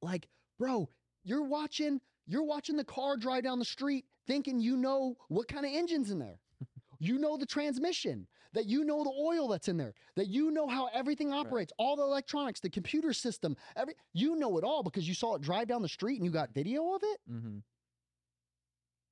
Like, 0.00 0.28
bro, 0.58 0.88
you're 1.22 1.44
watching, 1.44 2.00
you're 2.26 2.44
watching 2.44 2.76
the 2.76 2.84
car 2.84 3.16
drive 3.16 3.44
down 3.44 3.58
the 3.58 3.64
street 3.64 4.06
thinking 4.26 4.60
you 4.60 4.76
know 4.76 5.16
what 5.28 5.48
kind 5.48 5.66
of 5.66 5.72
engine's 5.72 6.10
in 6.10 6.18
there. 6.18 6.38
you 6.98 7.18
know 7.18 7.36
the 7.36 7.46
transmission, 7.46 8.26
that 8.56 8.64
you 8.64 8.84
know 8.84 9.04
the 9.04 9.10
oil 9.10 9.48
that's 9.48 9.68
in 9.68 9.76
there, 9.76 9.92
that 10.16 10.28
you 10.28 10.50
know 10.50 10.66
how 10.66 10.88
everything 10.94 11.30
operates, 11.30 11.74
all 11.76 11.94
the 11.94 12.02
electronics, 12.02 12.58
the 12.58 12.70
computer 12.70 13.12
system, 13.12 13.54
every 13.76 13.94
you 14.14 14.34
know 14.34 14.56
it 14.56 14.64
all 14.64 14.82
because 14.82 15.06
you 15.06 15.12
saw 15.12 15.34
it 15.34 15.42
drive 15.42 15.68
down 15.68 15.82
the 15.82 15.88
street 15.88 16.16
and 16.16 16.24
you 16.24 16.30
got 16.30 16.54
video 16.54 16.94
of 16.94 17.02
it. 17.04 17.20
Mm-hmm. 17.30 17.58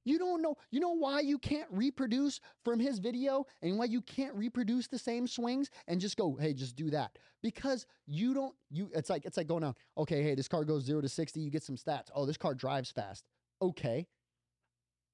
You 0.07 0.19
don't 0.19 0.41
know. 0.41 0.57
You 0.71 0.81
know 0.81 0.97
why 0.97 1.21
you 1.21 1.39
can't 1.39 1.69
reproduce 1.71 2.41
from 2.65 2.81
his 2.81 2.99
video 2.99 3.47
and 3.61 3.79
why 3.79 3.85
you 3.85 4.01
can't 4.01 4.35
reproduce 4.35 4.87
the 4.87 4.99
same 4.99 5.27
swings 5.27 5.69
and 5.89 6.01
just 6.01 6.17
go, 6.17 6.37
hey, 6.41 6.55
just 6.55 6.75
do 6.75 6.89
that. 6.91 7.19
Because 7.43 7.87
you 8.07 8.33
don't, 8.33 8.55
you 8.71 8.91
it's 8.95 9.11
like 9.11 9.27
it's 9.27 9.37
like 9.37 9.47
going 9.47 9.63
down, 9.63 9.75
okay, 9.99 10.23
hey, 10.23 10.35
this 10.35 10.49
car 10.49 10.65
goes 10.65 10.85
zero 10.85 11.03
to 11.03 11.09
60, 11.09 11.39
you 11.39 11.51
get 11.51 11.63
some 11.63 11.77
stats. 11.77 12.09
Oh, 12.15 12.25
this 12.25 12.39
car 12.39 12.55
drives 12.55 12.91
fast. 12.91 13.25
Okay. 13.61 14.07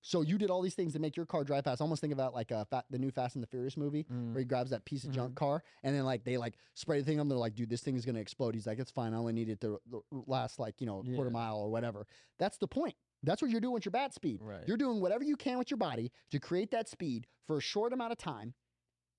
So 0.02 0.22
you 0.22 0.38
did 0.38 0.50
all 0.50 0.62
these 0.62 0.74
things 0.74 0.94
to 0.94 0.98
make 0.98 1.14
your 1.16 1.26
car 1.26 1.44
drive 1.44 1.64
fast. 1.64 1.80
Almost 1.82 2.00
think 2.00 2.12
about 2.14 2.32
like 2.34 2.50
uh, 2.52 2.64
fa- 2.64 2.84
the 2.90 2.98
new 2.98 3.10
Fast 3.10 3.34
and 3.36 3.42
the 3.42 3.46
Furious 3.46 3.76
movie 3.76 4.04
Mm. 4.10 4.32
where 4.32 4.38
he 4.40 4.44
grabs 4.46 4.70
that 4.70 4.84
piece 4.86 5.04
of 5.04 5.10
junk 5.10 5.34
car 5.34 5.62
and 5.82 5.94
then 5.94 6.04
like 6.04 6.24
they 6.24 6.36
like 6.38 6.54
spray 6.74 6.98
the 7.00 7.04
thing 7.04 7.20
on. 7.20 7.28
They're 7.28 7.36
like, 7.38 7.54
dude, 7.54 7.68
this 7.68 7.82
thing 7.82 7.96
is 7.96 8.06
gonna 8.06 8.18
explode. 8.20 8.54
He's 8.54 8.66
like, 8.66 8.78
it's 8.78 8.90
fine. 8.90 9.12
I 9.12 9.18
only 9.18 9.32
need 9.34 9.48
it 9.50 9.60
to 9.60 9.78
last 10.26 10.58
like 10.58 10.80
you 10.80 10.86
know 10.86 11.02
a 11.06 11.14
quarter 11.14 11.30
mile 11.30 11.58
or 11.58 11.70
whatever. 11.70 12.06
That's 12.38 12.56
the 12.56 12.66
point. 12.68 12.94
That's 13.22 13.42
what 13.42 13.50
you're 13.50 13.60
doing 13.60 13.74
with 13.74 13.84
your 13.84 13.92
bat 13.92 14.14
speed. 14.14 14.40
Right. 14.42 14.64
You're 14.66 14.78
doing 14.78 15.00
whatever 15.02 15.22
you 15.24 15.36
can 15.36 15.58
with 15.58 15.70
your 15.70 15.76
body 15.78 16.10
to 16.30 16.40
create 16.40 16.70
that 16.70 16.88
speed 16.88 17.26
for 17.46 17.58
a 17.58 17.60
short 17.60 17.92
amount 17.92 18.12
of 18.12 18.18
time. 18.18 18.54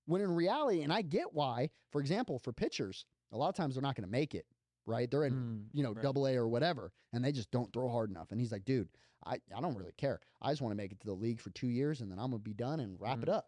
When 0.06 0.20
in 0.20 0.32
reality, 0.34 0.82
and 0.82 0.92
I 0.92 1.02
get 1.02 1.32
why, 1.32 1.70
for 1.92 2.00
example, 2.00 2.40
for 2.40 2.52
pitchers, 2.52 3.04
a 3.30 3.36
lot 3.36 3.48
of 3.50 3.54
times 3.54 3.76
they're 3.76 3.82
not 3.82 3.94
going 3.94 4.04
to 4.04 4.10
make 4.10 4.34
it, 4.34 4.46
right? 4.84 5.08
They're 5.08 5.24
in, 5.24 5.32
Mm. 5.34 5.64
you 5.72 5.84
know, 5.84 5.92
right. 5.92 6.02
double 6.02 6.26
A 6.26 6.36
or 6.36 6.48
whatever, 6.48 6.90
and 7.12 7.24
they 7.24 7.30
just 7.30 7.52
don't 7.52 7.72
throw 7.72 7.88
hard 7.88 8.10
enough. 8.10 8.32
And 8.32 8.40
he's 8.40 8.50
like, 8.50 8.64
dude, 8.64 8.88
I, 9.24 9.34
I 9.56 9.60
don't 9.60 9.76
really 9.76 9.92
care. 9.96 10.20
I 10.40 10.50
just 10.50 10.62
want 10.62 10.72
to 10.72 10.76
make 10.76 10.92
it 10.92 11.00
to 11.00 11.06
the 11.06 11.12
league 11.12 11.40
for 11.40 11.50
two 11.50 11.68
years 11.68 12.00
and 12.00 12.10
then 12.10 12.18
I'm 12.18 12.30
going 12.30 12.40
to 12.40 12.44
be 12.48 12.54
done 12.54 12.80
and 12.80 12.96
wrap 13.00 13.18
Mm. 13.18 13.22
it 13.24 13.28
up. 13.28 13.46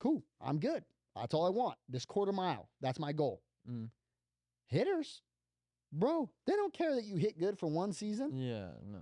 Cool. 0.00 0.22
I'm 0.40 0.58
good. 0.58 0.84
That's 1.16 1.34
all 1.34 1.46
I 1.46 1.50
want. 1.50 1.76
This 1.88 2.04
quarter 2.04 2.32
mile. 2.32 2.68
That's 2.80 2.98
my 2.98 3.12
goal. 3.12 3.42
Mm. 3.68 3.90
Hitters, 4.66 5.22
bro, 5.92 6.30
they 6.46 6.52
don't 6.54 6.72
care 6.72 6.94
that 6.94 7.04
you 7.04 7.16
hit 7.16 7.38
good 7.38 7.58
for 7.58 7.66
one 7.68 7.92
season. 7.92 8.36
Yeah, 8.36 8.68
no. 8.86 9.00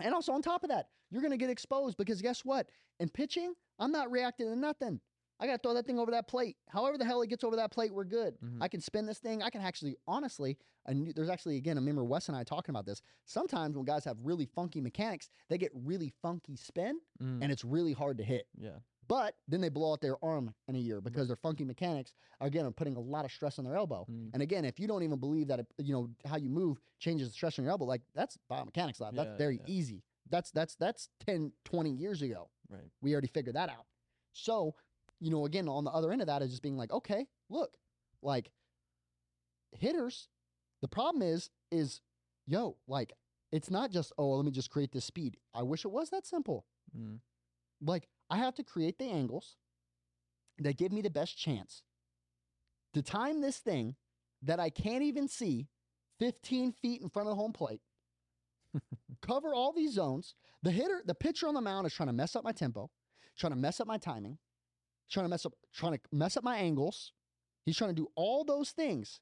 And 0.00 0.14
also 0.14 0.32
on 0.32 0.42
top 0.42 0.62
of 0.62 0.70
that, 0.70 0.88
you're 1.10 1.22
gonna 1.22 1.36
get 1.36 1.50
exposed 1.50 1.96
because 1.96 2.22
guess 2.22 2.44
what? 2.44 2.68
In 3.00 3.08
pitching, 3.08 3.54
I'm 3.78 3.90
not 3.92 4.10
reacting 4.10 4.48
to 4.48 4.56
nothing. 4.56 5.00
I 5.40 5.46
gotta 5.46 5.58
throw 5.58 5.74
that 5.74 5.86
thing 5.86 5.98
over 5.98 6.10
that 6.10 6.26
plate. 6.28 6.56
However 6.68 6.98
the 6.98 7.04
hell 7.04 7.22
it 7.22 7.28
gets 7.28 7.44
over 7.44 7.56
that 7.56 7.70
plate, 7.70 7.92
we're 7.94 8.04
good. 8.04 8.38
Mhm. 8.40 8.58
I 8.60 8.68
can 8.68 8.80
spin 8.80 9.06
this 9.06 9.18
thing. 9.18 9.42
I 9.42 9.50
can 9.50 9.60
actually, 9.60 9.96
honestly, 10.06 10.58
knew, 10.88 11.12
there's 11.12 11.28
actually 11.28 11.56
again, 11.56 11.76
I 11.76 11.80
remember 11.80 12.04
Wes 12.04 12.28
and 12.28 12.36
I 12.36 12.42
talking 12.44 12.72
about 12.72 12.86
this. 12.86 13.02
Sometimes 13.24 13.76
when 13.76 13.84
guys 13.84 14.04
have 14.04 14.16
really 14.22 14.46
funky 14.46 14.80
mechanics, 14.80 15.28
they 15.48 15.58
get 15.58 15.70
really 15.74 16.12
funky 16.22 16.56
spin, 16.56 16.98
Mm. 17.22 17.42
and 17.42 17.52
it's 17.52 17.64
really 17.64 17.92
hard 17.92 18.18
to 18.18 18.24
hit. 18.24 18.48
yeah. 18.56 18.78
But 19.06 19.36
then 19.48 19.62
they 19.62 19.70
blow 19.70 19.92
out 19.92 20.02
their 20.02 20.22
arm 20.22 20.54
in 20.66 20.74
a 20.74 20.78
year 20.78 21.00
because 21.00 21.28
their 21.28 21.36
funky 21.36 21.64
mechanics 21.64 22.12
are 22.42 22.46
again 22.46 22.66
are 22.66 22.70
putting 22.70 22.94
a 22.94 23.00
lot 23.00 23.24
of 23.24 23.32
stress 23.32 23.58
on 23.58 23.64
their 23.64 23.74
elbow. 23.74 24.04
Mm. 24.10 24.30
And 24.34 24.42
again, 24.42 24.66
if 24.66 24.78
you 24.78 24.86
don't 24.86 25.02
even 25.02 25.18
believe 25.18 25.46
that 25.48 25.60
it, 25.60 25.66
you 25.78 25.94
know 25.94 26.10
how 26.26 26.36
you 26.36 26.50
move 26.50 26.78
changes 26.98 27.28
the 27.28 27.32
stress 27.32 27.58
on 27.58 27.64
your 27.64 27.70
elbow, 27.72 27.86
like 27.86 28.02
that's 28.14 28.36
biomechanics 28.50 29.00
lab. 29.00 29.14
That's 29.14 29.30
Yeah, 29.30 29.36
very 29.38 29.56
yeah. 29.56 29.64
easy. 29.66 30.02
That's 30.28 30.50
that's 30.50 30.74
that's 30.74 31.08
10, 31.20 31.52
20 31.64 31.90
years 31.90 32.20
ago. 32.20 32.50
Right. 32.68 32.90
We 33.00 33.12
already 33.12 33.28
figured 33.28 33.56
that 33.56 33.70
out. 33.70 33.86
So, 34.32 34.74
you 35.20 35.30
know, 35.30 35.44
again, 35.46 35.68
on 35.68 35.84
the 35.84 35.90
other 35.90 36.12
end 36.12 36.20
of 36.20 36.26
that 36.28 36.42
is 36.42 36.50
just 36.50 36.62
being 36.62 36.76
like, 36.76 36.92
okay, 36.92 37.26
look, 37.48 37.76
like 38.22 38.50
hitters, 39.72 40.28
the 40.80 40.88
problem 40.88 41.22
is, 41.22 41.50
is 41.70 42.00
yo, 42.46 42.76
like, 42.86 43.12
it's 43.52 43.70
not 43.70 43.90
just, 43.90 44.12
oh, 44.18 44.30
let 44.30 44.44
me 44.44 44.50
just 44.50 44.70
create 44.70 44.92
this 44.92 45.04
speed. 45.04 45.36
I 45.54 45.62
wish 45.62 45.84
it 45.84 45.90
was 45.90 46.10
that 46.10 46.26
simple 46.26 46.66
Mm. 46.96 47.20
like 47.82 48.08
I 48.30 48.38
have 48.38 48.54
to 48.54 48.64
create 48.64 48.98
the 48.98 49.04
angles 49.04 49.56
that 50.58 50.78
give 50.78 50.90
me 50.90 51.02
the 51.02 51.10
best 51.10 51.36
chance 51.36 51.82
to 52.94 53.02
time 53.02 53.42
this 53.42 53.58
thing 53.58 53.96
that 54.42 54.58
I 54.58 54.70
can't 54.70 55.02
even 55.02 55.28
see 55.28 55.68
15 56.18 56.72
feet 56.72 57.02
in 57.02 57.10
front 57.10 57.28
of 57.28 57.32
the 57.32 57.40
home 57.40 57.52
plate. 57.52 57.82
cover 59.22 59.54
all 59.54 59.72
these 59.72 59.92
zones. 59.92 60.34
The 60.62 60.70
hitter, 60.70 61.02
the 61.04 61.14
pitcher 61.14 61.46
on 61.46 61.54
the 61.54 61.60
mound 61.60 61.86
is 61.86 61.92
trying 61.92 62.08
to 62.08 62.12
mess 62.12 62.34
up 62.34 62.44
my 62.44 62.52
tempo, 62.52 62.90
trying 63.38 63.52
to 63.52 63.58
mess 63.58 63.80
up 63.80 63.86
my 63.86 63.98
timing, 63.98 64.38
trying 65.10 65.24
to 65.24 65.30
mess 65.30 65.44
up, 65.46 65.54
trying 65.72 65.92
to 65.94 66.00
mess 66.12 66.36
up 66.36 66.44
my 66.44 66.56
angles. 66.56 67.12
He's 67.64 67.76
trying 67.76 67.90
to 67.90 68.00
do 68.02 68.08
all 68.14 68.44
those 68.44 68.70
things. 68.70 69.20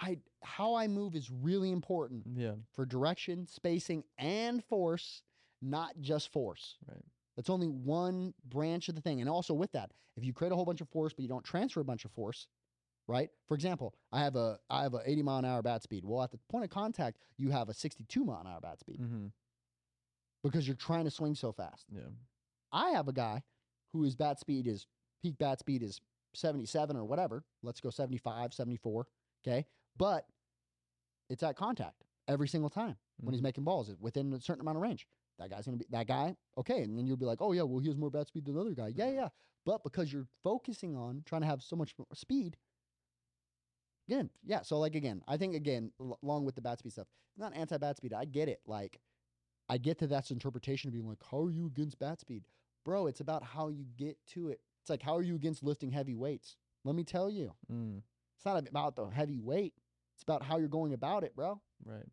I 0.00 0.18
how 0.42 0.74
I 0.74 0.86
move 0.88 1.14
is 1.14 1.30
really 1.30 1.70
important 1.70 2.24
Yeah. 2.34 2.54
for 2.72 2.86
direction, 2.86 3.46
spacing, 3.46 4.04
and 4.16 4.64
force, 4.64 5.22
not 5.60 6.00
just 6.00 6.32
force. 6.32 6.76
Right. 6.88 7.04
That's 7.36 7.50
only 7.50 7.68
one 7.68 8.34
branch 8.44 8.88
of 8.88 8.94
the 8.94 9.00
thing. 9.00 9.20
And 9.20 9.28
also 9.28 9.52
with 9.54 9.72
that, 9.72 9.92
if 10.16 10.24
you 10.24 10.32
create 10.32 10.52
a 10.52 10.56
whole 10.56 10.64
bunch 10.64 10.80
of 10.80 10.88
force 10.88 11.12
but 11.12 11.22
you 11.22 11.28
don't 11.28 11.44
transfer 11.44 11.80
a 11.80 11.84
bunch 11.84 12.04
of 12.04 12.12
force, 12.12 12.46
right? 13.06 13.30
For 13.48 13.54
example, 13.54 13.94
I 14.12 14.20
have 14.20 14.36
a 14.36 14.58
I 14.70 14.82
have 14.84 14.94
a 14.94 15.02
80 15.04 15.22
mile 15.22 15.38
an 15.38 15.44
hour 15.44 15.62
bat 15.62 15.82
speed. 15.82 16.04
Well, 16.04 16.22
at 16.22 16.30
the 16.30 16.38
point 16.48 16.64
of 16.64 16.70
contact, 16.70 17.18
you 17.36 17.50
have 17.50 17.68
a 17.68 17.74
62 17.74 18.24
mile 18.24 18.40
an 18.40 18.46
hour 18.46 18.60
bat 18.60 18.80
speed 18.80 19.00
Mm-hmm. 19.00 19.26
because 20.42 20.66
you're 20.66 20.76
trying 20.76 21.04
to 21.04 21.10
swing 21.10 21.34
so 21.34 21.52
fast. 21.52 21.86
Yeah. 21.92 22.02
I 22.72 22.90
have 22.90 23.08
a 23.08 23.12
guy 23.12 23.42
whose 23.92 24.14
bat 24.16 24.38
speed 24.40 24.66
is 24.66 24.86
peak 25.22 25.36
bat 25.38 25.58
speed 25.58 25.82
is 25.82 26.00
77 26.34 26.96
or 26.96 27.04
whatever. 27.04 27.44
Let's 27.62 27.80
go 27.80 27.90
75, 27.90 28.54
74. 28.54 29.06
Okay. 29.46 29.66
But 29.96 30.26
it's 31.28 31.42
at 31.42 31.56
contact 31.56 32.04
every 32.28 32.48
single 32.48 32.70
time 32.70 32.96
when 33.18 33.32
he's 33.34 33.40
Mhm. 33.40 33.44
making 33.44 33.64
balls 33.64 33.92
within 34.00 34.32
a 34.32 34.40
certain 34.40 34.60
amount 34.60 34.76
of 34.76 34.82
range. 34.82 35.06
That 35.38 35.50
guy's 35.50 35.64
going 35.66 35.78
to 35.78 35.84
be 35.84 35.90
that 35.90 36.06
guy. 36.06 36.36
Okay. 36.58 36.82
And 36.82 36.96
then 36.98 37.06
you'll 37.06 37.16
be 37.16 37.24
like, 37.26 37.40
oh, 37.40 37.52
yeah, 37.52 37.62
well, 37.62 37.78
he 37.80 37.88
has 37.88 37.96
more 37.96 38.10
bat 38.10 38.26
speed 38.28 38.44
than 38.44 38.54
the 38.54 38.60
other 38.60 38.74
guy. 38.74 38.88
Yeah, 38.88 39.10
yeah. 39.10 39.28
But 39.64 39.82
because 39.82 40.12
you're 40.12 40.28
focusing 40.42 40.96
on 40.96 41.22
trying 41.24 41.42
to 41.42 41.46
have 41.46 41.62
so 41.62 41.76
much 41.76 41.96
more 41.98 42.06
speed, 42.14 42.56
again, 44.08 44.30
yeah. 44.44 44.62
So, 44.62 44.78
like, 44.78 44.94
again, 44.94 45.22
I 45.26 45.36
think, 45.36 45.54
again, 45.54 45.92
l- 46.00 46.18
along 46.22 46.44
with 46.44 46.54
the 46.54 46.60
bat 46.60 46.78
speed 46.78 46.92
stuff, 46.92 47.08
not 47.36 47.54
anti 47.54 47.78
bat 47.78 47.96
speed. 47.96 48.12
I 48.12 48.24
get 48.24 48.48
it. 48.48 48.60
Like, 48.66 49.00
I 49.68 49.78
get 49.78 49.98
to 49.98 50.06
that's 50.06 50.30
interpretation 50.30 50.88
of 50.88 50.92
being 50.94 51.06
like, 51.08 51.22
how 51.30 51.40
are 51.42 51.50
you 51.50 51.66
against 51.66 51.98
bat 51.98 52.20
speed? 52.20 52.44
Bro, 52.84 53.06
it's 53.08 53.20
about 53.20 53.42
how 53.42 53.68
you 53.68 53.84
get 53.96 54.16
to 54.28 54.48
it. 54.50 54.60
It's 54.80 54.90
like, 54.90 55.02
how 55.02 55.16
are 55.16 55.22
you 55.22 55.34
against 55.34 55.62
lifting 55.62 55.90
heavy 55.90 56.14
weights? 56.14 56.56
Let 56.84 56.94
me 56.94 57.04
tell 57.04 57.28
you, 57.30 57.52
Mm. 57.70 58.02
it's 58.36 58.44
not 58.44 58.66
about 58.68 58.96
the 58.96 59.06
heavy 59.06 59.38
weight. 59.38 59.74
It's 60.14 60.22
about 60.22 60.42
how 60.42 60.56
you're 60.58 60.68
going 60.68 60.92
about 60.94 61.24
it, 61.24 61.34
bro. 61.36 61.60
Right. 61.84 62.06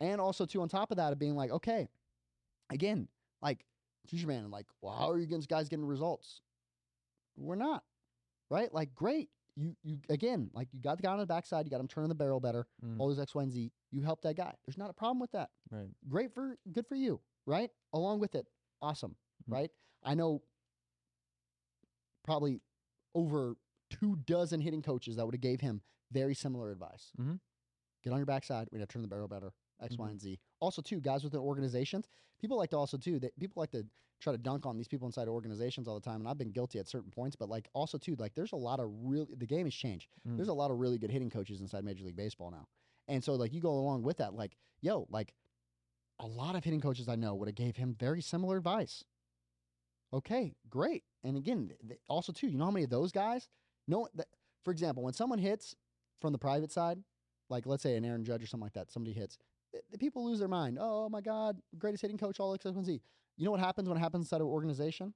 And 0.00 0.20
also, 0.20 0.44
too, 0.44 0.60
on 0.62 0.68
top 0.68 0.90
of 0.90 0.96
that, 0.98 1.12
of 1.12 1.18
being 1.18 1.36
like, 1.36 1.50
okay, 1.50 1.88
again, 2.70 3.08
like, 3.40 3.64
Teacher 4.08 4.26
Man, 4.26 4.50
like, 4.50 4.66
well, 4.80 4.94
how 4.94 5.10
are 5.10 5.16
you 5.18 5.24
against 5.24 5.48
guys 5.48 5.68
getting 5.68 5.84
results? 5.84 6.40
We're 7.36 7.56
not, 7.56 7.84
right? 8.50 8.72
Like, 8.72 8.94
great. 8.94 9.30
you 9.58 9.74
you 9.82 9.98
again 10.10 10.50
like 10.52 10.68
you 10.74 10.80
got 10.82 10.98
the 10.98 11.02
guy 11.02 11.10
on 11.12 11.18
the 11.18 11.24
backside, 11.24 11.64
you 11.64 11.70
got 11.70 11.80
him 11.80 11.88
turning 11.88 12.10
the 12.10 12.14
barrel 12.14 12.40
better, 12.40 12.66
Mm. 12.84 13.00
all 13.00 13.08
those 13.08 13.18
X, 13.18 13.34
Y, 13.34 13.42
and 13.42 13.50
Z. 13.50 13.72
You 13.90 14.02
help 14.02 14.20
that 14.20 14.36
guy. 14.36 14.54
There's 14.66 14.76
not 14.76 14.90
a 14.90 14.92
problem 14.92 15.18
with 15.18 15.30
that. 15.32 15.50
Right. 15.70 15.88
Great 16.06 16.30
for 16.34 16.58
good 16.72 16.86
for 16.86 16.94
you, 16.94 17.22
right? 17.46 17.70
Along 17.94 18.20
with 18.20 18.34
it, 18.34 18.46
awesome, 18.82 19.16
Mhm. 19.48 19.52
right? 19.52 19.70
I 20.02 20.14
know 20.14 20.42
probably 22.24 22.60
over 23.14 23.56
two 23.90 24.16
dozen 24.16 24.60
hitting 24.60 24.82
coaches 24.82 25.16
that 25.16 25.24
would 25.24 25.34
have 25.34 25.40
gave 25.40 25.60
him 25.60 25.80
very 26.12 26.34
similar 26.34 26.70
advice. 26.70 27.12
Mhm. 27.18 27.40
Get 28.02 28.12
on 28.12 28.18
your 28.18 28.26
backside. 28.26 28.68
We 28.70 28.78
got 28.78 28.88
to 28.88 28.92
turn 28.92 29.02
the 29.02 29.08
barrel 29.08 29.28
better. 29.28 29.52
X, 29.80 29.96
Y, 29.98 30.06
Mhm. 30.06 30.10
and 30.12 30.20
Z. 30.20 30.38
Also, 30.60 30.80
too, 30.80 31.00
guys 31.00 31.22
within 31.22 31.40
organizations, 31.40 32.08
people 32.38 32.56
like 32.56 32.70
to 32.70 32.76
also 32.78 32.96
too 32.96 33.18
that 33.20 33.36
people 33.38 33.60
like 33.60 33.70
to 33.72 33.86
try 34.20 34.32
to 34.32 34.38
dunk 34.38 34.64
on 34.64 34.76
these 34.78 34.88
people 34.88 35.06
inside 35.06 35.28
organizations 35.28 35.86
all 35.86 35.94
the 35.94 36.00
time, 36.00 36.20
and 36.20 36.28
I've 36.28 36.38
been 36.38 36.50
guilty 36.50 36.78
at 36.78 36.88
certain 36.88 37.10
points. 37.10 37.36
But 37.36 37.50
like 37.50 37.68
also 37.74 37.98
too, 37.98 38.16
like 38.16 38.34
there's 38.34 38.52
a 38.52 38.56
lot 38.56 38.80
of 38.80 38.90
really 39.04 39.34
the 39.34 39.46
game 39.46 39.66
has 39.66 39.74
changed. 39.74 40.08
Mm. 40.26 40.36
There's 40.36 40.48
a 40.48 40.54
lot 40.54 40.70
of 40.70 40.78
really 40.78 40.96
good 40.98 41.10
hitting 41.10 41.28
coaches 41.28 41.60
inside 41.60 41.84
Major 41.84 42.04
League 42.04 42.16
Baseball 42.16 42.50
now, 42.50 42.66
and 43.08 43.22
so 43.22 43.34
like 43.34 43.52
you 43.52 43.60
go 43.60 43.72
along 43.72 44.02
with 44.02 44.16
that, 44.16 44.32
like 44.34 44.56
yo, 44.80 45.06
like 45.10 45.34
a 46.18 46.26
lot 46.26 46.56
of 46.56 46.64
hitting 46.64 46.80
coaches 46.80 47.08
I 47.08 47.16
know 47.16 47.34
would 47.34 47.48
have 47.48 47.54
gave 47.54 47.76
him 47.76 47.94
very 47.94 48.22
similar 48.22 48.56
advice. 48.56 49.04
Okay, 50.12 50.54
great. 50.70 51.02
And 51.24 51.36
again, 51.36 51.68
th- 51.68 51.80
th- 51.88 52.00
also 52.08 52.32
too, 52.32 52.48
you 52.48 52.56
know 52.58 52.64
how 52.64 52.70
many 52.70 52.84
of 52.84 52.90
those 52.90 53.12
guys? 53.12 53.48
No, 53.88 54.08
for 54.64 54.70
example, 54.70 55.02
when 55.02 55.14
someone 55.14 55.38
hits 55.38 55.74
from 56.20 56.32
the 56.32 56.38
private 56.38 56.72
side, 56.72 56.98
like 57.50 57.66
let's 57.66 57.82
say 57.82 57.96
an 57.96 58.04
Aaron 58.04 58.24
Judge 58.24 58.42
or 58.42 58.46
something 58.46 58.64
like 58.64 58.72
that, 58.74 58.90
somebody 58.90 59.12
hits, 59.12 59.38
the 59.90 59.98
people 59.98 60.24
lose 60.24 60.38
their 60.38 60.48
mind. 60.48 60.78
Oh 60.80 61.08
my 61.08 61.20
God, 61.20 61.58
greatest 61.78 62.02
hitting 62.02 62.18
coach, 62.18 62.40
all 62.40 62.54
X, 62.54 62.64
Y, 62.64 62.82
Z. 62.82 63.02
You 63.36 63.44
know 63.44 63.50
what 63.50 63.60
happens 63.60 63.88
when 63.88 63.98
it 63.98 64.00
happens 64.00 64.26
inside 64.26 64.40
of 64.40 64.46
an 64.46 64.52
organization? 64.52 65.12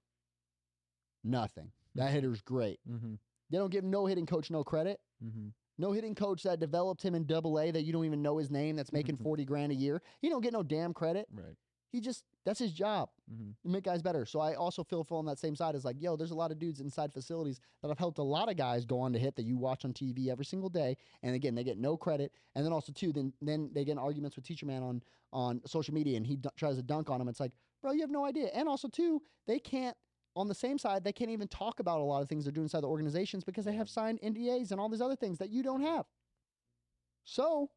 Nothing. 1.25 1.73
That 1.95 2.11
hitter's 2.11 2.41
great. 2.43 2.79
Mm-hmm. 2.89 3.15
They 3.51 3.59
don't 3.59 3.71
give 3.71 3.85
no 3.85 4.07
hitting 4.07 4.27
coach 4.27 4.51
no 4.51 4.63
credit. 4.63 5.01
Mm-hmm. 5.25 5.49
No 5.79 5.93
hitting 5.93 6.15
coach 6.15 6.43
that 6.43 6.61
developed 6.61 7.03
him 7.03 7.15
in 7.15 7.25
double 7.25 7.59
A 7.59 7.71
that 7.71 7.83
you 7.83 7.93
don't 7.93 8.05
even 8.05 8.23
know 8.23 8.37
his 8.37 8.51
name 8.51 8.77
that's 8.77 8.93
making 8.93 9.17
40 9.17 9.45
grand 9.47 9.73
a 9.73 9.75
year. 9.75 10.03
He 10.21 10.29
don't 10.29 10.43
get 10.43 10.53
no 10.53 10.63
damn 10.63 10.93
credit. 10.93 11.27
Right. 11.33 11.57
He 11.91 12.01
just, 12.01 12.25
that's 12.45 12.59
his 12.59 12.73
job 12.73 13.11
Mm-hmm. 13.33 13.51
to 13.63 13.69
make 13.69 13.85
guys 13.85 14.03
better. 14.03 14.27
So 14.27 14.41
I 14.41 14.55
also 14.55 14.83
feel 14.83 15.05
full 15.05 15.19
on 15.19 15.27
that 15.27 15.39
same 15.39 15.55
side 15.55 15.77
as 15.77 15.85
like, 15.85 15.95
yo, 16.01 16.17
there's 16.17 16.33
a 16.33 16.35
lot 16.35 16.51
of 16.51 16.59
dudes 16.59 16.81
inside 16.81 17.13
facilities 17.13 17.61
that 17.81 17.87
have 17.87 17.99
helped 17.99 18.19
a 18.19 18.25
lot 18.25 18.49
of 18.51 18.57
guys 18.57 18.85
go 18.85 18.99
on 18.99 19.13
to 19.13 19.21
hit 19.21 19.37
that 19.37 19.45
you 19.45 19.57
watch 19.57 19.85
on 19.85 19.93
TV 19.93 20.31
every 20.31 20.45
single 20.45 20.69
day. 20.69 20.97
And 21.23 21.37
again, 21.37 21.55
they 21.55 21.63
get 21.63 21.79
no 21.79 21.97
credit. 21.97 22.33
And 22.57 22.65
then 22.65 22.73
also 22.73 22.93
too, 22.93 23.13
then 23.13 23.33
then 23.41 23.71
they 23.73 23.85
get 23.85 23.93
in 23.93 23.99
arguments 23.99 24.35
with 24.35 24.45
Teacher 24.45 24.67
Man 24.67 24.83
on 24.83 25.01
on 25.33 25.61
social 25.65 25.95
media, 25.95 26.17
and 26.17 26.27
he 26.27 26.35
d- 26.35 26.49
tries 26.57 26.75
to 26.75 26.83
dunk 26.83 27.09
on 27.09 27.21
him. 27.21 27.29
It's 27.29 27.39
like, 27.39 27.53
bro, 27.81 27.93
you 27.93 28.01
have 28.01 28.11
no 28.11 28.25
idea. 28.25 28.49
And 28.53 28.69
also 28.69 28.89
too, 28.89 29.23
they 29.47 29.61
can't. 29.61 29.97
On 30.35 30.49
the 30.49 30.55
same 30.55 30.77
side, 30.77 31.05
they 31.05 31.13
can't 31.13 31.31
even 31.31 31.47
talk 31.47 31.79
about 31.79 32.01
a 32.01 32.03
lot 32.03 32.21
of 32.21 32.29
things 32.29 32.45
they're 32.45 32.53
doing 32.53 32.65
inside 32.65 32.81
the 32.83 32.89
organizations 32.89 33.45
because 33.45 33.65
they 33.65 33.75
have 33.75 33.89
signed 33.89 34.21
NDAs 34.23 34.73
and 34.73 34.81
all 34.81 34.89
these 34.89 35.01
other 35.01 35.15
things 35.17 35.39
that 35.39 35.51
you 35.51 35.63
don't 35.63 35.83
have. 35.83 36.07
So, 37.25 37.71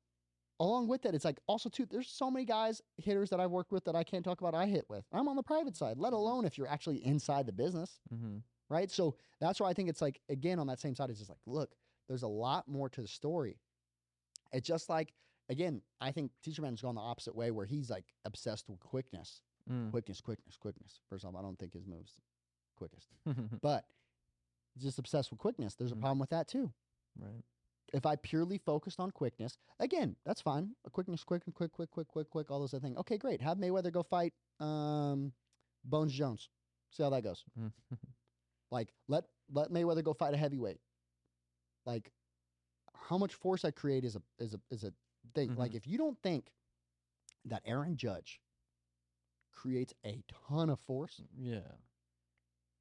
along 0.59 0.87
with 0.87 1.01
that, 1.03 1.13
it's 1.15 1.25
like 1.25 1.39
also 1.47 1.69
too. 1.69 1.85
There's 1.89 2.07
so 2.09 2.29
many 2.31 2.45
guys 2.45 2.81
hitters 2.97 3.29
that 3.31 3.39
I've 3.39 3.51
worked 3.51 3.71
with 3.71 3.83
that 3.85 3.95
I 3.95 4.03
can't 4.03 4.23
talk 4.23 4.39
about. 4.41 4.53
I 4.55 4.65
hit 4.65 4.85
with. 4.89 5.05
I'm 5.11 5.27
on 5.27 5.35
the 5.35 5.43
private 5.43 5.75
side, 5.75 5.97
let 5.97 6.13
alone 6.13 6.45
if 6.45 6.57
you're 6.57 6.67
actually 6.67 7.05
inside 7.05 7.45
the 7.45 7.51
business, 7.51 7.99
Mm-hmm. 8.13 8.37
right? 8.69 8.89
So 8.91 9.15
that's 9.39 9.59
why 9.59 9.69
I 9.69 9.73
think 9.73 9.89
it's 9.89 10.01
like 10.01 10.19
again 10.29 10.59
on 10.59 10.67
that 10.67 10.79
same 10.79 10.95
side. 10.95 11.09
It's 11.09 11.19
just 11.19 11.29
like, 11.29 11.39
look, 11.45 11.71
there's 12.07 12.23
a 12.23 12.27
lot 12.27 12.67
more 12.67 12.89
to 12.89 13.01
the 13.01 13.07
story. 13.07 13.57
It's 14.51 14.67
just 14.67 14.89
like 14.89 15.13
again, 15.49 15.81
I 15.99 16.11
think 16.11 16.31
Teacher 16.43 16.61
Man's 16.61 16.81
gone 16.81 16.95
the 16.95 17.01
opposite 17.01 17.35
way 17.35 17.51
where 17.51 17.65
he's 17.65 17.89
like 17.89 18.05
obsessed 18.25 18.69
with 18.69 18.79
quickness, 18.79 19.41
Mm. 19.71 19.91
quickness, 19.91 20.19
quickness, 20.21 20.57
quickness. 20.57 20.99
First 21.09 21.23
off, 21.25 21.35
I 21.37 21.41
don't 21.41 21.57
think 21.57 21.73
his 21.73 21.85
moves 21.87 22.19
quickest, 22.77 23.07
Mm. 23.27 23.59
but 23.61 23.85
just 24.77 24.97
obsessed 24.99 25.29
with 25.31 25.39
quickness. 25.39 25.75
There's 25.75 25.91
a 25.91 25.95
Mhm. 25.95 25.99
problem 26.01 26.19
with 26.19 26.29
that 26.31 26.47
too 26.47 26.71
right. 27.19 27.43
If 27.93 28.05
I 28.05 28.15
purely 28.17 28.57
focused 28.57 28.99
on 28.99 29.11
quickness, 29.11 29.57
again, 29.79 30.15
that's 30.25 30.41
fine. 30.41 30.71
A 30.85 30.89
quickness, 30.89 31.23
quick 31.23 31.43
and 31.45 31.53
quick, 31.53 31.71
quick, 31.71 31.91
quick, 31.91 32.07
quick, 32.07 32.29
quick, 32.29 32.49
all 32.51 32.59
those 32.59 32.73
other 32.73 32.81
things. 32.81 32.97
Okay, 32.97 33.17
great. 33.17 33.39
Have 33.41 33.57
Mayweather 33.57 33.91
go 33.91 34.03
fight 34.03 34.33
um, 34.59 35.31
Bones 35.85 36.11
Jones. 36.13 36.49
See 36.91 37.03
how 37.03 37.09
that 37.11 37.23
goes. 37.23 37.43
Mm. 37.59 37.71
Like 38.71 38.91
let 39.07 39.25
let 39.51 39.69
Mayweather 39.69 40.03
go 40.03 40.13
fight 40.13 40.33
a 40.33 40.37
heavyweight. 40.37 40.79
Like 41.85 42.11
how 42.95 43.19
much 43.19 43.35
force 43.35 43.63
I 43.63 43.69
create 43.69 44.03
is 44.03 44.15
a 44.15 44.21
is 44.39 44.55
a 44.55 44.59
is 44.71 44.83
a 44.83 44.91
thing. 45.35 45.55
Like 45.55 45.73
Mhm. 45.73 45.75
if 45.75 45.85
you 45.87 45.99
don't 45.99 46.17
think 46.23 46.51
that 47.45 47.61
Aaron 47.65 47.95
Judge 47.97 48.41
creates 49.51 49.93
a 50.03 50.23
ton 50.49 50.71
of 50.71 50.79
force, 50.79 51.21
yeah. 51.37 51.59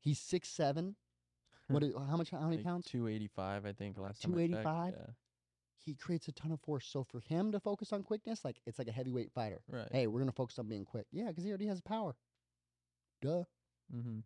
he's 0.00 0.18
six 0.18 0.48
seven. 0.48 0.96
What 1.72 1.82
is, 1.82 1.94
how 1.94 2.16
much 2.16 2.30
how 2.30 2.40
many 2.40 2.62
pounds? 2.62 2.86
285, 2.86 3.66
I 3.66 3.72
think. 3.72 3.98
Last 3.98 4.22
time 4.22 4.32
285? 4.32 4.94
Yeah. 4.96 5.06
He 5.84 5.94
creates 5.94 6.28
a 6.28 6.32
ton 6.32 6.52
of 6.52 6.60
force. 6.60 6.86
So 6.86 7.02
for 7.02 7.20
him 7.20 7.50
to 7.52 7.60
focus 7.60 7.92
on 7.92 8.02
quickness, 8.02 8.44
like 8.44 8.60
it's 8.66 8.78
like 8.78 8.88
a 8.88 8.92
heavyweight 8.92 9.32
fighter. 9.34 9.62
Right. 9.68 9.88
hey, 9.90 10.06
we're 10.06 10.20
gonna 10.20 10.32
focus 10.32 10.58
on 10.58 10.68
being 10.68 10.84
quick. 10.84 11.06
Yeah, 11.10 11.28
because 11.28 11.44
he 11.44 11.50
already 11.50 11.66
has 11.66 11.80
power. 11.80 12.14
Duh. 13.20 13.44
Mm-hmm. 13.94 14.20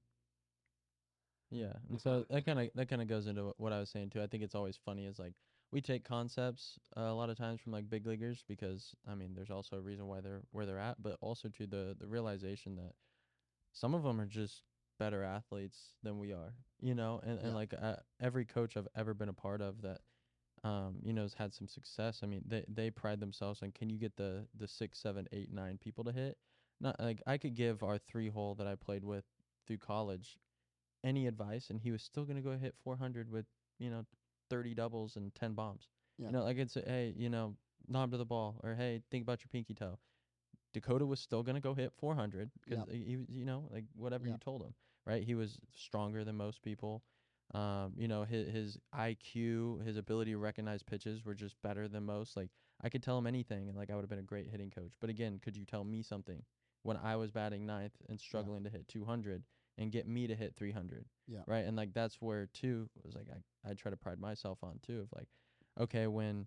Yeah, 1.50 1.72
and 1.88 2.00
so 2.00 2.24
that 2.28 2.44
kind 2.44 2.58
of 2.58 2.68
that 2.74 2.88
kind 2.88 3.00
of 3.00 3.08
goes 3.08 3.26
into 3.26 3.52
what 3.56 3.72
I 3.72 3.78
was 3.78 3.90
saying 3.90 4.10
too. 4.10 4.22
I 4.22 4.26
think 4.26 4.42
it's 4.42 4.54
always 4.54 4.78
funny 4.84 5.06
is 5.06 5.18
like 5.18 5.34
we 5.70 5.80
take 5.80 6.04
concepts 6.04 6.78
uh, 6.96 7.02
a 7.02 7.14
lot 7.14 7.30
of 7.30 7.36
times 7.36 7.60
from 7.60 7.72
like 7.72 7.88
big 7.88 8.06
leaguers 8.06 8.44
because 8.48 8.94
I 9.08 9.14
mean 9.14 9.32
there's 9.34 9.50
also 9.50 9.76
a 9.76 9.80
reason 9.80 10.06
why 10.06 10.20
they're 10.20 10.42
where 10.50 10.66
they're 10.66 10.78
at, 10.78 11.02
but 11.02 11.16
also 11.20 11.48
to 11.48 11.66
the 11.66 11.96
the 11.98 12.08
realization 12.08 12.76
that 12.76 12.92
some 13.72 13.94
of 13.94 14.02
them 14.02 14.20
are 14.20 14.26
just 14.26 14.62
better 14.98 15.22
athletes 15.22 15.96
than 16.02 16.18
we 16.18 16.32
are, 16.32 16.54
you 16.80 16.94
know, 16.94 17.20
and 17.22 17.38
and 17.38 17.48
Yeah. 17.48 17.54
like 17.54 17.74
uh, 17.74 17.96
every 18.20 18.44
coach 18.44 18.76
I've 18.76 18.88
ever 18.94 19.14
been 19.14 19.28
a 19.28 19.34
part 19.34 19.60
of 19.60 19.82
that 19.82 20.00
um 20.64 21.00
you 21.02 21.12
know 21.12 21.22
has 21.22 21.34
had 21.34 21.52
some 21.54 21.68
success. 21.68 22.20
I 22.22 22.26
mean 22.26 22.42
they 22.46 22.64
they 22.68 22.90
pride 22.90 23.20
themselves 23.20 23.62
on 23.62 23.72
can 23.72 23.90
you 23.90 23.98
get 23.98 24.16
the 24.16 24.48
the 24.54 24.66
six 24.68 24.98
seven 24.98 25.28
eight 25.32 25.52
nine 25.52 25.78
people 25.78 26.04
to 26.04 26.12
hit 26.12 26.38
not 26.80 26.98
like 27.00 27.22
I 27.26 27.38
could 27.38 27.54
give 27.54 27.82
our 27.82 27.98
three 27.98 28.28
hole 28.28 28.54
that 28.56 28.66
I 28.66 28.74
played 28.74 29.04
with 29.04 29.24
through 29.66 29.78
college 29.78 30.38
any 31.04 31.26
advice 31.26 31.70
and 31.70 31.80
he 31.80 31.90
was 31.92 32.02
still 32.02 32.24
going 32.24 32.36
to 32.36 32.42
go 32.42 32.56
hit 32.56 32.74
400 32.82 33.30
with, 33.30 33.46
you 33.78 33.90
know, 33.90 34.04
30 34.50 34.74
doubles 34.74 35.16
and 35.16 35.34
10 35.34 35.54
bombs. 35.54 35.88
Yeah. 36.18 36.28
You 36.28 36.32
know, 36.32 36.44
like 36.44 36.56
it's 36.58 36.76
a, 36.76 36.80
hey, 36.82 37.14
you 37.16 37.28
know, 37.28 37.56
knob 37.88 38.10
to 38.12 38.16
the 38.16 38.24
ball 38.24 38.60
or 38.62 38.74
hey, 38.74 39.02
think 39.10 39.22
about 39.22 39.40
your 39.42 39.48
pinky 39.48 39.74
toe. 39.74 39.98
Dakota 40.72 41.06
was 41.06 41.20
still 41.20 41.42
going 41.42 41.54
to 41.54 41.60
go 41.60 41.74
hit 41.74 41.92
400 41.96 42.50
because 42.64 42.78
Yep. 42.78 42.88
he 42.90 43.16
was, 43.16 43.26
you 43.30 43.44
know, 43.44 43.68
like 43.70 43.84
whatever 43.94 44.26
you 44.26 44.36
told 44.38 44.62
him, 44.62 44.74
right? 45.06 45.22
He 45.22 45.34
was 45.34 45.58
stronger 45.74 46.24
than 46.24 46.36
most 46.36 46.62
people. 46.62 47.02
Um, 47.54 47.94
you 47.96 48.08
know, 48.08 48.24
his, 48.24 48.48
his 48.48 48.78
IQ, 48.92 49.80
his 49.84 49.96
ability 49.96 50.32
to 50.32 50.38
recognize 50.38 50.82
pitches 50.82 51.24
were 51.24 51.34
just 51.34 51.54
better 51.62 51.86
than 51.88 52.04
most. 52.04 52.36
Like 52.36 52.50
I 52.82 52.88
could 52.88 53.02
tell 53.02 53.16
him 53.16 53.26
anything 53.26 53.68
and 53.68 53.76
like 53.76 53.90
I 53.90 53.94
would 53.94 54.02
have 54.02 54.10
been 54.10 54.18
a 54.18 54.22
great 54.22 54.48
hitting 54.50 54.70
coach. 54.70 54.92
But 55.00 55.10
again, 55.10 55.38
could 55.38 55.56
you 55.56 55.64
tell 55.64 55.84
me 55.84 56.02
something 56.02 56.42
when 56.82 56.96
I 56.96 57.16
was 57.16 57.30
batting 57.30 57.64
ninth 57.64 57.92
and 58.08 58.18
struggling 58.20 58.64
to 58.64 58.70
hit 58.70 58.88
200 58.88 59.44
and 59.78 59.92
get 59.92 60.08
me 60.08 60.26
to 60.26 60.34
hit 60.34 60.54
300? 60.56 61.06
Yeah. 61.28 61.40
Right. 61.46 61.64
And 61.64 61.76
like 61.76 61.92
that's 61.94 62.20
where 62.20 62.46
too 62.46 62.88
was 63.04 63.14
like 63.14 63.28
I 63.30 63.70
I 63.70 63.74
try 63.74 63.90
to 63.90 63.96
pride 63.96 64.18
myself 64.18 64.58
on 64.62 64.80
too 64.82 65.00
of 65.00 65.08
like, 65.14 65.28
okay, 65.80 66.08
when 66.08 66.46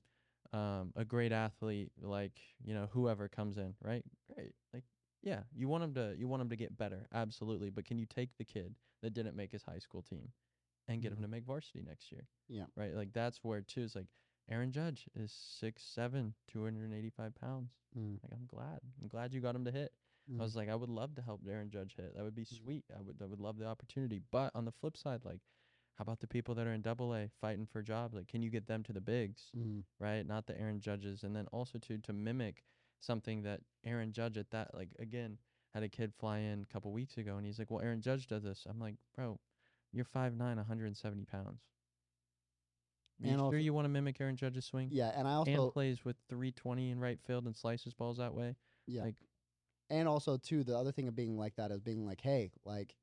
um 0.51 0.91
a 0.95 1.05
great 1.05 1.32
athlete 1.32 1.91
like 2.01 2.39
you 2.64 2.74
know 2.74 2.89
whoever 2.91 3.30
comes 3.30 3.57
in, 3.57 3.76
right? 3.82 4.03
Great. 4.34 4.51
Like 4.74 4.84
yeah, 5.22 5.43
you 5.53 5.67
want 5.67 5.84
him 5.84 5.93
to 5.95 6.15
you 6.17 6.28
want 6.28 6.41
him 6.41 6.49
to 6.49 6.55
get 6.55 6.78
better, 6.78 7.07
absolutely. 7.13 7.70
But 7.70 7.86
can 7.86 7.97
you 7.97 8.05
take 8.05 8.36
the 8.38 8.45
kid 8.45 8.76
that 9.01 9.13
didn't 9.13 9.36
make 9.36 9.51
his 9.51 9.63
high 9.63 9.80
school 9.80 10.01
team 10.01 10.34
and 10.88 11.01
get 11.01 11.11
Mhm. 11.11 11.17
him 11.17 11.22
to 11.24 11.28
make 11.28 11.45
varsity 11.45 11.82
next 11.82 12.11
year? 12.11 12.28
Yeah. 12.47 12.67
Right. 12.76 12.93
Like 12.95 13.13
that's 13.13 13.43
where 13.43 13.61
too 13.61 13.82
is 13.82 13.95
like 13.95 14.07
Aaron 14.49 14.72
Judge 14.72 15.07
is 15.15 15.32
six 15.32 15.84
seven, 15.84 16.34
two 16.47 16.63
hundred 16.63 16.86
and 16.86 16.93
eighty 16.93 17.09
five 17.09 17.36
pounds. 17.36 17.72
Mm. 17.95 18.22
Like 18.24 18.34
I'm 18.34 18.45
glad. 18.47 18.80
I'm 19.01 19.07
glad 19.07 19.34
you 19.34 19.41
got 19.41 19.55
him 19.55 19.65
to 19.65 19.72
hit. 19.72 19.93
Mhm. 20.30 20.39
I 20.39 20.43
was 20.43 20.55
like, 20.55 20.70
I 20.70 20.76
would 20.76 20.89
love 20.89 21.15
to 21.15 21.22
help 21.22 21.41
Aaron 21.47 21.70
Judge 21.70 21.95
hit. 21.95 22.15
That 22.15 22.24
would 22.24 22.36
be 22.36 22.45
Mhm. 22.45 22.53
sweet. 22.63 22.86
I 22.95 23.01
would 23.01 23.22
I 23.22 23.26
would 23.26 23.39
love 23.39 23.57
the 23.57 23.65
opportunity. 23.65 24.20
But 24.20 24.55
on 24.55 24.65
the 24.65 24.72
flip 24.72 24.95
side, 24.97 25.26
like, 25.26 25.41
how 25.95 26.03
about 26.03 26.20
the 26.20 26.28
people 26.28 26.55
that 26.55 26.65
are 26.65 26.74
in 26.74 26.82
double 26.82 27.13
A 27.13 27.28
fighting 27.30 27.65
for 27.67 27.82
jobs? 27.84 28.15
Like, 28.15 28.28
can 28.28 28.41
you 28.41 28.49
get 28.49 28.67
them 28.67 28.84
to 28.84 28.93
the 28.93 29.01
bigs? 29.01 29.51
Mm. 29.55 29.84
Right? 29.99 30.26
Not 30.26 30.45
the 30.47 30.57
Aaron 30.57 30.80
Judges. 30.80 31.24
And 31.24 31.36
then 31.36 31.47
also 31.47 31.78
to 31.80 31.97
to 31.99 32.13
mimic 32.13 32.63
something 33.00 33.43
that 33.43 33.62
Aaron 33.86 34.12
Judge 34.12 34.38
at 34.38 34.52
that 34.52 34.74
like 34.76 34.89
again 35.00 35.38
had 35.74 35.84
a 35.84 35.89
kid 35.89 36.14
fly 36.14 36.39
in 36.39 36.62
a 36.64 36.74
couple 36.74 36.91
weeks 36.91 37.18
ago 37.18 37.38
and 37.38 37.45
he's 37.45 37.60
like, 37.60 37.70
Well, 37.72 37.82
Aaron 37.82 38.02
Judge 38.02 38.28
does 38.28 38.43
this. 38.43 38.66
I'm 38.68 38.80
like, 38.80 38.95
bro, 39.16 39.39
you're 39.91 40.06
5'9", 40.06 40.38
170 40.38 41.26
pounds. 41.26 41.62
You 43.20 43.30
And 43.32 43.38
sure 43.39 43.45
also- 43.45 43.58
you 43.58 43.74
want 43.74 43.86
to 43.86 43.89
mimic 43.89 44.20
Aaron 44.22 44.36
Judge's 44.36 44.66
swing? 44.66 44.89
Yeah, 44.91 45.10
and 45.16 45.28
I 45.28 45.41
and 45.41 45.58
also 45.58 45.72
plays 45.72 46.04
with 46.06 46.16
320 46.30 46.91
in 46.91 47.00
right 47.00 47.20
field 47.22 47.45
and 47.45 47.56
slices 47.56 47.93
balls 47.93 48.18
that 48.18 48.34
way. 48.34 48.56
yeah, 48.88 49.04
Like, 49.04 49.16
and 49.89 50.08
also 50.08 50.38
too 50.38 50.64
the 50.64 50.78
other 50.78 50.91
thing 50.91 51.08
of 51.08 51.16
being 51.16 51.38
like 51.38 51.56
that 51.58 51.72
is 51.72 51.82
being 51.82 52.06
like, 52.06 52.22
hey, 52.22 52.52
like, 52.66 52.95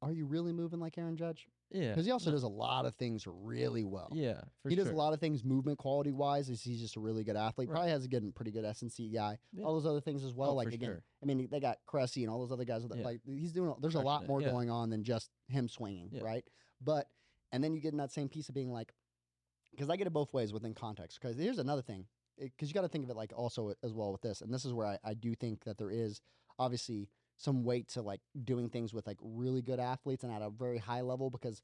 are 0.00 0.12
you 0.12 0.24
really 0.26 0.52
moving 0.52 0.78
like 0.80 0.96
Aaron 0.96 1.16
Judge? 1.16 1.48
Yeah. 1.70 1.90
Because 1.90 2.06
he 2.06 2.12
also 2.12 2.30
does 2.30 2.44
a 2.44 2.48
lot 2.48 2.86
of 2.86 2.94
things 2.94 3.26
really 3.26 3.84
well. 3.84 4.10
Yeah, 4.12 4.40
he 4.68 4.74
sure. 4.74 4.84
does 4.84 4.92
a 4.92 4.96
lot 4.96 5.12
of 5.12 5.20
things 5.20 5.44
movement 5.44 5.78
quality 5.78 6.12
wise. 6.12 6.48
He's 6.48 6.80
just 6.80 6.96
a 6.96 7.00
really 7.00 7.24
good 7.24 7.36
athlete. 7.36 7.68
Right. 7.68 7.74
Probably 7.74 7.90
has 7.90 8.04
a 8.04 8.08
good, 8.08 8.34
pretty 8.34 8.50
good 8.50 8.64
S 8.64 8.82
and 8.82 8.90
C 8.90 9.10
guy. 9.10 9.38
Yeah. 9.52 9.64
All 9.64 9.74
those 9.74 9.86
other 9.86 10.00
things 10.00 10.24
as 10.24 10.34
well. 10.34 10.50
Oh, 10.50 10.54
like 10.54 10.68
again, 10.68 10.88
sure. 10.88 11.02
I 11.22 11.26
mean, 11.26 11.48
they 11.50 11.60
got 11.60 11.78
Cressey 11.86 12.22
and 12.22 12.30
all 12.30 12.40
those 12.40 12.52
other 12.52 12.64
guys. 12.64 12.86
That, 12.88 12.98
Yeah. 12.98 13.04
Like 13.04 13.20
he's 13.26 13.52
doing. 13.52 13.74
There's 13.80 13.94
a 13.96 14.00
lot 14.00 14.26
more 14.26 14.40
yeah. 14.40 14.50
going 14.50 14.70
on 14.70 14.90
than 14.90 15.04
just 15.04 15.30
him 15.48 15.68
swinging, 15.68 16.08
Yeah. 16.12 16.22
right? 16.22 16.44
But 16.80 17.06
And 17.52 17.62
then 17.62 17.74
you 17.74 17.80
get 17.80 17.92
in 17.92 17.98
that 17.98 18.12
same 18.12 18.28
piece 18.28 18.48
of 18.48 18.54
being 18.54 18.70
like, 18.72 18.92
because 19.70 19.90
I 19.90 19.96
get 19.96 20.06
it 20.06 20.12
both 20.12 20.32
ways 20.32 20.52
within 20.52 20.74
context. 20.74 21.18
Because 21.20 21.36
here's 21.36 21.58
another 21.58 21.82
thing, 21.82 22.06
because 22.38 22.68
you 22.68 22.74
got 22.74 22.82
to 22.82 22.88
think 22.88 23.04
of 23.04 23.10
it 23.10 23.16
like 23.16 23.32
also 23.34 23.72
as 23.82 23.92
well 23.92 24.12
with 24.12 24.22
this. 24.22 24.40
And 24.40 24.52
this 24.52 24.64
is 24.64 24.72
where 24.72 24.86
I, 24.86 24.98
I 25.04 25.14
do 25.14 25.34
think 25.34 25.64
that 25.64 25.78
there 25.78 25.90
is 25.90 26.20
obviously 26.58 27.08
some 27.38 27.64
weight 27.64 27.88
to 27.88 28.02
like 28.02 28.20
doing 28.44 28.68
things 28.68 28.92
with 28.92 29.06
like 29.06 29.16
really 29.22 29.62
good 29.62 29.80
athletes 29.80 30.22
and 30.24 30.32
at 30.32 30.42
a 30.42 30.50
very 30.50 30.76
high 30.78 31.00
level. 31.00 31.30
Because 31.30 31.62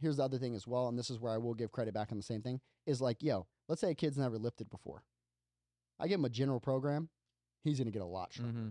here's 0.00 0.16
the 0.16 0.22
other 0.24 0.38
thing 0.38 0.54
as 0.54 0.66
well, 0.66 0.88
and 0.88 0.98
this 0.98 1.10
is 1.10 1.20
where 1.20 1.32
I 1.32 1.38
will 1.38 1.54
give 1.54 1.70
credit 1.72 1.92
back 1.92 2.10
on 2.10 2.16
the 2.16 2.22
same 2.22 2.40
thing 2.42 2.60
is 2.86 3.00
like, 3.00 3.22
yo, 3.22 3.46
let's 3.68 3.80
say 3.82 3.90
a 3.90 3.94
kid's 3.94 4.16
never 4.16 4.38
lifted 4.38 4.70
before. 4.70 5.02
I 5.98 6.06
give 6.08 6.18
him 6.20 6.24
a 6.24 6.30
general 6.30 6.60
program, 6.60 7.08
he's 7.64 7.78
gonna 7.78 7.90
get 7.90 8.02
a 8.02 8.06
lot 8.06 8.32
stronger 8.32 8.52
Mm-hmm. 8.58 8.68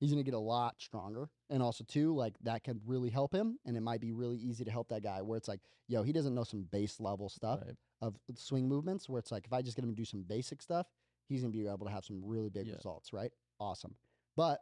he's 0.00 0.10
going 0.10 0.22
to 0.22 0.30
get 0.30 0.36
a 0.36 0.38
lot 0.38 0.74
stronger. 0.80 1.30
And 1.48 1.62
also, 1.62 1.82
too, 1.84 2.14
like 2.14 2.34
that 2.42 2.62
can 2.64 2.80
really 2.84 3.08
help 3.10 3.32
him. 3.32 3.58
And 3.64 3.76
it 3.76 3.80
might 3.80 4.00
be 4.00 4.12
really 4.12 4.36
easy 4.36 4.64
to 4.64 4.70
help 4.70 4.88
that 4.88 5.02
guy 5.02 5.22
where 5.22 5.38
it's 5.38 5.48
like, 5.48 5.60
yo, 5.88 6.02
he 6.02 6.12
doesn't 6.12 6.34
know 6.34 6.44
some 6.44 6.64
base 6.70 7.00
level 7.00 7.28
stuff 7.30 7.60
Right. 7.64 7.76
of 8.02 8.18
swing 8.34 8.68
movements 8.68 9.08
where 9.08 9.18
it's 9.18 9.32
like, 9.32 9.46
if 9.46 9.52
I 9.52 9.62
just 9.62 9.76
get 9.76 9.84
him 9.84 9.90
to 9.92 9.96
do 9.96 10.04
some 10.04 10.22
basic 10.22 10.60
stuff, 10.60 10.86
he's 11.28 11.40
going 11.40 11.52
to 11.52 11.58
be 11.58 11.66
able 11.66 11.86
to 11.86 11.92
have 11.92 12.04
some 12.04 12.20
really 12.22 12.50
big 12.50 12.66
Yeah. 12.66 12.74
results, 12.74 13.12
right? 13.14 13.32
Awesome. 13.58 13.94
But 14.36 14.60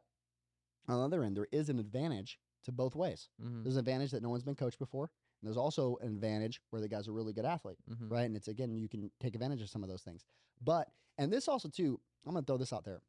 on 0.88 0.98
the 0.98 1.04
other 1.04 1.24
end, 1.24 1.36
there 1.36 1.48
is 1.52 1.68
an 1.68 1.78
advantage 1.78 2.38
to 2.64 2.72
both 2.72 2.94
ways. 2.94 3.28
Mm-hmm. 3.42 3.62
There's 3.62 3.76
an 3.76 3.80
advantage 3.80 4.10
that 4.12 4.22
no 4.22 4.30
one's 4.30 4.44
been 4.44 4.54
coached 4.54 4.78
before. 4.78 5.10
And 5.40 5.48
there's 5.48 5.56
also 5.56 5.96
an 6.00 6.08
advantage 6.08 6.60
where 6.70 6.80
the 6.80 6.88
guy's 6.88 7.08
a 7.08 7.12
really 7.12 7.32
good 7.32 7.44
athlete 7.44 7.78
Mm-hmm. 7.90 8.08
right? 8.08 8.22
And 8.24 8.36
it's 8.36 8.48
again, 8.48 8.76
you 8.76 8.88
can 8.88 9.10
take 9.20 9.34
advantage 9.34 9.60
of 9.62 9.68
some 9.68 9.82
of 9.82 9.88
those 9.88 10.02
things. 10.02 10.24
But 10.62 10.88
and 11.18 11.32
this 11.32 11.48
also 11.48 11.68
too, 11.68 12.00
I'm 12.26 12.34
gonna 12.34 12.46
throw 12.46 12.56
this 12.56 12.72
out 12.72 12.84
there 12.84 13.02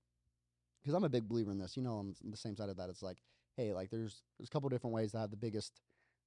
because 0.81 0.95
I'm 0.95 1.03
a 1.03 1.09
big 1.09 1.27
believer 1.27 1.51
in 1.51 1.59
this. 1.59 1.77
You 1.77 1.83
know, 1.83 1.97
on 1.97 2.15
the 2.23 2.37
same 2.37 2.55
side 2.55 2.69
of 2.69 2.77
that, 2.77 2.89
it's 2.89 3.03
like, 3.03 3.17
hey, 3.55 3.73
like 3.73 3.89
there's 3.91 4.23
there's 4.37 4.49
a 4.49 4.51
couple 4.51 4.69
different 4.69 4.93
ways 4.95 5.11
to 5.11 5.19
have 5.19 5.29
the 5.29 5.37
biggest, 5.37 5.81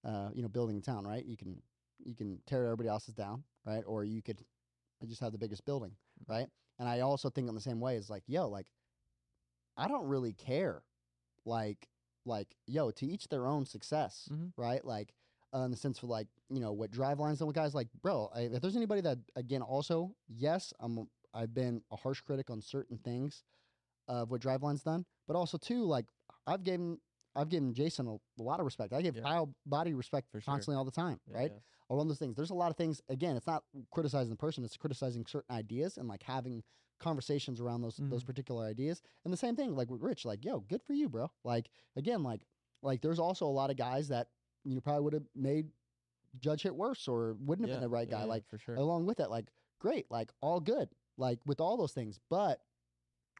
uh, 0.05 0.28
you 0.32 0.42
know, 0.42 0.49
building 0.49 0.76
in 0.76 0.82
town, 0.82 1.05
right? 1.07 1.24
You 1.24 1.36
can 1.36 1.61
you 2.05 2.14
can 2.14 2.38
tear 2.47 2.64
everybody 2.64 2.88
else's 2.88 3.14
down, 3.14 3.42
right? 3.64 3.82
Or 3.86 4.05
you 4.05 4.22
could 4.22 4.44
just 5.09 5.20
have 5.20 5.32
the 5.32 5.38
biggest 5.38 5.64
building, 5.64 5.92
right? 6.28 6.47
And 6.78 6.88
I 6.88 7.01
also 7.01 7.30
think 7.30 7.49
in 7.49 7.55
the 7.55 7.61
same 7.61 7.80
way 7.80 7.97
is 7.97 8.09
like, 8.11 8.22
yo, 8.26 8.49
like 8.49 8.66
I 9.76 9.88
don't 9.88 10.07
really 10.07 10.32
care, 10.32 10.82
like 11.47 11.88
like 12.26 12.57
yo, 12.66 12.90
to 12.90 13.07
each 13.07 13.28
their 13.28 13.47
own 13.47 13.64
success, 13.64 14.28
Mhm. 14.32 14.53
right? 14.57 14.84
Like 14.84 15.14
uh, 15.55 15.61
in 15.61 15.70
the 15.70 15.76
sense 15.76 16.03
of 16.03 16.09
like 16.09 16.26
you 16.51 16.61
know 16.61 16.72
what 16.72 16.90
Driveline's 16.90 17.40
and 17.40 17.47
what 17.47 17.55
guys 17.55 17.74
like, 17.74 17.88
bro. 18.03 18.28
I, 18.34 18.40
if 18.42 18.61
there's 18.61 18.76
anybody 18.76 19.01
that 19.03 19.18
again 19.36 19.62
also 19.62 20.14
yes, 20.28 20.72
I'm 20.80 21.09
I've 21.32 21.55
been 21.55 21.82
a 21.92 21.97
harsh 21.97 22.20
critic 22.20 22.51
on 22.51 22.61
certain 22.61 22.99
things 22.99 23.44
of 24.09 24.30
what 24.30 24.40
Driveline's 24.40 24.82
done, 24.82 25.05
but 25.26 25.36
also 25.36 25.57
too 25.57 25.84
like 25.84 26.07
I've 26.47 26.64
given 26.64 26.99
I've 27.36 27.49
given 27.49 27.74
Jason 27.74 28.07
a, 28.09 28.14
a 28.40 28.42
lot 28.42 28.59
of 28.61 28.64
respect. 28.66 28.92
I 28.92 29.03
give 29.03 29.14
Yeah. 29.16 29.22
Kyle 29.22 29.55
Boddy 29.66 29.94
respect 29.94 30.30
For 30.32 30.40
sure. 30.40 30.53
constantly 30.53 30.76
all 30.78 30.84
the 30.84 30.90
time, 30.90 31.20
Yeah, 31.28 31.36
right? 31.36 31.53
yeah. 31.53 31.59
Or 31.89 31.97
one 31.97 32.07
of 32.07 32.09
those 32.09 32.18
things. 32.18 32.34
There's 32.34 32.51
a 32.51 32.55
lot 32.55 32.70
of 32.70 32.76
things. 32.76 33.01
Again, 33.09 33.37
it's 33.37 33.47
not 33.47 33.64
criticizing 33.93 34.30
the 34.30 34.37
person; 34.37 34.64
it's 34.64 34.76
criticizing 34.76 35.24
certain 35.26 35.55
ideas 35.55 35.99
and 35.99 36.09
like 36.09 36.22
having 36.22 36.62
conversations 36.99 37.61
around 37.61 37.82
those 37.82 37.97
those 37.99 38.22
Mhm. 38.24 38.26
particular 38.26 38.64
ideas. 38.64 39.03
And 39.24 39.32
the 39.32 39.37
same 39.37 39.55
thing, 39.55 39.74
like 39.76 39.91
with 39.91 40.03
Rich, 40.03 40.24
like 40.24 40.45
yo, 40.45 40.61
good 40.61 40.82
for 40.82 40.95
you, 40.95 41.09
bro. 41.09 41.30
Like 41.45 41.70
again, 41.95 42.22
like 42.22 42.47
like 42.82 43.01
there's 43.03 43.18
also 43.18 43.47
a 43.47 43.49
lot 43.51 43.70
of 43.70 43.76
guys 43.76 44.09
that 44.09 44.30
you 44.64 44.74
know, 44.74 44.80
probably 44.80 45.03
would 45.05 45.12
have 45.12 45.26
made 45.34 45.70
Judge 46.41 46.62
hit 46.62 46.74
worse 46.74 47.07
or 47.07 47.34
wouldn't 47.34 47.66
have 47.66 47.70
Yeah, 47.70 47.76
been 47.76 47.89
the 47.89 47.89
right 47.95 48.09
guy. 48.11 48.20
yeah, 48.20 48.24
Like 48.26 48.47
for 48.49 48.59
sure. 48.59 48.74
along 48.74 49.07
with 49.07 49.18
that, 49.18 49.30
like 49.30 49.53
great, 49.78 50.11
like 50.11 50.32
all 50.41 50.59
good, 50.61 50.89
like 51.16 51.39
with 51.47 51.61
all 51.61 51.76
those 51.76 51.93
things. 51.93 52.18
But 52.28 52.61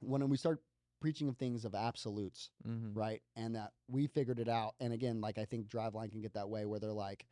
when 0.01 0.29
we 0.29 0.37
start 0.37 0.63
preaching 1.01 1.29
of 1.29 1.37
things 1.37 1.65
of 1.65 1.75
absolutes, 1.75 2.51
mm-hmm. 2.67 2.97
right, 2.99 3.23
and 3.35 3.55
that 3.57 3.73
we 3.89 4.07
figured 4.07 4.39
it 4.39 4.49
out, 4.49 4.75
and 4.81 4.93
again, 4.93 5.21
like 5.21 5.37
I 5.39 5.45
think 5.45 5.69
Driveline 5.69 6.11
can 6.11 6.21
get 6.21 6.35
that 6.35 6.49
way 6.49 6.65
where 6.65 6.79
they're 6.79 6.93
like, 6.93 7.27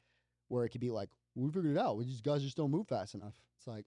where 0.48 0.64
it 0.64 0.70
could 0.70 0.80
be 0.80 0.90
like, 0.90 1.08
we 1.34 1.50
figured 1.50 1.76
it 1.76 1.78
out, 1.80 1.96
we 1.96 2.04
just 2.04 2.22
guys 2.24 2.42
just 2.42 2.56
don't 2.56 2.70
move 2.70 2.86
fast 2.88 3.14
enough. 3.14 3.34
It's 3.58 3.66
like, 3.66 3.86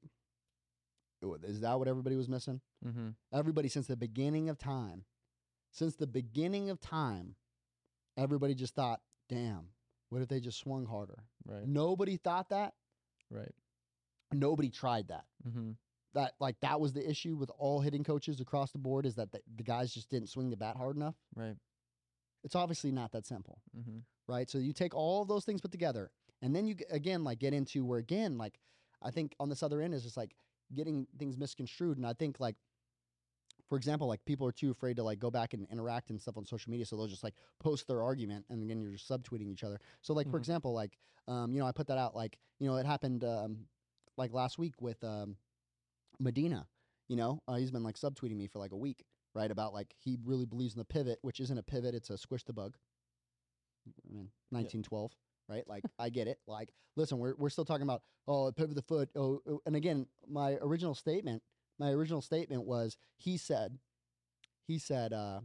"Oh, 1.23 1.37
is 1.43 1.61
that 1.61 1.77
what 1.79 1.87
everybody 1.87 2.15
was 2.15 2.27
missing? 2.29 2.61
Mm-hmm. 2.85 3.09
Everybody 3.33 3.69
since 3.69 3.87
the 3.87 3.95
beginning 3.95 4.49
of 4.49 4.57
time, 4.57 5.03
since 5.71 5.95
the 5.95 6.07
beginning 6.07 6.69
of 6.69 6.79
time, 6.79 7.35
everybody 8.17 8.53
just 8.55 8.75
thought, 8.75 9.01
damn, 9.29 9.67
what 10.09 10.21
if 10.21 10.27
they 10.27 10.39
just 10.39 10.59
swung 10.59 10.85
harder? 10.85 11.19
Right. 11.45 11.67
Nobody 11.67 12.17
thought 12.17 12.49
that. 12.49 12.73
Right. 13.29 13.53
Nobody 14.33 14.69
tried 14.69 15.07
that. 15.09 15.25
Mm-hmm. 15.47 15.71
That 16.13 16.33
like 16.39 16.59
that 16.61 16.79
was 16.81 16.93
the 16.93 17.07
issue 17.07 17.35
with 17.35 17.51
all 17.57 17.79
hitting 17.81 18.03
coaches 18.03 18.39
across 18.41 18.71
the 18.71 18.77
board 18.79 19.05
is 19.05 19.15
that 19.15 19.31
the, 19.31 19.39
the 19.55 19.63
guys 19.63 19.93
just 19.93 20.09
didn't 20.09 20.29
swing 20.29 20.49
the 20.49 20.57
bat 20.57 20.75
hard 20.75 20.95
enough. 20.95 21.15
Right. 21.35 21.55
It's 22.43 22.55
obviously 22.55 22.91
not 22.91 23.11
that 23.11 23.25
simple, 23.25 23.59
Mm-hmm. 23.77 23.99
right? 24.27 24.49
So 24.49 24.57
you 24.57 24.73
take 24.73 24.95
all 24.95 25.21
of 25.21 25.27
those 25.27 25.43
things 25.45 25.61
put 25.61 25.71
together, 25.71 26.11
and 26.41 26.55
then 26.55 26.67
you 26.67 26.75
again 26.89 27.23
like 27.23 27.39
get 27.39 27.53
into 27.53 27.85
where 27.85 27.99
again 27.99 28.37
like 28.37 28.59
I 29.01 29.11
think 29.11 29.35
on 29.39 29.49
this 29.49 29.61
other 29.63 29.81
end 29.81 29.93
is 29.93 30.03
just 30.03 30.17
like 30.17 30.35
getting 30.73 31.07
things 31.17 31.37
misconstrued, 31.37 31.97
and 31.97 32.05
I 32.05 32.13
think 32.13 32.39
like 32.39 32.55
for 33.69 33.77
example 33.77 34.07
like 34.07 34.23
people 34.25 34.47
are 34.47 34.51
too 34.51 34.71
afraid 34.71 34.95
to 34.97 35.03
like 35.03 35.19
go 35.19 35.29
back 35.29 35.53
and 35.53 35.67
interact 35.71 36.09
and 36.09 36.19
stuff 36.21 36.37
on 36.37 36.45
social 36.45 36.71
media, 36.71 36.85
so 36.85 36.95
they'll 36.95 37.07
just 37.07 37.23
like 37.23 37.35
post 37.59 37.87
their 37.87 38.01
argument, 38.01 38.45
and 38.49 38.63
again 38.63 38.81
you're 38.81 38.91
just 38.93 39.09
subtweeting 39.09 39.51
each 39.51 39.63
other. 39.63 39.79
So 40.01 40.13
like 40.13 40.29
for 40.29 40.37
Mhm. 40.37 40.41
example 40.41 40.73
like 40.73 40.97
um 41.27 41.53
you 41.53 41.59
know 41.59 41.67
I 41.67 41.71
put 41.71 41.87
that 41.87 41.97
out 41.97 42.15
like 42.15 42.37
you 42.59 42.67
know 42.67 42.77
it 42.77 42.85
happened 42.85 43.23
um 43.23 43.67
like 44.17 44.33
last 44.33 44.57
week 44.57 44.81
with 44.81 45.03
um 45.03 45.37
Medina. 46.19 46.67
You 47.09 47.15
know, 47.15 47.41
uh, 47.47 47.55
he's 47.55 47.71
been 47.71 47.83
like 47.83 47.95
subtweeting 47.95 48.35
me 48.35 48.47
for 48.47 48.59
like 48.59 48.73
a 48.73 48.77
week, 48.77 49.05
right? 49.33 49.49
About 49.49 49.73
like 49.73 49.93
he 49.97 50.17
really 50.25 50.45
believes 50.45 50.73
in 50.73 50.79
the 50.79 50.85
pivot, 50.85 51.19
which 51.21 51.39
isn't 51.39 51.57
a 51.57 51.63
pivot; 51.63 51.95
it's 51.95 52.09
a 52.09 52.17
squish 52.17 52.43
the 52.43 52.51
bug. 52.51 52.75
I 53.87 54.11
mean, 54.13 54.29
1912, 54.49 55.11
right? 55.47 55.67
Like 55.67 55.83
I 55.99 56.09
get 56.09 56.27
it. 56.27 56.39
Like, 56.47 56.69
listen, 56.95 57.17
we're 57.19 57.35
we're 57.37 57.49
still 57.49 57.65
talking 57.65 57.83
about 57.83 58.01
oh 58.27 58.51
pivot 58.51 58.75
the 58.75 58.81
foot. 58.81 59.09
Oh, 59.15 59.41
oh," 59.47 59.61
and 59.65 59.75
again, 59.75 60.07
my 60.27 60.53
original 60.61 60.93
statement, 60.95 61.41
my 61.79 61.91
original 61.91 62.21
statement 62.21 62.63
was 62.65 62.97
he 63.17 63.37
said, 63.37 63.77
he 64.67 64.77
said, 64.79 65.13
uh, 65.13 65.41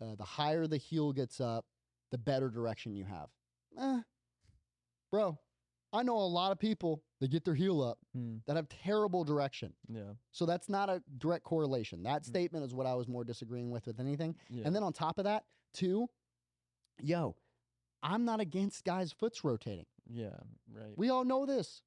uh, 0.00 0.14
the 0.16 0.24
higher 0.24 0.66
the 0.66 0.76
heel 0.76 1.12
gets 1.12 1.40
up, 1.40 1.64
the 2.10 2.18
better 2.18 2.48
direction 2.50 2.94
you 2.94 3.04
have. 3.04 3.28
Eh, 3.78 4.00
bro, 5.10 5.38
I 5.92 6.02
know 6.02 6.16
a 6.16 6.20
lot 6.28 6.52
of 6.52 6.58
people 6.58 7.02
that 7.20 7.30
get 7.30 7.44
their 7.44 7.54
heel 7.54 7.82
up 7.82 7.98
Mm. 8.16 8.40
that 8.46 8.56
have 8.56 8.68
terrible 8.68 9.24
direction. 9.24 9.72
Yeah. 9.88 10.12
So 10.30 10.46
that's 10.46 10.68
not 10.68 10.88
a 10.88 11.02
direct 11.18 11.44
correlation. 11.44 12.02
That 12.04 12.22
Mm. 12.22 12.26
statement 12.26 12.64
is 12.64 12.74
what 12.74 12.86
I 12.86 12.94
was 12.94 13.08
more 13.08 13.24
disagreeing 13.24 13.70
with 13.70 13.86
with 13.86 13.98
anything. 13.98 14.36
Yeah. 14.48 14.62
And 14.66 14.74
then 14.76 14.82
on 14.82 14.92
top 14.92 15.18
of 15.18 15.24
that, 15.24 15.46
too, 15.72 16.08
yo, 17.00 17.34
I'm 18.02 18.24
not 18.24 18.40
against 18.40 18.84
guys' 18.84 19.12
foots 19.12 19.44
rotating. 19.44 19.86
yeah. 20.10 20.36
Right. 20.72 20.92
We 20.96 21.10
all 21.10 21.24
know 21.24 21.46
this, 21.46 21.82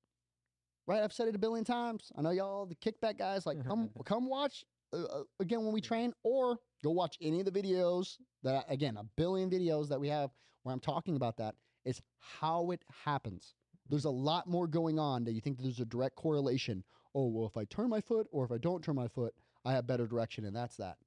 right? 0.87 1.01
I've 1.03 1.13
said 1.13 1.27
it 1.27 1.35
a 1.35 1.39
billion 1.39 1.63
times. 1.63 2.11
I 2.17 2.21
know 2.21 2.31
y'all, 2.31 2.65
the 2.65 2.75
kickback 2.75 3.17
guys, 3.17 3.45
like 3.45 3.63
come 3.65 3.89
come 4.05 4.27
watch 4.27 4.65
uh, 4.93 5.03
uh, 5.03 5.23
again 5.39 5.63
when 5.63 5.73
we 5.73 5.81
train, 5.81 6.13
or 6.23 6.57
go 6.83 6.91
watch 6.91 7.17
any 7.21 7.39
of 7.39 7.45
the 7.45 7.51
videos 7.51 8.17
that 8.43 8.65
again 8.69 8.97
a 8.97 9.03
billion 9.15 9.49
videos 9.49 9.87
that 9.89 9.99
we 9.99 10.09
have 10.09 10.31
where 10.63 10.73
I'm 10.73 10.79
talking 10.79 11.15
about 11.15 11.37
that. 11.37 11.55
Is 11.85 12.01
how 12.19 12.71
it 12.71 12.83
happens. 13.05 13.55
There's 13.89 14.05
a 14.05 14.09
lot 14.09 14.47
more 14.47 14.67
going 14.67 14.99
on 14.99 15.23
that 15.23 15.33
you 15.33 15.41
think 15.41 15.59
there's 15.59 15.79
a 15.79 15.85
direct 15.85 16.15
correlation. 16.15 16.83
Oh 17.15 17.27
well, 17.27 17.47
if 17.47 17.57
I 17.57 17.65
turn 17.65 17.89
my 17.89 18.01
foot 18.01 18.27
or 18.31 18.45
if 18.45 18.51
I 18.51 18.57
don't 18.57 18.83
turn 18.83 18.95
my 18.95 19.07
foot, 19.07 19.33
I 19.65 19.71
have 19.73 19.87
better 19.87 20.05
direction, 20.07 20.45
and 20.45 20.55
that's 20.55 20.77
that. 20.77 20.97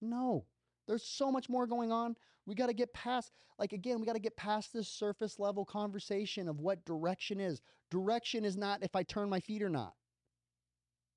No, 0.00 0.44
there's 0.88 1.04
so 1.04 1.30
much 1.30 1.48
more 1.48 1.66
going 1.66 1.92
on. 1.92 2.16
We 2.46 2.54
got 2.54 2.66
to 2.66 2.74
get 2.74 2.92
past, 2.92 3.32
like, 3.58 3.72
again, 3.72 4.00
we 4.00 4.06
got 4.06 4.14
to 4.14 4.18
get 4.18 4.36
past 4.36 4.72
this 4.72 4.88
surface 4.88 5.38
level 5.38 5.64
conversation 5.64 6.48
of 6.48 6.60
what 6.60 6.84
direction 6.84 7.40
is. 7.40 7.62
Direction 7.90 8.44
is 8.44 8.56
not 8.56 8.82
if 8.82 8.94
I 8.94 9.02
turn 9.02 9.30
my 9.30 9.40
feet 9.40 9.62
or 9.62 9.70
not. 9.70 9.94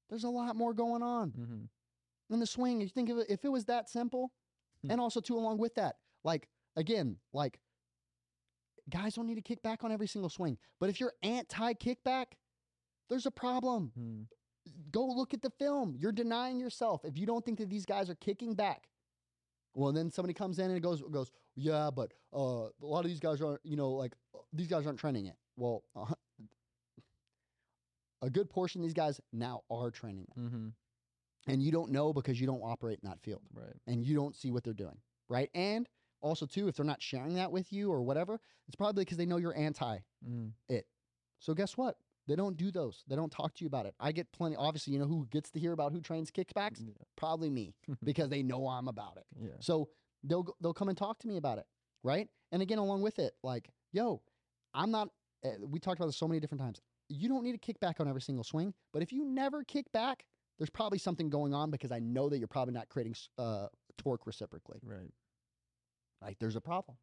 There's 0.10 0.24
a 0.24 0.30
lot 0.30 0.56
more 0.56 0.74
going 0.74 1.04
on 1.04 1.32
mm-hmm. 1.32 2.34
in 2.34 2.40
the 2.40 2.45
swing. 2.45 2.82
If 2.82 2.86
you 2.86 2.91
think 2.91 3.10
of 3.10 3.18
it, 3.18 3.28
if 3.30 3.44
it 3.44 3.52
was 3.52 3.66
that 3.66 3.90
simple, 3.90 4.32
Hmm. 4.82 4.91
and 4.91 5.02
also 5.02 5.20
too 5.20 5.36
along 5.36 5.58
with 5.58 5.76
that, 5.76 5.95
like 6.24 6.48
again, 6.76 7.18
like 7.34 7.60
guys 8.90 9.16
don't 9.16 9.28
need 9.28 9.36
to 9.36 9.41
kick 9.41 9.62
back 9.62 9.84
on 9.84 9.91
every 9.91 10.08
single 10.08 10.30
swing. 10.30 10.58
But 10.80 10.90
if 10.90 10.99
you're 10.99 11.14
anti 11.24 11.74
kickback, 11.74 12.26
there's 13.10 13.26
a 13.26 13.32
problem. 13.32 13.91
Mm. 13.99 14.26
Go 14.91 15.06
look 15.06 15.34
at 15.34 15.41
the 15.41 15.49
film. 15.49 15.95
You're 15.98 16.12
denying 16.12 16.60
yourself 16.60 17.06
if 17.06 17.18
you 17.18 17.26
don't 17.26 17.45
think 17.45 17.58
that 17.60 17.70
these 17.70 17.86
guys 17.86 18.10
are 18.10 18.16
kicking 18.16 18.54
back. 18.54 18.88
Well, 19.78 19.91
then 19.91 20.10
somebody 20.10 20.34
comes 20.34 20.58
in 20.58 20.72
and 20.72 20.82
goes 20.82 21.04
goes, 21.04 21.32
yeah, 21.56 21.91
but 21.95 22.12
uh, 22.34 22.66
a 22.66 22.72
lot 22.82 23.06
of 23.06 23.12
these 23.12 23.20
guys 23.20 23.44
aren't, 23.44 23.64
you 23.64 23.76
know, 23.78 23.91
like 23.91 24.14
uh, 24.34 24.40
these 24.52 24.66
guys 24.68 24.88
aren't 24.88 24.98
training 24.98 25.28
it. 25.28 25.36
Well, 25.56 25.84
uh, 25.95 26.16
a 28.24 28.30
good 28.32 28.49
portion 28.49 28.82
of 28.82 28.86
these 28.88 28.95
guys 28.95 29.22
now 29.32 29.62
are 29.70 29.91
training 29.91 30.26
it, 30.32 30.40
Mm-hmm. 30.40 30.68
and 31.45 31.62
you 31.62 31.72
don't 31.72 31.91
know 31.91 32.12
because 32.12 32.41
you 32.41 32.48
don't 32.48 32.62
operate 32.64 32.99
in 33.04 33.08
that 33.08 33.22
field 33.22 33.44
Right. 33.54 33.76
and 33.86 34.04
you 34.04 34.16
don't 34.16 34.36
see 34.36 34.49
what 34.49 34.64
they're 34.64 34.74
doing, 34.74 34.98
right? 35.30 35.52
And 35.54 35.88
also 36.22 36.48
too, 36.48 36.68
if 36.68 36.76
they're 36.76 36.84
not 36.86 37.02
sharing 37.02 37.36
that 37.36 37.52
with 37.52 37.72
you 37.72 37.91
or 37.91 38.02
whatever, 38.02 38.40
it's 38.68 38.76
probably 38.76 39.04
because 39.06 39.18
they 39.18 39.28
know 39.28 39.38
you're 39.38 39.56
anti 39.56 39.99
Mm. 40.28 40.54
it. 40.70 40.88
So 41.38 41.54
guess 41.54 41.78
what? 41.78 41.98
They 42.28 42.36
don't 42.36 42.58
do 42.58 42.72
those. 42.72 43.04
They 43.08 43.16
don't 43.16 43.32
talk 43.32 43.54
to 43.56 43.64
you 43.64 43.68
about 43.68 43.86
it. 43.86 43.95
I 43.99 44.12
get 44.12 44.32
plenty. 44.32 44.56
Obviously, 44.56 44.94
you 44.94 44.99
know 44.99 45.06
who 45.06 45.28
gets 45.32 45.49
to 45.52 45.60
hear 45.60 45.72
about 45.72 45.94
who 45.94 46.02
trains 46.02 46.30
kickbacks? 46.30 46.80
Yeah. 46.80 46.94
Probably 47.16 47.49
me 47.49 47.74
because 48.04 48.30
they 48.30 48.44
know 48.44 48.68
I'm 48.68 48.88
about 48.88 49.18
it. 49.18 49.26
Yeah. 49.40 49.52
So 49.60 49.90
they'll 50.24 50.45
they'll 50.62 50.74
come 50.74 50.90
and 50.90 50.98
talk 50.98 51.20
to 51.20 51.28
me 51.28 51.38
about 51.38 51.58
it, 51.58 51.66
right? 52.04 52.28
And 52.52 52.62
again, 52.62 52.78
along 52.78 53.02
with 53.02 53.20
it, 53.20 53.34
like, 53.44 53.70
yo, 53.94 54.22
I'm 54.74 54.91
not 54.91 55.10
uh, 55.45 55.49
we 55.66 55.80
talked 55.80 55.99
about 55.99 56.08
this 56.08 56.18
so 56.18 56.28
many 56.28 56.40
different 56.40 56.62
times. 56.62 56.82
You 57.10 57.30
don't 57.30 57.44
need 57.44 57.54
to 57.54 57.58
kick 57.58 57.80
back 57.80 57.99
on 57.99 58.08
every 58.08 58.22
single 58.22 58.44
swing, 58.44 58.74
but 58.91 59.02
if 59.02 59.14
you 59.14 59.24
never 59.24 59.64
kick 59.64 59.90
back, 59.94 60.26
there's 60.58 60.70
probably 60.70 60.98
something 60.98 61.30
going 61.30 61.54
on 61.54 61.72
because 61.72 61.91
I 61.91 61.99
know 61.99 62.30
that 62.30 62.40
you're 62.40 62.48
probably 62.48 62.74
not 62.74 62.90
creating 62.90 63.16
uh, 63.38 63.68
torque 63.98 64.26
reciprocally. 64.26 64.80
Right. 64.84 65.12
Like 66.22 66.38
there's 66.40 66.56
a 66.56 66.62
problem. 66.62 66.98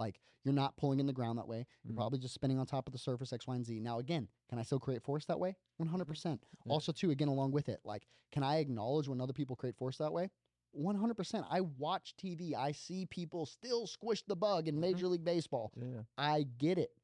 Like 0.00 0.20
you're 0.44 0.54
not 0.54 0.76
pulling 0.78 0.98
in 0.98 1.06
the 1.06 1.12
ground 1.12 1.38
that 1.38 1.46
way. 1.46 1.66
You're 1.84 1.92
Mhm. 1.92 1.96
probably 1.98 2.18
just 2.18 2.34
spinning 2.34 2.58
on 2.58 2.66
top 2.66 2.88
of 2.88 2.92
the 2.92 2.98
surface 2.98 3.32
X, 3.32 3.46
Y, 3.46 3.54
and 3.54 3.64
Z. 3.64 3.78
Now 3.80 3.98
again, 3.98 4.28
can 4.48 4.58
I 4.58 4.62
still 4.62 4.80
create 4.80 5.02
force 5.02 5.26
that 5.26 5.38
way? 5.38 5.54
100%. 5.78 6.42
Yeah. 6.64 6.72
Also, 6.72 6.90
too, 6.92 7.10
again, 7.10 7.28
along 7.28 7.52
with 7.52 7.68
it, 7.68 7.80
like, 7.84 8.08
can 8.32 8.42
I 8.42 8.56
acknowledge 8.56 9.06
when 9.06 9.20
other 9.20 9.34
people 9.34 9.54
create 9.54 9.76
force 9.76 9.98
that 9.98 10.12
way? 10.12 10.30
100%. 10.72 11.46
I 11.50 11.60
watch 11.60 12.16
TV. 12.16 12.54
I 12.54 12.72
see 12.72 13.04
people 13.04 13.44
still 13.44 13.86
squish 13.86 14.22
the 14.24 14.36
bug 14.36 14.66
in 14.68 14.80
Major 14.80 15.06
League 15.08 15.24
Baseball. 15.24 15.72
Yeah. 15.76 16.04
I 16.16 16.44
get 16.44 16.78
it. 16.78 16.96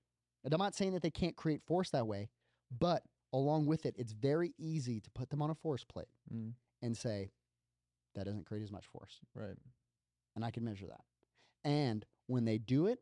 And 0.44 0.54
I'm 0.54 0.58
not 0.58 0.74
saying 0.74 0.92
that 0.92 1.02
they 1.02 1.10
can't 1.10 1.36
create 1.36 1.62
force 1.64 1.90
that 1.90 2.06
way, 2.06 2.30
but 2.70 3.04
along 3.32 3.66
with 3.66 3.84
it, 3.84 3.96
it's 3.98 4.12
very 4.12 4.54
easy 4.56 5.00
to 5.00 5.10
put 5.10 5.28
them 5.30 5.42
on 5.42 5.50
a 5.50 5.54
force 5.54 5.84
plate 5.84 6.08
Mm. 6.32 6.54
and 6.80 6.96
say, 6.96 7.32
that 8.14 8.24
doesn't 8.24 8.44
create 8.44 8.62
as 8.62 8.70
much 8.72 8.86
force 8.86 9.20
Right. 9.34 9.58
and 10.36 10.44
I 10.44 10.50
can 10.50 10.64
measure 10.64 10.86
that. 10.86 11.04
And 11.64 12.06
when 12.26 12.44
they 12.44 12.58
do 12.58 12.86
it 12.86 13.00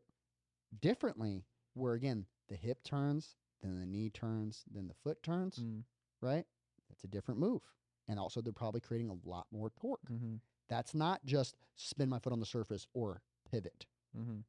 differently, 0.81 1.45
where 1.73 1.93
again 1.93 2.25
the 2.47 2.55
hip 2.55 2.83
turns, 2.83 3.35
then 3.61 3.79
the 3.79 3.85
knee 3.85 4.09
turns, 4.09 4.63
then 4.71 4.87
the 4.87 4.93
foot 4.93 5.21
turns, 5.23 5.57
Mm. 5.59 5.83
right? 6.21 6.45
That's 6.89 7.03
a 7.03 7.07
different 7.07 7.39
move. 7.39 7.61
And 8.07 8.19
also, 8.19 8.39
they're 8.41 8.53
probably 8.53 8.81
creating 8.81 9.09
a 9.09 9.27
lot 9.27 9.47
more 9.51 9.71
torque. 9.71 10.05
Mm-hmm. 10.11 10.35
That's 10.69 10.93
not 10.93 11.25
just 11.25 11.55
spin 11.75 12.07
my 12.09 12.19
foot 12.19 12.33
on 12.33 12.39
the 12.39 12.45
surface 12.45 12.85
or 12.93 13.21
pivot. 13.49 13.87
Mm-hmm. 14.15 14.41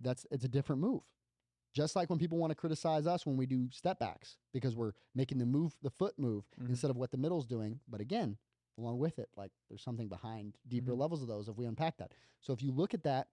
That's 0.00 0.26
it's 0.30 0.44
a 0.44 0.48
different 0.48 0.80
move. 0.82 1.02
Just 1.72 1.94
like 1.94 2.10
when 2.10 2.18
people 2.18 2.36
want 2.38 2.50
to 2.50 2.54
criticize 2.56 3.06
us 3.06 3.24
when 3.24 3.36
we 3.36 3.46
do 3.46 3.70
step 3.70 3.98
backs 4.00 4.36
because 4.52 4.74
we're 4.76 4.92
making 5.14 5.38
the 5.38 5.46
move, 5.46 5.76
the 5.82 5.90
foot 5.90 6.18
move 6.18 6.44
Mhm. 6.60 6.68
instead 6.70 6.90
of 6.90 6.96
what 6.96 7.10
the 7.12 7.16
middle's 7.16 7.46
doing. 7.46 7.80
But 7.88 8.00
again, 8.00 8.36
along 8.76 8.98
with 8.98 9.18
it, 9.18 9.30
like 9.36 9.52
there's 9.68 9.82
something 9.82 10.08
behind 10.08 10.58
deeper 10.66 10.92
Mhm. 10.92 10.98
levels 10.98 11.22
of 11.22 11.28
those 11.28 11.48
if 11.48 11.56
we 11.56 11.66
unpack 11.66 11.96
that. 11.98 12.14
So 12.40 12.52
if 12.52 12.62
you 12.62 12.72
look 12.72 12.92
at 12.92 13.04
that, 13.04 13.28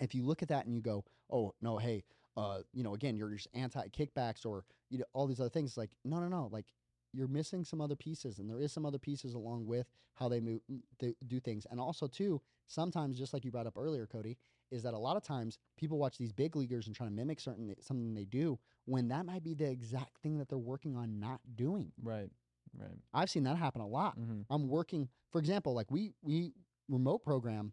if 0.00 0.14
you 0.14 0.24
look 0.24 0.42
at 0.42 0.48
that 0.48 0.66
and 0.66 0.74
you 0.74 0.80
go, 0.80 1.04
oh 1.30 1.54
no, 1.60 1.78
hey, 1.78 2.04
uh, 2.36 2.60
you 2.72 2.82
know, 2.82 2.94
again, 2.94 3.16
you're 3.16 3.30
just 3.30 3.48
anti 3.54 3.88
kickbacks 3.88 4.46
or 4.46 4.64
you 4.90 4.98
know 4.98 5.04
all 5.12 5.26
these 5.26 5.40
other 5.40 5.50
things. 5.50 5.76
Like 5.76 5.90
no, 6.04 6.20
no, 6.20 6.28
no, 6.28 6.48
like 6.52 6.66
you're 7.12 7.28
missing 7.28 7.64
some 7.64 7.80
other 7.80 7.96
pieces, 7.96 8.38
and 8.38 8.48
there 8.48 8.60
is 8.60 8.72
some 8.72 8.86
other 8.86 8.98
pieces 8.98 9.34
along 9.34 9.66
with 9.66 9.86
how 10.14 10.28
they 10.28 10.40
move, 10.40 10.60
they 10.98 11.14
do 11.26 11.40
things, 11.40 11.66
and 11.70 11.80
also 11.80 12.06
too, 12.06 12.40
sometimes 12.66 13.18
just 13.18 13.32
like 13.32 13.44
you 13.44 13.50
brought 13.50 13.66
up 13.66 13.78
earlier, 13.78 14.06
Cody, 14.06 14.36
is 14.70 14.82
that 14.82 14.94
a 14.94 14.98
lot 14.98 15.16
of 15.16 15.22
times 15.22 15.58
people 15.76 15.98
watch 15.98 16.18
these 16.18 16.32
big 16.32 16.54
leaguers 16.56 16.86
and 16.86 16.94
try 16.94 17.06
to 17.06 17.12
mimic 17.12 17.40
certain 17.40 17.74
something 17.80 18.14
they 18.14 18.24
do 18.24 18.58
when 18.84 19.08
that 19.08 19.26
might 19.26 19.42
be 19.42 19.54
the 19.54 19.68
exact 19.68 20.18
thing 20.22 20.38
that 20.38 20.48
they're 20.48 20.58
working 20.58 20.96
on 20.96 21.18
not 21.18 21.40
doing. 21.56 21.92
Right. 22.02 22.30
Right. 22.78 22.98
I've 23.14 23.30
seen 23.30 23.44
that 23.44 23.56
happen 23.56 23.80
a 23.80 23.86
lot. 23.86 24.18
Mm-hmm. 24.18 24.42
I'm 24.50 24.68
working, 24.68 25.08
for 25.32 25.38
example, 25.38 25.74
like 25.74 25.90
we 25.90 26.12
we 26.22 26.52
remote 26.88 27.22
program 27.22 27.72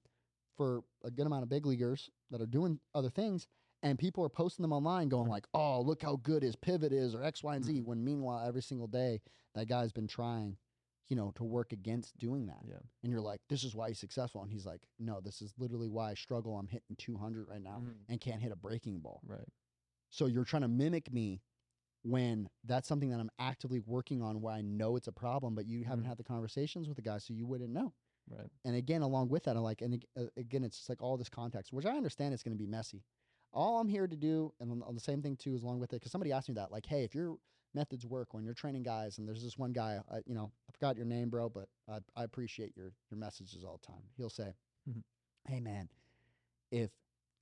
for 0.56 0.84
a 1.03 1.11
good 1.11 1.27
amount 1.27 1.44
of 1.44 1.49
big 1.49 1.65
leaguers 1.65 2.10
that 2.32 2.41
are 2.41 2.45
doing 2.48 2.80
other 2.94 3.10
things, 3.10 3.48
and 3.84 3.99
people 3.99 4.23
are 4.23 4.30
posting 4.30 4.64
them 4.64 4.73
online, 4.73 5.10
going 5.10 5.30
like, 5.30 5.48
"Oh, 5.53 5.82
look 5.82 6.02
how 6.02 6.15
good 6.18 6.44
his 6.44 6.56
pivot 6.56 6.94
is," 6.94 7.14
or 7.15 7.23
X, 7.23 7.44
Y, 7.44 7.56
and 7.56 7.64
Z. 7.65 7.82
When 7.82 8.03
meanwhile, 8.03 8.45
every 8.48 8.61
single 8.64 8.88
day, 8.88 9.22
that 9.53 9.68
guy's 9.68 9.91
been 9.94 10.07
trying, 10.07 10.57
you 11.10 11.15
know, 11.15 11.32
to 11.34 11.44
work 11.44 11.73
against 11.73 12.18
doing 12.18 12.48
that. 12.48 12.65
Yeah. 12.68 12.80
And 13.03 13.11
you're 13.11 13.22
like, 13.22 13.41
"This 13.49 13.64
is 13.64 13.76
why 13.76 13.90
he's 13.90 13.99
successful," 13.99 14.41
and 14.41 14.52
he's 14.52 14.65
like, 14.65 14.88
"No, 14.99 15.22
this 15.22 15.41
is 15.41 15.53
literally 15.57 15.90
why 15.90 16.11
I 16.11 16.14
struggle. 16.15 16.57
I'm 16.57 16.68
hitting 16.68 16.95
200 16.98 17.48
right 17.48 17.61
now 17.61 17.84
Mhm. 17.84 18.06
and 18.07 18.19
can't 18.22 18.41
hit 18.41 18.52
a 18.52 18.56
breaking 18.56 19.02
ball." 19.02 19.23
Right. 19.23 19.49
So 20.10 20.27
you're 20.27 20.45
trying 20.45 20.64
to 20.64 20.68
mimic 20.68 21.11
me 21.14 21.44
when 22.03 22.49
that's 22.64 22.88
something 22.88 23.10
that 23.11 23.19
I'm 23.19 23.32
actively 23.40 23.80
working 23.82 24.22
on 24.22 24.41
where 24.41 24.53
I 24.53 24.61
know 24.61 24.95
it's 24.98 25.07
a 25.07 25.14
problem, 25.14 25.56
but 25.56 25.68
you 25.68 25.84
haven't 25.86 26.06
Mhm. 26.06 26.07
had 26.07 26.18
the 26.18 26.23
conversations 26.26 26.88
with 26.88 26.98
the 26.98 27.03
guy, 27.03 27.19
so 27.19 27.34
you 27.34 27.45
wouldn't 27.48 27.72
know. 27.73 27.95
Right. 28.30 28.49
And 28.64 28.76
again, 28.76 29.02
along 29.02 29.30
with 29.30 29.43
that, 29.43 29.56
I'm 29.56 29.64
like, 29.64 29.81
and 29.81 30.03
uh, 30.18 30.23
again, 30.38 30.64
it's 30.64 30.77
just 30.77 30.89
like 30.89 31.02
all 31.02 31.18
this 31.18 31.30
context, 31.30 31.72
which 31.72 31.85
I 31.85 31.91
understand 31.95 32.34
it's 32.34 32.43
going 32.43 32.57
to 32.57 32.61
be 32.64 32.68
messy. 32.68 33.03
All 33.53 33.80
I'm 33.80 33.88
here 33.88 34.07
to 34.07 34.15
do, 34.15 34.53
and 34.60 34.84
on, 34.84 34.95
the 34.95 34.99
same 35.02 35.22
thing 35.22 35.35
too, 35.38 35.53
is 35.53 35.64
along 35.64 35.80
with 35.80 35.93
it, 35.93 35.97
because 35.97 36.11
somebody 36.11 36.31
asked 36.31 36.49
me 36.49 36.56
that, 36.56 36.72
like, 36.72 36.85
hey, 36.85 37.03
if 37.03 37.14
your 37.15 37.38
methods 37.73 38.06
work 38.06 38.34
when 38.34 38.43
you're 38.43 38.53
training 38.53 38.84
guys, 38.84 39.18
and 39.18 39.27
there's 39.27 39.43
this 39.43 39.57
one 39.57 39.72
guy, 39.72 39.99
uh, 40.10 40.19
you 40.26 40.34
know, 40.34 40.52
I 40.68 40.72
forgot 40.72 40.97
your 40.97 41.06
name, 41.06 41.30
bro, 41.30 41.49
but 41.49 41.69
I, 41.88 41.99
I 42.15 42.23
appreciate 42.23 42.76
your 42.76 42.91
your 43.11 43.19
messages 43.19 43.64
all 43.64 43.80
the 43.80 43.88
time. 43.88 44.03
He'll 44.18 44.30
say, 44.30 44.53
Mhm. 44.89 45.03
hey, 45.47 45.60
man, 45.60 45.89
if 46.72 46.91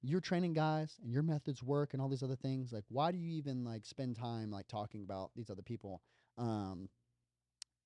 you're 0.01 0.22
training 0.22 0.53
guys 0.53 0.99
and 1.01 1.11
your 1.11 1.23
methods 1.23 1.64
work 1.64 1.93
and 1.93 2.01
all 2.01 2.10
these 2.10 2.23
other 2.23 2.35
things, 2.35 2.73
like, 2.73 2.84
why 2.89 3.11
do 3.11 3.18
you 3.18 3.31
even 3.31 3.64
like 3.64 3.85
spend 3.85 4.15
time 4.18 4.51
like 4.51 4.68
talking 4.68 5.03
about 5.03 5.31
these 5.35 5.49
other 5.49 5.61
people? 5.61 6.01
Um, 6.38 6.89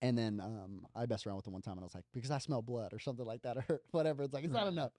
and 0.02 0.18
then 0.18 0.40
um, 0.40 0.86
I 0.96 1.06
messed 1.06 1.26
around 1.26 1.38
with 1.38 1.48
him 1.48 1.54
one 1.54 1.62
time 1.62 1.74
and 1.74 1.82
I 1.82 1.86
was 1.86 1.96
like, 1.96 2.06
because 2.14 2.32
I 2.32 2.38
smell 2.38 2.62
blood 2.62 2.94
or 2.94 3.00
something 3.00 3.26
like 3.26 3.42
that 3.42 3.58
or 3.58 3.82
whatever. 3.92 4.24
It's 4.24 4.34
like, 4.34 4.44
it's 4.44 4.54
not 4.54 4.68
enough. 4.68 4.92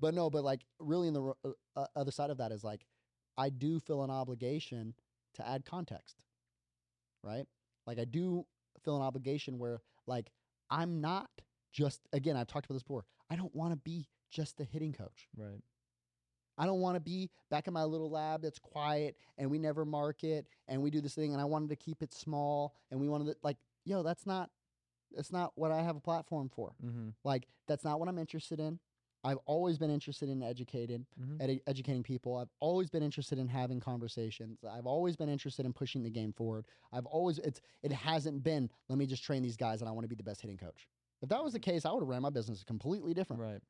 But 0.00 0.14
no, 0.14 0.30
but 0.30 0.44
like 0.44 0.62
really 0.78 1.08
in 1.08 1.14
the 1.14 1.32
uh, 1.44 1.50
uh, 1.76 1.86
other 1.94 2.10
side 2.10 2.30
of 2.30 2.38
that 2.38 2.52
is 2.52 2.64
like, 2.64 2.86
I 3.36 3.50
do 3.50 3.78
feel 3.80 4.02
an 4.02 4.10
obligation 4.10 4.94
to 5.34 5.46
add 5.46 5.66
context, 5.66 6.16
right? 7.22 7.44
Like 7.86 7.98
I 7.98 8.04
do 8.04 8.46
feel 8.82 8.96
an 8.96 9.02
obligation 9.02 9.58
where 9.58 9.82
like 10.06 10.30
I'm 10.70 11.00
not 11.00 11.30
just, 11.72 12.00
again, 12.12 12.36
I've 12.36 12.46
talked 12.46 12.64
about 12.64 12.76
this 12.76 12.82
before. 12.82 13.04
I 13.30 13.36
don't 13.36 13.54
want 13.54 13.72
to 13.72 13.76
be 13.76 14.08
just 14.30 14.56
the 14.56 14.64
hitting 14.64 14.92
coach. 14.92 15.28
Right. 15.36 15.60
I 16.58 16.64
don't 16.64 16.80
want 16.80 16.96
to 16.96 17.00
be 17.00 17.30
back 17.50 17.66
in 17.66 17.74
my 17.74 17.84
little 17.84 18.10
lab 18.10 18.42
that's 18.42 18.58
quiet 18.58 19.16
and 19.36 19.50
we 19.50 19.58
never 19.58 19.84
market 19.84 20.46
and 20.68 20.80
we 20.80 20.90
do 20.90 21.02
this 21.02 21.14
thing 21.14 21.32
and 21.32 21.40
I 21.40 21.44
wanted 21.44 21.68
to 21.68 21.76
keep 21.76 22.02
it 22.02 22.14
small 22.14 22.74
and 22.90 22.98
we 22.98 23.08
wanted 23.08 23.26
to 23.26 23.36
like, 23.42 23.58
yo, 23.86 24.02
that's 24.02 24.26
not 24.26 24.50
that's 25.14 25.32
not 25.32 25.52
what 25.54 25.70
I 25.70 25.82
have 25.82 25.96
a 25.96 26.00
platform 26.00 26.50
for. 26.54 26.74
Mm-hmm. 26.84 27.10
Like 27.24 27.46
that's 27.68 27.84
not 27.84 27.98
what 28.00 28.08
I'm 28.08 28.18
interested 28.18 28.60
in. 28.60 28.78
I've 29.24 29.38
always 29.46 29.76
been 29.78 29.90
interested 29.90 30.28
in 30.28 30.42
educating, 30.42 31.04
Mm-hmm. 31.20 31.42
edu- 31.42 31.60
educating 31.66 32.02
people. 32.02 32.36
I've 32.36 32.50
always 32.60 32.90
been 32.90 33.02
interested 33.02 33.38
in 33.38 33.48
having 33.48 33.80
conversations. 33.80 34.58
I've 34.70 34.86
always 34.86 35.16
been 35.16 35.28
interested 35.28 35.64
in 35.66 35.72
pushing 35.72 36.02
the 36.02 36.10
game 36.10 36.32
forward. 36.32 36.66
I've 36.92 37.06
always 37.06 37.38
it's 37.38 37.60
it 37.82 37.92
hasn't 37.92 38.42
been 38.42 38.68
let 38.88 38.98
me 38.98 39.06
just 39.06 39.24
train 39.24 39.42
these 39.42 39.56
guys 39.56 39.80
and 39.80 39.88
I 39.88 39.92
want 39.92 40.04
to 40.04 40.08
be 40.08 40.14
the 40.16 40.22
best 40.22 40.42
hitting 40.42 40.58
coach. 40.58 40.86
If 41.22 41.28
that 41.30 41.42
was 41.42 41.54
the 41.54 41.60
case, 41.60 41.86
I 41.86 41.92
would 41.92 42.00
have 42.02 42.08
ran 42.08 42.22
my 42.22 42.30
business 42.30 42.62
completely 42.62 43.14
different. 43.14 43.40
Right. 43.42 43.60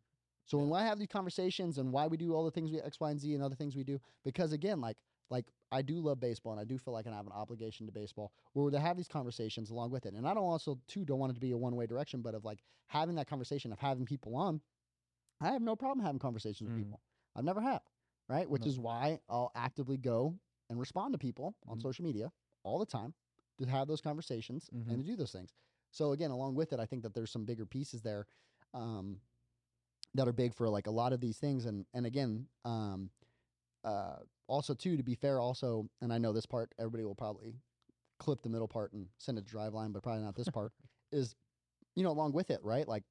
So 0.46 0.58
when 0.58 0.80
I 0.80 0.84
have 0.86 0.98
these 0.98 1.08
conversations 1.08 1.78
and 1.78 1.92
why 1.92 2.06
we 2.06 2.16
do 2.16 2.34
all 2.34 2.44
the 2.44 2.50
things 2.50 2.70
we 2.70 2.80
X, 2.80 2.98
Y, 3.00 3.10
and 3.10 3.20
Z 3.20 3.34
and 3.34 3.42
other 3.42 3.54
things 3.56 3.74
we 3.76 3.82
do, 3.84 4.00
because 4.24 4.52
again, 4.52 4.80
like 4.80 4.96
like 5.30 5.46
I 5.72 5.82
do 5.82 6.00
love 6.00 6.20
baseball 6.20 6.52
and 6.52 6.60
I 6.60 6.64
do 6.64 6.78
feel 6.78 6.94
like 6.94 7.06
I 7.06 7.10
have 7.10 7.26
an 7.26 7.32
obligation 7.32 7.86
to 7.86 7.92
baseball 7.92 8.32
where 8.52 8.70
to 8.70 8.78
have 8.80 8.96
these 8.96 9.08
conversations 9.08 9.70
along 9.70 9.90
with 9.90 10.06
it. 10.06 10.14
And 10.14 10.26
I 10.26 10.34
don't 10.34 10.44
also 10.44 10.78
too 10.86 11.04
don't 11.04 11.18
want 11.18 11.32
it 11.32 11.34
to 11.34 11.40
be 11.40 11.50
a 11.52 11.56
one 11.56 11.74
way 11.76 11.86
direction, 11.86 12.22
but 12.22 12.34
of 12.34 12.44
like 12.44 12.62
having 12.88 13.16
that 13.16 13.26
conversation 13.26 13.72
of 13.72 13.78
having 13.78 14.04
people 14.06 14.36
on, 14.36 14.60
I 15.40 15.48
have 15.52 15.62
no 15.62 15.76
problem 15.76 16.04
having 16.04 16.18
conversations 16.18 16.68
with 16.68 16.76
Mm. 16.78 16.84
people. 16.84 17.00
I've 17.34 17.44
never 17.44 17.60
had, 17.60 17.80
right? 18.28 18.48
Which 18.48 18.62
No. 18.62 18.70
is 18.70 18.78
why 18.78 19.20
I'll 19.28 19.52
actively 19.54 19.96
go 19.98 20.38
and 20.70 20.78
respond 20.80 21.12
to 21.14 21.18
people 21.18 21.56
on 21.66 21.76
Mhm. 21.76 21.82
social 21.82 22.04
media 22.04 22.32
all 22.62 22.78
the 22.78 22.86
time 22.86 23.14
to 23.58 23.66
have 23.66 23.88
those 23.88 24.00
conversations 24.00 24.68
Mhm. 24.72 24.88
and 24.90 25.00
to 25.00 25.06
do 25.06 25.16
those 25.16 25.32
things. 25.32 25.52
So 25.90 26.12
again, 26.12 26.30
along 26.30 26.54
with 26.54 26.72
it, 26.72 26.80
I 26.80 26.86
think 26.86 27.02
that 27.02 27.14
there's 27.14 27.30
some 27.30 27.44
bigger 27.44 27.66
pieces 27.66 28.02
there 28.02 28.26
um, 28.74 29.20
that 30.14 30.28
are 30.28 30.32
big 30.32 30.54
for 30.54 30.68
like 30.68 30.86
a 30.86 30.90
lot 30.90 31.12
of 31.12 31.20
these 31.20 31.38
things. 31.38 31.66
And 31.66 31.86
and 31.94 32.06
again, 32.06 32.48
um, 32.64 33.10
uh, 33.84 34.20
also 34.48 34.74
too, 34.74 34.96
to 34.96 35.02
be 35.02 35.14
fair, 35.14 35.40
also, 35.40 35.88
and 36.00 36.12
I 36.12 36.18
know 36.18 36.32
this 36.32 36.46
part, 36.46 36.72
everybody 36.78 37.04
will 37.04 37.14
probably 37.14 37.54
clip 38.18 38.42
the 38.42 38.48
middle 38.48 38.68
part 38.68 38.92
and 38.92 39.06
send 39.18 39.38
it 39.38 39.46
to 39.46 39.54
Driveline, 39.56 39.92
but 39.92 40.02
probably 40.02 40.22
not 40.22 40.34
this 40.36 40.48
part. 40.48 40.72
Is 41.12 41.34
you 41.94 42.02
know 42.02 42.10
along 42.10 42.32
with 42.32 42.50
it, 42.50 42.60
right? 42.62 42.86
Like, 42.86 43.04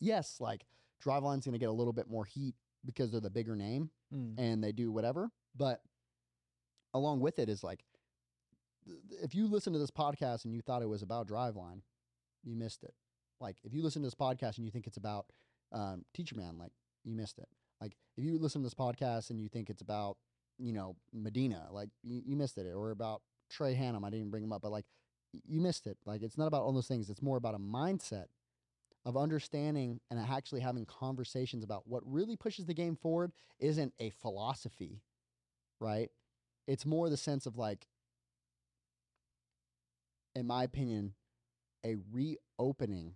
yes, 0.00 0.36
like 0.40 0.64
Driveline's 1.04 1.44
going 1.44 1.54
to 1.54 1.58
get 1.58 1.68
a 1.68 1.72
little 1.72 1.92
bit 1.92 2.08
more 2.08 2.24
heat 2.24 2.54
because 2.84 3.10
they're 3.10 3.20
the 3.20 3.30
bigger 3.30 3.56
name 3.56 3.90
Mm. 4.14 4.34
and 4.36 4.62
they 4.62 4.72
do 4.72 4.92
whatever. 4.92 5.30
But 5.56 5.80
along 6.92 7.20
with 7.20 7.38
it 7.38 7.48
is 7.48 7.64
like, 7.64 7.82
if 9.22 9.34
you 9.34 9.46
listen 9.46 9.72
to 9.72 9.78
this 9.78 9.90
podcast 9.90 10.44
and 10.44 10.52
you 10.52 10.60
thought 10.60 10.82
it 10.82 10.88
was 10.88 11.00
about 11.00 11.26
Driveline, 11.28 11.80
you 12.44 12.54
missed 12.54 12.82
it. 12.84 12.92
Like, 13.40 13.56
if 13.64 13.72
you 13.72 13.82
listen 13.82 14.02
to 14.02 14.06
this 14.06 14.14
podcast 14.14 14.56
and 14.58 14.66
you 14.66 14.70
think 14.70 14.86
it's 14.86 14.98
about 14.98 15.26
um, 15.72 16.04
Teacher 16.12 16.36
Man, 16.36 16.58
like, 16.58 16.72
you 17.04 17.14
missed 17.14 17.38
it. 17.38 17.48
Like, 17.82 17.96
if 18.16 18.22
you 18.22 18.38
listen 18.38 18.62
to 18.62 18.66
this 18.66 18.74
podcast 18.74 19.30
and 19.30 19.40
you 19.40 19.48
think 19.48 19.68
it's 19.68 19.82
about, 19.82 20.16
you 20.56 20.72
know, 20.72 20.94
Medina, 21.12 21.66
like, 21.72 21.88
you, 22.04 22.22
you 22.24 22.36
missed 22.36 22.56
it. 22.56 22.72
Or 22.72 22.92
about 22.92 23.22
Trey 23.50 23.74
Hannum, 23.74 24.04
I 24.04 24.10
didn't 24.10 24.20
even 24.20 24.30
bring 24.30 24.44
him 24.44 24.52
up, 24.52 24.62
but 24.62 24.70
like, 24.70 24.84
you 25.32 25.60
missed 25.60 25.88
it. 25.88 25.96
Like, 26.06 26.22
it's 26.22 26.38
not 26.38 26.46
about 26.46 26.62
all 26.62 26.72
those 26.72 26.86
things. 26.86 27.10
It's 27.10 27.22
more 27.22 27.36
about 27.36 27.56
a 27.56 27.58
mindset 27.58 28.26
of 29.04 29.16
understanding 29.16 29.98
and 30.10 30.20
actually 30.20 30.60
having 30.60 30.86
conversations 30.86 31.64
about 31.64 31.88
what 31.88 32.02
really 32.06 32.36
pushes 32.36 32.66
the 32.66 32.74
game 32.74 32.94
forward 32.94 33.32
isn't 33.58 33.92
a 33.98 34.10
philosophy, 34.10 35.02
right? 35.80 36.10
It's 36.68 36.86
more 36.86 37.10
the 37.10 37.16
sense 37.16 37.46
of 37.46 37.58
like, 37.58 37.88
in 40.36 40.46
my 40.46 40.62
opinion, 40.62 41.14
a 41.84 41.96
reopening 42.12 43.14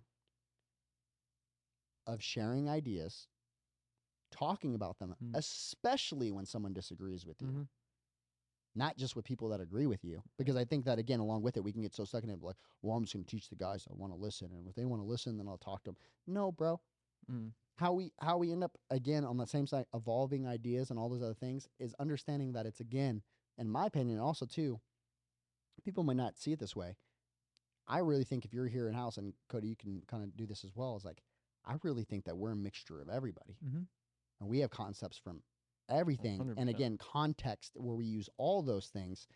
of 2.05 2.21
sharing 2.21 2.69
ideas, 2.69 3.27
talking 4.31 4.75
about 4.75 4.97
them, 4.99 5.15
Mm. 5.21 5.35
especially 5.35 6.31
when 6.31 6.45
someone 6.45 6.73
disagrees 6.73 7.25
with 7.25 7.41
you. 7.41 7.47
Mhm. 7.47 7.67
not 8.75 8.95
just 8.95 9.15
with 9.15 9.25
people 9.25 9.49
that 9.49 9.59
agree 9.59 9.87
with 9.87 10.03
you. 10.03 10.21
Because 10.37 10.55
I 10.55 10.63
think 10.63 10.85
that 10.85 10.99
again, 10.99 11.19
along 11.19 11.41
with 11.41 11.57
it, 11.57 11.63
we 11.63 11.73
can 11.73 11.81
get 11.81 11.95
so 11.95 12.05
stuck 12.05 12.23
in 12.23 12.29
it, 12.29 12.39
like, 12.43 12.57
well, 12.83 12.95
I'm 12.95 13.05
just 13.05 13.13
going 13.15 13.25
to 13.25 13.31
teach 13.35 13.49
the 13.49 13.55
guys 13.55 13.83
that 13.85 13.97
want 13.97 14.13
to 14.13 14.19
listen, 14.19 14.51
and 14.51 14.67
if 14.67 14.75
they 14.75 14.85
want 14.85 15.01
to 15.01 15.07
listen, 15.07 15.35
then 15.37 15.47
I'll 15.47 15.57
talk 15.57 15.83
to 15.85 15.91
them. 15.91 15.97
No, 16.27 16.51
bro. 16.51 16.79
Mm. 17.27 17.53
How 17.77 17.93
we 17.93 18.13
how 18.19 18.37
we 18.37 18.51
end 18.51 18.63
up 18.63 18.77
again 18.91 19.25
on 19.25 19.37
the 19.37 19.47
same 19.47 19.65
side, 19.65 19.87
evolving 19.95 20.45
ideas 20.45 20.91
and 20.91 20.99
all 20.99 21.09
those 21.09 21.23
other 21.23 21.33
things 21.33 21.67
is 21.79 21.95
understanding 21.95 22.51
that 22.53 22.67
it's 22.67 22.79
again, 22.79 23.23
in 23.57 23.67
my 23.67 23.87
opinion, 23.87 24.19
also 24.19 24.45
too, 24.45 24.79
people 25.83 26.03
might 26.03 26.17
not 26.17 26.37
see 26.37 26.51
it 26.51 26.59
this 26.59 26.75
way. 26.75 26.97
I 27.87 27.97
really 27.99 28.25
think 28.25 28.45
if 28.45 28.53
you're 28.53 28.67
here 28.67 28.87
in 28.87 28.93
house, 28.93 29.17
and 29.17 29.33
Cody, 29.47 29.69
you 29.69 29.75
can 29.75 30.01
kind 30.07 30.23
of 30.23 30.37
do 30.37 30.45
this 30.45 30.63
as 30.63 30.75
well. 30.75 30.95
Is 30.95 31.03
like, 31.05 31.23
I 31.65 31.77
really 31.81 32.03
think 32.03 32.25
that 32.25 32.37
we're 32.37 32.51
a 32.51 32.55
mixture 32.55 33.01
of 33.01 33.09
everybody, 33.09 33.57
Mhm. 33.65 33.87
And 34.39 34.49
we 34.49 34.59
have 34.59 34.69
concepts 34.69 35.17
from 35.17 35.41
everything, 35.89 36.39
and 36.57 36.57
100%. 36.57 36.69
again, 36.69 36.97
context 36.97 37.71
where 37.75 37.95
we 37.95 38.05
use 38.05 38.29
all 38.37 38.61
those 38.61 38.87
things. 38.87 39.27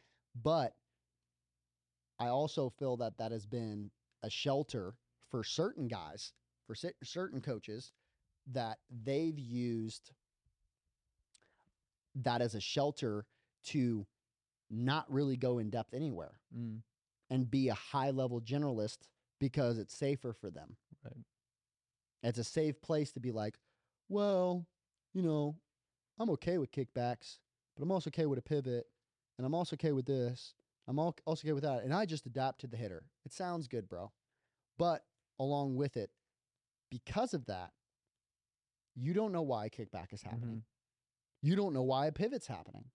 But 0.42 0.76
I 2.20 2.28
also 2.28 2.70
feel 2.70 2.98
that 2.98 3.18
that 3.18 3.32
has 3.32 3.46
been 3.46 3.92
a 4.24 4.30
shelter 4.30 4.94
for 5.30 5.44
certain 5.44 5.88
guys, 5.88 6.34
for 6.68 6.76
cer- 6.76 6.94
certain 7.04 7.42
coaches, 7.42 7.92
that 8.52 8.80
they've 9.04 9.38
used 9.40 10.12
that 12.16 12.42
as 12.42 12.56
a 12.56 12.60
shelter 12.62 13.26
to 13.64 14.06
not 14.70 15.12
really 15.12 15.38
go 15.38 15.58
in 15.60 15.70
depth 15.70 15.94
anywhere 15.94 16.34
Mm. 16.54 16.82
and 17.30 17.50
be 17.50 17.70
a 17.70 17.74
high 17.74 18.10
level 18.12 18.42
generalist 18.42 19.08
because 19.40 19.78
it's 19.78 19.96
safer 19.96 20.34
for 20.34 20.50
them. 20.50 20.78
Right. 21.04 21.24
It's 22.24 22.38
a 22.40 22.44
safe 22.44 22.82
place 22.82 23.12
to 23.14 23.20
be 23.20 23.32
like, 23.32 23.58
well, 24.10 24.68
you 25.14 25.22
know, 25.22 25.56
I'm 26.20 26.30
okay 26.32 26.58
with 26.58 26.72
kickbacks, 26.72 27.40
but 27.76 27.84
I'm 27.84 27.92
also 27.92 28.10
okay 28.10 28.26
with 28.26 28.40
a 28.40 28.44
pivot, 28.44 28.88
and 29.38 29.46
I'm 29.46 29.54
also 29.56 29.76
okay 29.76 29.92
with 29.92 30.06
this. 30.06 30.54
I'm 30.88 31.00
also 31.00 31.16
okay 31.30 31.54
with 31.54 31.64
that, 31.64 31.84
and 31.84 31.94
I 31.94 32.06
just 32.06 32.26
adapt 32.26 32.62
to 32.62 32.68
the 32.68 32.78
hitter. 32.78 33.04
It 33.26 33.34
sounds 33.34 33.68
good, 33.68 33.88
bro. 33.88 34.12
But 34.78 35.06
along 35.40 35.76
with 35.76 35.96
it, 35.98 36.12
because 36.90 37.34
of 37.34 37.46
that, 37.46 37.72
you 38.96 39.14
don't 39.14 39.32
know 39.32 39.42
why 39.42 39.66
a 39.66 39.70
kickback 39.70 40.12
is 40.14 40.22
happening. 40.22 40.62
Mhm. 40.62 40.66
You 41.42 41.56
don't 41.56 41.74
know 41.74 41.84
why 41.84 42.08
a 42.08 42.12
pivot's 42.12 42.48
happening. 42.48 42.92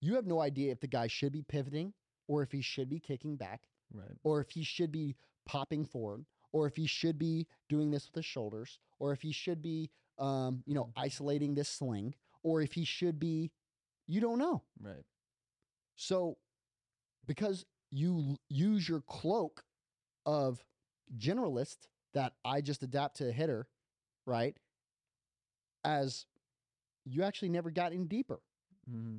You 0.00 0.14
have 0.14 0.26
no 0.26 0.40
idea 0.40 0.72
if 0.72 0.80
the 0.80 0.86
guy 0.86 1.08
should 1.08 1.32
be 1.32 1.42
pivoting 1.42 1.94
or 2.28 2.42
if 2.42 2.52
he 2.52 2.60
should 2.60 2.88
be 2.88 3.00
kicking 3.00 3.36
back 3.36 3.68
Right. 3.90 4.18
or 4.22 4.40
if 4.40 4.50
he 4.50 4.62
should 4.62 4.92
be 4.92 5.16
popping 5.44 5.84
forward, 5.84 6.26
or 6.52 6.66
if 6.66 6.76
he 6.76 6.86
should 6.86 7.18
be 7.18 7.46
doing 7.68 7.90
this 7.90 8.06
with 8.06 8.14
his 8.16 8.24
shoulders, 8.24 8.78
or 8.98 9.12
if 9.12 9.22
he 9.22 9.32
should 9.32 9.62
be, 9.62 9.90
um, 10.18 10.62
you 10.66 10.74
know, 10.74 10.90
isolating 10.96 11.54
this 11.54 11.68
sling, 11.68 12.14
or 12.42 12.62
if 12.62 12.72
he 12.72 12.84
should 12.84 13.18
be, 13.18 13.50
you 14.06 14.20
don't 14.20 14.38
know. 14.38 14.62
Right. 14.80 15.04
So, 15.96 16.36
because 17.26 17.64
you 17.90 18.36
use 18.48 18.88
your 18.88 19.00
cloak 19.00 19.62
of 20.24 20.62
generalist 21.18 21.88
that 22.14 22.32
I 22.44 22.60
just 22.60 22.82
adapt 22.82 23.16
to 23.18 23.28
a 23.28 23.32
hitter, 23.32 23.68
right? 24.26 24.56
As 25.84 26.26
you 27.04 27.22
actually 27.22 27.50
never 27.50 27.70
got 27.70 27.92
in 27.92 28.06
deeper. 28.06 28.40
Mm-hmm. 28.90 29.16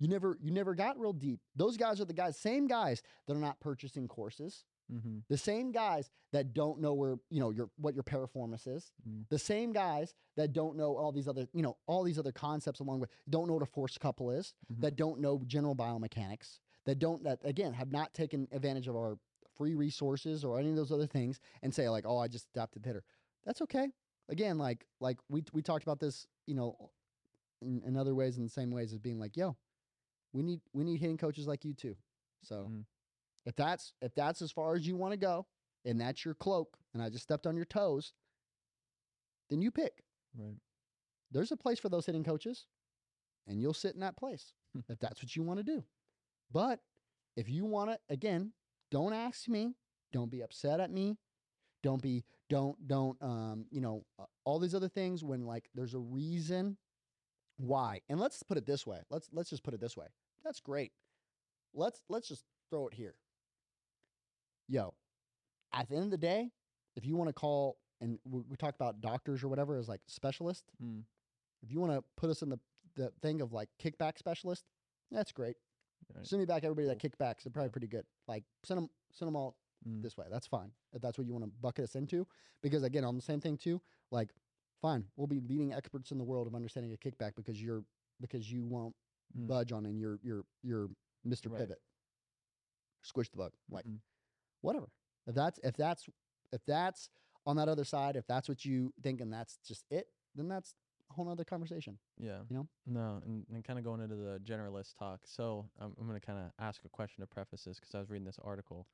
You 0.00 0.08
never 0.08 0.36
you 0.40 0.50
never 0.50 0.74
got 0.74 0.98
real 0.98 1.12
deep. 1.12 1.40
Those 1.54 1.76
guys 1.76 2.00
are 2.00 2.04
the 2.04 2.12
guys, 2.12 2.36
same 2.36 2.66
guys 2.66 3.02
that 3.26 3.36
are 3.36 3.40
not 3.40 3.60
purchasing 3.60 4.08
courses. 4.08 4.64
Mm-hmm. 4.92 5.18
the 5.28 5.38
same 5.38 5.72
guys 5.72 6.10
that 6.32 6.52
don't 6.52 6.78
know 6.78 6.92
where 6.92 7.16
you 7.30 7.40
know 7.40 7.50
your 7.50 7.70
what 7.76 7.94
your 7.94 8.02
piriformis 8.04 8.66
is 8.68 8.92
Mm. 9.08 9.26
the 9.30 9.38
same 9.38 9.72
guys 9.72 10.14
that 10.36 10.52
don't 10.52 10.76
know 10.76 10.94
all 10.96 11.10
these 11.10 11.26
other 11.26 11.48
you 11.54 11.62
know 11.62 11.78
all 11.86 12.02
these 12.02 12.18
other 12.18 12.32
concepts 12.32 12.80
along 12.80 13.00
with 13.00 13.08
don't 13.30 13.46
know 13.48 13.54
what 13.54 13.62
a 13.62 13.66
force 13.66 13.96
couple 13.96 14.30
is 14.30 14.52
Mhm. 14.70 14.80
that 14.82 14.96
don't 14.96 15.20
know 15.20 15.42
general 15.46 15.74
biomechanics 15.74 16.58
that 16.84 16.98
don't 16.98 17.22
that 17.24 17.38
again 17.44 17.72
have 17.72 17.90
not 17.92 18.12
taken 18.12 18.46
advantage 18.52 18.86
of 18.86 18.94
our 18.94 19.18
free 19.56 19.74
resources 19.74 20.44
or 20.44 20.58
any 20.58 20.68
of 20.68 20.76
those 20.76 20.92
other 20.92 21.06
things 21.06 21.40
and 21.62 21.72
say 21.74 21.88
like 21.88 22.04
oh 22.06 22.18
i 22.18 22.28
just 22.28 22.48
adapted 22.50 22.82
the 22.82 22.88
hitter 22.90 23.04
that's 23.44 23.62
okay 23.62 23.88
again 24.28 24.58
like 24.58 24.84
like 25.00 25.18
we 25.30 25.42
we 25.54 25.62
talked 25.62 25.82
about 25.84 25.98
this 26.00 26.26
you 26.46 26.54
know 26.54 26.90
in, 27.62 27.80
in 27.86 27.96
other 27.96 28.14
ways 28.14 28.36
in 28.36 28.42
the 28.42 28.50
same 28.50 28.70
ways 28.70 28.92
as 28.92 28.98
being 28.98 29.18
like 29.18 29.34
yo 29.36 29.56
we 30.34 30.42
need 30.42 30.60
we 30.74 30.84
need 30.84 31.00
hitting 31.00 31.16
coaches 31.16 31.46
like 31.46 31.64
you 31.64 31.72
too 31.72 31.96
so 32.42 32.68
Mhm. 32.70 32.84
If 33.46 33.56
that's 33.56 33.92
if 34.02 34.14
that's 34.14 34.42
as 34.42 34.50
far 34.50 34.74
as 34.74 34.86
you 34.86 34.96
want 34.96 35.12
to 35.12 35.18
go 35.18 35.46
and 35.84 36.00
that's 36.00 36.24
your 36.24 36.34
cloak 36.34 36.76
and 36.92 37.02
i 37.02 37.08
just 37.08 37.24
stepped 37.24 37.46
on 37.46 37.56
your 37.56 37.64
toes 37.64 38.14
then 39.50 39.62
you 39.62 39.70
pick. 39.70 40.02
Right. 40.36 40.56
there's 41.30 41.52
a 41.52 41.56
place 41.56 41.78
for 41.78 41.88
those 41.88 42.06
hitting 42.06 42.24
coaches 42.24 42.66
and 43.46 43.60
you'll 43.60 43.72
sit 43.72 43.94
in 43.94 44.00
that 44.00 44.16
place 44.16 44.52
if 44.88 44.98
that's 44.98 45.22
what 45.22 45.36
you 45.36 45.44
want 45.44 45.60
to 45.60 45.64
do. 45.64 45.84
But 46.50 46.80
if 47.36 47.48
you 47.48 47.64
want 47.64 47.90
to 47.90 47.98
again 48.08 48.52
don't 48.90 49.12
ask 49.12 49.48
me 49.48 49.74
don't 50.12 50.30
be 50.30 50.42
upset 50.42 50.80
at 50.80 50.90
me 50.90 51.18
don't 51.82 52.02
be 52.02 52.24
don't 52.48 52.76
don't 52.88 53.20
um 53.22 53.66
you 53.70 53.80
know 53.80 54.04
uh, 54.18 54.24
all 54.44 54.58
these 54.58 54.74
other 54.74 54.88
things 54.88 55.22
when 55.22 55.46
like 55.46 55.68
there's 55.74 55.94
a 55.94 55.98
reason 55.98 56.76
why. 57.58 58.00
And 58.08 58.18
let's 58.18 58.42
put 58.42 58.58
it 58.58 58.66
this 58.66 58.84
way 58.84 58.98
let's 59.10 59.28
let's 59.32 59.50
just 59.50 59.62
put 59.62 59.74
it 59.74 59.80
this 59.80 59.96
way. 59.96 60.06
That's 60.44 60.60
great. 60.60 60.90
Let's 61.74 62.00
let's 62.08 62.26
just 62.26 62.44
throw 62.70 62.88
it 62.88 62.94
here 62.94 63.14
yo 64.68 64.94
at 65.72 65.88
the 65.88 65.94
end 65.96 66.04
of 66.04 66.10
the 66.10 66.16
day 66.18 66.50
if 66.96 67.04
you 67.04 67.16
want 67.16 67.28
to 67.28 67.32
call 67.34 67.76
and 68.00 68.18
we, 68.24 68.42
we 68.48 68.56
talked 68.56 68.76
about 68.76 69.00
doctors 69.00 69.42
or 69.42 69.48
whatever 69.48 69.76
as 69.76 69.88
like 69.88 70.00
specialists 70.06 70.64
Mm. 70.82 71.02
if 71.62 71.70
you 71.70 71.80
want 71.80 71.92
to 71.92 72.02
put 72.16 72.30
us 72.30 72.42
in 72.42 72.48
the 72.50 72.58
the 72.96 73.12
thing 73.22 73.40
of 73.40 73.52
like 73.52 73.68
kickback 73.82 74.18
specialist 74.18 74.64
that's 75.10 75.32
great 75.32 75.56
Right. 76.14 76.26
send 76.26 76.40
me 76.40 76.46
back 76.46 76.64
everybody 76.64 76.86
that 76.88 76.98
kickbacks 76.98 77.42
they're 77.44 77.50
probably 77.52 77.70
pretty 77.70 77.86
good 77.86 78.04
like 78.28 78.44
send 78.64 78.78
them 78.78 78.90
send 79.12 79.26
them 79.28 79.36
all 79.36 79.56
Mm. 79.86 80.02
this 80.02 80.16
way 80.16 80.24
that's 80.30 80.46
fine 80.46 80.70
if 80.94 81.02
that's 81.02 81.18
what 81.18 81.26
you 81.26 81.34
want 81.34 81.44
to 81.44 81.50
bucket 81.60 81.84
us 81.84 81.94
into 81.94 82.26
because 82.62 82.82
again 82.84 83.04
on 83.04 83.16
the 83.16 83.22
same 83.22 83.38
thing 83.40 83.58
too 83.58 83.82
like 84.10 84.30
fine 84.80 85.04
we'll 85.16 85.26
be 85.26 85.40
leading 85.40 85.74
experts 85.74 86.10
in 86.10 86.16
the 86.16 86.24
world 86.24 86.46
of 86.46 86.54
understanding 86.54 86.94
a 86.94 86.96
kickback 86.96 87.32
because 87.36 87.62
you're 87.62 87.84
because 88.20 88.50
you 88.50 88.64
won't 88.64 88.94
Mm. 89.36 89.46
budge 89.48 89.72
on 89.72 89.84
and 89.86 89.98
you're 89.98 90.18
you're 90.22 90.44
you're 90.62 90.88
mr 91.26 91.50
Right. 91.50 91.60
pivot 91.60 91.80
squish 93.02 93.28
the 93.30 93.36
bug 93.36 93.52
like 93.70 93.84
Mhm. 93.86 93.98
Whatever 94.64 94.88
if 95.26 95.34
that's 95.34 95.58
if 95.62 95.76
that's 95.76 96.06
if 96.52 96.60
that's 96.66 97.08
on 97.46 97.56
that 97.56 97.68
other 97.68 97.84
side 97.84 98.16
if 98.16 98.26
that's 98.26 98.48
what 98.48 98.64
you 98.64 98.92
think 99.02 99.20
and 99.20 99.32
that's 99.32 99.58
just 99.66 99.84
it 99.90 100.06
then 100.34 100.48
that's 100.48 100.74
a 101.10 101.12
whole 101.14 101.26
nother 101.26 101.44
conversation 101.44 101.98
Yeah. 102.18 102.38
you 102.48 102.56
know? 102.56 102.66
No, 102.86 103.20
and, 103.26 103.44
and 103.52 103.62
kind 103.62 103.78
of 103.78 103.84
going 103.84 104.00
into 104.00 104.16
the 104.16 104.40
generalist 104.42 104.96
talk. 104.98 105.20
So 105.26 105.68
I'm, 105.78 105.92
I'm 106.00 106.06
going 106.08 106.18
to 106.18 106.26
kind 106.26 106.38
of 106.38 106.46
ask 106.58 106.80
a 106.84 106.88
question 106.88 107.20
to 107.20 107.26
preface 107.26 107.64
this 107.64 107.78
because 107.78 107.94
I 107.94 107.98
was 107.98 108.08
reading 108.08 108.24
this 108.24 108.38
article. 108.42 108.86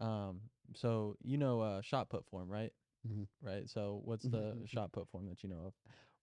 Um, 0.00 0.40
so 0.74 1.16
you 1.24 1.36
know 1.36 1.60
uh, 1.60 1.82
shot 1.82 2.08
put 2.08 2.24
form, 2.26 2.48
right? 2.48 2.72
Mhm. 3.06 3.26
Right. 3.42 3.68
So 3.68 4.00
what's 4.04 4.24
the 4.24 4.56
shot 4.66 4.92
put 4.92 5.08
form 5.08 5.26
that 5.28 5.42
you 5.42 5.48
know 5.48 5.64
of? 5.66 5.74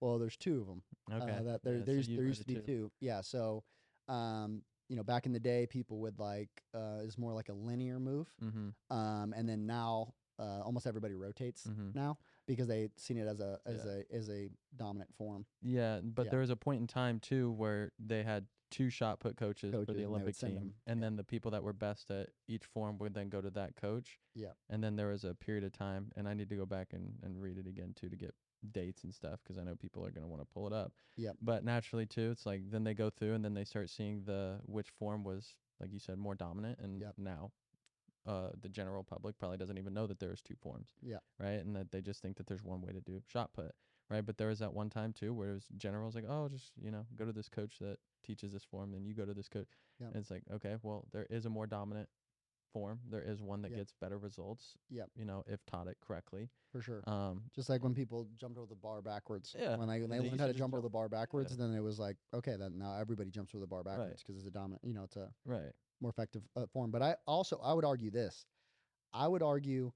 well 0.01 0.17
there's 0.19 0.37
two 0.37 0.61
of 0.61 0.67
them? 0.67 0.81
Okay. 1.11 1.31
Uh, 1.39 1.43
that 1.43 1.63
there, 1.63 1.73
yeah, 1.75 1.79
so 1.79 1.85
there's 1.85 2.07
you've 2.07 2.17
there 2.19 2.27
used 2.27 2.41
to 2.41 2.47
be 2.47 2.55
two. 2.55 2.91
Yeah. 3.01 3.21
So, 3.21 3.63
um, 4.07 4.61
you 4.89 4.95
know, 4.95 5.03
back 5.03 5.25
in 5.25 5.33
the 5.33 5.39
day, 5.39 5.65
people 5.67 5.99
would 5.99 6.19
like 6.19 6.49
uh, 6.73 6.99
is 7.03 7.17
more 7.17 7.33
like 7.33 7.49
a 7.49 7.53
linear 7.53 7.99
move, 7.99 8.27
Mm-hmm. 8.43 8.95
um, 8.95 9.33
and 9.35 9.47
then 9.49 9.65
now 9.65 10.13
uh, 10.39 10.61
almost 10.61 10.85
everybody 10.87 11.13
rotates 11.15 11.63
Mm-hmm. 11.67 11.89
now 11.93 12.17
because 12.47 12.67
they 12.67 12.89
seen 12.97 13.17
it 13.17 13.27
as 13.27 13.39
a 13.39 13.59
as 13.65 13.85
a 13.85 14.03
as 14.13 14.29
a 14.29 14.49
dominant 14.75 15.13
form. 15.15 15.45
Yeah, 15.61 16.01
but 16.03 16.25
Yeah. 16.25 16.31
there 16.31 16.39
was 16.41 16.49
a 16.49 16.55
point 16.55 16.81
in 16.81 16.87
time 16.87 17.19
too 17.19 17.51
where 17.51 17.91
they 17.99 18.23
had 18.23 18.45
two 18.71 18.89
shot 18.89 19.19
put 19.19 19.37
coaches, 19.37 19.71
Coaches, 19.71 19.85
for 19.85 19.93
the 19.93 20.05
Olympic 20.05 20.37
team, 20.37 20.73
and 20.85 20.99
yeah. 20.99 21.05
then 21.05 21.15
the 21.15 21.23
people 21.23 21.51
that 21.51 21.63
were 21.63 21.71
best 21.73 22.11
at 22.11 22.29
each 22.47 22.65
form 22.65 22.97
would 22.97 23.13
then 23.13 23.29
go 23.29 23.39
to 23.39 23.49
that 23.51 23.75
coach. 23.75 24.19
Yeah. 24.33 24.49
And 24.69 24.83
then 24.83 24.95
there 24.97 25.07
was 25.07 25.23
a 25.23 25.33
period 25.33 25.63
of 25.63 25.71
time, 25.71 26.11
and 26.15 26.27
I 26.27 26.33
need 26.33 26.49
to 26.49 26.55
go 26.57 26.65
back 26.65 26.91
and, 26.91 27.13
and 27.23 27.39
read 27.41 27.57
it 27.57 27.67
again 27.67 27.93
too 27.95 28.09
to 28.09 28.15
get 28.17 28.33
dates 28.71 29.03
and 29.03 29.13
stuff 29.13 29.39
because 29.43 29.57
I 29.57 29.63
know 29.63 29.75
people 29.75 30.05
are 30.05 30.11
going 30.11 30.23
to 30.23 30.27
want 30.27 30.41
to 30.41 30.53
pull 30.53 30.67
it 30.67 30.73
up. 30.73 30.91
Yep. 31.17 31.37
But 31.41 31.63
naturally 31.63 32.05
too, 32.05 32.31
it's 32.31 32.45
like 32.45 32.69
then 32.69 32.83
they 32.83 32.93
go 32.93 33.09
through 33.09 33.33
and 33.33 33.43
then 33.43 33.53
they 33.53 33.63
start 33.63 33.89
seeing 33.89 34.23
the 34.25 34.59
which 34.65 34.89
form 34.99 35.23
was 35.23 35.55
like 35.79 35.91
you 35.91 35.99
said 35.99 36.17
more 36.17 36.35
dominant, 36.35 36.79
and 36.79 37.01
Yep. 37.01 37.13
now. 37.17 37.51
Uh, 38.27 38.49
the 38.59 38.69
general 38.69 39.03
public 39.03 39.37
probably 39.37 39.55
doesn't 39.55 39.77
even 39.77 39.93
know 39.93 40.07
that 40.07 40.19
there's 40.19 40.41
two 40.41 40.55
forms. 40.55 40.89
Yeah. 41.03 41.19
Right. 41.39 41.63
And 41.63 41.75
that 41.75 41.91
they 41.91 42.01
just 42.01 42.23
think 42.23 42.37
that 42.37 42.47
there's 42.47 42.63
one 42.63 42.81
way 42.81 42.91
to 42.91 42.99
do 42.99 43.21
shot 43.27 43.53
put 43.53 43.75
right? 44.09 44.25
But 44.25 44.37
there 44.37 44.47
was 44.49 44.59
that 44.59 44.73
one 44.73 44.89
time 44.89 45.13
too 45.13 45.33
where 45.33 45.51
it 45.51 45.53
was 45.53 45.65
generals 45.77 46.15
like, 46.15 46.25
oh, 46.27 46.49
just 46.49 46.71
you 46.81 46.91
know, 46.91 47.05
go 47.15 47.25
to 47.25 47.31
this 47.31 47.49
coach 47.49 47.77
that 47.79 47.97
teaches 48.25 48.53
this 48.53 48.63
form, 48.63 48.91
then 48.91 49.05
you 49.05 49.13
go 49.13 49.25
to 49.25 49.33
this 49.33 49.47
coach. 49.47 49.69
Yep. 49.99 50.09
And 50.13 50.21
it's 50.21 50.31
like, 50.31 50.43
okay, 50.53 50.75
well, 50.83 51.05
there 51.11 51.27
is 51.29 51.45
a 51.45 51.49
more 51.49 51.67
dominant 51.67 52.09
form. 52.75 52.99
There 53.09 53.21
is 53.23 53.41
one 53.41 53.61
that 53.61 53.71
Yep. 53.71 53.79
gets 53.79 53.93
better 54.01 54.17
results. 54.17 54.75
Yep. 54.89 55.09
You 55.15 55.23
know, 55.23 55.43
if 55.47 55.65
taught 55.65 55.87
it 55.87 55.97
correctly. 56.01 56.49
for 56.73 56.81
sure. 56.81 57.01
Um. 57.07 57.49
Just 57.55 57.69
like 57.69 57.83
when 57.83 57.93
people 57.95 58.27
jumped 58.35 58.57
over 58.57 58.67
the 58.67 58.75
bar 58.75 59.01
backwards. 59.01 59.55
Yeah, 59.57 59.77
When 59.77 59.87
they, 59.87 60.01
when 60.01 60.09
they 60.09 60.19
they 60.19 60.27
learned 60.27 60.41
how 60.41 60.47
to 60.47 60.51
just 60.51 60.59
jump 60.59 60.73
over 60.73 60.81
the 60.81 60.89
bar 60.89 61.07
backwards, 61.07 61.55
then 61.55 61.73
it 61.73 61.79
was 61.79 61.97
like, 61.99 62.17
okay, 62.33 62.57
then 62.57 62.77
now 62.77 62.97
everybody 62.99 63.31
jumps 63.31 63.55
over 63.55 63.61
the 63.61 63.67
bar 63.67 63.83
backwards 63.83 64.21
because 64.21 64.35
it's 64.37 64.47
a 64.47 64.51
dominant, 64.51 64.81
you 64.83 64.93
know, 64.93 65.03
it's 65.03 65.15
a 65.15 65.33
Right. 65.45 65.71
more 66.01 66.09
effective 66.09 66.43
uh, 66.57 66.65
form. 66.67 66.91
But 66.91 67.01
I 67.01 67.15
also 67.25 67.57
I 67.63 67.71
would 67.73 67.85
argue 67.85 68.11
this. 68.11 68.45
I 69.13 69.25
would 69.29 69.41
argue 69.41 69.93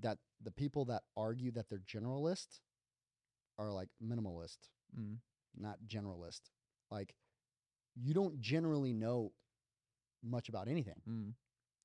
that 0.00 0.16
the 0.40 0.50
people 0.50 0.86
that 0.86 1.02
argue 1.14 1.50
that 1.52 1.68
they're 1.68 1.80
generalist 1.86 2.60
are 3.58 3.70
like 3.70 3.90
minimalist, 4.02 4.70
Mm. 4.98 5.18
not 5.54 5.76
generalist. 5.86 6.40
Like 6.90 7.14
you 7.94 8.14
don't 8.14 8.40
generally 8.40 8.94
know 8.94 9.32
much 10.22 10.48
about 10.48 10.68
anything. 10.68 11.02
Mm. 11.06 11.34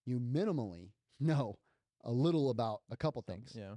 You 0.08 0.20
minimally 0.20 0.94
know 1.20 1.60
a 2.04 2.12
little 2.12 2.50
about 2.50 2.82
a 2.90 2.98
couple 2.98 3.22
things. 3.22 3.52
Yeah. 3.56 3.76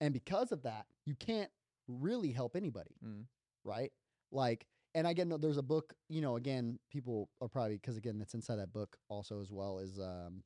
And 0.00 0.12
because 0.14 0.52
of 0.52 0.62
that, 0.62 0.86
you 1.06 1.14
can't 1.16 1.50
really 1.88 2.30
help 2.30 2.54
anybody, 2.54 2.94
Mm. 3.04 3.24
right? 3.64 3.90
Like, 4.30 4.66
and 4.94 5.06
again, 5.06 5.28
no, 5.28 5.38
there's 5.38 5.56
a 5.56 5.62
book, 5.62 5.94
you 6.08 6.20
know, 6.20 6.36
again, 6.36 6.78
people 6.90 7.30
are 7.40 7.48
probably, 7.48 7.74
because 7.76 7.96
again, 7.96 8.18
that's 8.18 8.34
inside 8.34 8.56
that 8.56 8.72
book 8.72 8.96
also 9.08 9.40
as 9.40 9.50
well 9.50 9.78
is, 9.78 9.98
um, 9.98 10.42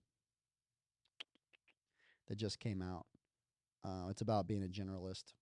that 2.28 2.36
just 2.36 2.58
came 2.60 2.82
out. 2.82 3.06
Uh, 3.84 4.08
it's 4.10 4.20
about 4.22 4.46
being 4.46 4.62
a 4.64 4.68
generalist 4.68 5.32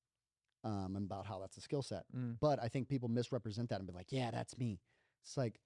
um, 0.64 0.94
and 0.96 1.04
about 1.06 1.26
how 1.26 1.38
that's 1.40 1.56
a 1.56 1.60
skill 1.60 1.82
set. 1.82 2.04
Mm. 2.16 2.36
But 2.40 2.62
I 2.62 2.68
think 2.68 2.88
people 2.88 3.08
misrepresent 3.08 3.68
that 3.70 3.78
and 3.80 3.86
be 3.86 3.92
like, 3.92 4.10
yeah, 4.12 4.30
that's 4.30 4.56
me. 4.58 4.80
It's 5.24 5.36
like, 5.36 5.58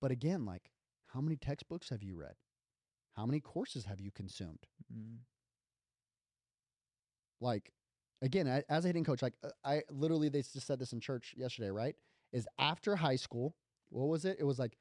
but 0.00 0.10
again, 0.10 0.44
like, 0.44 0.70
how 1.08 1.20
many 1.20 1.36
textbooks 1.36 1.90
have 1.90 2.02
you 2.02 2.16
read? 2.16 2.34
How 3.16 3.26
many 3.26 3.40
courses 3.40 3.84
have 3.84 4.00
you 4.00 4.10
consumed? 4.10 4.66
Mm. 4.94 5.18
like 7.40 7.72
again 8.22 8.46
a- 8.46 8.62
as 8.70 8.84
a 8.84 8.88
hitting 8.88 9.04
coach 9.04 9.20
like 9.20 9.34
uh, 9.42 9.48
i 9.64 9.82
literally 9.90 10.28
they 10.28 10.40
just 10.40 10.66
said 10.66 10.78
this 10.78 10.92
in 10.92 11.00
church 11.00 11.34
yesterday 11.36 11.68
right 11.70 11.96
is 12.32 12.46
after 12.58 12.94
high 12.96 13.16
school 13.16 13.56
what 13.90 14.06
was 14.06 14.24
it 14.24 14.36
it 14.38 14.44
was 14.44 14.58
like 14.58 14.76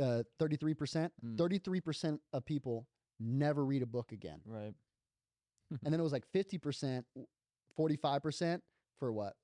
uh, 0.00 0.22
33% 0.40 1.10
Mm. 1.24 1.36
33% 1.36 2.20
of 2.32 2.44
people 2.44 2.86
never 3.18 3.64
read 3.64 3.82
a 3.82 3.86
book 3.86 4.12
again 4.12 4.40
Right. 4.46 4.74
and 5.84 5.92
then 5.92 6.00
it 6.00 6.02
was 6.08 6.12
like 6.12 6.26
50% 6.32 7.04
45% 7.78 8.60
for 8.98 9.12
what 9.12 9.34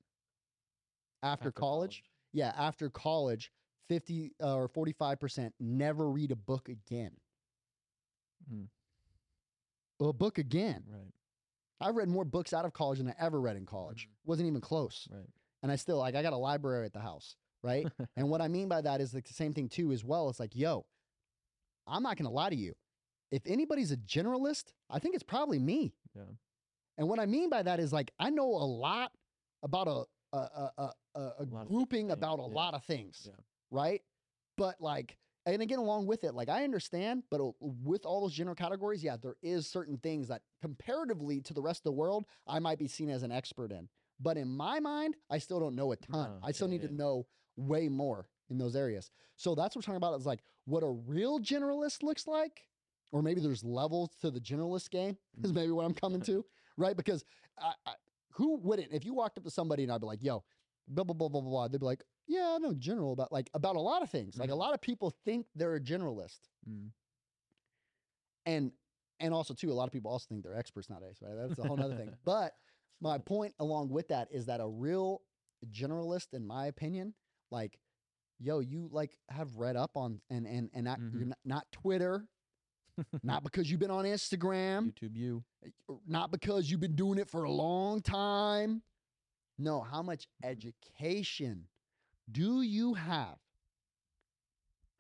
after, 1.22 1.50
college? 1.52 2.02
yeah 2.32 2.52
after 2.56 2.90
college 2.90 3.52
50 3.88 4.32
uh, 4.42 4.56
or 4.56 4.68
45% 4.68 5.52
never 5.60 6.10
read 6.10 6.30
a 6.32 6.36
book 6.36 6.68
again 6.68 7.12
Mm. 8.52 8.68
a 10.01 10.12
book 10.12 10.39
again 10.39 10.85
Right. 10.89 11.12
i 11.81 11.90
read 11.90 12.09
more 12.09 12.24
books 12.24 12.52
out 12.52 12.64
of 12.64 12.73
college 12.73 12.98
than 12.98 13.09
i 13.09 13.14
ever 13.18 13.40
read 13.40 13.56
in 13.56 13.66
college 13.66 14.09
wasn't 14.24 14.48
even 14.48 14.60
close 14.60 15.09
Right. 15.10 15.28
and 15.62 15.73
I 15.73 15.77
still 15.77 15.98
like 15.98 16.14
I 16.14 16.23
got 16.23 16.32
a 16.32 16.36
library 16.36 16.86
at 16.86 16.93
the 16.93 17.01
house, 17.01 17.35
right? 17.62 17.86
and 18.16 18.28
what 18.31 18.40
I 18.40 18.47
mean 18.48 18.68
by 18.68 18.81
that 18.82 19.01
is 19.01 19.14
like 19.14 19.27
the 19.27 19.35
same 19.35 19.52
thing 19.52 19.68
too 19.68 19.90
as 19.90 20.05
well. 20.05 20.28
It's 20.28 20.39
like, 20.39 20.55
yo, 20.55 20.85
I'm 21.89 22.02
not 22.05 22.16
gonna 22.16 22.31
lie 22.31 22.51
to 22.51 22.56
you. 22.56 22.74
If 23.32 23.43
anybody's 23.47 23.90
a 23.90 23.97
generalist, 23.97 24.66
I 24.89 24.98
think 25.01 25.14
it's 25.16 25.24
probably 25.24 25.59
me. 25.59 25.94
Yeah. 26.14 26.23
And 26.98 27.09
what 27.09 27.18
I 27.18 27.27
mean 27.27 27.51
by 27.51 27.62
that 27.64 27.81
is 27.81 27.93
like 27.93 28.12
I 28.20 28.31
know 28.31 28.47
a 28.47 28.68
lot 28.86 29.10
about 29.64 29.89
a 29.89 30.05
a 30.36 30.39
a 30.39 30.70
a, 30.78 30.82
a, 30.82 30.90
a 31.14 31.23
lot 31.23 31.32
of 31.40 31.47
different 31.48 31.68
grouping 31.70 32.10
about 32.12 32.39
a 32.39 32.43
yeah. 32.43 32.55
lot 32.55 32.74
of 32.74 32.85
things, 32.85 33.23
Yeah. 33.27 33.32
right? 33.73 34.02
But 34.56 34.81
like, 34.81 35.16
and 35.47 35.62
again, 35.62 35.78
along 35.78 36.06
with 36.06 36.24
it, 36.24 36.35
like 36.35 36.48
I 36.48 36.64
understand, 36.64 37.23
but 37.31 37.40
with 37.60 38.05
all 38.05 38.20
those 38.20 38.35
general 38.35 38.56
categories, 38.56 39.02
yeah, 39.02 39.16
there 39.16 39.36
is 39.43 39.68
certain 39.68 39.97
things 39.98 40.27
that 40.28 40.43
comparatively 40.60 41.40
to 41.43 41.55
the 41.55 41.62
rest 41.62 41.81
of 41.81 41.85
the 41.85 41.93
world, 41.93 42.27
I 42.48 42.59
might 42.59 42.78
be 42.78 42.89
seen 42.89 43.09
as 43.09 43.23
an 43.23 43.31
expert 43.31 43.70
in. 43.70 43.89
But 44.20 44.36
in 44.36 44.48
my 44.48 44.81
mind, 44.81 45.16
I 45.31 45.39
still 45.39 45.60
don't 45.60 45.77
know 45.77 45.93
a 45.93 45.97
ton. 45.97 46.31
No, 46.31 46.47
I 46.47 46.51
still 46.51 46.68
need 46.68 46.82
to 46.82 46.93
know 46.93 47.27
way 47.56 47.89
more 47.89 48.27
in 48.51 48.59
those 48.59 48.74
areas. 48.74 49.10
So 49.36 49.55
that's 49.55 49.77
what 49.77 49.82
we're 49.82 49.86
talking 49.86 49.97
about 49.97 50.18
is 50.18 50.27
like 50.27 50.43
what 50.64 50.82
a 50.82 50.90
real 50.90 51.39
generalist 51.39 52.02
looks 52.02 52.27
like, 52.27 52.62
or 53.12 53.23
maybe 53.23 53.40
there's 53.40 53.62
levels 53.62 54.10
to 54.23 54.31
the 54.31 54.40
generalist 54.40 54.90
game, 54.90 55.16
is 55.44 55.52
mm. 55.52 55.56
maybe 55.56 55.73
what 55.73 55.85
I'm 55.85 55.94
coming 55.94 56.20
to, 56.23 56.44
right? 56.77 56.97
Because 56.97 57.24
I, 57.59 57.73
I, 57.86 57.93
who 58.32 58.56
wouldn't, 58.56 58.93
if 58.93 59.05
you 59.05 59.14
walked 59.14 59.39
up 59.39 59.44
to 59.44 59.51
somebody 59.51 59.85
and 59.85 59.93
I'd 59.93 60.01
be 60.01 60.06
like, 60.06 60.23
yo, 60.23 60.43
blah, 60.89 61.05
blah, 61.05 61.14
blah, 61.14 61.28
blah, 61.28 61.40
blah, 61.40 61.68
they'd 61.68 61.81
be 61.81 61.86
like, 61.86 62.02
yeah, 62.28 62.55
I 62.55 62.59
know 62.59 62.74
general 62.74 63.12
about 63.12 63.32
like 63.32 63.51
about 63.55 63.77
a 63.77 63.81
lot 63.81 64.03
of 64.03 64.11
things. 64.11 64.36
Like 64.36 64.51
a 64.51 64.55
lot 64.55 64.74
of 64.74 64.81
people 64.81 65.11
think 65.24 65.47
they're 65.55 65.74
a 65.77 65.81
generalist. 65.81 66.40
Mm. 66.69 66.90
And 68.47 68.73
and 69.20 69.32
also 69.32 69.55
too, 69.55 69.70
a 69.70 69.74
lot 69.74 69.86
of 69.86 69.93
people 69.93 70.11
also 70.11 70.27
think 70.28 70.43
they're 70.43 70.57
experts 70.57 70.90
nowadays, 70.90 71.16
right? 71.23 71.35
That's 71.36 71.59
a 71.59 71.66
whole 71.66 71.81
other 71.81 71.97
thing. 71.97 72.12
But 72.24 72.53
my 73.01 73.19
point 73.19 73.55
along 73.59 73.90
with 73.90 74.09
that 74.09 74.28
is 74.31 74.47
that 74.47 74.61
a 74.61 74.66
real 74.66 75.23
generalist, 75.70 76.32
in 76.35 76.47
my 76.47 76.66
opinion, 76.66 77.15
like, 77.51 77.78
yo, 78.39 78.61
you 78.61 78.89
like 78.93 79.16
have 79.31 79.57
read 79.57 79.77
up 79.77 79.93
on 79.97 80.20
and 80.31 80.47
and 80.47 80.70
and 80.74 80.85
not 80.85 80.98
you're 81.01 81.23
Mhm. 81.23 81.28
not, 81.28 81.39
not 81.44 81.73
Twitter, 81.73 82.27
not 83.23 83.43
because 83.44 83.70
you've 83.70 83.81
been 83.81 83.90
on 83.90 84.05
Instagram, 84.05 84.93
YouTube 84.93 85.16
you. 85.16 85.44
not 86.07 86.31
because 86.31 86.70
you've 86.70 86.81
been 86.81 86.97
doing 86.97 87.19
it 87.19 87.28
for 87.31 87.44
a 87.44 87.51
long 87.51 88.01
time. 88.01 88.82
No, 89.59 89.81
how 89.81 90.03
much 90.03 90.28
education 90.44 91.66
do 92.31 92.62
you 92.62 92.94
have? 92.94 93.39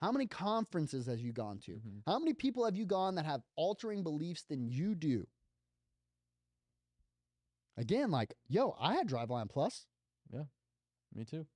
How 0.00 0.12
many 0.12 0.26
conferences 0.26 1.06
have 1.06 1.20
you 1.20 1.32
gone 1.32 1.58
to? 1.60 1.72
Mhm. 1.72 2.02
How 2.06 2.18
many 2.18 2.34
people 2.34 2.64
have 2.64 2.76
you 2.76 2.84
gone 2.86 3.14
that 3.14 3.24
have 3.24 3.42
altering 3.56 4.02
beliefs 4.02 4.44
than 4.44 4.68
you 4.68 4.94
do? 4.94 5.26
Again, 7.76 8.10
like, 8.10 8.34
yo, 8.48 8.74
I 8.78 8.94
had 8.94 9.08
Driveline 9.08 9.48
Plus. 9.48 9.86
Yeah. 10.32 10.44
Me 11.14 11.24
too. 11.24 11.46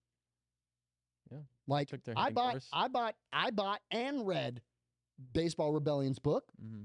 Yeah. 1.31 1.39
Like, 1.67 1.91
I 2.17 2.31
bought, 2.31 2.53
course. 2.53 2.69
I 2.73 2.89
bought, 2.89 3.15
I 3.33 3.51
bought 3.51 3.81
and 3.91 4.27
read 4.27 4.63
Baseball 5.33 5.73
Rebellion's 5.73 6.19
book. 6.19 6.45
Mm-hmm. 6.63 6.85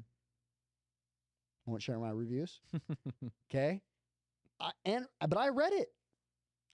I 1.68 1.72
won't 1.72 1.82
share 1.82 2.00
my 2.00 2.10
reviews. 2.10 2.62
Okay. 3.50 3.82
I, 4.60 4.72
and 4.86 5.06
but 5.20 5.38
I 5.38 5.50
read 5.50 5.74
it. 5.74 5.90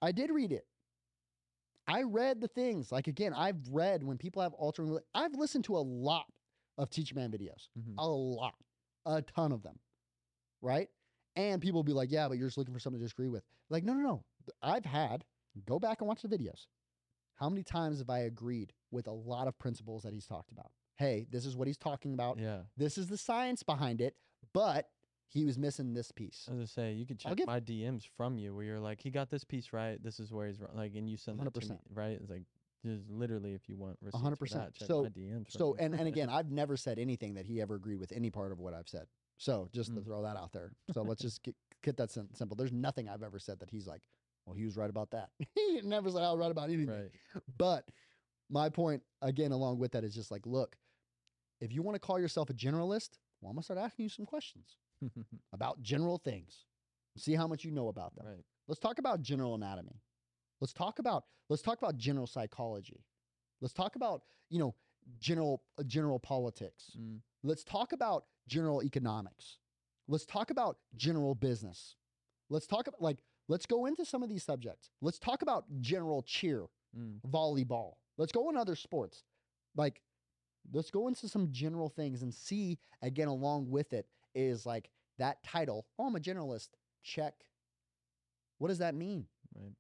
I 0.02 0.12
did 0.12 0.32
read 0.32 0.52
it. 0.52 0.66
I 1.92 2.04
read 2.04 2.42
the 2.42 2.48
things. 2.48 2.92
Like 2.92 3.08
again, 3.08 3.34
I've 3.34 3.68
read 3.70 4.04
when 4.04 4.18
people 4.18 4.42
have 4.42 4.54
altering. 4.54 4.98
I've 5.14 5.34
listened 5.36 5.66
to 5.66 5.76
a 5.76 5.80
lot 5.80 6.26
of 6.78 6.90
Teach 6.90 7.14
Man 7.14 7.32
videos. 7.32 7.68
Mhm. 7.78 7.96
A 7.98 8.08
lot, 8.08 8.56
a 9.06 9.22
ton 9.22 9.52
of 9.52 9.62
them. 9.64 9.80
Right. 10.62 10.90
And 11.36 11.62
people 11.62 11.80
will 11.80 11.84
be 11.84 11.94
like, 11.94 12.12
"Yeah, 12.12 12.28
but 12.28 12.38
you're 12.38 12.48
just 12.48 12.58
looking 12.58 12.74
for 12.74 12.80
something 12.80 13.00
to 13.00 13.06
disagree 13.06 13.30
with." 13.30 13.44
Like, 13.70 13.84
no, 13.84 13.94
no, 13.94 14.02
no. 14.02 14.24
I've 14.62 14.86
had. 14.86 15.26
Go 15.66 15.80
back 15.80 16.02
and 16.02 16.08
watch 16.08 16.22
the 16.22 16.28
videos. 16.30 16.68
How 17.36 17.50
many 17.50 17.64
times 17.64 18.00
have 18.00 18.10
I 18.10 18.20
agreed 18.20 18.74
with 18.92 19.08
a 19.08 19.12
lot 19.12 19.48
of 19.48 19.58
principles 19.60 20.04
that 20.04 20.14
he's 20.14 20.26
talked 20.28 20.52
about? 20.52 20.72
Hey, 20.98 21.26
this 21.30 21.46
is 21.46 21.56
what 21.58 21.68
he's 21.68 21.78
talking 21.78 22.14
about. 22.14 22.38
yeah. 22.40 22.64
This 22.78 22.98
is 22.98 23.08
the 23.08 23.18
science 23.18 23.64
behind 23.64 24.02
it, 24.02 24.16
but 24.54 24.90
he 25.34 25.46
was 25.46 25.58
missing 25.58 25.94
this 25.94 26.12
piece. 26.12 26.46
I 26.48 26.52
was 26.52 26.58
gonna 26.60 26.68
say 26.68 26.94
you 26.94 27.06
could 27.06 27.18
check 27.20 27.36
give- 27.38 27.48
my 27.48 27.60
DMs 27.60 28.04
from 28.18 28.38
you 28.38 28.54
where 28.54 28.66
you're 28.66 28.80
like, 28.80 29.00
he 29.02 29.10
got 29.10 29.30
this 29.30 29.44
piece 29.44 29.72
right. 29.74 30.02
This 30.04 30.20
is 30.20 30.32
where 30.34 30.48
he's 30.48 30.60
wrong. 30.60 30.72
Like, 30.76 30.94
and 30.96 31.10
you 31.10 31.18
send 31.18 31.40
that 31.40 31.54
to 31.54 31.70
me, 31.70 31.78
right? 31.94 32.20
It's 32.22 32.30
like 32.30 32.44
just 32.86 33.10
literally 33.10 33.54
if 33.54 33.70
you 33.70 33.78
want 33.78 33.98
receipts 34.02 34.24
100%. 34.24 34.50
that, 34.54 34.74
check 34.74 34.88
So- 34.88 35.04
my 35.04 35.10
DMs. 35.10 35.52
So 35.52 35.76
and 35.80 35.94
and 35.96 36.08
again, 36.08 36.30
I've 36.38 36.52
never 36.52 36.76
said 36.78 37.00
anything 37.00 37.36
that 37.36 37.46
he 37.46 37.62
ever 37.62 37.76
agreed 37.76 37.98
with 38.00 38.12
any 38.12 38.30
part 38.30 38.52
of 38.52 38.60
what 38.60 38.74
I've 38.74 38.90
said. 38.90 39.08
So 39.38 39.70
just 39.74 39.94
to 39.96 40.02
Mm. 40.02 40.06
throw 40.06 40.22
that 40.24 40.36
out 40.38 40.52
there. 40.52 40.74
So 40.94 41.02
let's 41.02 41.22
just 41.22 41.42
get, 41.44 41.56
get 41.82 41.98
that 41.98 42.12
simple. 42.12 42.56
There's 42.56 42.72
nothing 42.74 43.10
I've 43.10 43.24
ever 43.24 43.40
said 43.40 43.60
that 43.62 43.70
he's 43.72 43.88
like, 43.88 44.04
well, 44.46 44.56
he 44.56 44.66
was 44.66 44.76
right 44.78 44.90
about 44.90 45.12
that. 45.12 45.30
he 45.56 45.82
never 45.84 46.10
said 46.12 46.22
I 46.22 46.32
was 46.32 46.40
right 46.40 46.52
about 46.52 46.70
anything. 46.70 46.90
right. 46.90 47.12
But 47.58 47.90
my 48.50 48.70
point 48.70 49.02
again, 49.22 49.52
along 49.52 49.80
with 49.80 49.94
that, 49.94 50.04
is 50.04 50.14
just 50.14 50.30
like, 50.30 50.46
look, 50.46 50.76
if 51.62 51.72
you 51.72 51.82
want 51.82 51.96
to 51.96 52.00
call 52.00 52.20
yourself 52.20 52.50
a 52.50 52.54
generalist, 52.54 53.12
well, 53.40 53.50
I'm 53.50 53.56
gonna 53.56 53.64
start 53.64 53.80
asking 53.80 54.04
you 54.04 54.10
some 54.10 54.26
questions 54.26 54.78
about 55.54 55.82
general 55.82 56.18
things. 56.18 56.66
See 57.18 57.34
how 57.36 57.48
much 57.48 57.64
you 57.66 57.72
know 57.72 57.88
about 57.90 58.16
them. 58.16 58.26
right. 58.26 58.44
Let's 58.68 58.80
talk 58.80 59.00
about 59.00 59.22
general 59.22 59.56
anatomy. 59.56 60.02
Let's 60.62 60.74
talk 60.74 61.00
about 61.00 61.26
let's 61.50 61.62
talk 61.62 61.78
about 61.80 61.98
general 61.98 62.28
psychology. 62.28 63.04
Let's 63.60 63.74
talk 63.74 63.96
about, 63.96 64.22
you 64.50 64.60
know, 64.60 64.76
general 65.20 65.64
uh, 65.78 65.84
general 65.84 66.20
politics. 66.20 66.92
Mm. 66.98 67.20
Let's 67.44 67.64
talk 67.64 67.92
about 67.92 68.26
general 68.48 68.84
economics. 68.84 69.58
Let's 70.08 70.26
talk 70.26 70.52
about 70.52 70.78
general 70.96 71.36
business. 71.36 71.96
Let's 72.50 72.68
talk 72.68 72.88
about 72.88 73.02
like 73.02 73.24
let's 73.50 73.66
go 73.66 73.88
into 73.88 74.06
some 74.06 74.24
of 74.24 74.30
these 74.30 74.44
subjects. 74.44 74.90
Let's 75.02 75.20
talk 75.20 75.42
about 75.42 75.66
general 75.82 76.22
cheer, 76.24 76.68
Mm. 76.98 77.22
volleyball. 77.30 77.94
Let's 78.18 78.32
go 78.34 78.50
in 78.50 78.58
other 78.58 78.76
sports. 78.76 79.24
Like 79.76 80.02
let's 80.74 80.92
go 80.92 81.08
into 81.08 81.28
some 81.28 81.52
general 81.52 81.90
things 81.90 82.22
and 82.22 82.34
see 82.34 82.78
again 83.02 83.28
along 83.28 83.70
with 83.70 83.94
it 83.94 84.06
is 84.36 84.66
like 84.66 84.90
that 85.18 85.44
title. 85.44 85.86
Oh, 86.00 86.08
I'm 86.08 86.16
a 86.16 86.20
generalist. 86.20 86.70
Check. 87.04 87.34
What 88.58 88.68
does 88.70 88.80
that 88.80 88.96
mean? 88.96 89.26
Right. 89.56 89.74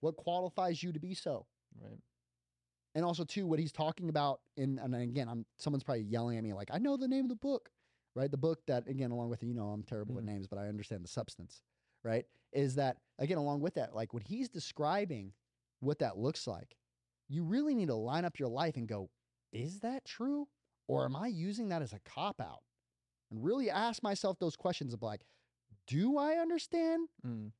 What 0.00 0.16
qualifies 0.16 0.82
you 0.82 0.92
to 0.92 0.98
be 1.00 1.14
so? 1.14 1.46
Right. 1.80 1.98
And 2.94 3.04
also 3.04 3.24
too, 3.24 3.46
what 3.46 3.58
he's 3.58 3.72
talking 3.72 4.08
about 4.08 4.40
in 4.56 4.78
and 4.78 4.94
again, 4.94 5.28
I'm 5.28 5.46
someone's 5.58 5.84
probably 5.84 6.02
yelling 6.02 6.36
at 6.36 6.44
me 6.44 6.52
like, 6.52 6.70
I 6.72 6.78
know 6.78 6.96
the 6.96 7.08
name 7.08 7.24
of 7.24 7.30
the 7.30 7.36
book, 7.36 7.70
right? 8.14 8.30
The 8.30 8.36
book 8.36 8.60
that 8.66 8.86
again, 8.88 9.10
along 9.10 9.30
with 9.30 9.42
you 9.42 9.54
know, 9.54 9.68
I'm 9.68 9.82
terrible 9.82 10.12
Mhm. 10.12 10.16
with 10.16 10.24
names, 10.24 10.46
but 10.46 10.58
I 10.58 10.68
understand 10.68 11.02
the 11.04 11.08
substance, 11.08 11.62
right? 12.02 12.26
Is 12.52 12.74
that 12.74 12.98
again, 13.18 13.38
along 13.38 13.60
with 13.60 13.74
that, 13.74 13.94
like 13.94 14.12
when 14.12 14.22
he's 14.22 14.48
describing 14.48 15.32
what 15.80 15.98
that 16.00 16.18
looks 16.18 16.46
like, 16.46 16.76
you 17.28 17.44
really 17.44 17.74
need 17.74 17.86
to 17.88 17.94
line 17.94 18.24
up 18.24 18.38
your 18.38 18.48
life 18.48 18.76
and 18.76 18.86
go, 18.86 19.10
is 19.52 19.80
that 19.80 20.04
true? 20.04 20.48
Or 20.88 21.04
am 21.06 21.16
I 21.16 21.28
using 21.28 21.68
that 21.68 21.80
as 21.80 21.92
a 21.92 22.00
cop 22.00 22.40
out? 22.40 22.62
And 23.32 23.42
really 23.42 23.70
ask 23.70 24.02
myself 24.02 24.38
those 24.38 24.56
questions 24.56 24.92
of 24.92 25.02
like, 25.02 25.22
do 25.86 26.18
I 26.18 26.34
understand 26.34 27.08
Mm. 27.26 27.50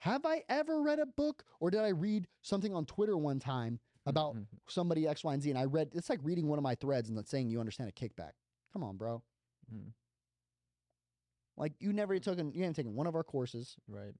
have 0.00 0.24
I 0.26 0.44
ever 0.48 0.82
read 0.82 0.98
a 1.00 1.06
book 1.06 1.44
or 1.58 1.70
did 1.70 1.80
I 1.80 1.88
read 1.88 2.28
something 2.42 2.74
on 2.74 2.84
Twitter 2.84 3.16
one 3.16 3.38
time 3.40 3.80
about 4.04 4.36
Mhm. 4.36 4.46
somebody 4.68 5.08
X, 5.08 5.24
Y, 5.24 5.32
and 5.34 5.42
Z. 5.42 5.50
And 5.50 5.58
I 5.58 5.64
read 5.64 5.90
it's 5.94 6.10
like 6.10 6.20
reading 6.22 6.46
one 6.46 6.58
of 6.58 6.62
my 6.62 6.74
threads 6.74 7.08
and 7.08 7.26
saying 7.26 7.48
you 7.48 7.58
understand 7.60 7.88
a 7.88 7.92
kickback. 7.92 8.32
Come 8.72 8.84
on, 8.84 8.96
bro. 8.98 9.22
Mm. 9.72 9.92
Like 11.56 11.72
you 11.80 11.92
never 11.94 12.18
took 12.18 12.38
an, 12.38 12.52
you 12.52 12.62
ain't 12.64 12.76
taken 12.76 12.94
one 12.94 13.06
of 13.06 13.14
our 13.14 13.24
courses. 13.24 13.76
Right. 13.88 14.14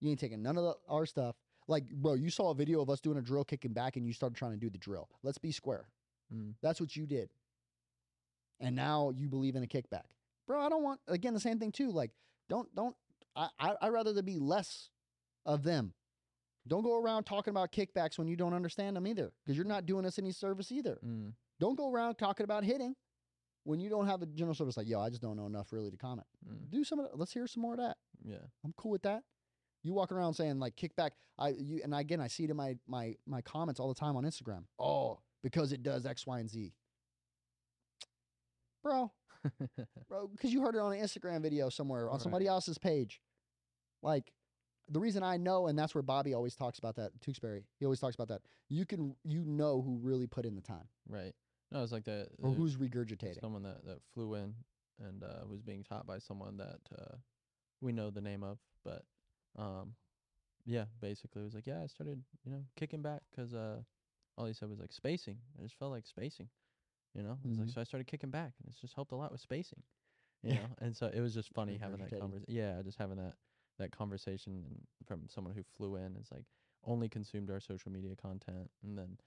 You 0.00 0.10
ain't 0.10 0.20
taken 0.20 0.42
none 0.42 0.58
of 0.58 0.64
the, 0.64 0.76
our 0.88 1.06
stuff. 1.06 1.36
Like, 1.66 1.88
bro, 1.90 2.12
you 2.14 2.28
saw 2.30 2.50
a 2.50 2.54
video 2.54 2.82
of 2.82 2.90
us 2.90 3.00
doing 3.00 3.16
a 3.16 3.22
drill 3.22 3.42
kicking 3.44 3.72
back 3.72 3.96
and 3.96 4.06
you 4.06 4.12
started 4.12 4.36
trying 4.36 4.52
to 4.52 4.58
do 4.58 4.68
the 4.68 4.78
drill. 4.78 5.08
Let's 5.22 5.38
be 5.38 5.50
square. 5.50 5.88
Mm. 6.32 6.54
That's 6.60 6.78
what 6.80 6.94
you 6.94 7.06
did. 7.06 7.30
And 8.60 8.76
now 8.76 9.10
you 9.10 9.28
believe 9.28 9.56
in 9.56 9.62
a 9.64 9.66
kickback. 9.66 10.04
Bro, 10.46 10.60
I 10.60 10.68
don't 10.68 10.82
want 10.82 11.00
again 11.08 11.34
the 11.34 11.40
same 11.40 11.58
thing 11.58 11.72
too. 11.72 11.90
Like, 11.90 12.10
don't 12.48 12.72
don't 12.74 12.94
I 13.34 13.48
I 13.58 13.74
I'd 13.82 13.92
rather 13.92 14.12
there 14.12 14.22
be 14.22 14.38
less 14.38 14.90
of 15.44 15.62
them. 15.62 15.94
Don't 16.68 16.82
go 16.82 17.00
around 17.00 17.24
talking 17.24 17.52
about 17.52 17.72
kickbacks 17.72 18.18
when 18.18 18.26
you 18.26 18.36
don't 18.36 18.54
understand 18.54 18.96
them 18.96 19.06
either. 19.06 19.32
Because 19.44 19.56
you're 19.56 19.66
not 19.66 19.86
doing 19.86 20.04
us 20.04 20.18
any 20.18 20.32
service 20.32 20.72
either. 20.72 20.98
Mm. 21.04 21.32
Don't 21.60 21.76
go 21.76 21.90
around 21.90 22.16
talking 22.16 22.44
about 22.44 22.64
hitting 22.64 22.96
when 23.64 23.78
you 23.80 23.88
don't 23.88 24.06
have 24.06 24.22
a 24.22 24.26
general 24.26 24.54
service 24.54 24.76
like, 24.76 24.88
yo, 24.88 25.00
I 25.00 25.08
just 25.08 25.22
don't 25.22 25.36
know 25.36 25.46
enough 25.46 25.72
really 25.72 25.90
to 25.90 25.96
comment. 25.96 26.26
Mm. 26.48 26.70
Do 26.70 26.84
some 26.84 26.98
of 26.98 27.06
that. 27.06 27.18
Let's 27.18 27.32
hear 27.32 27.46
some 27.46 27.62
more 27.62 27.74
of 27.74 27.78
that. 27.78 27.96
Yeah. 28.24 28.36
I'm 28.64 28.74
cool 28.76 28.90
with 28.90 29.02
that. 29.02 29.22
You 29.82 29.92
walk 29.92 30.10
around 30.10 30.34
saying 30.34 30.58
like 30.58 30.74
kickback. 30.74 31.10
I 31.38 31.50
you 31.50 31.80
and 31.84 31.94
again 31.94 32.20
I 32.20 32.26
see 32.26 32.44
it 32.44 32.50
in 32.50 32.56
my 32.56 32.76
my 32.88 33.14
my 33.26 33.42
comments 33.42 33.78
all 33.78 33.88
the 33.88 33.94
time 33.94 34.16
on 34.16 34.24
Instagram. 34.24 34.64
Oh, 34.78 35.20
because 35.42 35.70
it 35.70 35.82
does 35.84 36.06
X, 36.06 36.26
Y, 36.26 36.40
and 36.40 36.50
Z. 36.50 36.72
Bro, 38.82 39.12
bro, 40.08 40.26
because 40.28 40.52
you 40.52 40.60
heard 40.62 40.74
it 40.74 40.80
on 40.80 40.92
an 40.92 41.00
Instagram 41.00 41.42
video 41.42 41.68
somewhere 41.68 42.08
on 42.08 42.14
Right. 42.14 42.22
somebody 42.22 42.46
else's 42.46 42.78
page. 42.78 43.20
Like 44.02 44.32
the 44.88 45.00
reason 45.00 45.22
I 45.22 45.36
know, 45.36 45.66
and 45.66 45.78
that's 45.78 45.94
where 45.94 46.02
Bobby 46.02 46.32
always 46.34 46.54
talks 46.54 46.78
about 46.78 46.96
that, 46.96 47.10
Tewksbary. 47.20 47.64
He 47.78 47.84
always 47.86 47.98
talks 48.00 48.14
about 48.14 48.28
that. 48.28 48.42
You 48.68 48.84
can 48.86 49.16
you 49.24 49.44
know 49.44 49.82
who 49.82 49.98
really 50.02 50.26
put 50.26 50.44
in 50.44 50.54
the 50.54 50.60
time 50.62 50.88
right. 51.08 51.32
No, 51.72 51.82
it's 51.82 51.90
like 51.92 52.04
that. 52.04 52.28
or 52.38 52.50
the- 52.50 52.56
who's 52.56 52.76
regurgitating. 52.76 53.40
someone 53.40 53.62
that, 53.64 53.84
that 53.84 53.98
flew 54.14 54.34
in 54.34 54.54
and 55.04 55.24
uh, 55.24 55.44
was 55.48 55.60
being 55.60 55.82
taught 55.82 56.06
by 56.06 56.18
someone 56.18 56.56
that 56.58 56.78
uh, 56.96 57.16
we 57.80 57.92
know 57.92 58.10
the 58.10 58.20
name 58.20 58.42
of, 58.44 58.58
but 58.84 59.02
um, 59.58 59.94
yeah, 60.64 60.84
basically 61.00 61.42
it 61.42 61.44
was 61.44 61.54
like, 61.54 61.66
yeah, 61.66 61.82
I 61.82 61.86
started, 61.88 62.22
you 62.44 62.52
know, 62.52 62.62
kicking 62.76 63.02
back 63.02 63.22
because 63.30 63.52
uh, 63.52 63.78
all 64.38 64.46
he 64.46 64.52
said 64.52 64.68
was 64.68 64.78
like 64.78 64.92
spacing. 64.92 65.38
I 65.58 65.62
just 65.64 65.76
felt 65.78 65.90
like 65.90 66.06
spacing, 66.06 66.48
you 67.16 67.22
know. 67.22 67.38
Was 67.44 67.58
like 67.58 67.68
so 67.70 67.80
I 67.80 67.84
started 67.84 68.06
kicking 68.06 68.30
back, 68.30 68.52
and 68.58 68.68
it's 68.68 68.80
just 68.80 68.94
helped 68.94 69.12
a 69.12 69.16
lot 69.16 69.32
with 69.32 69.40
spacing, 69.40 69.82
you 70.42 70.50
Yeah. 70.50 70.60
know. 70.60 70.68
And 70.80 70.96
so 70.96 71.08
it 71.08 71.20
was 71.20 71.34
just 71.34 71.50
funny 71.54 71.78
having 71.78 71.98
that 72.00 72.18
conversation. 72.18 72.54
Yeah, 72.54 72.82
just 72.82 72.98
having 72.98 73.16
that 73.16 73.34
that 73.78 73.92
conversation 73.92 74.64
and 74.68 74.86
from 75.06 75.28
someone 75.28 75.54
who 75.54 75.62
flew 75.62 75.96
in. 75.96 76.16
is 76.16 76.30
like 76.30 76.46
only 76.84 77.08
consumed 77.08 77.50
our 77.50 77.60
social 77.60 77.90
media 77.92 78.14
content, 78.16 78.70
and 78.82 78.98
then 78.98 79.18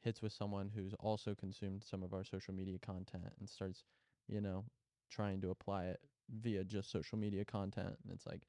hits 0.00 0.22
with 0.22 0.32
someone 0.32 0.68
who's 0.70 0.94
also 0.94 1.34
consumed 1.34 1.84
some 1.84 2.02
of 2.02 2.12
our 2.12 2.24
social 2.24 2.54
media 2.54 2.78
content 2.78 3.32
and 3.38 3.48
starts, 3.48 3.84
you 4.26 4.40
know, 4.40 4.64
trying 5.10 5.40
to 5.40 5.50
apply 5.50 5.86
it 5.86 6.00
via 6.30 6.64
just 6.64 6.90
social 6.90 7.18
media 7.18 7.44
content. 7.44 7.98
And 8.02 8.12
it's 8.12 8.26
like, 8.26 8.42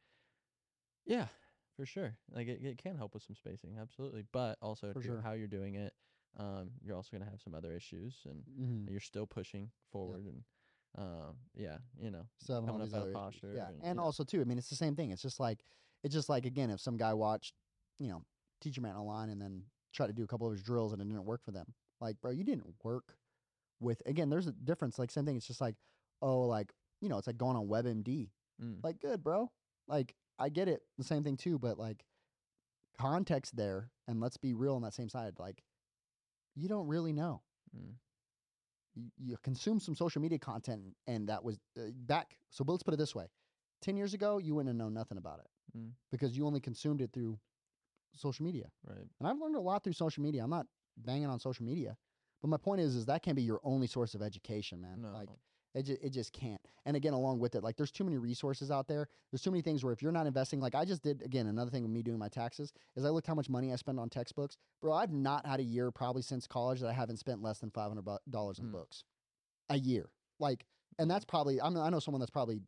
yeah, 1.05 1.27
for 1.75 1.85
sure. 1.85 2.17
Like 2.31 2.47
it, 2.47 2.63
it 2.63 2.77
can 2.77 2.95
help 2.97 3.13
with 3.13 3.23
some 3.23 3.35
spacing, 3.35 3.77
absolutely. 3.77 4.23
But 4.31 4.57
also 4.61 4.89
For 4.91 4.99
if 4.99 5.05
you're- 5.05 5.17
sure. 5.17 5.21
how 5.21 5.33
you're 5.33 5.47
doing 5.47 5.75
it, 5.75 5.92
um, 6.37 6.71
you're 6.81 6.95
also 6.95 7.09
gonna 7.11 7.29
have 7.29 7.41
some 7.41 7.53
other 7.55 7.73
issues 7.73 8.15
and 8.25 8.43
Mhm. 8.59 8.89
you're 8.89 8.99
still 8.99 9.27
pushing 9.27 9.71
forward 9.91 10.25
and 10.25 10.43
um 10.95 11.37
yeah, 11.55 11.77
you 11.99 12.11
know. 12.11 12.27
So 12.37 12.61
coming 12.61 12.81
up 12.81 12.93
out 12.93 13.07
of 13.07 13.13
posture 13.13 13.53
Yeah, 13.55 13.69
and- 13.69 13.83
and 13.83 13.97
yeah. 13.97 14.03
also 14.03 14.23
too. 14.23 14.41
I 14.41 14.43
mean, 14.43 14.57
it's 14.57 14.69
the 14.69 14.75
same 14.75 14.95
thing. 14.95 15.11
It's 15.11 15.21
just 15.21 15.39
like 15.39 15.63
it's 16.03 16.13
just 16.13 16.29
like 16.29 16.45
again, 16.45 16.69
if 16.69 16.79
some 16.81 16.97
guy 16.97 17.13
watched, 17.13 17.55
you 17.99 18.07
know, 18.09 18.23
Teacher 18.61 18.81
Man 18.81 18.95
online 18.95 19.29
and 19.29 19.41
then 19.41 19.65
tried 19.91 20.07
to 20.07 20.13
do 20.13 20.23
a 20.23 20.27
couple 20.27 20.47
of 20.47 20.53
his 20.53 20.63
drills 20.63 20.91
and 20.93 21.01
it 21.01 21.05
didn't 21.05 21.25
work 21.25 21.43
for 21.43 21.51
them. 21.51 21.73
Like, 21.99 22.19
bro, 22.21 22.31
you 22.31 22.43
didn't 22.43 22.75
work 22.83 23.17
with. 23.79 24.01
Again, 24.05 24.29
there's 24.29 24.47
a 24.47 24.51
difference. 24.51 24.97
Like 24.99 25.11
same 25.11 25.25
thing. 25.25 25.35
It's 25.37 25.47
just 25.47 25.61
like, 25.61 25.75
oh, 26.21 26.41
like 26.45 26.73
you 27.01 27.09
know, 27.09 27.17
it's 27.17 27.27
like 27.27 27.37
going 27.37 27.57
on 27.57 27.67
WebMD. 27.67 28.29
Mm. 28.61 28.83
Like, 28.83 28.99
good, 28.99 29.23
bro. 29.23 29.51
Like, 29.87 30.15
I 30.39 30.49
get 30.49 30.67
it. 30.69 30.83
The 30.97 31.03
same 31.03 31.23
thing 31.23 31.37
too, 31.37 31.57
but 31.59 31.77
like 31.79 32.05
context 32.97 33.55
there, 33.55 33.91
and 34.07 34.19
let's 34.21 34.37
be 34.37 34.53
real 34.53 34.75
on 34.75 34.81
that 34.83 34.93
same 34.93 35.09
side. 35.09 35.39
Like, 35.39 35.63
you 36.55 36.67
don't 36.67 36.87
really 36.87 37.13
know 37.13 37.41
Mm. 37.75 37.93
you, 38.95 39.05
you 39.17 39.37
consume 39.43 39.79
some 39.79 39.95
social 39.95 40.21
media 40.21 40.37
content 40.37 40.81
and 41.07 41.27
that 41.29 41.43
was 41.43 41.57
uh, 41.77 41.89
back 42.05 42.37
so 42.51 42.63
let's 42.67 42.83
put 42.83 42.93
it 42.93 42.97
this 42.97 43.15
way 43.15 43.25
10 43.81 43.97
years 43.97 44.13
ago 44.13 44.37
you 44.37 44.53
wouldn't 44.53 44.69
have 44.69 44.77
known 44.77 44.93
nothing 44.93 45.17
about 45.17 45.39
it 45.39 45.47
Mm. 45.75 45.93
because 46.11 46.37
you 46.37 46.45
only 46.45 46.59
consumed 46.59 47.01
it 47.01 47.11
through 47.11 47.39
social 48.15 48.45
media 48.45 48.69
Right. 48.87 49.07
and 49.19 49.27
i've 49.27 49.39
learned 49.39 49.55
a 49.55 49.59
lot 49.59 49.83
through 49.83 49.93
social 49.93 50.21
media 50.21 50.43
i'm 50.43 50.49
not 50.51 50.67
banging 50.97 51.25
on 51.25 51.39
social 51.39 51.65
media 51.65 51.97
but 52.41 52.49
my 52.49 52.57
point 52.57 52.81
is 52.81 52.95
is 52.95 53.05
that 53.07 53.23
can't 53.23 53.35
be 53.35 53.41
your 53.41 53.59
only 53.63 53.87
source 53.87 54.13
of 54.13 54.21
education 54.21 54.79
man 54.79 55.01
No. 55.01 55.11
like 55.13 55.29
it, 55.75 55.83
ju- 55.83 55.97
it 56.01 56.09
just 56.11 56.31
can't 56.33 56.61
and 56.85 56.95
again 56.95 57.13
along 57.13 57.39
with 57.39 57.55
it 57.55 57.63
like 57.63 57.75
there's 57.75 57.91
too 57.91 58.03
many 58.03 58.17
resources 58.17 58.69
out 58.71 58.87
there 58.87 59.07
there's 59.31 59.41
too 59.41 59.51
many 59.51 59.61
things 59.61 59.83
where 59.83 59.91
if 59.93 60.01
you're 60.01 60.11
not 60.11 60.27
investing 60.27 60.59
like 60.59 60.75
i 60.75 60.85
just 60.85 61.01
did 61.01 61.21
again 61.23 61.47
another 61.47 61.71
thing 61.71 61.83
with 61.83 61.91
me 61.91 62.01
doing 62.03 62.19
my 62.19 62.29
taxes 62.29 62.71
is 62.95 63.05
i 63.05 63.09
looked 63.09 63.27
how 63.27 63.33
much 63.35 63.49
money 63.49 63.71
i 63.73 63.75
spend 63.75 63.99
on 63.99 64.09
textbooks 64.09 64.57
bro 64.81 64.93
i've 64.93 65.11
not 65.11 65.45
had 65.45 65.59
a 65.59 65.63
year 65.63 65.89
probably 65.91 66.21
since 66.21 66.45
college 66.47 66.79
that 66.79 66.87
i 66.87 66.93
haven't 66.93 67.17
spent 67.17 67.41
less 67.41 67.59
than 67.59 67.71
$500 67.71 68.59
in 68.59 68.65
Mm. 68.65 68.71
books 68.71 69.03
a 69.69 69.77
year 69.77 70.09
like 70.39 70.65
and 70.99 71.09
that's 71.09 71.25
probably 71.25 71.59
I, 71.61 71.69
mean, 71.69 71.79
I 71.79 71.89
know 71.89 71.99
someone 71.99 72.19
that's 72.19 72.29
probably 72.31 72.61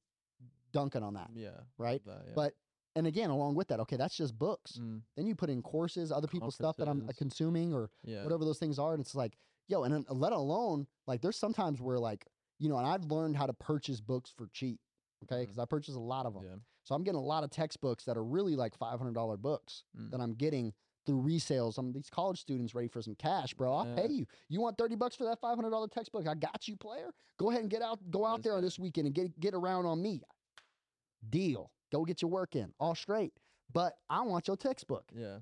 dunking 0.71 1.03
on 1.03 1.13
that 1.13 1.29
yeah. 1.35 1.49
right 1.77 2.03
that, 2.05 2.23
yeah. 2.25 2.33
but 2.35 2.53
and 2.95 3.07
again 3.07 3.29
along 3.29 3.55
with 3.55 3.67
that 3.69 3.79
okay 3.81 3.97
that's 3.97 4.15
just 4.17 4.37
books 4.37 4.79
Mm. 4.81 5.01
then 5.15 5.25
you 5.27 5.35
put 5.35 5.49
in 5.49 5.61
courses 5.61 6.11
other 6.11 6.27
people's 6.27 6.55
stuff 6.55 6.75
that 6.77 6.87
i'm 6.87 7.05
uh, 7.07 7.11
consuming 7.17 7.73
or 7.73 7.89
yeah. 8.03 8.23
whatever 8.23 8.43
those 8.45 8.57
things 8.59 8.79
are. 8.79 8.93
And 8.93 9.01
it's 9.01 9.15
like, 9.15 9.37
yo, 9.67 9.83
and 9.83 9.93
then 9.93 10.05
let 10.09 10.31
alone 10.33 10.87
like 11.07 11.21
there's 11.21 11.37
sometimes 11.37 11.81
where 11.81 11.97
like, 11.99 12.25
you 12.59 12.69
know, 12.69 12.77
and 12.77 12.87
I've 12.87 13.05
learned 13.05 13.35
how 13.37 13.45
to 13.45 13.53
purchase 13.53 13.99
books 14.01 14.31
for 14.35 14.47
cheap. 14.53 14.79
Okay. 15.23 15.35
Mhm. 15.37 15.41
Because 15.41 15.59
I 15.59 15.65
purchase 15.65 15.95
a 15.95 15.99
lot 15.99 16.25
of 16.25 16.33
them. 16.33 16.43
Yeah. 16.43 16.55
So 16.83 16.93
I'm 16.95 17.03
getting 17.03 17.19
a 17.19 17.23
lot 17.23 17.43
of 17.43 17.49
textbooks 17.49 18.05
that 18.05 18.17
are 18.17 18.23
really 18.23 18.55
like 18.55 18.77
$500 18.77 19.37
books 19.37 19.83
Mm. 19.97 20.11
that 20.11 20.21
I'm 20.21 20.33
getting 20.35 20.73
through 21.05 21.21
resales. 21.21 21.77
I'm 21.77 21.91
these 21.91 22.09
college 22.09 22.39
students 22.39 22.73
ready 22.75 22.87
for 22.87 23.01
some 23.01 23.15
cash, 23.15 23.53
bro. 23.53 23.73
I'll 23.73 23.87
Yeah. 23.87 23.95
pay 23.95 24.07
you. 24.13 24.25
You 24.49 24.59
want 24.61 24.77
30 24.77 24.95
bucks 24.95 25.15
for 25.15 25.23
that 25.25 25.39
$500 25.39 25.89
textbook? 25.91 26.27
I 26.27 26.33
got 26.35 26.67
you, 26.67 26.75
player. 26.75 27.13
Go 27.37 27.49
ahead 27.49 27.61
and 27.61 27.69
get 27.69 27.81
out, 27.81 27.99
go 28.11 28.25
out 28.25 28.37
That's 28.37 28.43
there 28.45 28.55
on 28.57 28.63
this 28.63 28.77
weekend 28.79 29.07
and 29.07 29.15
get, 29.15 29.39
get 29.39 29.53
around 29.53 29.85
on 29.85 30.01
me. 30.01 30.21
Deal. 31.29 31.71
Go 31.91 32.05
get 32.05 32.21
your 32.21 32.29
work 32.31 32.55
in 32.55 32.73
all 32.79 32.95
straight. 32.95 33.33
But 33.71 33.97
I 34.09 34.21
want 34.21 34.47
your 34.47 34.57
textbook. 34.57 35.11
Yeah. 35.15 35.39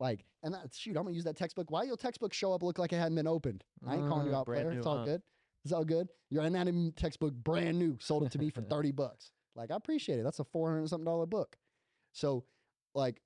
Like, 0.00 0.24
and 0.42 0.54
that, 0.54 0.72
shoot, 0.74 0.96
I'm 0.96 1.02
gonna 1.04 1.14
use 1.14 1.24
that 1.24 1.36
textbook. 1.36 1.70
Why 1.70 1.82
your 1.82 1.96
textbook 1.96 2.32
show 2.32 2.52
up 2.52 2.62
look 2.62 2.78
like 2.78 2.92
it 2.92 2.96
hadn't 2.98 3.16
been 3.16 3.26
opened? 3.26 3.64
I 3.84 3.96
ain't 3.96 4.08
calling 4.08 4.26
you 4.28 4.34
Uh, 4.34 4.40
out, 4.40 4.46
player. 4.46 4.70
new, 4.70 4.78
It's 4.78 4.86
all 4.86 4.98
huh? 4.98 5.04
good. 5.04 5.22
It's 5.68 5.72
all 5.74 5.84
good. 5.84 6.08
Your 6.30 6.44
anatomy 6.44 6.92
textbook, 6.92 7.34
brand 7.34 7.78
new, 7.78 7.98
sold 8.00 8.22
it 8.22 8.32
to 8.32 8.38
me 8.38 8.48
for 8.48 8.62
thirty 8.70 8.90
bucks. 8.90 9.32
Like, 9.54 9.70
I 9.70 9.76
appreciate 9.76 10.18
it. 10.18 10.22
That's 10.22 10.38
a 10.38 10.44
four 10.44 10.70
hundred 10.70 10.88
something 10.88 11.04
dollar 11.04 11.26
book. 11.26 11.56
So, 12.14 12.46
like, 12.94 13.20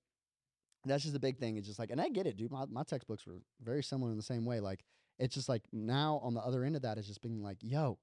that's 0.85 1.05
just 1.05 1.15
a 1.15 1.21
big 1.21 1.39
thing. 1.39 1.57
It's 1.57 1.69
just 1.69 1.79
like, 1.79 1.91
and 1.91 2.01
I 2.01 2.09
get 2.09 2.27
it, 2.27 2.37
dude. 2.37 2.51
My 2.51 2.65
my 2.69 2.83
textbooks 2.83 3.25
were 3.29 3.43
very 3.63 3.85
similar 3.85 4.11
in 4.11 4.17
the 4.17 4.25
same 4.25 4.45
way. 4.45 4.59
Like, 4.59 4.83
it's 5.21 5.35
just 5.37 5.49
like 5.49 5.63
now 5.73 6.21
on 6.25 6.35
the 6.35 6.41
other 6.41 6.65
end 6.65 6.75
of 6.75 6.83
that 6.83 6.99
is 6.99 7.07
just 7.07 7.23
being 7.23 7.41
like, 7.45 7.59
yo, 7.61 8.01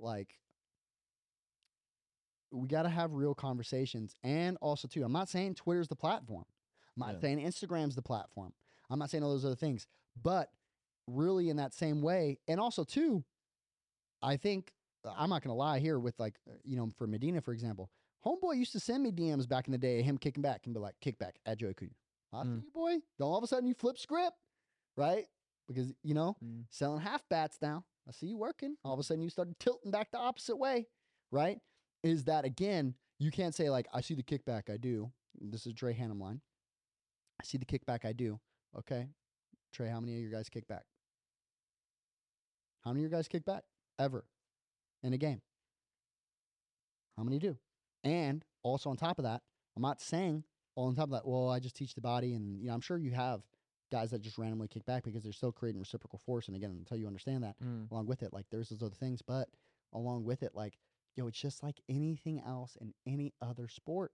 like, 0.00 0.34
we 2.50 2.66
got 2.66 2.82
to 2.82 2.88
have 2.88 3.12
real 3.12 3.36
conversations. 3.36 4.16
And 4.24 4.56
also, 4.60 4.88
too, 4.88 5.04
I'm 5.04 5.12
not 5.12 5.28
saying 5.28 5.54
Twitter's 5.54 5.86
the 5.86 5.94
platform. 5.94 6.44
I'm 6.96 7.06
not 7.06 7.14
Yeah. 7.14 7.20
saying 7.20 7.38
Instagram's 7.38 7.94
the 7.94 8.02
platform. 8.02 8.52
I'm 8.90 8.98
not 8.98 9.10
saying 9.10 9.22
all 9.22 9.30
those 9.30 9.44
other 9.44 9.54
things. 9.54 9.86
But 10.20 10.50
really, 11.06 11.50
in 11.50 11.56
that 11.58 11.72
same 11.72 12.02
way, 12.02 12.38
and 12.48 12.58
also, 12.58 12.82
too, 12.82 13.24
I 14.22 14.36
think 14.36 14.72
I'm 15.04 15.30
not 15.30 15.42
going 15.42 15.50
to 15.54 15.58
lie 15.58 15.78
here 15.78 15.98
with 15.98 16.18
like, 16.18 16.34
uh, 16.48 16.54
you 16.64 16.76
know, 16.76 16.90
for 16.96 17.06
Medina, 17.06 17.40
for 17.40 17.52
example, 17.52 17.90
Homeboy 18.24 18.56
used 18.56 18.72
to 18.72 18.80
send 18.80 19.02
me 19.02 19.12
DMs 19.12 19.48
back 19.48 19.68
in 19.68 19.72
the 19.72 19.78
day, 19.78 20.02
him 20.02 20.18
kicking 20.18 20.42
back 20.42 20.62
and 20.64 20.74
be 20.74 20.80
like, 20.80 20.94
kick 21.00 21.18
back 21.18 21.36
at 21.46 21.58
Joey 21.58 21.74
Cunha. 21.74 21.94
I 22.32 22.42
Mm. 22.42 22.62
you, 22.64 22.70
boy. 22.74 22.90
Then 23.18 23.26
all 23.26 23.36
of 23.38 23.44
a 23.44 23.46
sudden 23.46 23.66
you 23.68 23.74
flip 23.74 23.98
script, 23.98 24.36
right? 24.96 25.26
Because, 25.68 25.92
you 26.02 26.14
know, 26.14 26.36
Mm. 26.44 26.64
selling 26.70 27.00
half 27.00 27.28
bats 27.28 27.58
now. 27.62 27.84
I 28.08 28.12
see 28.12 28.26
you 28.26 28.36
working. 28.36 28.76
All 28.84 28.94
of 28.94 28.98
a 29.00 29.02
sudden 29.04 29.22
you 29.22 29.30
started 29.30 29.58
tilting 29.60 29.90
back 29.92 30.10
the 30.10 30.18
opposite 30.18 30.56
way, 30.56 30.86
right? 31.30 31.60
Is 32.02 32.24
that 32.24 32.44
again, 32.44 32.94
you 33.18 33.30
can't 33.30 33.54
say 33.54 33.70
like, 33.70 33.86
I 33.92 34.00
see 34.00 34.14
the 34.14 34.22
kickback, 34.22 34.70
I 34.70 34.76
do. 34.76 35.12
This 35.40 35.66
is 35.66 35.74
Trey 35.74 35.94
Hannum 35.94 36.20
line. 36.20 36.40
I 37.40 37.44
see 37.44 37.58
the 37.58 37.64
kickback, 37.66 38.04
I 38.04 38.12
do. 38.12 38.40
Okay. 38.76 39.08
Trey, 39.72 39.88
how 39.88 40.00
many 40.00 40.14
of 40.16 40.22
your 40.22 40.30
guys 40.30 40.48
kick 40.48 40.66
back? 40.66 40.84
How 42.82 42.92
many 42.92 43.04
of 43.04 43.10
your 43.10 43.18
guys 43.18 43.28
kick 43.28 43.44
back 43.44 43.64
ever 43.98 44.24
in 45.02 45.12
a 45.12 45.18
game? 45.18 45.40
How 47.16 47.22
many 47.24 47.38
do? 47.38 47.56
And 48.04 48.44
also 48.62 48.90
on 48.90 48.96
top 48.96 49.18
of 49.18 49.24
that, 49.24 49.42
I'm 49.76 49.82
not 49.82 50.00
saying 50.00 50.44
all 50.74 50.86
on 50.88 50.94
top 50.94 51.04
of 51.04 51.10
that, 51.12 51.26
well, 51.26 51.48
I 51.50 51.58
just 51.58 51.76
teach 51.76 51.94
the 51.94 52.00
body 52.00 52.34
and 52.34 52.60
you 52.60 52.68
know, 52.68 52.74
I'm 52.74 52.80
sure 52.80 52.98
you 52.98 53.12
have 53.12 53.42
guys 53.90 54.10
that 54.10 54.20
just 54.20 54.36
randomly 54.38 54.68
kick 54.68 54.84
back 54.84 55.04
because 55.04 55.22
they're 55.22 55.32
still 55.32 55.52
creating 55.52 55.78
reciprocal 55.80 56.18
force. 56.18 56.48
And 56.48 56.56
again, 56.56 56.70
until 56.70 56.98
you 56.98 57.06
understand 57.06 57.44
that, 57.44 57.56
Mm. 57.60 57.90
along 57.90 58.06
with 58.06 58.22
it, 58.22 58.32
like 58.32 58.46
there's 58.50 58.68
those 58.68 58.82
other 58.82 58.94
things, 58.94 59.22
but 59.22 59.48
along 59.92 60.24
with 60.24 60.42
it, 60.42 60.54
like, 60.54 60.78
yo, 61.16 61.26
it's 61.28 61.40
just 61.40 61.62
like 61.62 61.80
anything 61.88 62.40
else 62.40 62.76
in 62.80 62.92
any 63.06 63.32
other 63.40 63.68
sport. 63.68 64.12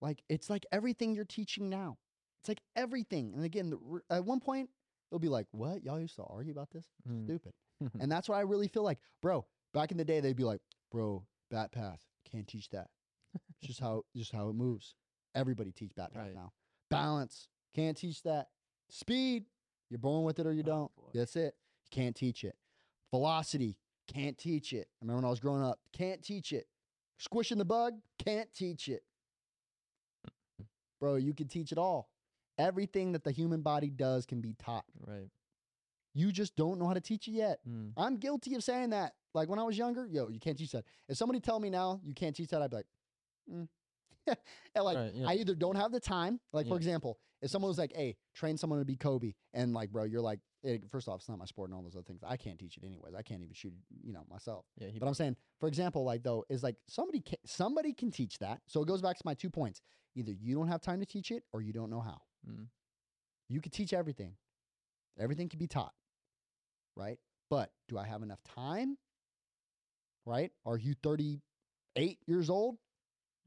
Like 0.00 0.22
it's 0.28 0.50
like 0.50 0.66
everything 0.72 1.14
you're 1.14 1.24
teaching 1.24 1.70
now. 1.70 1.96
It's 2.42 2.48
like 2.48 2.60
everything. 2.76 3.32
And 3.34 3.44
again, 3.44 3.70
the, 3.70 4.00
at 4.10 4.24
one 4.24 4.40
point, 4.40 4.70
It'll 5.10 5.20
be 5.20 5.28
like, 5.28 5.46
what? 5.52 5.84
Y'all 5.84 6.00
used 6.00 6.16
to 6.16 6.24
argue 6.24 6.50
about 6.50 6.70
this? 6.72 6.86
Mm. 7.08 7.24
Stupid. 7.24 7.52
and 8.00 8.10
that's 8.10 8.28
what 8.28 8.36
I 8.36 8.42
really 8.42 8.68
feel 8.68 8.82
like, 8.82 8.98
bro. 9.22 9.44
Back 9.72 9.90
in 9.90 9.96
the 9.96 10.04
day, 10.04 10.20
they'd 10.20 10.36
be 10.36 10.44
like, 10.44 10.60
bro, 10.92 11.24
bat 11.50 11.72
path, 11.72 12.00
can't 12.30 12.46
teach 12.46 12.68
that. 12.70 12.88
It's 13.34 13.66
just 13.68 13.80
how 13.80 14.04
just 14.16 14.30
how 14.32 14.48
it 14.48 14.54
moves. 14.54 14.94
Everybody 15.34 15.72
teach 15.72 15.92
bat 15.96 16.12
path 16.12 16.26
Right. 16.26 16.34
now. 16.34 16.52
Balance, 16.90 17.48
can't 17.74 17.96
teach 17.96 18.22
that. 18.22 18.48
Speed, 18.88 19.46
you're 19.90 19.98
born 19.98 20.24
with 20.24 20.38
it 20.38 20.46
or 20.46 20.52
you 20.52 20.62
Oh, 20.62 20.66
don't. 20.66 20.96
boy. 20.96 21.10
That's 21.14 21.34
it. 21.34 21.56
You 21.84 21.88
can't 21.90 22.14
teach 22.14 22.44
it. 22.44 22.56
Velocity, 23.10 23.76
can't 24.06 24.38
teach 24.38 24.72
it. 24.72 24.88
I 25.00 25.04
remember 25.04 25.18
when 25.18 25.24
I 25.24 25.30
was 25.30 25.40
growing 25.40 25.62
up, 25.62 25.80
can't 25.92 26.22
teach 26.22 26.52
it. 26.52 26.68
Squishing 27.18 27.58
the 27.58 27.64
bug, 27.64 27.94
can't 28.18 28.52
teach 28.52 28.88
it. 28.88 29.02
Bro, 31.00 31.16
you 31.16 31.34
can 31.34 31.48
teach 31.48 31.72
it 31.72 31.78
all. 31.78 32.08
Everything 32.58 33.12
that 33.12 33.24
the 33.24 33.32
human 33.32 33.62
body 33.62 33.90
does 33.90 34.26
can 34.26 34.40
be 34.40 34.54
taught. 34.54 34.84
Right. 35.04 35.28
You 36.14 36.30
just 36.30 36.54
don't 36.56 36.78
know 36.78 36.86
how 36.86 36.94
to 36.94 37.00
teach 37.00 37.26
it 37.28 37.32
yet. 37.32 37.58
Mm. 37.68 37.92
I'm 37.96 38.16
guilty 38.16 38.54
of 38.54 38.62
saying 38.62 38.90
that. 38.90 39.14
Like 39.34 39.48
when 39.48 39.58
I 39.58 39.64
was 39.64 39.76
younger, 39.76 40.06
yo, 40.06 40.28
you 40.28 40.38
can't 40.38 40.56
teach 40.56 40.72
that. 40.72 40.84
If 41.08 41.16
somebody 41.16 41.40
tell 41.40 41.58
me 41.58 41.70
now 41.70 42.00
you 42.04 42.14
can't 42.14 42.34
teach 42.34 42.50
that, 42.50 42.62
I'd 42.62 42.70
be 42.70 42.76
like, 42.76 42.86
mm. 43.52 43.68
and 44.26 44.84
like 44.84 44.96
Right, 44.96 45.12
yeah. 45.14 45.28
I 45.28 45.34
either 45.34 45.54
don't 45.54 45.76
have 45.76 45.92
the 45.92 46.00
time. 46.00 46.40
Like 46.52 46.66
for 46.66 46.76
example, 46.76 47.18
if 47.42 47.50
someone 47.50 47.68
was 47.68 47.78
like, 47.78 47.92
"Hey, 47.94 48.16
train 48.32 48.56
someone 48.56 48.78
to 48.78 48.84
be 48.84 48.96
Kobe," 48.96 49.34
and 49.52 49.74
like, 49.74 49.90
bro, 49.90 50.04
you're 50.04 50.22
like, 50.22 50.40
eh, 50.64 50.78
first 50.90 51.08
off, 51.08 51.20
it's 51.20 51.28
not 51.28 51.38
my 51.38 51.44
sport 51.44 51.68
and 51.68 51.76
all 51.76 51.82
those 51.82 51.94
other 51.94 52.04
things. 52.04 52.22
I 52.26 52.36
can't 52.36 52.58
teach 52.58 52.76
it 52.76 52.84
anyways. 52.84 53.14
I 53.14 53.22
can't 53.22 53.42
even 53.42 53.52
shoot, 53.54 53.74
you 54.02 54.12
know, 54.12 54.24
myself. 54.30 54.64
Yeah. 54.78 54.88
But 54.98 55.06
I'm 55.06 55.14
saying, 55.14 55.36
for 55.60 55.68
example, 55.68 56.04
like 56.04 56.22
though, 56.22 56.44
is 56.48 56.62
like 56.62 56.76
somebody 56.86 57.20
can, 57.20 57.38
somebody 57.44 57.92
can 57.92 58.10
teach 58.10 58.38
that. 58.38 58.60
So 58.66 58.80
it 58.82 58.88
goes 58.88 59.02
back 59.02 59.16
to 59.16 59.22
my 59.24 59.34
two 59.34 59.50
points. 59.50 59.82
Either 60.14 60.32
you 60.32 60.54
don't 60.54 60.68
have 60.68 60.80
time 60.80 61.00
to 61.00 61.06
teach 61.06 61.30
it, 61.30 61.42
or 61.52 61.60
you 61.60 61.72
don't 61.72 61.90
know 61.90 62.00
how. 62.00 62.22
Mm. 62.48 62.66
You 63.48 63.60
could 63.60 63.72
teach 63.72 63.92
everything. 63.92 64.36
Everything 65.18 65.48
can 65.48 65.58
be 65.58 65.66
taught, 65.66 65.92
right? 66.96 67.18
But 67.50 67.70
do 67.88 67.98
I 67.98 68.06
have 68.06 68.22
enough 68.22 68.42
time? 68.44 68.96
Right? 70.26 70.50
Are 70.64 70.78
you 70.78 70.94
38 71.02 72.18
years 72.26 72.50
old? 72.50 72.76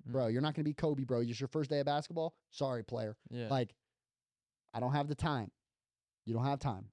Mm. 0.08 0.12
Bro, 0.12 0.28
you're 0.28 0.42
not 0.42 0.54
going 0.54 0.64
to 0.64 0.70
be 0.70 0.74
Kobe, 0.74 1.04
bro. 1.04 1.22
It's 1.22 1.40
your 1.40 1.48
first 1.48 1.70
day 1.70 1.80
of 1.80 1.86
basketball. 1.86 2.36
Sorry, 2.52 2.84
player. 2.84 3.18
Yeah. 3.30 3.48
Like, 3.50 3.74
I 4.74 4.80
don't 4.80 4.94
have 4.94 5.08
the 5.08 5.16
time. 5.16 5.52
You 6.26 6.34
don't 6.34 6.46
have 6.46 6.60
time. 6.60 6.86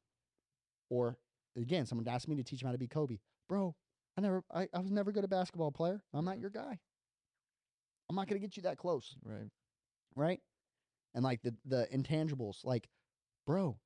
Or 0.90 1.18
again, 1.56 1.86
someone 1.86 2.06
asked 2.08 2.28
me 2.28 2.36
to 2.36 2.42
teach 2.44 2.62
him 2.62 2.66
how 2.66 2.72
to 2.72 2.78
be 2.78 2.86
Kobe. 2.86 3.18
Bro, 3.48 3.74
I 4.16 4.20
never 4.20 4.42
I, 4.52 4.68
I 4.72 4.78
was 4.78 4.90
never 4.90 5.12
good 5.12 5.24
at 5.24 5.30
basketball 5.30 5.72
player. 5.72 6.02
I'm 6.12 6.24
not 6.24 6.38
your 6.38 6.50
guy. 6.50 6.78
I'm 8.08 8.16
not 8.16 8.28
gonna 8.28 8.38
get 8.38 8.56
you 8.56 8.62
that 8.62 8.78
close. 8.78 9.16
right. 9.24 9.50
Right? 10.14 10.40
And 11.14 11.24
like 11.24 11.42
the 11.42 11.54
the 11.64 11.88
intangibles, 11.92 12.64
like, 12.64 12.88
bro, 13.46 13.76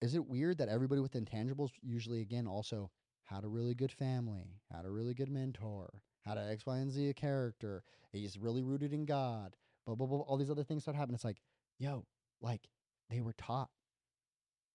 is 0.00 0.14
it 0.14 0.26
weird 0.26 0.58
that 0.58 0.68
everybody 0.68 1.00
with 1.00 1.12
intangibles 1.12 1.70
usually 1.82 2.20
again 2.20 2.46
also 2.46 2.90
had 3.24 3.44
a 3.44 3.48
really 3.48 3.74
good 3.74 3.90
family, 3.92 4.60
had 4.72 4.84
a 4.84 4.90
really 4.90 5.14
good 5.14 5.28
mentor, 5.30 6.02
had 6.22 6.38
an 6.38 6.48
X, 6.48 6.64
Y, 6.66 6.76
and 6.78 6.90
Z 6.90 7.12
character, 7.14 7.82
he's 8.12 8.38
really 8.38 8.62
rooted 8.62 8.92
in 8.92 9.04
God, 9.04 9.56
blah 9.84 9.94
blah 9.94 10.06
blah. 10.06 10.18
All 10.20 10.36
these 10.36 10.50
other 10.50 10.64
things 10.64 10.82
start 10.82 10.96
happening. 10.96 11.14
It's 11.14 11.24
like, 11.24 11.40
yo, 11.78 12.06
like 12.40 12.68
they 13.10 13.20
were 13.20 13.32
taught 13.34 13.70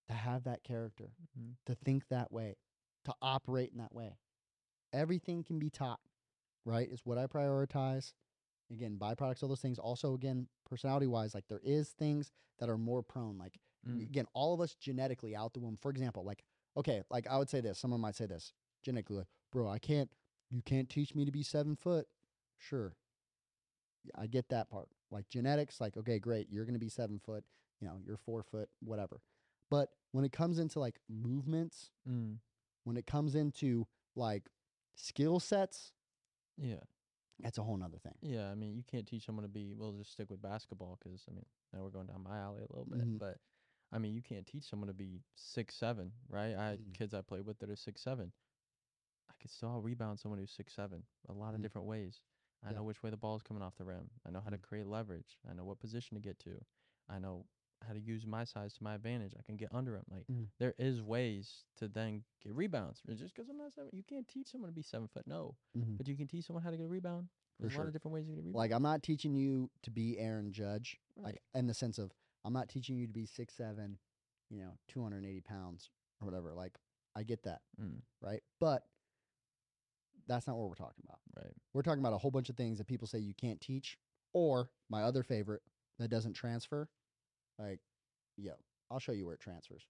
to 0.08 0.14
have 0.14 0.44
that 0.44 0.64
character, 0.64 1.12
Mhm. 1.38 1.56
to 1.66 1.74
think 1.74 2.08
that 2.08 2.32
way, 2.32 2.56
to 3.04 3.14
operate 3.22 3.70
in 3.72 3.78
that 3.78 3.94
way. 3.94 4.18
Everything 4.92 5.42
can 5.44 5.58
be 5.58 5.70
taught, 5.70 6.00
right? 6.64 6.88
Is 6.90 7.06
what 7.06 7.18
I 7.18 7.26
prioritize. 7.26 8.12
Again, 8.70 8.98
byproducts, 8.98 9.42
all 9.42 9.48
those 9.48 9.60
things. 9.60 9.78
Also, 9.78 10.14
again, 10.14 10.48
personality 10.64 11.06
wise, 11.06 11.34
like 11.34 11.46
there 11.48 11.60
is 11.62 11.90
things 11.92 12.32
that 12.58 12.68
are 12.70 12.78
more 12.78 13.02
prone. 13.02 13.36
Like 13.38 13.58
Mm. 13.88 14.02
again, 14.02 14.26
all 14.32 14.54
of 14.54 14.60
us 14.60 14.74
genetically 14.74 15.34
out 15.34 15.54
the 15.54 15.60
womb. 15.60 15.76
For 15.80 15.90
example, 15.90 16.24
like 16.24 16.44
okay, 16.76 17.02
like 17.10 17.26
I 17.26 17.36
would 17.38 17.50
say 17.50 17.60
this. 17.60 17.78
Someone 17.78 18.00
might 18.00 18.14
say 18.14 18.26
this 18.26 18.52
genetically, 18.82 19.18
like, 19.18 19.26
bro, 19.50 19.68
I 19.68 19.78
can't. 19.78 20.10
You 20.50 20.62
can't 20.62 20.88
teach 20.88 21.14
me 21.14 21.24
to 21.24 21.32
be 21.32 21.42
seven 21.42 21.76
foot. 21.76 22.06
Sure, 22.58 22.94
Yeah, 24.04 24.12
I 24.22 24.26
get 24.26 24.48
that 24.50 24.70
part. 24.70 24.88
Like 25.10 25.28
genetics, 25.28 25.80
like 25.80 25.96
okay, 25.96 26.18
great, 26.18 26.48
you're 26.50 26.64
gonna 26.64 26.78
be 26.78 26.88
seven 26.88 27.18
foot. 27.18 27.44
You 27.80 27.88
know, 27.88 27.98
you're 28.04 28.16
four 28.16 28.42
foot, 28.42 28.68
whatever. 28.80 29.20
But 29.70 29.90
when 30.12 30.24
it 30.24 30.32
comes 30.32 30.58
into 30.58 30.78
like 30.78 31.00
movements, 31.08 31.90
Mm. 32.08 32.38
when 32.84 32.96
it 32.96 33.06
comes 33.06 33.34
into 33.34 33.86
like 34.14 34.48
skill 34.94 35.40
sets, 35.40 35.92
Yeah. 36.56 36.80
that's 37.40 37.58
a 37.58 37.62
whole 37.62 37.76
nother 37.76 37.98
thing. 37.98 38.14
Yeah, 38.22 38.50
I 38.50 38.54
mean, 38.54 38.76
you 38.76 38.84
can't 38.84 39.06
teach 39.06 39.24
someone 39.26 39.42
to 39.44 39.48
be. 39.48 39.72
We'll 39.74 39.92
just 39.92 40.12
stick 40.12 40.30
with 40.30 40.40
basketball 40.42 40.98
because 41.02 41.24
I 41.28 41.32
mean, 41.32 41.46
now 41.72 41.82
we're 41.82 41.90
going 41.90 42.06
down 42.06 42.22
my 42.22 42.38
alley 42.38 42.62
a 42.62 42.72
little 42.72 42.84
bit. 42.84 43.00
Mhm. 43.00 43.18
But 43.18 43.38
I 43.92 43.98
mean, 43.98 44.14
you 44.14 44.22
can't 44.22 44.46
teach 44.46 44.64
someone 44.64 44.88
to 44.88 44.94
be 44.94 45.20
six 45.36 45.74
seven, 45.74 46.12
right? 46.28 46.54
I 46.56 46.70
had 46.70 46.80
Mhm. 46.80 46.94
kids 46.94 47.12
I 47.14 47.20
played 47.20 47.44
with 47.44 47.58
that 47.58 47.70
are 47.70 47.76
six 47.76 48.00
seven. 48.02 48.32
I 49.28 49.34
could 49.40 49.50
still 49.50 49.80
rebound 49.80 50.18
someone 50.18 50.38
who's 50.38 50.50
six 50.50 50.72
seven 50.74 51.04
a 51.28 51.32
lot 51.32 51.54
of 51.54 51.60
Mhm. 51.60 51.62
different 51.62 51.86
ways. 51.86 52.20
I 52.62 52.70
Yeah. 52.70 52.76
know 52.76 52.84
which 52.84 53.02
way 53.02 53.10
the 53.10 53.16
ball 53.16 53.36
is 53.36 53.42
coming 53.42 53.62
off 53.62 53.76
the 53.76 53.84
rim. 53.84 54.10
I 54.24 54.30
know 54.30 54.40
how 54.40 54.50
to 54.50 54.58
Mhm. 54.58 54.62
create 54.62 54.86
leverage. 54.86 55.38
I 55.44 55.52
know 55.52 55.64
what 55.64 55.78
position 55.80 56.14
to 56.14 56.20
get 56.20 56.38
to. 56.40 56.64
I 57.08 57.18
know 57.18 57.46
how 57.80 57.92
to 57.92 57.98
use 58.00 58.24
my 58.24 58.44
size 58.44 58.72
to 58.74 58.84
my 58.84 58.94
advantage. 58.94 59.34
I 59.36 59.42
can 59.42 59.56
get 59.56 59.74
under 59.74 59.96
him. 59.96 60.04
Like 60.08 60.26
Mhm. 60.28 60.50
there 60.58 60.72
is 60.78 61.02
ways 61.02 61.64
to 61.76 61.88
then 61.88 62.24
get 62.40 62.54
rebounds. 62.54 63.02
Just 63.02 63.34
because 63.34 63.48
I'm 63.48 63.56
not 63.58 63.72
seven, 63.72 63.90
you 63.92 64.04
can't 64.04 64.28
teach 64.28 64.46
someone 64.48 64.68
to 64.70 64.74
be 64.74 64.82
seven 64.82 65.08
foot. 65.08 65.26
No, 65.26 65.56
Mhm. 65.76 65.96
but 65.98 66.06
you 66.06 66.16
can 66.16 66.28
teach 66.28 66.44
someone 66.46 66.62
how 66.62 66.70
to 66.70 66.76
get 66.76 66.84
a 66.84 66.88
rebound. 66.88 67.28
There's 67.58 67.74
a 67.74 67.78
lot 67.78 67.86
of 67.88 67.92
different 67.92 68.14
ways 68.14 68.24
you 68.26 68.30
can 68.30 68.36
get 68.36 68.40
a 68.40 68.44
rebound. 68.44 68.54
Like 68.56 68.70
I'm 68.72 68.82
not 68.82 69.02
teaching 69.02 69.34
you 69.34 69.70
to 69.82 69.90
be 69.90 70.16
Aaron 70.18 70.52
Judge, 70.52 71.00
Right. 71.16 71.24
like 71.34 71.42
in 71.54 71.66
the 71.66 71.74
sense 71.74 71.98
of 71.98 72.12
I'm 72.44 72.52
not 72.52 72.68
teaching 72.68 72.96
you 72.96 73.06
to 73.06 73.12
be 73.12 73.26
six 73.26 73.54
seven, 73.54 73.98
you 74.50 74.60
know, 74.60 74.72
280 74.88 75.40
pounds 75.42 75.90
or 76.20 76.26
whatever. 76.26 76.52
Like 76.54 76.76
I 77.16 77.22
get 77.22 77.42
that, 77.44 77.60
Mm, 77.80 78.00
right? 78.20 78.42
But 78.60 78.84
that's 80.26 80.46
not 80.46 80.56
what 80.56 80.68
we're 80.68 80.74
talking 80.74 81.04
about. 81.04 81.18
right. 81.36 81.52
We're 81.72 81.82
talking 81.82 82.00
about 82.00 82.12
a 82.14 82.18
whole 82.18 82.30
bunch 82.30 82.48
of 82.48 82.56
things 82.56 82.78
that 82.78 82.86
people 82.86 83.06
say 83.06 83.18
you 83.18 83.34
can't 83.34 83.60
teach, 83.60 83.98
or 84.32 84.70
my 84.88 85.02
other 85.02 85.22
favorite 85.22 85.62
that 85.98 86.08
doesn't 86.08 86.34
transfer. 86.34 86.88
Like, 87.58 87.80
yo, 88.36 88.52
I'll 88.90 88.98
show 88.98 89.12
you 89.12 89.26
where 89.26 89.34
it 89.34 89.40
transfers. 89.40 89.86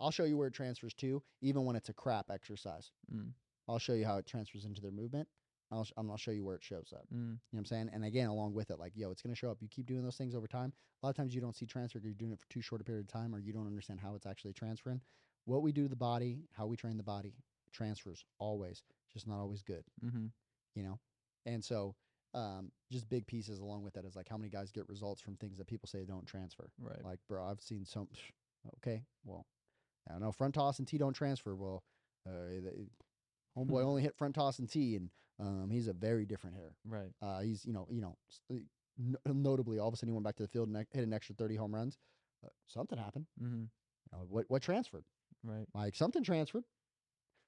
I'll 0.00 0.10
show 0.10 0.24
you 0.24 0.36
where 0.36 0.48
it 0.48 0.54
transfers 0.54 0.94
to, 0.94 1.22
even 1.42 1.64
when 1.64 1.76
it's 1.76 1.88
a 1.90 1.92
crap 1.94 2.30
exercise. 2.30 2.90
Mm, 3.14 3.30
I'll 3.68 3.78
show 3.78 3.92
you 3.92 4.04
how 4.04 4.16
it 4.18 4.26
transfers 4.26 4.64
into 4.64 4.80
their 4.80 4.90
movement. 4.90 5.28
I'll, 5.74 5.86
I'll 6.10 6.16
show 6.16 6.30
you 6.30 6.44
where 6.44 6.56
it 6.56 6.62
shows 6.62 6.92
up. 6.94 7.02
mm, 7.12 7.18
You 7.18 7.18
know 7.18 7.38
what 7.50 7.58
I'm 7.58 7.64
saying? 7.66 7.90
And 7.92 8.04
again, 8.04 8.28
along 8.28 8.54
with 8.54 8.70
it, 8.70 8.78
like, 8.78 8.92
yo, 8.94 9.10
it's 9.10 9.22
going 9.22 9.34
to 9.34 9.38
show 9.38 9.50
up. 9.50 9.58
You 9.60 9.68
keep 9.68 9.86
doing 9.86 10.02
those 10.02 10.16
things 10.16 10.34
over 10.34 10.46
time. 10.46 10.72
A 11.02 11.06
lot 11.06 11.10
of 11.10 11.16
times 11.16 11.34
you 11.34 11.40
don't 11.40 11.56
see 11.56 11.66
transfer 11.66 11.98
you're 11.98 12.14
doing 12.14 12.32
it 12.32 12.38
for 12.40 12.48
too 12.48 12.60
short 12.62 12.80
a 12.80 12.84
period 12.84 13.04
of 13.06 13.12
time 13.12 13.34
or 13.34 13.38
you 13.38 13.52
don't 13.52 13.66
understand 13.66 14.00
how 14.00 14.14
it's 14.14 14.26
actually 14.26 14.52
transferring. 14.52 15.00
What 15.44 15.62
we 15.62 15.72
do 15.72 15.82
to 15.82 15.88
the 15.88 15.96
body, 15.96 16.38
how 16.52 16.66
we 16.66 16.76
train 16.76 16.96
the 16.96 17.02
body, 17.02 17.34
transfers 17.72 18.24
always, 18.38 18.82
just 19.12 19.26
not 19.26 19.38
always 19.38 19.62
good, 19.62 19.84
mm-hmm. 20.04 20.26
you 20.74 20.82
know? 20.82 20.98
And 21.44 21.62
so, 21.62 21.94
um, 22.32 22.72
just 22.90 23.08
big 23.08 23.26
pieces 23.26 23.60
along 23.60 23.82
with 23.84 23.94
that 23.94 24.04
is 24.04 24.16
like 24.16 24.28
how 24.28 24.36
many 24.36 24.50
guys 24.50 24.72
get 24.72 24.88
results 24.88 25.20
from 25.20 25.36
things 25.36 25.58
that 25.58 25.66
people 25.66 25.86
say 25.88 26.04
don't 26.04 26.26
transfer. 26.26 26.70
Right. 26.80 27.04
Like, 27.04 27.20
bro, 27.28 27.44
I've 27.44 27.60
seen 27.60 27.84
some, 27.84 28.08
okay, 28.78 29.02
well, 29.24 29.46
I 30.08 30.12
don't 30.12 30.22
know, 30.22 30.32
front 30.32 30.54
toss 30.54 30.78
and 30.78 30.88
T 30.88 30.98
don't 30.98 31.12
transfer. 31.12 31.54
Well, 31.54 31.84
uh, 32.26 32.32
homeboy 33.56 33.82
only 33.84 34.02
hit 34.02 34.16
front 34.16 34.34
toss 34.34 34.58
and 34.58 34.68
tee, 34.68 34.96
and 34.96 35.10
um, 35.40 35.68
he's 35.70 35.88
a 35.88 35.92
very 35.92 36.24
different 36.24 36.56
hitter. 36.56 36.74
right. 36.86 37.12
Uh, 37.22 37.40
he's 37.40 37.64
you 37.64 37.72
know 37.72 37.86
you 37.90 38.00
know 38.00 38.16
s- 38.30 38.40
uh, 38.52 38.58
n- 38.98 39.16
notably 39.42 39.78
all 39.78 39.88
of 39.88 39.94
a 39.94 39.96
sudden 39.96 40.08
he 40.08 40.14
went 40.14 40.24
back 40.24 40.36
to 40.36 40.42
the 40.42 40.48
field 40.48 40.68
and 40.68 40.76
hit 40.92 41.04
an 41.04 41.12
extra 41.12 41.34
thirty 41.34 41.56
home 41.56 41.74
runs. 41.74 41.98
Uh, 42.44 42.48
something 42.66 42.98
happened. 42.98 43.26
Mm-hmm. 43.42 43.62
You 43.62 44.18
know, 44.18 44.24
what 44.28 44.44
what 44.48 44.62
transferred? 44.62 45.04
Right. 45.42 45.66
Like 45.74 45.94
something 45.94 46.22
transferred. 46.22 46.64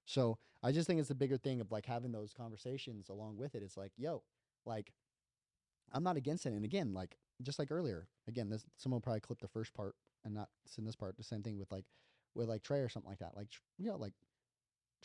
So 0.04 0.38
I 0.62 0.72
just 0.72 0.86
think 0.86 1.00
it's 1.00 1.08
the 1.08 1.14
bigger 1.14 1.36
thing 1.36 1.60
of 1.60 1.70
like 1.72 1.86
having 1.86 2.12
those 2.12 2.32
conversations 2.32 3.08
along 3.08 3.36
with 3.36 3.54
it. 3.54 3.62
It's 3.62 3.76
like 3.76 3.92
yo, 3.96 4.22
like 4.64 4.92
I'm 5.92 6.02
not 6.02 6.16
against 6.16 6.46
it. 6.46 6.52
And 6.52 6.64
again, 6.64 6.92
like 6.94 7.16
just 7.42 7.58
like 7.58 7.70
earlier, 7.70 8.08
again, 8.28 8.48
this 8.48 8.64
someone 8.76 9.00
probably 9.00 9.20
clip 9.20 9.40
the 9.40 9.48
first 9.48 9.74
part 9.74 9.94
and 10.24 10.34
not 10.34 10.48
send 10.66 10.86
this 10.86 10.96
part. 10.96 11.16
The 11.16 11.22
same 11.24 11.42
thing 11.42 11.58
with 11.58 11.70
like 11.70 11.84
with 12.34 12.48
like 12.48 12.62
Trey 12.62 12.80
or 12.80 12.88
something 12.88 13.08
like 13.10 13.20
that. 13.20 13.36
Like 13.36 13.48
you 13.78 13.88
know, 13.90 13.96
like 13.96 14.12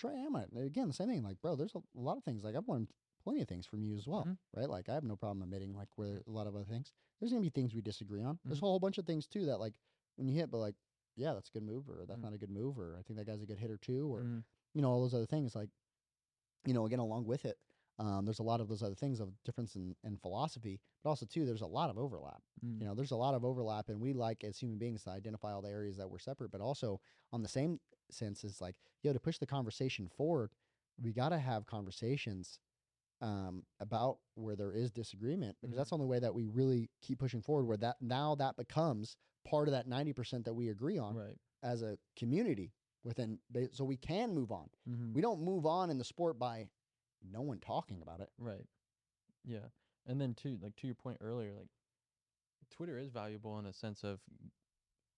Trey 0.01 0.17
Hammond. 0.17 0.51
Again, 0.57 0.87
the 0.87 0.93
same 0.93 1.09
thing. 1.09 1.23
Like 1.23 1.39
bro, 1.41 1.55
there's 1.55 1.75
a, 1.75 1.81
lot 1.93 2.17
of 2.17 2.23
things. 2.23 2.43
Like 2.43 2.55
I've 2.55 2.67
learned 2.67 2.89
plenty 3.23 3.41
of 3.41 3.47
things 3.47 3.67
from 3.67 3.83
you 3.83 3.95
as 3.95 4.07
well, 4.07 4.23
Mhm. 4.25 4.37
right? 4.55 4.69
Like 4.69 4.89
I 4.89 4.95
have 4.95 5.03
no 5.03 5.15
problem 5.15 5.43
admitting 5.43 5.75
like 5.75 5.89
where 5.95 6.23
a 6.27 6.31
lot 6.31 6.47
of 6.47 6.55
other 6.55 6.65
things. 6.65 6.91
There's 7.19 7.31
gonna 7.31 7.41
be 7.43 7.49
things 7.49 7.75
we 7.75 7.81
disagree 7.81 8.23
on. 8.23 8.39
There's 8.47 8.57
Mhm. 8.57 8.63
a 8.63 8.65
whole 8.65 8.79
bunch 8.79 8.97
of 8.97 9.05
things 9.05 9.27
too 9.27 9.45
that 9.45 9.59
like 9.59 9.75
when 10.15 10.27
you 10.27 10.35
hit, 10.35 10.49
but 10.49 10.57
like 10.57 10.75
yeah, 11.15 11.33
that's 11.33 11.49
a 11.49 11.51
good 11.51 11.63
move, 11.63 11.87
or 11.89 12.05
that's 12.07 12.19
Mhm. 12.19 12.23
not 12.23 12.33
a 12.33 12.37
good 12.39 12.49
move, 12.49 12.79
or 12.79 12.97
I 12.97 13.03
think 13.03 13.17
that 13.19 13.25
guy's 13.27 13.43
a 13.43 13.45
good 13.45 13.59
hitter 13.59 13.77
too, 13.77 14.11
or 14.11 14.21
Mm, 14.23 14.43
you 14.73 14.81
know 14.81 14.89
all 14.89 15.01
those 15.01 15.13
other 15.13 15.27
things. 15.27 15.55
Like 15.55 15.69
you 16.65 16.73
know, 16.73 16.85
again, 16.85 16.99
along 16.99 17.25
with 17.25 17.45
it, 17.45 17.57
um, 17.99 18.25
there's 18.25 18.39
a 18.39 18.43
lot 18.43 18.61
of 18.61 18.67
those 18.67 18.83
other 18.83 18.95
things 18.95 19.19
of 19.19 19.33
difference 19.43 19.75
in, 19.75 19.95
in 20.03 20.17
philosophy, 20.17 20.79
but 21.03 21.09
also 21.09 21.25
too, 21.25 21.45
there's 21.45 21.61
a 21.61 21.67
lot 21.67 21.89
of 21.89 21.97
overlap. 21.97 22.41
mm, 22.63 22.79
You 22.79 22.87
know, 22.87 22.95
there's 22.95 23.11
a 23.11 23.15
lot 23.15 23.33
of 23.35 23.43
overlap, 23.45 23.89
and 23.89 23.99
we 23.99 24.13
like 24.13 24.43
as 24.43 24.57
human 24.57 24.77
beings 24.77 25.03
to 25.03 25.11
identify 25.11 25.51
all 25.51 25.61
the 25.61 25.69
areas 25.69 25.97
that 25.97 26.09
we're 26.09 26.19
separate, 26.19 26.51
but 26.51 26.61
also 26.61 26.99
on 27.31 27.41
the 27.41 27.47
same 27.47 27.79
sense 28.13 28.43
is 28.43 28.61
like, 28.61 28.75
yo, 29.03 29.13
to 29.13 29.19
push 29.19 29.38
the 29.38 29.45
conversation 29.47 30.07
forward, 30.09 30.51
we 31.01 31.13
got 31.13 31.29
to 31.29 31.39
have 31.39 31.65
conversations 31.65 32.59
um, 33.21 33.63
about 33.79 34.17
where 34.33 34.55
there 34.55 34.71
is 34.73 34.91
disagreement 34.91 35.55
because 35.61 35.73
Mhm. 35.75 35.77
that's 35.77 35.89
the 35.91 35.95
only 35.95 36.07
way 36.07 36.19
that 36.19 36.33
we 36.33 36.47
really 36.47 36.89
keep 37.01 37.19
pushing 37.19 37.41
forward. 37.41 37.65
Where 37.65 37.77
that 37.77 38.01
now 38.01 38.33
that 38.35 38.55
becomes 38.57 39.15
part 39.43 39.67
of 39.67 39.73
that 39.73 39.88
ninety 39.88 40.11
percent 40.13 40.45
that 40.45 40.53
we 40.55 40.69
agree 40.69 40.97
on 40.97 41.15
Right. 41.15 41.38
as 41.61 41.83
a 41.83 41.99
community 42.15 42.73
within, 43.03 43.39
so 43.73 43.85
we 43.85 43.97
can 43.97 44.33
move 44.33 44.51
on. 44.51 44.69
Mm-hmm. 44.89 45.13
We 45.13 45.21
don't 45.21 45.41
move 45.41 45.65
on 45.67 45.89
in 45.91 45.97
the 45.99 46.03
sport 46.03 46.39
by 46.39 46.69
no 47.21 47.41
one 47.41 47.59
talking 47.59 48.01
about 48.01 48.21
it. 48.21 48.29
Right. 48.39 48.65
Yeah. 49.43 49.69
And 50.07 50.19
then 50.19 50.33
too, 50.33 50.57
like 50.61 50.75
to 50.77 50.88
your 50.88 50.95
point 50.95 51.17
earlier, 51.21 51.53
like 51.53 51.69
Twitter 52.71 52.97
is 52.97 53.09
valuable 53.09 53.59
in 53.59 53.65
a 53.67 53.73
sense 53.73 54.03
of 54.03 54.19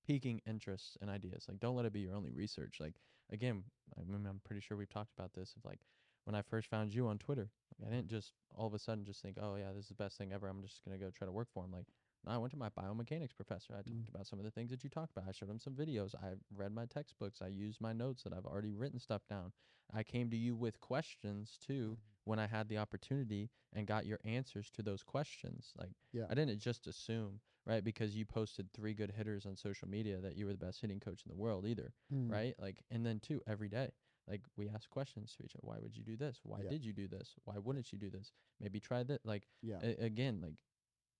piquing 0.04 0.42
interests 0.46 0.98
and 1.02 1.10
ideas. 1.10 1.46
Like 1.48 1.60
don't 1.60 1.76
let 1.76 1.86
it 1.86 1.94
be 1.94 2.02
your 2.02 2.16
only 2.16 2.32
research. 2.32 2.80
Like 2.80 2.96
again, 3.32 3.64
I 3.98 4.04
mean, 4.04 4.26
I'm 4.26 4.42
pretty 4.44 4.62
sure 4.62 4.78
we've 4.78 4.90
talked 4.90 5.14
about 5.18 5.34
this 5.34 5.56
of 5.56 5.66
like 5.66 5.80
when 6.26 6.36
I 6.36 6.42
first 6.42 6.70
found 6.70 6.94
you 6.94 7.08
on 7.08 7.18
Twitter, 7.18 7.50
like, 7.80 7.92
I 7.92 7.96
didn't 7.96 8.08
just 8.10 8.34
all 8.56 8.68
of 8.68 8.74
a 8.74 8.80
sudden 8.80 9.04
just 9.06 9.22
think, 9.22 9.38
"Oh 9.42 9.56
yeah, 9.56 9.72
this 9.74 9.84
is 9.86 9.90
the 9.90 9.96
best 9.96 10.18
thing 10.18 10.32
ever. 10.32 10.48
I'm 10.48 10.62
just 10.62 10.84
going 10.86 10.98
to 10.98 11.04
go 11.04 11.12
try 11.12 11.26
to 11.26 11.32
work 11.32 11.50
for 11.54 11.64
him." 11.66 11.72
Like 11.72 11.88
no, 12.26 12.32
I 12.32 12.38
went 12.38 12.52
to 12.52 12.58
my 12.58 12.70
biomechanics 12.70 13.36
professor. 13.36 13.74
I 13.74 13.82
talked 13.82 14.06
Mm. 14.06 14.10
about 14.10 14.28
some 14.28 14.40
of 14.40 14.46
the 14.46 14.52
things 14.52 14.70
that 14.72 14.84
you 14.84 14.90
talked 14.90 15.12
about. 15.12 15.28
I 15.28 15.32
showed 15.34 15.50
him 15.50 15.60
some 15.60 15.76
videos. 15.76 16.16
I 16.16 16.36
read 16.56 16.72
my 16.72 16.86
textbooks. 16.86 17.42
I 17.42 17.48
used 17.48 17.82
my 17.82 17.92
notes 17.94 18.24
that 18.24 18.34
I've 18.34 18.46
already 18.46 18.72
written 18.74 19.00
stuff 19.00 19.26
down. 19.28 19.52
I 19.94 20.04
came 20.04 20.30
to 20.30 20.38
you 20.38 20.56
with 20.56 20.80
questions 20.80 21.58
too 21.60 21.98
when 22.24 22.40
I 22.40 22.48
had 22.48 22.70
the 22.70 22.78
opportunity 22.78 23.50
and 23.74 23.86
got 23.86 24.06
your 24.06 24.20
answers 24.24 24.70
to 24.72 24.82
those 24.84 25.04
questions. 25.04 25.74
Like 25.76 25.92
Yeah. 26.14 26.26
I 26.30 26.34
didn't 26.36 26.60
just 26.60 26.88
assume, 26.88 27.42
right, 27.65 27.84
because 27.84 28.15
you 28.15 28.26
posted 28.26 28.72
three 28.73 28.94
good 28.94 29.11
hitters 29.11 29.45
on 29.45 29.56
social 29.56 29.88
media 29.88 30.19
that 30.22 30.35
you 30.35 30.45
were 30.45 30.53
the 30.53 30.57
best 30.65 30.81
hitting 30.81 30.99
coach 30.99 31.23
in 31.26 31.30
the 31.30 31.35
world 31.41 31.65
either, 31.65 31.94
Mm. 32.11 32.30
right? 32.31 32.56
Like 32.60 32.84
and 32.91 33.06
then 33.06 33.19
too 33.19 33.41
every 33.48 33.69
day. 33.69 33.91
Like 34.27 34.41
we 34.56 34.69
ask 34.69 34.90
questions 34.90 35.35
to 35.38 35.44
each 35.44 35.56
other. 35.56 35.61
Why 35.68 35.80
would 35.81 35.95
you 35.98 36.03
do 36.03 36.15
this? 36.15 36.40
Why 36.44 36.61
Yeah. 36.64 36.69
did 36.69 36.85
you 36.85 36.94
do 36.94 37.07
this? 37.07 37.35
Why 37.44 37.57
wouldn't 37.57 37.91
you 37.91 37.98
do 37.98 38.10
this? 38.10 38.31
Maybe 38.60 38.80
try 38.80 39.03
that. 39.03 39.26
Like 39.26 39.48
Yeah. 39.61 39.80
again, 39.81 40.40
like 40.41 40.56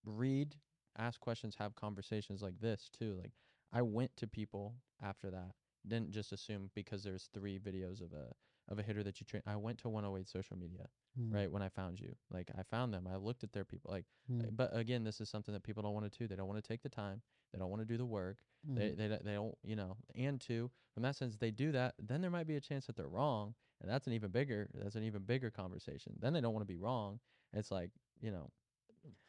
read, 0.06 0.56
ask 0.98 1.20
questions, 1.20 1.56
have 1.56 1.76
conversations 1.76 2.42
like 2.42 2.60
this 2.60 2.90
too. 2.90 3.16
Like 3.22 3.34
I 3.72 3.82
went 3.82 4.16
to 4.18 4.28
people 4.28 4.76
after 5.02 5.30
that. 5.32 5.56
Didn't 5.86 6.12
just 6.12 6.32
assume 6.32 6.72
because 6.76 7.04
there's 7.04 7.30
three 7.34 7.60
videos 7.60 8.02
of 8.02 8.14
a 8.14 8.34
of 8.70 8.80
a 8.80 8.84
hitter 8.84 9.04
that 9.04 9.20
you 9.20 9.26
train. 9.26 9.44
I 9.46 9.58
went 9.58 9.80
to 9.80 9.90
108 9.90 10.30
social 10.30 10.58
media, 10.58 10.88
Mm. 11.20 11.32
right? 11.34 11.52
When 11.52 11.62
I 11.62 11.70
found 11.70 12.00
you. 12.00 12.16
Like 12.32 12.50
I 12.58 12.64
found 12.64 12.94
them. 12.94 13.08
I 13.08 13.18
looked 13.18 13.44
at 13.44 13.52
their 13.54 13.66
people 13.66 13.92
like 13.92 14.06
Mm. 14.32 14.56
but 14.56 14.76
again, 14.76 15.04
this 15.04 15.20
is 15.22 15.30
something 15.30 15.54
that 15.54 15.64
people 15.64 15.84
don't 15.84 15.94
want 15.94 16.12
to 16.12 16.18
do. 16.18 16.28
They 16.28 16.36
don't 16.36 16.48
want 16.48 16.64
to 16.64 16.68
take 16.68 16.82
the 16.82 16.90
time. 16.90 17.22
They 17.52 17.60
don't 17.60 17.70
want 17.70 17.82
to 17.82 17.86
do 17.86 17.98
the 17.98 18.06
work. 18.06 18.38
They, 18.64 18.92
Mhm. 18.92 18.98
they 18.98 19.08
don't- 19.10 19.24
they 19.26 19.34
don't 19.34 19.58
you 19.64 19.76
know. 19.76 19.98
And 20.16 20.40
two, 20.42 20.72
from 20.94 21.04
that 21.04 21.16
sense, 21.16 21.36
they 21.38 21.52
do 21.52 21.72
that. 21.74 21.96
Then 22.00 22.22
there 22.22 22.32
might 22.32 22.48
be 22.48 22.56
a 22.56 22.62
chance 22.62 22.88
that 22.88 22.96
they're 22.96 23.08
wrong, 23.10 23.54
and 23.82 23.90
that's 23.92 24.08
an 24.08 24.14
even 24.14 24.32
bigger 24.32 24.70
that's 24.74 24.96
an 24.96 25.04
even 25.04 25.24
bigger 25.24 25.52
conversation. 25.52 26.18
Then 26.20 26.34
they 26.34 26.42
don't 26.42 26.54
want 26.54 26.62
to 26.68 26.74
be 26.74 26.78
wrong. 26.78 27.20
It's 27.52 27.70
like 27.70 27.92
you 28.22 28.32
know, 28.32 28.52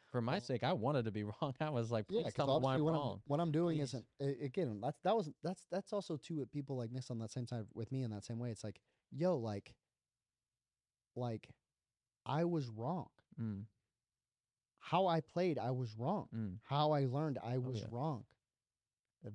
for 0.05 0.21
my 0.21 0.39
sake, 0.39 0.63
I 0.63 0.71
wanted 0.73 1.03
to 1.05 1.11
be 1.11 1.23
wrong. 1.41 1.53
I 1.59 1.69
was 1.69 1.91
like, 1.91 2.05
Yeah, 2.09 2.21
please 2.23 2.33
tell 2.33 2.47
me 2.47 2.63
why 2.63 2.75
I'm 2.75 2.83
what 2.83 2.93
wrong. 2.93 3.13
I'm 3.17 3.21
what 3.27 3.39
I'm 3.41 3.51
doing 3.51 3.77
Please. 3.77 3.93
isn't 3.93 4.05
again. 4.41 4.79
That's 4.81 4.99
that 5.01 5.15
was 5.15 5.29
that's 5.43 5.65
that's 5.69 5.91
also 5.93 6.15
too 6.17 6.37
what 6.37 6.51
people 6.51 6.77
like 6.77 6.91
miss 6.91 7.11
on 7.11 7.19
that 7.19 7.31
same 7.31 7.45
side 7.45 7.65
with 7.73 7.91
me 7.91 8.01
in 8.03 8.11
that 8.11 8.23
same 8.23 8.39
way. 8.39 8.49
It's 8.49 8.63
like, 8.63 8.79
yo, 9.11 9.37
like, 9.37 9.75
like, 11.15 11.49
I 12.25 12.43
was 12.45 12.67
wrong. 12.69 13.07
Mm, 13.41 13.63
How 14.79 15.07
I 15.07 15.21
played, 15.21 15.57
I 15.57 15.71
was 15.71 15.95
wrong. 15.97 16.27
mm, 16.35 16.57
How 16.63 16.91
I 16.91 17.05
learned, 17.05 17.39
I 17.43 17.57
was 17.57 17.79
yeah. 17.81 17.87
wrong. 17.91 18.25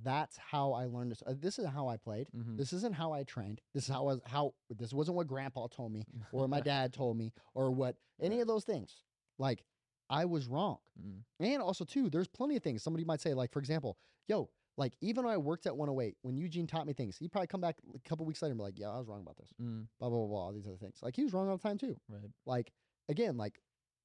That's 0.04 0.36
how 0.36 0.72
I 0.72 0.84
learned 0.86 1.10
this. 1.10 1.22
Uh, 1.26 1.34
this 1.36 1.58
is 1.58 1.66
how 1.66 1.88
I 1.88 1.96
played. 1.96 2.28
mhm. 2.36 2.56
This 2.56 2.72
isn't 2.72 2.94
how 2.94 3.12
I 3.12 3.24
trained. 3.24 3.60
This 3.74 3.84
is 3.84 3.88
how 3.90 4.02
I 4.02 4.14
was 4.14 4.20
how 4.24 4.54
this 4.68 4.92
wasn't 4.92 5.16
what 5.16 5.26
grandpa 5.26 5.66
told 5.66 5.92
me 5.92 6.06
or 6.32 6.46
my 6.46 6.60
dad 6.72 6.92
told 6.92 7.16
me 7.16 7.32
or 7.54 7.72
what 7.72 7.96
any 8.20 8.40
of 8.40 8.46
those 8.46 8.62
things. 8.64 9.02
Like 9.36 9.64
I 10.08 10.26
was 10.26 10.46
wrong. 10.46 10.78
Mm, 11.00 11.22
And 11.40 11.60
also 11.62 11.84
too, 11.84 12.08
there's 12.08 12.28
plenty 12.28 12.54
of 12.56 12.62
things. 12.62 12.82
Somebody 12.84 13.04
might 13.04 13.20
say, 13.20 13.34
like, 13.34 13.50
for 13.52 13.58
example, 13.58 13.98
yo, 14.28 14.48
like 14.80 14.94
even 15.00 15.24
when 15.24 15.32
I 15.32 15.36
worked 15.36 15.66
at 15.66 15.76
108, 15.76 16.16
when 16.22 16.36
Eugene 16.36 16.66
taught 16.66 16.86
me 16.86 16.92
things, 16.92 17.16
he'd 17.18 17.30
probably 17.30 17.46
come 17.48 17.60
back 17.60 17.76
a 17.94 18.08
couple 18.08 18.24
weeks 18.26 18.40
later 18.42 18.52
and 18.52 18.58
be 18.58 18.64
like, 18.64 18.78
Yeah, 18.78 18.88
I 18.90 18.98
was 18.98 19.06
wrong 19.08 19.20
about 19.20 19.36
this. 19.36 19.50
mm, 19.60 19.86
Blah 19.98 20.08
blah 20.08 20.18
blah, 20.18 20.26
blah 20.26 20.38
all 20.46 20.52
these 20.52 20.66
other 20.66 20.76
things. 20.78 20.98
Like 21.02 21.14
he 21.16 21.22
was 21.24 21.32
wrong 21.32 21.48
all 21.48 21.56
the 21.56 21.62
time 21.62 21.78
too. 21.78 21.96
right. 22.08 22.30
Like 22.46 22.72
again, 23.08 23.36
like 23.36 23.60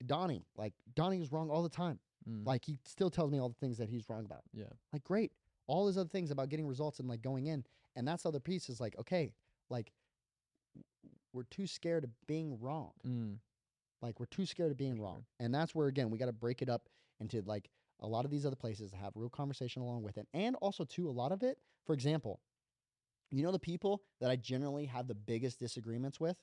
Donnie, 0.05 0.45
like 0.57 0.73
Donnie 0.93 1.19
was 1.19 1.31
wrong 1.31 1.49
all 1.49 1.63
the 1.63 1.69
time. 1.69 1.99
Mm, 2.29 2.45
Like 2.45 2.65
he 2.65 2.77
still 2.85 3.09
tells 3.09 3.31
me 3.31 3.39
all 3.39 3.49
the 3.49 3.55
things 3.55 3.77
that 3.77 3.89
he's 3.89 4.09
wrong 4.09 4.25
about. 4.25 4.41
yeah. 4.53 4.65
Like 4.93 5.03
great. 5.03 5.31
All 5.67 5.85
those 5.85 5.97
other 5.97 6.09
things 6.09 6.29
about 6.31 6.49
getting 6.49 6.67
results 6.67 6.99
and 6.99 7.07
like 7.07 7.21
going 7.21 7.47
in. 7.47 7.63
And 7.95 8.07
that's 8.07 8.23
the 8.23 8.29
other 8.29 8.39
piece 8.41 8.67
is 8.69 8.79
like, 8.81 8.95
okay, 8.99 9.31
like 9.69 9.91
we're 11.33 11.43
too 11.43 11.67
scared 11.67 12.03
of 12.03 12.09
being 12.27 12.57
wrong. 12.59 12.91
Mm, 13.07 13.37
Like 14.01 14.19
we're 14.19 14.25
too 14.27 14.45
scared 14.45 14.71
of 14.71 14.77
being 14.77 14.99
wrong. 14.99 15.25
And 15.39 15.53
that's 15.53 15.73
where 15.75 15.87
again 15.87 16.09
we 16.09 16.17
got 16.17 16.25
to 16.27 16.33
break 16.33 16.61
it 16.61 16.69
up 16.69 16.87
into 17.19 17.41
like 17.45 17.69
a 17.99 18.07
lot 18.07 18.25
of 18.25 18.31
these 18.31 18.45
other 18.45 18.55
places 18.55 18.91
that 18.91 18.97
have 18.97 19.13
real 19.15 19.29
conversation 19.29 19.81
along 19.81 20.03
with 20.03 20.17
it. 20.17 20.27
And 20.33 20.55
also 20.57 20.83
too 20.83 21.07
a 21.09 21.11
lot 21.11 21.31
of 21.31 21.43
it, 21.43 21.57
for 21.85 21.93
example, 21.93 22.41
you 23.31 23.43
know 23.43 23.51
the 23.51 23.59
people 23.59 24.03
that 24.21 24.29
I 24.29 24.35
generally 24.35 24.85
have 24.85 25.07
the 25.07 25.15
biggest 25.15 25.59
disagreements 25.59 26.19
with? 26.19 26.37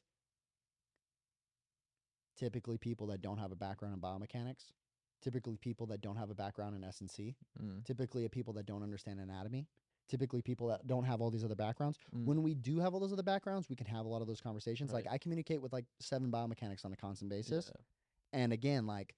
Typically 2.36 2.78
people 2.78 3.06
that 3.08 3.20
don't 3.20 3.38
have 3.38 3.52
a 3.52 3.56
background 3.56 3.94
in 3.94 4.00
biomechanics, 4.00 4.72
typically 5.20 5.56
people 5.56 5.86
that 5.86 6.00
don't 6.00 6.16
have 6.16 6.30
a 6.30 6.34
background 6.34 6.74
in 6.74 6.82
S&C, 6.82 7.36
mm, 7.62 7.84
typically 7.84 8.26
people 8.28 8.52
that 8.54 8.66
don't 8.66 8.82
understand 8.82 9.20
anatomy, 9.20 9.68
typically 10.08 10.42
people 10.42 10.66
that 10.68 10.86
don't 10.86 11.04
have 11.04 11.20
all 11.20 11.30
these 11.30 11.44
other 11.44 11.54
backgrounds. 11.54 11.98
mm, 12.14 12.24
When 12.24 12.42
we 12.42 12.54
do 12.54 12.78
have 12.80 12.94
all 12.94 13.00
those 13.00 13.12
other 13.12 13.22
backgrounds, 13.22 13.68
we 13.68 13.76
can 13.76 13.86
have 13.86 14.06
a 14.06 14.08
lot 14.08 14.22
of 14.22 14.26
those 14.26 14.40
conversations. 14.40 14.92
Like 14.92 15.06
I 15.08 15.18
communicate 15.18 15.60
with 15.60 15.72
like 15.72 15.84
seven 16.00 16.30
biomechanics 16.32 16.84
on 16.84 16.92
a 16.92 16.96
constant 16.96 17.30
basis. 17.30 17.66
yeah, 17.66 18.40
And 18.40 18.52
again, 18.52 18.86
like 18.86 19.14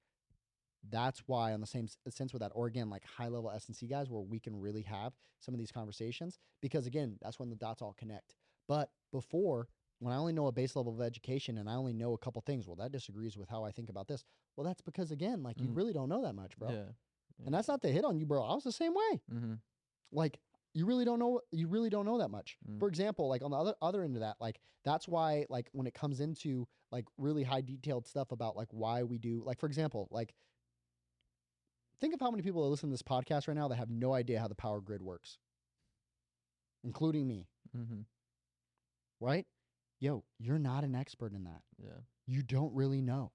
that's 0.90 1.20
why 1.26 1.52
on 1.52 1.60
the 1.60 1.66
same 1.66 1.88
sense 2.08 2.32
with 2.32 2.40
that, 2.42 2.52
or 2.54 2.66
again, 2.66 2.90
like 2.90 3.04
high 3.04 3.28
level 3.28 3.50
S 3.50 3.66
and 3.68 3.76
C 3.76 3.86
guys 3.86 4.10
where 4.10 4.20
we 4.20 4.38
can 4.38 4.54
really 4.58 4.82
have 4.82 5.12
some 5.40 5.54
of 5.54 5.58
these 5.58 5.72
conversations 5.72 6.38
because 6.60 6.86
again, 6.86 7.16
that's 7.22 7.38
when 7.38 7.48
the 7.50 7.56
dots 7.56 7.80
all 7.82 7.94
connect. 7.98 8.34
But 8.68 8.90
before, 9.12 9.68
when 10.00 10.12
I 10.12 10.16
only 10.16 10.32
know 10.32 10.46
a 10.46 10.52
base 10.52 10.76
level 10.76 10.92
of 10.94 11.00
education 11.00 11.58
and 11.58 11.68
I 11.70 11.74
only 11.74 11.92
know 11.92 12.12
a 12.12 12.18
couple 12.18 12.42
things, 12.42 12.66
well, 12.66 12.76
that 12.76 12.92
disagrees 12.92 13.36
with 13.36 13.48
how 13.48 13.64
I 13.64 13.70
think 13.70 13.88
about 13.88 14.08
this. 14.08 14.24
Well, 14.56 14.64
that's 14.66 14.80
because 14.82 15.10
again, 15.10 15.42
like 15.42 15.60
you 15.60 15.68
Mm. 15.68 15.76
really 15.76 15.92
don't 15.92 16.08
know 16.08 16.22
that 16.22 16.34
much, 16.34 16.56
bro. 16.58 16.70
yeah. 16.70 16.84
And 17.44 17.52
that's 17.54 17.66
not 17.68 17.82
to 17.82 17.88
hit 17.88 18.04
on 18.04 18.16
you, 18.18 18.26
bro. 18.26 18.42
I 18.44 18.54
was 18.54 18.64
the 18.64 18.70
same 18.72 18.94
way. 18.94 19.20
Mm-hmm. 19.32 19.54
Like 20.12 20.38
you 20.74 20.86
really 20.86 21.04
don't 21.04 21.18
know 21.20 21.40
you 21.52 21.68
really 21.68 21.88
don't 21.90 22.04
know 22.04 22.18
that 22.18 22.30
much. 22.30 22.58
Mm. 22.68 22.78
For 22.78 22.88
example, 22.88 23.28
like 23.28 23.42
on 23.42 23.50
the 23.50 23.56
other 23.56 23.74
other 23.80 24.02
end 24.02 24.16
of 24.16 24.20
that, 24.20 24.36
like 24.40 24.60
that's 24.84 25.08
why 25.08 25.46
like 25.48 25.68
when 25.72 25.86
it 25.86 25.94
comes 25.94 26.20
into 26.20 26.66
like 26.92 27.06
really 27.18 27.42
high 27.42 27.60
detailed 27.60 28.06
stuff 28.06 28.30
about 28.32 28.56
like 28.56 28.68
why 28.70 29.02
we 29.02 29.18
do 29.18 29.42
like 29.44 29.58
for 29.58 29.66
example, 29.66 30.08
like 30.10 30.34
think 32.00 32.14
of 32.14 32.20
how 32.20 32.30
many 32.30 32.42
people 32.42 32.62
are 32.64 32.68
listening 32.68 32.90
to 32.90 32.94
this 32.94 33.02
podcast 33.02 33.48
right 33.48 33.56
now 33.56 33.68
that 33.68 33.76
have 33.76 33.90
no 33.90 34.14
idea 34.14 34.40
how 34.40 34.48
the 34.48 34.54
power 34.54 34.80
grid 34.80 35.02
works. 35.02 35.38
Including 36.82 37.26
me, 37.26 37.46
Mm-hmm. 37.76 38.00
right? 39.20 39.46
Yo, 40.00 40.22
you're 40.38 40.58
not 40.58 40.84
an 40.84 40.94
expert 40.94 41.32
in 41.32 41.44
that. 41.44 41.62
Yeah. 41.82 42.00
You 42.26 42.42
don't 42.42 42.74
really 42.74 43.00
know. 43.00 43.32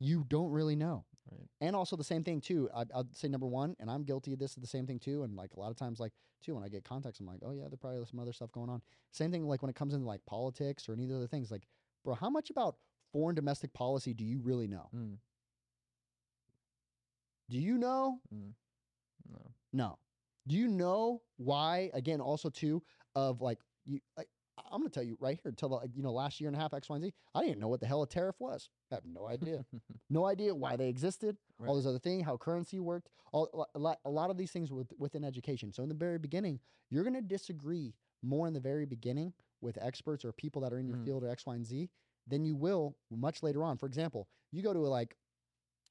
You 0.00 0.24
don't 0.28 0.50
really 0.50 0.74
know. 0.74 1.04
Right. 1.30 1.46
And 1.60 1.76
also 1.76 1.94
the 1.96 2.02
same 2.04 2.24
thing 2.24 2.40
too. 2.40 2.68
I, 2.74 2.84
I'd 2.94 3.14
say 3.14 3.28
number 3.28 3.46
one, 3.46 3.76
and 3.78 3.88
I'm 3.88 4.02
guilty 4.02 4.32
of 4.32 4.40
this. 4.40 4.54
The 4.56 4.66
same 4.66 4.86
thing 4.86 4.98
too. 4.98 5.22
And 5.22 5.36
like 5.36 5.52
a 5.54 5.60
lot 5.60 5.70
of 5.70 5.76
times, 5.76 6.00
like 6.00 6.12
too, 6.44 6.54
when 6.56 6.64
I 6.64 6.68
get 6.68 6.82
contacts, 6.82 7.20
I'm 7.20 7.26
like, 7.26 7.40
oh 7.44 7.52
yeah, 7.52 7.68
there 7.68 7.76
probably 7.80 8.04
some 8.04 8.18
other 8.18 8.32
stuff 8.32 8.50
going 8.50 8.68
on. 8.68 8.82
Same 9.12 9.30
thing 9.30 9.44
like 9.46 9.62
when 9.62 9.70
it 9.70 9.76
comes 9.76 9.94
into 9.94 10.06
like 10.06 10.24
politics 10.26 10.88
or 10.88 10.94
any 10.94 11.04
of 11.04 11.10
the 11.10 11.16
other 11.16 11.26
things. 11.28 11.50
Like, 11.52 11.62
bro, 12.04 12.14
how 12.14 12.30
much 12.30 12.50
about 12.50 12.76
foreign 13.12 13.36
domestic 13.36 13.72
policy 13.74 14.12
do 14.12 14.24
you 14.24 14.40
really 14.42 14.66
know? 14.66 14.88
Mm. 14.94 15.18
Do 17.50 17.58
you 17.58 17.76
know? 17.76 18.20
Mm. 18.34 18.52
No. 19.30 19.50
No. 19.72 19.98
Do 20.46 20.56
you 20.56 20.68
know 20.68 21.20
why? 21.36 21.90
Again, 21.92 22.20
also 22.20 22.48
too 22.48 22.82
of 23.14 23.40
like 23.42 23.58
you. 23.84 24.00
I- 24.18 24.24
I'm 24.70 24.80
gonna 24.80 24.90
tell 24.90 25.02
you 25.02 25.16
right 25.20 25.40
here. 25.42 25.48
Until 25.50 25.70
like, 25.70 25.90
you 25.96 26.02
know 26.02 26.12
last 26.12 26.38
year 26.38 26.48
and 26.48 26.56
a 26.56 26.60
half, 26.60 26.74
X, 26.74 26.88
Y, 26.90 26.94
and 26.96 27.04
Z. 27.06 27.12
I 27.34 27.42
didn't 27.42 27.60
know 27.60 27.68
what 27.68 27.80
the 27.80 27.86
hell 27.86 28.02
a 28.02 28.06
tariff 28.06 28.36
was. 28.38 28.68
I 28.92 28.96
have 28.96 29.06
no 29.06 29.26
idea. 29.26 29.64
no 30.10 30.26
idea 30.26 30.54
why 30.54 30.76
they 30.76 30.88
existed. 30.88 31.38
All 31.66 31.74
those 31.74 31.86
other 31.86 31.98
things, 31.98 32.24
how 32.26 32.36
currency 32.36 32.78
worked, 32.78 33.08
all 33.32 33.66
a 33.74 33.78
lot, 33.78 33.98
a 34.04 34.10
lot 34.10 34.28
of 34.30 34.36
these 34.36 34.50
things 34.52 34.70
with, 34.70 34.92
within 34.98 35.24
education. 35.24 35.72
So 35.72 35.82
in 35.82 35.88
the 35.88 35.94
very 35.94 36.18
beginning, 36.18 36.60
you're 36.90 37.04
going 37.04 37.14
to 37.14 37.22
disagree 37.22 37.94
more 38.22 38.46
in 38.46 38.52
the 38.52 38.60
very 38.60 38.84
beginning 38.84 39.32
with 39.62 39.78
experts 39.80 40.24
or 40.26 40.32
people 40.32 40.60
that 40.62 40.72
are 40.74 40.78
in 40.78 40.86
your 40.86 40.98
Mhm. 40.98 41.04
field 41.06 41.24
or 41.24 41.28
X, 41.30 41.46
Y, 41.46 41.54
and 41.54 41.64
Z 41.66 41.88
than 42.26 42.44
you 42.44 42.54
will 42.54 42.96
much 43.10 43.42
later 43.42 43.64
on. 43.64 43.78
For 43.78 43.86
example, 43.86 44.28
you 44.52 44.62
go 44.62 44.74
to 44.74 44.80
a, 44.86 44.88
like, 44.88 45.16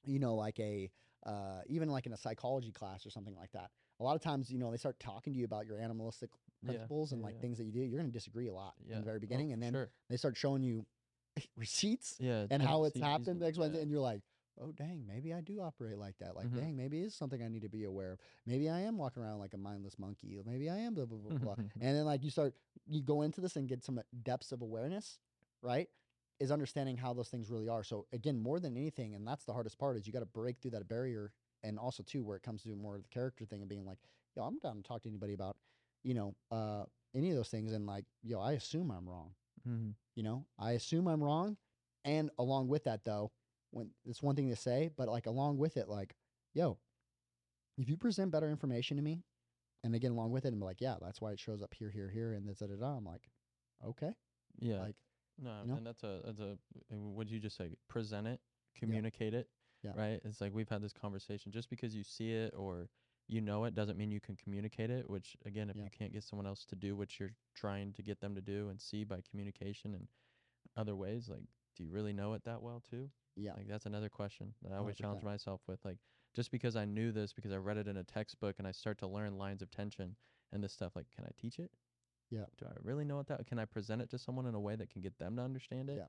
you 0.04 0.20
know, 0.20 0.36
like 0.36 0.58
a 0.60 0.90
uh, 1.26 1.60
even 1.66 1.88
like 1.90 2.06
in 2.06 2.12
a 2.12 2.16
psychology 2.16 2.72
class 2.72 3.04
or 3.06 3.10
something 3.10 3.34
like 3.36 3.52
that. 3.52 3.70
A 4.00 4.02
lot 4.02 4.16
of 4.16 4.22
times, 4.22 4.50
you 4.50 4.58
know, 4.58 4.70
they 4.70 4.76
start 4.78 4.98
talking 4.98 5.32
to 5.32 5.38
you 5.38 5.44
about 5.44 5.66
your 5.66 5.78
animalistic 5.78 6.30
Yeah, 6.62 6.68
principles 6.68 7.12
and 7.12 7.20
yeah, 7.20 7.26
like 7.26 7.34
yeah. 7.36 7.40
things 7.42 7.58
that 7.58 7.64
you 7.64 7.72
do. 7.72 7.80
You're 7.80 7.98
going 8.00 8.10
to 8.10 8.18
disagree 8.18 8.48
a 8.48 8.52
lot 8.52 8.74
in 8.88 8.98
the 8.98 9.04
very 9.04 9.16
Oh, 9.18 9.20
beginning, 9.20 9.52
and 9.52 9.62
then 9.62 9.72
sure. 9.72 9.90
they 10.08 10.16
start 10.16 10.36
showing 10.36 10.62
you 10.62 10.86
receipts 11.56 12.16
and 12.50 12.62
how 12.62 12.84
it's 12.84 12.98
happened, 12.98 13.42
and- 13.42 13.42
X, 13.42 13.58
and 13.58 13.74
and 13.76 13.90
you're 13.90 14.00
like, 14.00 14.22
oh 14.60 14.72
dang, 14.72 15.06
maybe 15.06 15.32
I 15.32 15.40
do 15.40 15.60
operate 15.60 15.96
like 15.98 16.18
that. 16.18 16.34
Like, 16.36 16.48
Mhm. 16.48 16.56
dang, 16.56 16.76
maybe 16.76 17.00
it's 17.02 17.14
something 17.14 17.42
I 17.42 17.48
need 17.48 17.62
to 17.62 17.68
be 17.68 17.84
aware 17.84 18.12
of. 18.12 18.18
Maybe 18.46 18.68
I 18.68 18.80
am 18.80 18.98
walking 18.98 19.22
around 19.22 19.38
like 19.38 19.54
a 19.54 19.58
mindless 19.58 19.98
monkey. 19.98 20.36
Or 20.38 20.42
maybe 20.44 20.68
I 20.68 20.78
am 20.78 20.94
blah 20.94 21.06
blah 21.06 21.18
blah 21.18 21.38
blah. 21.38 21.54
and 21.80 21.96
then 21.96 22.04
like 22.04 22.22
you 22.24 22.30
start 22.30 22.54
you 22.86 23.02
go 23.02 23.22
into 23.22 23.40
this 23.40 23.56
and 23.56 23.68
get 23.68 23.84
some 23.84 24.00
depths 24.22 24.52
of 24.52 24.60
awareness, 24.62 25.18
right? 25.62 25.88
Is 26.40 26.50
understanding 26.50 26.96
how 26.96 27.12
those 27.12 27.28
things 27.28 27.50
really 27.50 27.68
are. 27.68 27.84
So 27.84 28.06
again, 28.12 28.40
more 28.40 28.58
than 28.58 28.76
anything, 28.76 29.14
and 29.14 29.26
that's 29.26 29.44
the 29.44 29.52
hardest 29.52 29.78
part 29.78 29.96
is 29.96 30.06
you 30.06 30.12
got 30.12 30.20
to 30.20 30.26
break 30.26 30.58
through 30.60 30.72
that 30.72 30.88
barrier. 30.88 31.32
And 31.62 31.78
also 31.78 32.02
too, 32.02 32.24
where 32.24 32.38
it 32.38 32.42
comes 32.42 32.62
to 32.62 32.74
more 32.74 32.96
of 32.96 33.02
the 33.02 33.08
character 33.10 33.44
thing 33.44 33.60
and 33.60 33.68
being 33.68 33.84
like, 33.84 33.98
yo, 34.34 34.44
I'm 34.44 34.58
down 34.58 34.76
to 34.76 34.82
talk 34.82 35.02
to 35.02 35.08
anybody 35.10 35.34
about, 35.34 35.56
you 36.02 36.14
know, 36.14 36.34
uh, 36.50 36.84
any 37.14 37.30
of 37.30 37.36
those 37.36 37.50
things. 37.50 37.72
And 37.72 37.86
like, 37.86 38.06
yo, 38.22 38.40
I 38.40 38.52
assume 38.52 38.90
I'm 38.90 39.06
wrong. 39.06 39.32
Mm-hmm. 39.68 39.90
You 40.16 40.22
know, 40.22 40.46
I 40.58 40.72
assume 40.72 41.06
I'm 41.06 41.22
wrong. 41.22 41.58
And 42.06 42.30
along 42.38 42.68
with 42.68 42.84
that, 42.84 43.04
though, 43.04 43.30
when 43.72 43.90
it's 44.06 44.22
one 44.22 44.36
thing 44.36 44.48
to 44.48 44.56
say, 44.56 44.88
but 44.96 45.08
like 45.08 45.26
along 45.26 45.58
with 45.58 45.76
it, 45.76 45.86
like, 45.86 46.16
yo, 46.54 46.78
if 47.76 47.90
you 47.90 47.96
present 47.98 48.30
better 48.30 48.48
information 48.50 48.96
to 48.96 49.02
me, 49.02 49.22
and 49.84 49.94
again 49.94 50.12
along 50.12 50.30
with 50.30 50.46
it, 50.46 50.48
and 50.48 50.60
be 50.60 50.64
like, 50.64 50.80
yeah, 50.80 50.96
that's 51.00 51.20
why 51.20 51.32
it 51.32 51.38
shows 51.40 51.62
up 51.62 51.74
here, 51.74 51.90
here, 51.90 52.08
here, 52.10 52.32
and 52.32 52.46
da 52.46 52.66
da 52.66 52.74
da. 52.74 52.96
I'm 52.96 53.04
like, 53.04 53.28
okay, 53.86 54.12
Yeah. 54.58 54.80
like, 54.80 54.96
No, 55.40 55.62
and 55.76 55.86
that's 55.86 56.02
a 56.02 56.20
that's 56.24 56.40
a 56.40 56.58
eh, 56.92 56.96
what 56.96 57.26
did 57.26 57.32
you 57.34 57.40
just 57.40 57.56
say? 57.56 57.70
Present 57.88 58.26
it, 58.26 58.40
communicate 58.74 59.34
it. 59.34 59.48
Yeah. 59.82 59.92
Right. 59.96 60.20
It's 60.24 60.40
like 60.40 60.52
we've 60.52 60.68
had 60.68 60.82
this 60.82 60.92
conversation. 60.92 61.52
Just 61.52 61.70
because 61.70 61.94
you 61.96 62.04
see 62.04 62.32
it 62.32 62.54
or 62.54 62.90
you 63.28 63.40
know 63.40 63.64
it 63.64 63.74
doesn't 63.74 63.96
mean 63.96 64.10
you 64.10 64.20
can 64.20 64.36
communicate 64.36 64.90
it. 64.90 65.08
Which 65.08 65.36
again, 65.46 65.70
if 65.70 65.76
Yeah. 65.76 65.84
you 65.84 65.90
can't 65.90 66.12
get 66.12 66.24
someone 66.24 66.46
else 66.46 66.64
to 66.66 66.76
do 66.76 66.94
what 66.96 67.18
you're 67.18 67.34
trying 67.54 67.92
to 67.94 68.02
get 68.02 68.20
them 68.20 68.34
to 68.34 68.40
do 68.42 68.68
and 68.68 68.80
see 68.80 69.04
by 69.04 69.20
communication 69.22 69.94
and 69.94 70.08
other 70.76 70.94
ways, 70.94 71.28
like, 71.28 71.44
do 71.76 71.84
you 71.84 71.90
really 71.90 72.12
know 72.12 72.34
it 72.34 72.44
that 72.44 72.62
well 72.62 72.80
too? 72.80 73.10
yeah, 73.36 73.52
Like 73.56 73.66
that's 73.68 73.86
another 73.86 74.08
question 74.08 74.54
that 74.62 74.72
I 74.72 74.76
always 74.76 74.96
challenge 74.96 75.22
100%. 75.22 75.24
myself 75.24 75.62
with. 75.66 75.84
Like 75.84 75.98
just 76.34 76.50
because 76.50 76.76
I 76.76 76.84
knew 76.84 77.12
this 77.12 77.32
because 77.32 77.52
I 77.52 77.56
read 77.56 77.78
it 77.78 77.88
in 77.88 77.96
a 77.96 78.04
textbook 78.04 78.56
and 78.58 78.68
I 78.68 78.72
start 78.72 78.98
to 78.98 79.06
learn 79.06 79.38
lines 79.38 79.62
of 79.62 79.70
tension 79.70 80.16
and 80.52 80.62
this 80.62 80.72
stuff, 80.72 80.96
like 80.96 81.10
can 81.10 81.24
I 81.24 81.30
teach 81.36 81.58
it? 81.58 81.70
Yeah. 82.30 82.44
Do 82.58 82.66
I 82.66 82.72
really 82.82 83.04
know 83.04 83.16
what 83.16 83.26
that? 83.28 83.46
Can 83.46 83.58
I 83.58 83.64
present 83.64 84.00
it 84.02 84.10
to 84.10 84.18
someone 84.18 84.46
in 84.46 84.54
a 84.54 84.60
way 84.60 84.76
that 84.76 84.90
can 84.90 85.02
get 85.02 85.18
them 85.18 85.36
to 85.36 85.42
understand 85.42 85.90
it? 85.90 85.96
Yeah. 85.98 86.04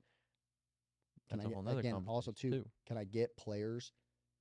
Can 1.29 1.37
That's 1.39 1.47
I 1.47 1.49
get- 1.49 1.77
again, 1.79 1.93
also 2.07 2.31
conversation, 2.31 2.63
too, 2.63 2.69
can 2.85 2.97
I 2.97 3.03
get 3.05 3.35
players 3.37 3.91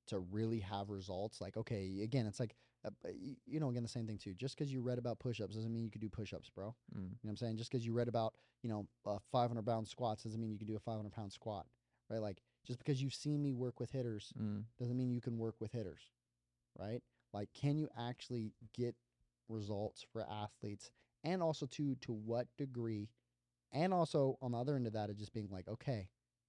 to 0.09 0.19
really 0.19 0.61
have 0.61 0.91
results? 0.91 1.41
Like, 1.41 1.57
okay, 1.57 2.01
again, 2.03 2.27
it's 2.27 2.41
like, 2.41 2.57
uh, 2.85 2.91
uh, 3.05 3.09
you 3.47 3.61
know, 3.61 3.71
again, 3.71 3.83
the 3.83 3.89
same 3.89 4.07
thing 4.07 4.19
too. 4.19 4.35
Just 4.35 4.57
because 4.57 4.73
you 4.73 4.81
read 4.81 4.99
about 4.99 5.19
push-ups 5.19 5.55
doesn't 5.55 5.73
mean 5.73 5.85
you 5.85 5.91
could 5.91 6.01
do 6.01 6.09
push-ups, 6.09 6.51
bro. 6.51 6.75
Mm. 6.95 6.97
You 6.97 7.01
know 7.03 7.17
what 7.23 7.31
I'm 7.31 7.37
saying? 7.37 7.57
Just 7.59 7.71
because 7.71 7.87
you 7.87 7.93
read 7.93 8.09
about, 8.09 8.35
you 8.63 8.69
know, 8.69 8.89
uh, 9.07 9.19
500 9.31 9.65
pound 9.65 9.87
squats 9.87 10.25
doesn't 10.25 10.41
mean 10.41 10.51
you 10.51 10.59
can 10.59 10.67
do 10.67 10.77
a 10.77 10.81
500 10.81 11.13
pound 11.13 11.33
squat, 11.33 11.67
right? 12.09 12.21
Like, 12.21 12.43
just 12.65 12.79
because 12.79 13.01
you've 13.03 13.15
seen 13.15 13.43
me 13.43 13.53
work 13.53 13.79
with 13.79 13.91
hitters 13.93 14.33
Mm. 14.39 14.65
doesn't 14.79 14.97
mean 14.97 15.11
you 15.11 15.21
can 15.21 15.39
work 15.39 15.61
with 15.61 15.73
hitters, 15.73 16.11
right? 16.77 17.03
Like, 17.33 17.53
can 17.53 17.79
you 17.79 17.89
actually 17.97 18.53
get 18.73 18.97
results 19.49 20.03
for 20.03 20.23
athletes? 20.29 20.91
And 21.25 21.43
also, 21.43 21.67
to 21.67 21.95
to 21.97 22.13
what 22.13 22.47
degree? 22.57 23.11
And 23.73 23.93
also, 23.93 24.39
on 24.43 24.53
the 24.53 24.59
other 24.59 24.77
end 24.77 24.87
of 24.87 24.95
that, 24.95 25.11
of 25.11 25.17
just 25.19 25.33
being 25.33 25.49
like, 25.51 25.69
okay, 25.69 26.09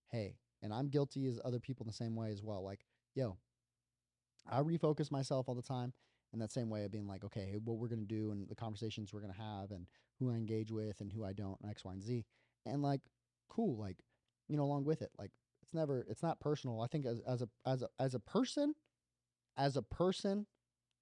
hey, 0.10 0.38
and 0.62 0.74
I'm 0.74 0.88
guilty 0.88 1.28
as 1.28 1.40
other 1.44 1.60
people 1.60 1.84
in 1.84 1.88
the 1.88 1.94
same 1.94 2.16
way 2.16 2.32
as 2.32 2.42
well. 2.42 2.64
Like, 2.64 2.86
yo, 3.16 3.38
I 4.50 4.60
refocus 4.62 5.12
myself 5.12 5.48
all 5.48 5.56
the 5.56 5.62
time 5.62 5.94
in 6.34 6.40
that 6.40 6.52
same 6.52 6.70
way 6.70 6.84
of 6.84 6.92
being 6.92 7.08
like, 7.08 7.24
okay, 7.26 7.58
what 7.64 7.78
we're 7.78 7.88
gonna 7.88 8.04
do 8.04 8.32
and 8.32 8.48
the 8.48 8.56
conversations 8.56 9.14
we're 9.14 9.22
gonna 9.22 9.34
have 9.34 9.72
and 9.72 9.86
who 10.20 10.32
I 10.32 10.36
engage 10.36 10.72
with 10.72 11.02
and 11.02 11.12
who 11.12 11.26
I 11.26 11.34
don't, 11.34 11.60
and 11.62 11.70
X, 11.70 11.84
Y, 11.84 11.92
and 11.92 12.04
Z. 12.04 12.26
And 12.66 12.82
like, 12.82 13.02
cool, 13.50 13.78
like, 13.78 13.98
you 14.48 14.58
know, 14.58 14.64
along 14.64 14.86
with 14.86 15.02
it, 15.02 15.12
like 15.18 15.32
it's 15.62 15.74
never 15.74 16.06
it's 16.10 16.24
not 16.24 16.40
personal. 16.40 16.82
I 16.82 16.88
think 16.88 17.06
as 17.06 17.20
as 17.28 17.42
a 17.42 17.50
as 17.66 17.82
a 17.82 17.90
as 18.00 18.14
a 18.14 18.20
person, 18.20 18.74
as 19.58 19.76
a 19.78 19.82
person, 19.82 20.46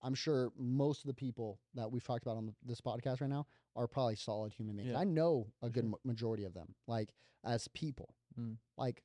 I'm 0.02 0.14
sure 0.16 0.52
most 0.58 1.02
of 1.04 1.08
the 1.08 1.14
people 1.14 1.60
that 1.76 1.92
we've 1.92 2.04
talked 2.04 2.24
about 2.24 2.38
on 2.38 2.54
this 2.66 2.80
podcast 2.82 3.22
right 3.22 3.30
now 3.30 3.46
are 3.76 3.88
probably 3.88 4.16
solid 4.16 4.54
human 4.54 4.76
beings. 4.76 4.92
Yeah, 4.92 5.00
I 5.00 5.04
know 5.04 5.48
a 5.62 5.70
good 5.70 5.86
sure. 5.86 6.00
majority 6.04 6.46
of 6.46 6.54
them, 6.54 6.74
like 6.88 7.10
as 7.44 7.68
people. 7.70 8.16
Mm. 8.40 8.58
Like 8.78 9.04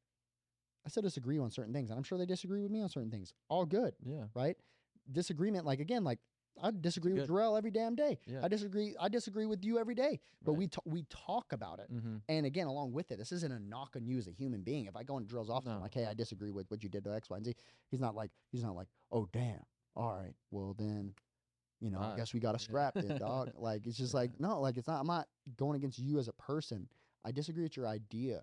I 0.87 0.91
still 0.91 1.03
disagree 1.03 1.39
on 1.39 1.51
certain 1.51 1.73
things, 1.73 1.91
and 1.91 1.97
I'm 1.99 2.05
sure 2.05 2.19
they 2.19 2.27
disagree 2.27 2.61
with 2.63 2.71
me 2.71 2.81
on 2.83 2.89
certain 2.89 3.11
things. 3.11 3.33
All 3.49 3.65
good, 3.67 3.95
Yeah. 4.05 4.25
right? 4.35 4.57
Disagreement, 5.11 5.65
like 5.67 5.81
again, 5.81 6.05
like 6.05 6.19
I 6.63 6.71
disagree 6.71 7.13
with. 7.13 7.29
Jarrell 7.29 7.59
every 7.59 7.73
damn 7.73 7.97
day. 7.97 8.17
Yeah. 8.27 8.45
I 8.45 8.47
disagree. 8.49 8.95
I 9.01 9.09
disagree 9.09 9.45
with 9.45 9.65
you 9.65 9.79
every 9.81 9.97
day, 9.97 10.21
but 10.45 10.53
Right. 10.53 10.59
we 10.59 10.69
t- 10.69 10.79
we 10.85 11.03
talk 11.11 11.53
about 11.53 11.81
it. 11.81 11.93
Mm-hmm. 11.93 12.19
And 12.29 12.47
again, 12.47 12.69
along 12.69 12.93
with 12.93 13.11
it, 13.11 13.19
this 13.19 13.33
isn't 13.33 13.51
a 13.53 13.59
knock 13.59 13.97
on 13.97 14.07
you 14.07 14.19
as 14.19 14.29
a 14.29 14.31
human 14.31 14.63
being. 14.63 14.87
If 14.87 14.95
I 14.95 15.03
go 15.03 15.17
and 15.17 15.27
drills 15.27 15.51
off, 15.51 15.65
No. 15.67 15.81
like, 15.81 15.93
hey, 15.95 16.07
I 16.07 16.15
disagree 16.15 16.53
with 16.53 16.71
what 16.71 16.83
you 16.85 16.89
did 16.89 17.03
to 17.05 17.13
X, 17.15 17.29
Y, 17.29 17.37
and 17.37 17.45
Z. 17.45 17.55
He's 17.91 17.99
not 17.99 18.15
like 18.15 18.31
he's 18.53 18.63
not 18.63 18.77
like, 18.77 18.87
oh 19.11 19.27
damn, 19.33 19.65
all 19.97 20.15
right, 20.15 20.35
well 20.51 20.75
then, 20.79 21.15
you 21.81 21.91
know, 21.91 22.01
I 22.01 22.17
guess 22.17 22.33
we 22.35 22.41
got 22.41 22.53
to 22.53 22.59
scrap 22.59 22.97
it, 22.97 23.19
dog. 23.19 23.51
Like 23.57 23.87
it's 23.87 23.97
just 23.97 24.15
like 24.15 24.31
no, 24.41 24.61
like 24.61 24.77
it's 24.77 24.89
not. 24.89 25.01
I'm 25.01 25.07
not 25.07 25.27
going 25.57 25.77
against 25.77 25.99
you 25.99 26.19
as 26.19 26.29
a 26.29 26.33
person. 26.33 26.89
I 27.25 27.33
disagree 27.33 27.63
with 27.63 27.77
your 27.77 27.87
idea, 27.87 28.43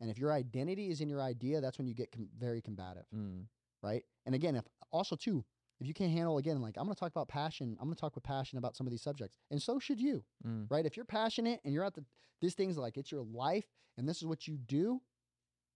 and 0.00 0.10
if 0.10 0.18
your 0.18 0.32
identity 0.32 0.90
is 0.90 1.00
in 1.00 1.08
your 1.08 1.20
idea, 1.22 1.60
that's 1.60 1.78
when 1.78 1.86
you 1.86 1.94
get 1.94 2.12
com- 2.12 2.28
very 2.38 2.60
combative, 2.62 3.04
Mm. 3.14 3.44
right? 3.82 4.04
And 4.26 4.34
again, 4.34 4.56
if 4.56 4.64
also 4.90 5.16
too, 5.16 5.44
if 5.80 5.86
you 5.86 5.94
can't 5.94 6.12
handle 6.12 6.38
again, 6.38 6.60
like 6.62 6.76
I'm 6.76 6.84
going 6.84 6.94
to 6.94 7.00
talk 7.00 7.10
about 7.12 7.28
passion. 7.28 7.76
I'm 7.80 7.86
going 7.86 7.94
to 7.96 8.00
talk 8.00 8.14
with 8.14 8.24
passion 8.24 8.58
about 8.58 8.76
some 8.76 8.86
of 8.86 8.90
these 8.90 9.02
subjects, 9.02 9.36
and 9.50 9.60
so 9.60 9.78
should 9.78 10.00
you 10.00 10.24
Mm. 10.46 10.70
right? 10.70 10.86
If 10.86 10.96
you're 10.96 11.04
passionate 11.06 11.60
and 11.64 11.74
you're 11.74 11.84
at 11.84 11.94
the 11.94 12.04
this 12.40 12.54
thing's 12.54 12.76
like 12.78 12.96
it's 12.96 13.10
your 13.12 13.22
life 13.22 13.66
and 13.96 14.08
this 14.08 14.16
is 14.18 14.26
what 14.26 14.46
you 14.48 14.56
do, 14.56 15.00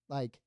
like, 0.08 0.40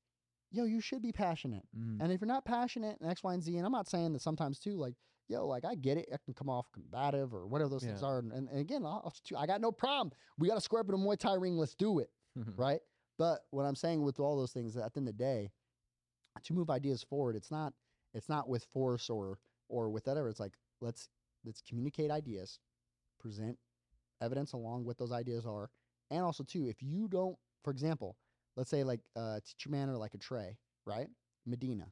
yo, 0.50 0.64
you 0.64 0.80
should 0.80 1.02
be 1.02 1.12
passionate. 1.12 1.62
Mm. 1.78 2.02
And 2.02 2.12
if 2.12 2.20
you're 2.20 2.28
not 2.28 2.44
passionate 2.44 2.98
and 3.00 3.10
X, 3.10 3.22
Y, 3.22 3.32
and 3.32 3.42
Z, 3.42 3.56
and 3.56 3.66
I'm 3.66 3.72
not 3.72 3.88
saying 3.88 4.12
that 4.12 4.22
sometimes 4.22 4.58
too, 4.58 4.76
like, 4.76 4.94
yo, 5.28 5.46
like 5.46 5.64
I 5.64 5.74
get 5.74 5.96
it, 5.96 6.08
I 6.12 6.16
can 6.24 6.34
come 6.34 6.48
off 6.48 6.66
combative 6.72 7.32
or 7.32 7.46
whatever 7.46 7.70
those 7.70 7.84
things 7.84 8.02
are. 8.02 8.18
And, 8.18 8.32
and, 8.32 8.58
again, 8.58 8.84
I'll, 8.84 9.12
I 9.36 9.46
got 9.46 9.60
no 9.60 9.70
problem. 9.70 10.12
We 10.38 10.48
got 10.48 10.56
to 10.56 10.60
square 10.60 10.80
up 10.80 10.88
in 10.88 10.94
a 10.94 10.98
Muay 10.98 11.18
Thai 11.18 11.34
ring. 11.34 11.56
Let's 11.56 11.74
do 11.74 12.00
it, 12.00 12.10
right? 12.56 12.80
But 13.18 13.40
what 13.50 13.64
I'm 13.64 13.76
saying 13.76 14.02
with 14.02 14.18
all 14.18 14.36
those 14.36 14.52
things, 14.52 14.76
at 14.76 14.92
the 14.92 15.00
end 15.00 15.08
of 15.08 15.16
the 15.16 15.22
day, 15.22 15.50
to 16.44 16.54
move 16.54 16.70
ideas 16.70 17.02
forward, 17.02 17.36
it's 17.36 17.50
not 17.50 17.72
it's 18.14 18.28
not 18.28 18.48
with 18.48 18.64
force 18.72 19.10
or 19.10 19.38
or 19.68 19.90
with 19.90 20.06
whatever. 20.06 20.28
It's 20.28 20.40
like 20.40 20.54
let's 20.80 21.08
let's 21.44 21.60
communicate 21.60 22.10
ideas, 22.10 22.58
present 23.20 23.58
evidence 24.22 24.52
along 24.52 24.84
what 24.84 24.98
those 24.98 25.12
ideas 25.12 25.46
are, 25.46 25.70
and 26.10 26.22
also 26.22 26.44
too, 26.44 26.66
if 26.66 26.82
you 26.82 27.08
don't, 27.08 27.36
for 27.62 27.70
example, 27.70 28.16
let's 28.56 28.70
say 28.70 28.84
like 28.84 29.00
uh, 29.16 29.40
Teacher 29.44 29.70
Man 29.70 29.88
or 29.88 29.96
like 29.96 30.14
a 30.14 30.18
Trey, 30.18 30.58
right? 30.86 31.08
Medina, 31.46 31.86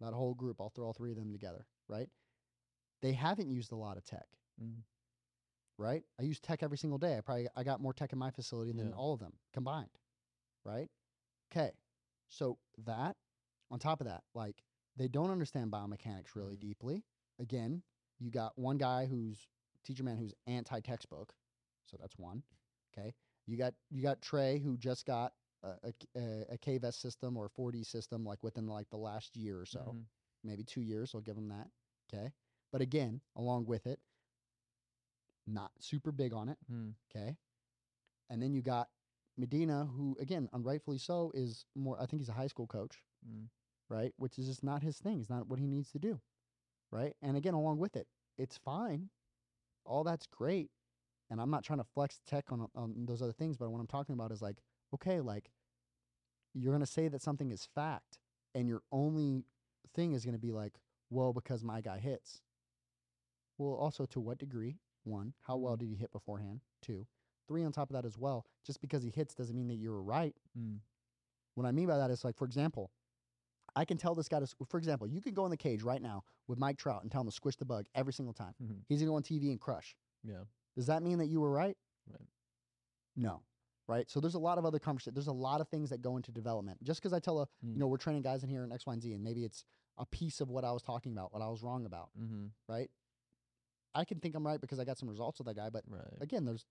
that 0.00 0.12
whole 0.12 0.34
group. 0.34 0.60
I'll 0.60 0.70
throw 0.70 0.86
all 0.86 0.92
three 0.92 1.10
of 1.10 1.16
them 1.16 1.32
together, 1.32 1.66
right? 1.88 2.08
They 3.00 3.12
haven't 3.12 3.50
used 3.50 3.72
a 3.72 3.76
lot 3.76 3.96
of 3.96 4.04
tech, 4.04 4.26
Mm. 4.62 4.82
right? 5.78 6.04
I 6.18 6.22
use 6.22 6.40
tech 6.40 6.62
every 6.62 6.78
single 6.78 6.98
day. 6.98 7.16
I 7.16 7.20
probably 7.20 7.48
I 7.56 7.62
got 7.64 7.80
more 7.80 7.92
tech 7.92 8.12
in 8.12 8.18
my 8.18 8.30
facility 8.30 8.72
than 8.72 8.88
Yeah. 8.88 8.94
all 8.94 9.12
of 9.14 9.20
them 9.20 9.32
combined, 9.52 9.98
right? 10.64 10.90
Okay, 11.50 11.72
so 12.28 12.58
that 12.78 13.16
on 13.70 13.78
top 13.78 14.00
of 14.00 14.06
that, 14.06 14.24
like 14.34 14.64
they 14.96 15.08
don't 15.08 15.30
understand 15.30 15.72
biomechanics 15.72 16.34
really 16.34 16.56
Mhm. 16.56 16.60
deeply. 16.60 17.04
Again, 17.38 17.82
you 18.18 18.30
got 18.30 18.56
one 18.58 18.78
guy 18.78 19.06
who's 19.06 19.48
Teacher 19.82 20.04
Man 20.04 20.16
who's 20.18 20.34
anti 20.46 20.80
textbook, 20.80 21.34
so 21.86 21.96
that's 21.96 22.16
one. 22.18 22.44
Okay, 22.92 23.14
you 23.46 23.56
got 23.56 23.74
you 23.90 24.02
got 24.02 24.20
Trey 24.22 24.58
who 24.58 24.76
just 24.76 25.06
got 25.06 25.34
a, 25.62 25.68
a, 25.68 25.92
a, 26.16 26.44
a 26.54 26.58
KVS 26.58 26.94
system 26.94 27.36
or 27.36 27.48
4D 27.48 27.84
system 27.86 28.24
like 28.24 28.42
within 28.42 28.66
like 28.66 28.88
the 28.90 28.96
last 28.96 29.36
year 29.36 29.60
or 29.60 29.66
so 29.66 29.94
Mhm. 29.96 30.04
maybe 30.44 30.64
two 30.64 30.80
years. 30.82 31.14
I'll 31.14 31.20
give 31.20 31.36
them 31.36 31.48
that. 31.48 31.70
Okay. 32.12 32.32
But 32.72 32.80
again, 32.80 33.20
along 33.36 33.66
with 33.66 33.86
it, 33.86 34.00
not 35.46 35.72
super 35.80 36.12
big 36.12 36.32
on 36.32 36.48
it. 36.48 36.58
Mm. 36.70 36.94
Okay. 37.10 37.36
And 38.30 38.42
then 38.42 38.52
you 38.54 38.62
got 38.62 38.88
Medina, 39.36 39.86
who, 39.86 40.16
again, 40.20 40.48
unrightfully 40.52 40.98
so, 40.98 41.30
is 41.34 41.64
more, 41.74 42.00
I 42.00 42.06
think 42.06 42.20
he's 42.20 42.28
a 42.28 42.32
high 42.34 42.46
school 42.46 42.66
coach, 42.66 43.02
Mm. 43.26 43.48
right? 43.88 44.12
Which 44.16 44.38
is 44.38 44.46
just 44.46 44.62
not 44.62 44.82
his 44.82 44.98
thing. 44.98 45.20
It's 45.20 45.30
not 45.30 45.46
what 45.48 45.58
he 45.58 45.66
needs 45.66 45.90
to 45.92 45.98
do. 45.98 46.20
Right. 46.90 47.16
And 47.22 47.36
again, 47.36 47.54
along 47.54 47.78
with 47.78 47.96
it, 47.96 48.06
it's 48.36 48.58
fine. 48.58 49.10
All 49.84 50.04
that's 50.04 50.26
great. 50.26 50.70
And 51.30 51.40
I'm 51.40 51.50
not 51.50 51.64
trying 51.64 51.78
to 51.78 51.84
flex 51.84 52.20
tech 52.26 52.52
on, 52.52 52.68
on 52.74 53.06
those 53.06 53.22
other 53.22 53.32
things, 53.32 53.56
but 53.56 53.70
what 53.70 53.80
I'm 53.80 53.86
talking 53.86 54.12
about 54.14 54.32
is 54.32 54.42
like, 54.42 54.62
okay, 54.94 55.20
like 55.20 55.50
you're 56.54 56.72
going 56.72 56.80
to 56.84 56.86
say 56.86 57.08
that 57.08 57.22
something 57.22 57.50
is 57.50 57.64
fact, 57.74 58.18
and 58.54 58.68
your 58.68 58.82
only 58.92 59.44
thing 59.94 60.12
is 60.12 60.24
going 60.24 60.34
to 60.34 60.40
be 60.40 60.52
like, 60.52 60.74
well, 61.10 61.32
because 61.32 61.62
my 61.64 61.80
guy 61.80 61.98
hits. 61.98 62.42
Well, 63.58 63.74
also 63.74 64.04
to 64.06 64.20
what 64.20 64.38
degree? 64.38 64.78
One, 65.04 65.34
how 65.42 65.56
well 65.56 65.76
Mhm. 65.76 65.80
did 65.80 65.88
he 65.88 65.94
hit 65.96 66.12
beforehand? 66.12 66.60
Two, 66.80 67.06
three 67.48 67.64
on 67.64 67.72
top 67.72 67.90
of 67.90 67.94
that 67.94 68.04
as 68.06 68.16
well. 68.18 68.46
Just 68.64 68.80
because 68.80 69.02
he 69.02 69.10
hits 69.10 69.34
doesn't 69.34 69.54
mean 69.56 69.68
that 69.68 69.76
you're 69.76 70.02
right. 70.02 70.36
Mm. 70.56 70.80
What 71.54 71.66
I 71.66 71.72
mean 71.72 71.86
by 71.88 71.98
that 71.98 72.10
is 72.10 72.24
like, 72.24 72.36
for 72.36 72.44
example, 72.44 72.90
I 73.74 73.84
can 73.84 73.96
tell 73.96 74.14
this 74.14 74.28
guy 74.28 74.40
to, 74.40 74.46
for 74.68 74.78
example, 74.78 75.06
you 75.06 75.20
can 75.20 75.34
go 75.34 75.44
in 75.44 75.50
the 75.50 75.56
cage 75.56 75.82
right 75.82 76.00
now 76.02 76.24
with 76.46 76.58
Mike 76.58 76.76
Trout 76.78 77.02
and 77.02 77.10
tell 77.10 77.22
him 77.22 77.26
to 77.28 77.32
squish 77.32 77.56
the 77.56 77.64
bug 77.64 77.86
every 77.94 78.12
single 78.12 78.34
time. 78.34 78.54
Mhm. 78.60 78.84
He's 78.88 79.00
gonna 79.00 79.10
go 79.10 79.16
on 79.16 79.22
TV 79.22 79.50
and 79.50 79.60
crush. 79.60 79.96
Yeah. 80.22 80.44
Does 80.74 80.86
that 80.86 81.02
mean 81.02 81.18
that 81.18 81.26
you 81.26 81.40
were 81.40 81.50
right? 81.50 81.76
Right. 82.06 82.28
No. 83.16 83.42
Right. 83.88 84.08
So 84.10 84.20
there's 84.20 84.34
a 84.34 84.38
lot 84.38 84.58
of 84.58 84.64
other 84.64 84.78
conversations. 84.78 85.14
There's 85.14 85.26
a 85.26 85.32
lot 85.32 85.60
of 85.60 85.68
things 85.68 85.90
that 85.90 86.02
go 86.02 86.16
into 86.16 86.30
development. 86.32 86.82
Just 86.82 87.00
because 87.00 87.12
I 87.12 87.18
tell 87.18 87.40
a, 87.40 87.46
Mm. 87.64 87.74
you 87.74 87.78
know, 87.80 87.88
we're 87.88 87.96
training 87.98 88.22
guys 88.22 88.42
in 88.44 88.48
here 88.48 88.64
in 88.64 88.72
X, 88.72 88.86
Y, 88.86 88.92
and 88.92 89.02
Z, 89.02 89.12
and 89.12 89.22
maybe 89.24 89.44
it's 89.44 89.64
a 89.98 90.06
piece 90.06 90.40
of 90.40 90.48
what 90.50 90.64
I 90.64 90.72
was 90.72 90.82
talking 90.82 91.12
about, 91.12 91.32
what 91.32 91.42
I 91.42 91.48
was 91.48 91.62
wrong 91.62 91.84
about. 91.84 92.10
Mm-hmm. 92.18 92.46
Right. 92.68 92.90
I 93.94 94.04
can 94.06 94.20
think 94.20 94.34
I'm 94.34 94.46
right 94.46 94.60
because 94.60 94.78
I 94.78 94.84
got 94.84 94.96
some 94.96 95.08
results 95.08 95.38
with 95.38 95.46
that 95.48 95.54
guy, 95.56 95.68
but 95.68 95.84
Right. 95.86 96.02
again, 96.20 96.44
there's 96.46 96.64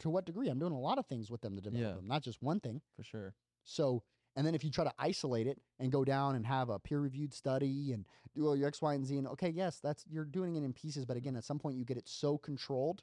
to 0.00 0.10
what 0.10 0.26
degree 0.26 0.48
I'm 0.48 0.58
doing 0.58 0.72
a 0.72 0.78
lot 0.78 0.98
of 0.98 1.06
things 1.06 1.30
with 1.30 1.40
them 1.40 1.56
to 1.56 1.62
develop 1.62 1.80
Yeah. 1.88 1.94
them, 1.94 2.06
not 2.06 2.22
just 2.22 2.42
one 2.42 2.60
thing. 2.60 2.82
For 2.96 3.02
sure. 3.02 3.34
So 3.64 4.02
And 4.36 4.46
then 4.46 4.54
if 4.54 4.62
you 4.62 4.70
try 4.70 4.84
to 4.84 4.94
isolate 5.00 5.48
it 5.48 5.60
and 5.80 5.90
go 5.90 6.04
down 6.04 6.36
and 6.36 6.46
have 6.46 6.68
a 6.68 6.78
peer 6.78 7.00
reviewed 7.00 7.34
study 7.34 7.92
and 7.92 8.06
do 8.36 8.46
all 8.46 8.54
your 8.54 8.68
X, 8.68 8.80
Y, 8.80 8.94
and 8.94 9.04
Z, 9.04 9.16
and 9.16 9.26
okay, 9.28 9.48
yes, 9.48 9.80
that's 9.80 10.06
you're 10.06 10.24
doing 10.26 10.54
it 10.54 10.62
in 10.62 10.72
pieces, 10.72 11.04
but 11.04 11.16
again, 11.16 11.34
at 11.34 11.42
some 11.42 11.58
point 11.58 11.76
you 11.76 11.84
get 11.84 11.96
it 11.96 12.06
so 12.06 12.38
controlled 12.38 13.02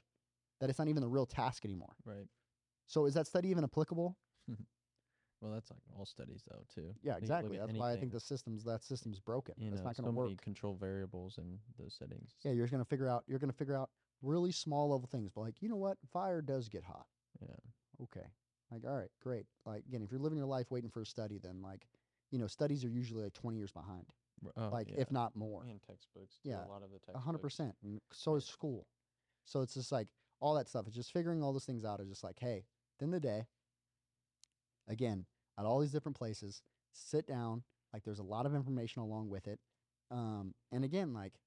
that 0.60 0.70
it's 0.70 0.78
not 0.78 0.88
even 0.88 1.02
the 1.02 1.08
real 1.08 1.26
task 1.26 1.66
anymore. 1.66 1.94
Right. 2.06 2.26
So 2.86 3.06
is 3.06 3.14
that 3.14 3.26
study 3.26 3.48
even 3.48 3.64
applicable? 3.64 4.16
Well, 5.42 5.52
that's 5.52 5.70
like 5.70 5.82
all 5.96 6.06
studies 6.06 6.42
though 6.50 6.64
too. 6.74 6.94
Yeah, 7.02 7.16
exactly. 7.18 7.58
at 7.58 7.66
That's 7.66 7.78
why 7.78 7.92
I 7.92 7.96
think 7.96 8.10
the 8.10 8.18
system's 8.18 8.64
that 8.64 8.82
system's 8.82 9.20
broken. 9.20 9.54
you 9.58 9.68
it's 9.68 9.80
know, 9.82 9.84
not 9.84 9.96
going 9.96 10.06
to 10.06 10.12
many 10.20 10.32
work. 10.32 10.40
control 10.42 10.74
variables 10.80 11.36
in 11.36 11.58
those 11.78 11.94
settings. 11.94 12.30
Yeah, 12.42 12.52
you're 12.52 12.66
going 12.68 12.82
to 12.82 12.88
figure 12.88 13.06
out. 13.06 13.22
You're 13.28 13.38
going 13.38 13.50
to 13.50 13.56
figure 13.56 13.76
out 13.76 13.90
really 14.22 14.50
small 14.50 14.88
level 14.90 15.06
things, 15.12 15.30
but 15.34 15.42
like 15.42 15.60
you 15.60 15.68
know 15.68 15.76
what, 15.76 15.98
fire 16.10 16.40
does 16.40 16.70
get 16.70 16.84
hot. 16.84 17.04
Yeah. 17.42 17.54
Okay, 18.04 18.26
like 18.72 18.84
all 18.86 18.96
right, 18.96 19.10
great. 19.22 19.44
Like 19.66 19.84
again, 19.86 20.00
if 20.02 20.10
you're 20.10 20.20
living 20.20 20.38
your 20.38 20.46
life 20.46 20.70
waiting 20.70 20.88
for 20.90 21.02
a 21.02 21.06
study, 21.06 21.38
then 21.38 21.60
like 21.60 21.86
you 22.30 22.38
know 22.38 22.46
studies 22.46 22.82
are 22.82 22.88
usually 22.88 23.24
like 23.24 23.34
20 23.34 23.58
years 23.58 23.70
behind, 23.70 24.06
Oh, 24.56 24.70
like 24.72 24.88
yeah. 24.88 25.00
if 25.02 25.12
not 25.12 25.36
more. 25.36 25.66
in 25.66 25.78
textbooks. 25.86 26.36
Yeah, 26.44 26.64
A 26.64 26.68
lot 26.72 26.82
of 26.82 26.88
the 26.88 26.96
A 26.96 26.98
textbooks. 27.00 27.24
hundred 27.26 27.38
percent. 27.42 27.74
And 27.84 28.00
so 28.10 28.36
is 28.36 28.46
school. 28.46 28.86
So 29.44 29.60
it's 29.60 29.74
just 29.74 29.92
like 29.92 30.08
all 30.40 30.54
that 30.54 30.66
stuff. 30.66 30.86
It's 30.86 30.96
just 30.96 31.12
figuring 31.12 31.42
all 31.42 31.52
those 31.52 31.66
things 31.66 31.84
out. 31.84 32.00
Is 32.00 32.08
just 32.08 32.24
like, 32.24 32.38
hey, 32.40 32.64
then 32.98 33.10
the 33.10 33.20
day. 33.20 33.46
Again, 34.88 35.26
at 35.58 35.64
all 35.64 35.80
these 35.80 35.90
different 35.92 36.16
places, 36.16 36.62
sit 36.92 37.26
down. 37.26 37.62
Like 37.92 38.04
there's 38.04 38.18
a 38.18 38.24
lot 38.24 38.46
of 38.46 38.54
information 38.54 39.02
along 39.02 39.28
with 39.28 39.48
it. 39.48 39.58
Um, 40.10 40.54
and 40.70 40.84
again, 40.84 41.12
like 41.12 41.40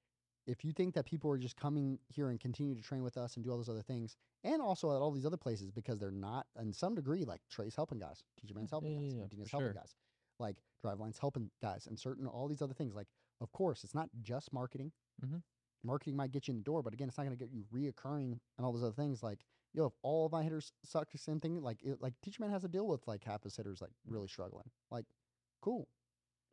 if 0.48 0.66
you 0.66 0.74
think 0.74 0.96
that 0.96 1.06
people 1.06 1.32
are 1.32 1.38
just 1.38 1.56
coming 1.56 2.00
here 2.08 2.30
and 2.30 2.40
continue 2.40 2.76
to 2.76 2.82
train 2.82 3.04
with 3.04 3.18
us 3.18 3.36
and 3.36 3.46
do 3.46 3.52
all 3.52 3.58
those 3.58 3.70
other 3.70 3.84
things, 3.84 4.18
and 4.44 4.62
also 4.62 4.90
at 4.92 5.02
all 5.02 5.12
these 5.12 5.26
other 5.26 5.38
places 5.38 5.70
because 5.72 6.00
they're 6.00 6.12
not, 6.12 6.48
in 6.60 6.74
some 6.74 6.96
degree, 6.96 7.24
like 7.24 7.42
Trey's 7.50 7.76
helping 7.76 8.00
guys, 8.00 8.24
Teacher 8.42 8.56
Man's 8.56 8.72
helping 8.72 8.92
yeah, 8.94 9.00
guys, 9.00 9.32
yeah, 9.32 9.44
for 9.44 9.50
helping 9.50 9.68
sure. 9.68 9.74
guys, 9.74 9.94
like 10.40 10.58
Driveline's 10.82 11.20
helping 11.20 11.52
guys, 11.62 11.88
and 11.88 12.00
certain 12.00 12.26
all 12.26 12.48
these 12.48 12.62
other 12.62 12.74
things. 12.74 12.96
Like, 12.96 13.08
of 13.42 13.52
course, 13.52 13.84
it's 13.84 13.96
not 13.96 14.10
just 14.22 14.52
marketing 14.52 14.92
Mhm. 15.24 15.44
marketing 15.84 16.16
might 16.16 16.32
get 16.32 16.48
you 16.48 16.54
in 16.54 16.58
the 16.58 16.64
door, 16.64 16.82
but 16.82 16.94
again, 16.94 17.08
it's 17.08 17.18
not 17.18 17.26
going 17.26 17.38
to 17.38 17.46
get 17.46 17.54
you 17.54 17.64
reoccurring 17.74 18.40
and 18.58 18.66
all 18.66 18.74
those 18.74 18.84
other 18.84 18.94
things. 18.94 19.22
Like, 19.24 19.46
yo, 19.74 19.86
if 19.86 19.94
all 20.02 20.26
of 20.26 20.32
my 20.32 20.44
hitters 20.44 20.72
suck, 20.84 21.12
the 21.12 21.18
same 21.18 21.40
thing. 21.40 21.62
Like, 21.62 21.82
it, 21.84 22.02
like 22.02 22.14
Teacher 22.22 22.42
Man 22.42 22.52
has 22.52 22.62
to 22.64 22.68
deal 22.68 22.88
with 22.88 23.08
like 23.08 23.24
half 23.24 23.44
his 23.44 23.56
hitters 23.56 23.82
like 23.82 23.92
really 24.08 24.28
struggling. 24.28 24.70
Like, 24.92 25.06
cool. 25.62 25.88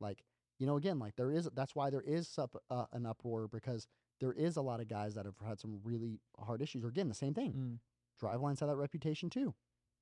Like, 0.01 0.23
you 0.59 0.67
know, 0.67 0.77
again, 0.77 0.99
like 0.99 1.17
there 1.17 1.31
is 1.31 1.49
that's 1.55 1.75
why 1.75 1.91
there 1.91 2.03
is 2.03 2.29
sup, 2.29 2.57
uh, 2.71 2.87
an 2.93 3.07
uproar 3.07 3.49
because 3.49 3.87
there 4.21 4.33
is 4.33 4.57
a 4.57 4.63
lot 4.63 4.81
of 4.81 4.89
guys 4.89 5.15
that 5.15 5.27
have 5.27 5.35
had 5.47 5.61
some 5.61 5.81
really 5.85 6.21
hard 6.39 6.63
issues. 6.63 6.85
Or 6.85 6.89
again, 6.89 7.09
the 7.09 7.15
same 7.15 7.35
thing. 7.35 7.53
Mm. 7.53 7.79
Drivelines 8.23 8.61
have 8.61 8.69
that 8.69 8.77
reputation 8.77 9.29
too. 9.29 9.55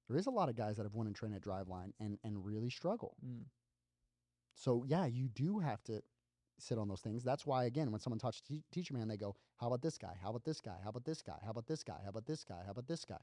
There 0.09 0.16
is 0.16 0.27
a 0.27 0.31
lot 0.31 0.49
of 0.49 0.57
guys 0.57 0.77
that 0.77 0.85
have 0.85 0.95
won 0.95 1.07
and 1.07 1.16
trained 1.16 1.35
at 1.35 1.43
Driveline 1.43 1.93
and 1.99 2.19
and 2.23 2.45
really 2.45 2.70
struggle. 2.70 3.16
Mm. 3.24 3.45
So 4.55 4.85
yeah, 4.86 5.07
you 5.07 5.28
do 5.28 5.59
have 5.59 5.82
to 5.85 6.03
sit 6.59 6.78
on 6.78 6.89
those 6.89 7.01
things. 7.01 7.22
That's 7.24 7.47
why 7.47 7.64
again, 7.64 7.90
when 7.90 8.01
someone 8.01 8.18
talks 8.18 8.40
to 8.40 8.52
te- 8.52 8.64
Teacher 8.72 8.94
Man, 8.94 9.09
they 9.09 9.16
go, 9.16 9.35
"How 9.56 9.66
about 9.68 9.82
this 9.82 9.98
guy? 9.98 10.14
How 10.22 10.31
about 10.31 10.44
this 10.44 10.60
guy? 10.60 10.76
How 10.82 10.90
about 10.90 11.05
this 11.05 11.22
guy? 11.22 11.39
How 11.44 11.51
about 11.51 11.66
this 11.66 11.82
guy? 11.82 12.01
How 12.02 12.10
about 12.10 12.26
this 12.26 12.44
guy? 12.44 12.62
How 12.64 12.70
about 12.72 12.86
this 12.86 13.05
guy?" 13.05 13.20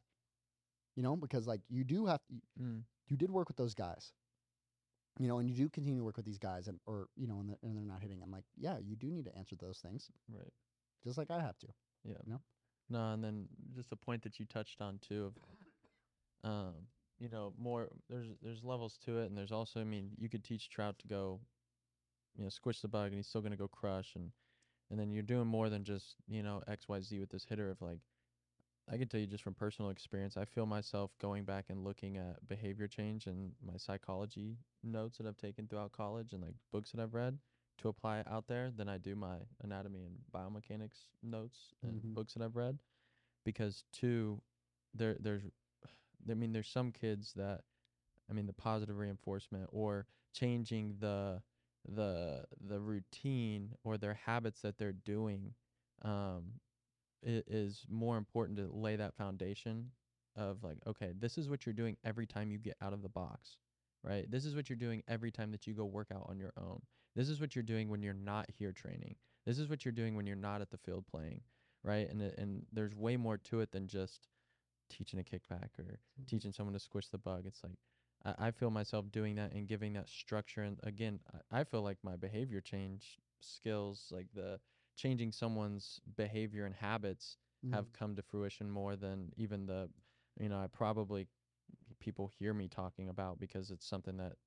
You 0.96 1.04
know, 1.04 1.16
because 1.16 1.48
like 1.48 1.62
you 1.70 1.84
do 1.84 2.06
have 2.08 2.22
Mm. 2.60 2.84
you 3.08 3.18
did 3.18 3.32
work 3.32 3.48
with 3.48 3.58
those 3.58 3.74
guys. 3.74 4.14
You 5.20 5.28
know, 5.28 5.40
and 5.40 5.50
you 5.50 5.56
do 5.56 5.70
continue 5.70 6.00
to 6.00 6.04
work 6.06 6.16
with 6.18 6.26
these 6.26 6.40
guys, 6.40 6.68
and 6.68 6.80
or 6.86 7.10
you 7.16 7.28
know, 7.28 7.40
and 7.40 7.50
they're, 7.50 7.58
and 7.62 7.76
they're 7.78 7.86
not 7.86 8.02
hitting. 8.02 8.22
I'm 8.24 8.32
like, 8.32 8.46
yeah, 8.56 8.78
you 8.80 8.96
do 8.96 9.12
need 9.12 9.26
to 9.26 9.38
answer 9.38 9.56
those 9.56 9.80
things, 9.80 10.10
Right. 10.30 10.52
just 11.04 11.18
like 11.18 11.30
I 11.30 11.42
have 11.42 11.58
to. 11.60 11.68
Yeah. 12.04 12.16
know? 12.26 12.42
No, 12.90 13.14
and 13.14 13.24
then 13.24 13.48
just 13.76 13.92
a 13.92 13.96
point 13.96 14.24
that 14.24 14.40
you 14.40 14.46
touched 14.46 14.82
on 14.82 15.00
too 15.00 15.26
of 16.44 16.50
um, 16.50 16.74
you 17.20 17.30
know, 17.30 17.54
more 17.58 17.90
there's 18.10 18.28
there's 18.42 18.64
levels 18.64 18.98
to 19.06 19.20
it 19.20 19.26
and 19.28 19.38
there's 19.38 19.52
also 19.52 19.80
I 19.82 19.84
mean, 19.84 20.12
you 20.18 20.30
could 20.30 20.44
teach 20.44 20.70
Trout 20.70 20.98
to 21.00 21.08
go, 21.08 21.42
you 22.36 22.44
know, 22.44 22.50
squish 22.50 22.82
the 22.82 22.88
bug 22.88 23.08
and 23.08 23.16
he's 23.16 23.28
still 23.28 23.42
gonna 23.42 23.58
go 23.58 23.68
crush 23.68 24.16
and 24.16 24.32
and 24.90 25.00
then 25.00 25.12
you're 25.12 25.24
doing 25.24 25.48
more 25.48 25.70
than 25.70 25.84
just, 25.86 26.18
you 26.28 26.44
know, 26.44 26.64
XYZ 26.68 27.20
with 27.20 27.30
this 27.30 27.46
hitter 27.46 27.70
of 27.70 27.82
like 27.82 28.02
I 28.88 28.98
can 28.98 29.08
tell 29.08 29.20
you 29.20 29.28
just 29.28 29.44
from 29.44 29.56
personal 29.56 29.92
experience, 29.92 30.38
I 30.38 30.46
feel 30.46 30.66
myself 30.66 31.18
going 31.18 31.46
back 31.46 31.70
and 31.70 31.84
looking 31.84 32.18
at 32.18 32.48
behavior 32.48 32.88
change 32.88 33.28
and 33.28 33.56
my 33.62 33.78
psychology 33.78 34.58
notes 34.84 35.18
that 35.18 35.28
I've 35.28 35.38
taken 35.38 35.68
throughout 35.68 35.92
college 35.94 36.34
and 36.34 36.42
like 36.44 36.56
books 36.72 36.92
that 36.92 37.02
I've 37.02 37.14
read 37.14 37.40
to 37.78 37.88
apply 37.90 38.24
out 38.28 38.48
there 38.48 38.72
than 38.72 38.90
I 38.90 38.98
do 38.98 39.16
my 39.16 39.48
anatomy 39.62 40.04
and 40.06 40.26
biomechanics 40.34 41.08
notes 41.22 41.74
and 41.82 42.02
Mhm. 42.02 42.14
books 42.14 42.34
that 42.34 42.44
I've 42.44 42.56
read. 42.56 42.80
Because 43.44 43.84
two, 43.92 44.44
there 44.94 45.16
there's 45.20 45.44
I 46.30 46.34
mean 46.34 46.52
there's 46.54 46.70
some 46.70 46.92
kids 46.92 47.34
that 47.36 47.66
I 48.30 48.34
mean 48.34 48.48
the 48.48 48.54
positive 48.54 48.98
reinforcement 48.98 49.70
or 49.72 50.08
changing 50.34 51.00
the 51.00 51.44
the 51.88 52.44
the 52.68 52.80
routine 52.80 53.72
or 53.84 53.98
their 53.98 54.14
habits 54.26 54.62
that 54.62 54.78
they're 54.78 54.92
doing 54.92 55.54
um 56.04 56.44
is 57.24 57.86
more 57.90 58.18
important 58.18 58.58
to 58.58 58.70
lay 58.72 58.96
that 58.96 59.16
foundation 59.16 59.92
of 60.36 60.64
like 60.64 60.78
okay 60.88 61.12
this 61.20 61.38
is 61.38 61.50
what 61.50 61.66
you're 61.66 61.74
doing 61.74 61.98
every 62.04 62.26
time 62.26 62.52
you 62.52 62.58
get 62.58 62.76
out 62.82 62.94
of 62.94 63.02
the 63.02 63.10
box 63.10 63.58
right? 64.04 64.32
This 64.32 64.46
is 64.46 64.56
what 64.56 64.68
you're 64.68 64.78
doing 64.78 65.04
every 65.08 65.30
time 65.30 65.52
that 65.52 65.68
you 65.68 65.76
go 65.76 65.86
work 65.86 66.08
out 66.12 66.26
on 66.28 66.40
your 66.40 66.54
own. 66.58 66.82
This 67.16 67.30
is 67.30 67.40
what 67.40 67.56
you're 67.56 67.62
doing 67.62 67.88
when 67.88 68.02
you're 68.02 68.16
not 68.16 68.48
here 68.58 68.72
training. 68.72 69.16
This 69.46 69.60
is 69.60 69.70
what 69.70 69.86
you're 69.86 69.92
doing 69.92 70.16
when 70.16 70.26
you're 70.26 70.36
not 70.36 70.62
at 70.62 70.72
the 70.72 70.78
field 70.80 71.06
playing 71.06 71.42
right? 71.84 72.10
And 72.10 72.22
and 72.22 72.64
there's 72.72 72.96
way 72.96 73.18
more 73.18 73.38
to 73.38 73.62
it 73.62 73.72
than 73.72 73.88
just 73.88 74.28
teaching 74.90 75.20
a 75.20 75.24
kickback 75.24 75.70
or 75.80 76.00
teaching 76.28 76.52
someone 76.52 76.74
to 76.74 76.80
squish 76.80 77.08
the 77.08 77.18
bug. 77.18 77.46
It's 77.46 77.64
like 77.64 77.74
I, 78.26 78.48
I 78.48 78.52
feel 78.52 78.70
myself 78.72 79.12
doing 79.12 79.36
that 79.36 79.54
and 79.54 79.68
giving 79.68 79.94
that 79.94 80.10
structure 80.10 80.64
and 80.64 80.80
again 80.84 81.20
I, 81.52 81.62
I 81.62 81.64
feel 81.64 81.82
like 81.82 81.98
my 82.04 82.16
behavior 82.16 82.62
change 82.62 83.20
skills 83.42 84.12
like 84.12 84.32
the 84.34 84.60
changing 84.96 85.32
someone's 85.32 86.00
behavior 86.16 86.66
and 86.66 86.76
habits 86.76 87.38
have 87.68 87.86
Mhm. 87.86 87.94
come 87.94 88.16
to 88.16 88.22
fruition 88.22 88.70
more 88.70 88.96
than 88.96 89.32
even 89.38 89.66
the 89.66 89.90
you 90.40 90.50
know 90.50 90.60
i 90.60 90.68
probably 90.68 91.28
people 92.00 92.28
hear 92.28 92.54
me 92.54 92.68
talking 92.68 93.10
about 93.10 93.40
because 93.40 93.72
it's 93.72 93.86
something 93.86 94.18
that 94.18 94.38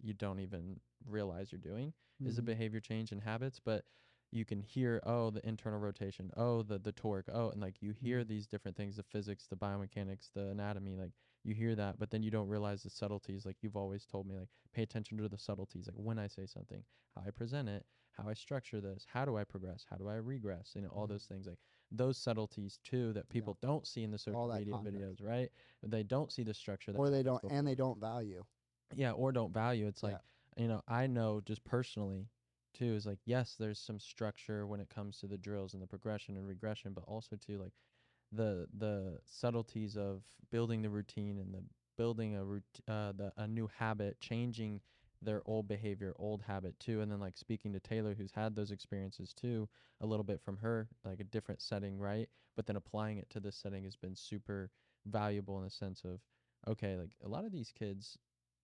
you 0.00 0.12
don't 0.14 0.40
even 0.40 0.80
realize 1.06 1.52
you're 1.52 1.58
doing 1.60 1.92
is 2.24 2.38
a 2.38 2.42
behavior 2.42 2.80
change 2.80 3.12
in 3.12 3.18
habits 3.18 3.60
but 3.60 3.84
you 4.30 4.44
can 4.44 4.60
hear 4.62 5.00
oh 5.04 5.30
the 5.30 5.46
internal 5.46 5.78
rotation 5.80 6.30
oh 6.36 6.62
the 6.62 6.78
the 6.78 6.92
torque 6.92 7.28
oh 7.32 7.50
and 7.50 7.60
like 7.60 7.82
you 7.82 7.92
hear 7.92 8.18
Mhm. 8.18 8.24
these 8.24 8.46
different 8.46 8.76
things 8.76 8.96
the 8.96 9.02
physics 9.02 9.46
the 9.46 9.56
biomechanics 9.56 10.30
the 10.32 10.48
anatomy 10.48 10.96
like 10.96 11.12
you 11.44 11.54
hear 11.54 11.74
that 11.74 11.98
but 11.98 12.10
then 12.10 12.22
you 12.22 12.30
don't 12.30 12.48
realize 12.48 12.82
the 12.82 12.90
subtleties 12.90 13.46
like 13.46 13.62
you've 13.62 13.76
always 13.76 14.04
told 14.04 14.26
me 14.26 14.36
like 14.36 14.48
pay 14.72 14.82
attention 14.82 15.16
to 15.18 15.28
the 15.28 15.38
subtleties 15.38 15.86
like 15.86 15.96
when 15.96 16.18
i 16.18 16.26
say 16.26 16.46
something 16.46 16.84
how 17.14 17.22
i 17.26 17.30
present 17.30 17.68
it 17.68 17.86
how 18.12 18.28
i 18.28 18.34
structure 18.34 18.80
this 18.80 19.06
how 19.12 19.24
do 19.24 19.36
i 19.36 19.44
progress 19.44 19.86
how 19.88 19.96
do 19.96 20.08
i 20.08 20.14
regress 20.16 20.72
you 20.74 20.82
know 20.82 20.88
all 20.88 21.06
Mhm. 21.06 21.10
those 21.10 21.26
things 21.26 21.46
like 21.46 21.58
those 21.90 22.16
subtleties 22.18 22.78
too 22.84 23.12
that 23.12 23.28
people 23.28 23.56
don't 23.60 23.86
see 23.86 24.02
in 24.02 24.10
the 24.10 24.18
social 24.18 24.52
media 24.52 24.74
videos 24.74 25.22
right 25.22 25.50
they 25.82 26.02
don't 26.02 26.30
see 26.32 26.42
the 26.42 26.54
structure 26.54 26.92
that 26.92 26.98
or 26.98 27.10
they 27.10 27.22
don't, 27.22 27.42
before 27.42 27.50
and 27.50 27.66
they 27.66 27.74
don't 27.74 27.98
value. 28.00 28.44
yeah 28.94 29.12
or 29.12 29.32
don't 29.32 29.52
value 29.52 29.86
it's 29.86 30.02
like 30.02 30.18
Yeah. 30.56 30.62
you 30.62 30.68
know 30.68 30.82
i 30.88 31.06
know 31.06 31.40
just 31.40 31.64
personally 31.64 32.28
too 32.72 32.84
is 32.94 33.06
like 33.06 33.18
yes 33.24 33.56
there's 33.58 33.78
some 33.78 33.98
structure 33.98 34.66
when 34.66 34.80
it 34.80 34.88
comes 34.90 35.18
to 35.18 35.26
the 35.26 35.38
drills 35.38 35.74
and 35.74 35.82
the 35.82 35.86
progression 35.86 36.36
and 36.36 36.46
regression 36.46 36.92
but 36.92 37.04
also 37.04 37.36
too 37.36 37.58
like 37.58 37.72
the 38.32 38.66
the 38.78 39.18
subtleties 39.26 39.96
of 39.96 40.22
building 40.50 40.82
the 40.82 40.90
routine 40.90 41.38
and 41.38 41.52
the 41.54 41.62
building 41.96 42.36
a 42.36 42.90
uh, 42.90 43.12
the, 43.12 43.32
a 43.36 43.46
new 43.46 43.68
habit 43.78 44.20
changing 44.20 44.80
their 45.22 45.42
old 45.44 45.68
behavior 45.68 46.14
old 46.18 46.40
habit 46.42 46.78
too 46.80 47.00
and 47.02 47.12
then 47.12 47.20
like 47.20 47.36
speaking 47.36 47.72
to 47.72 47.80
taylor 47.80 48.14
who's 48.14 48.32
had 48.32 48.54
those 48.54 48.70
experiences 48.70 49.34
too 49.34 49.68
a 50.00 50.06
little 50.06 50.24
bit 50.24 50.40
from 50.40 50.56
her 50.56 50.88
like 51.04 51.20
a 51.20 51.24
different 51.24 51.60
setting 51.60 51.98
right? 51.98 52.28
But 52.56 52.66
then 52.66 52.76
applying 52.76 53.18
it 53.18 53.28
to 53.30 53.40
this 53.40 53.56
setting 53.56 53.84
has 53.84 53.96
been 53.96 54.16
super 54.16 54.70
valuable 55.06 55.58
in 55.58 55.64
the 55.64 55.70
sense 55.70 56.02
of 56.04 56.20
okay 56.68 56.96
like 56.96 57.10
a 57.24 57.28
lot 57.28 57.44
of 57.44 57.52
these 57.52 57.72
kids 57.72 58.18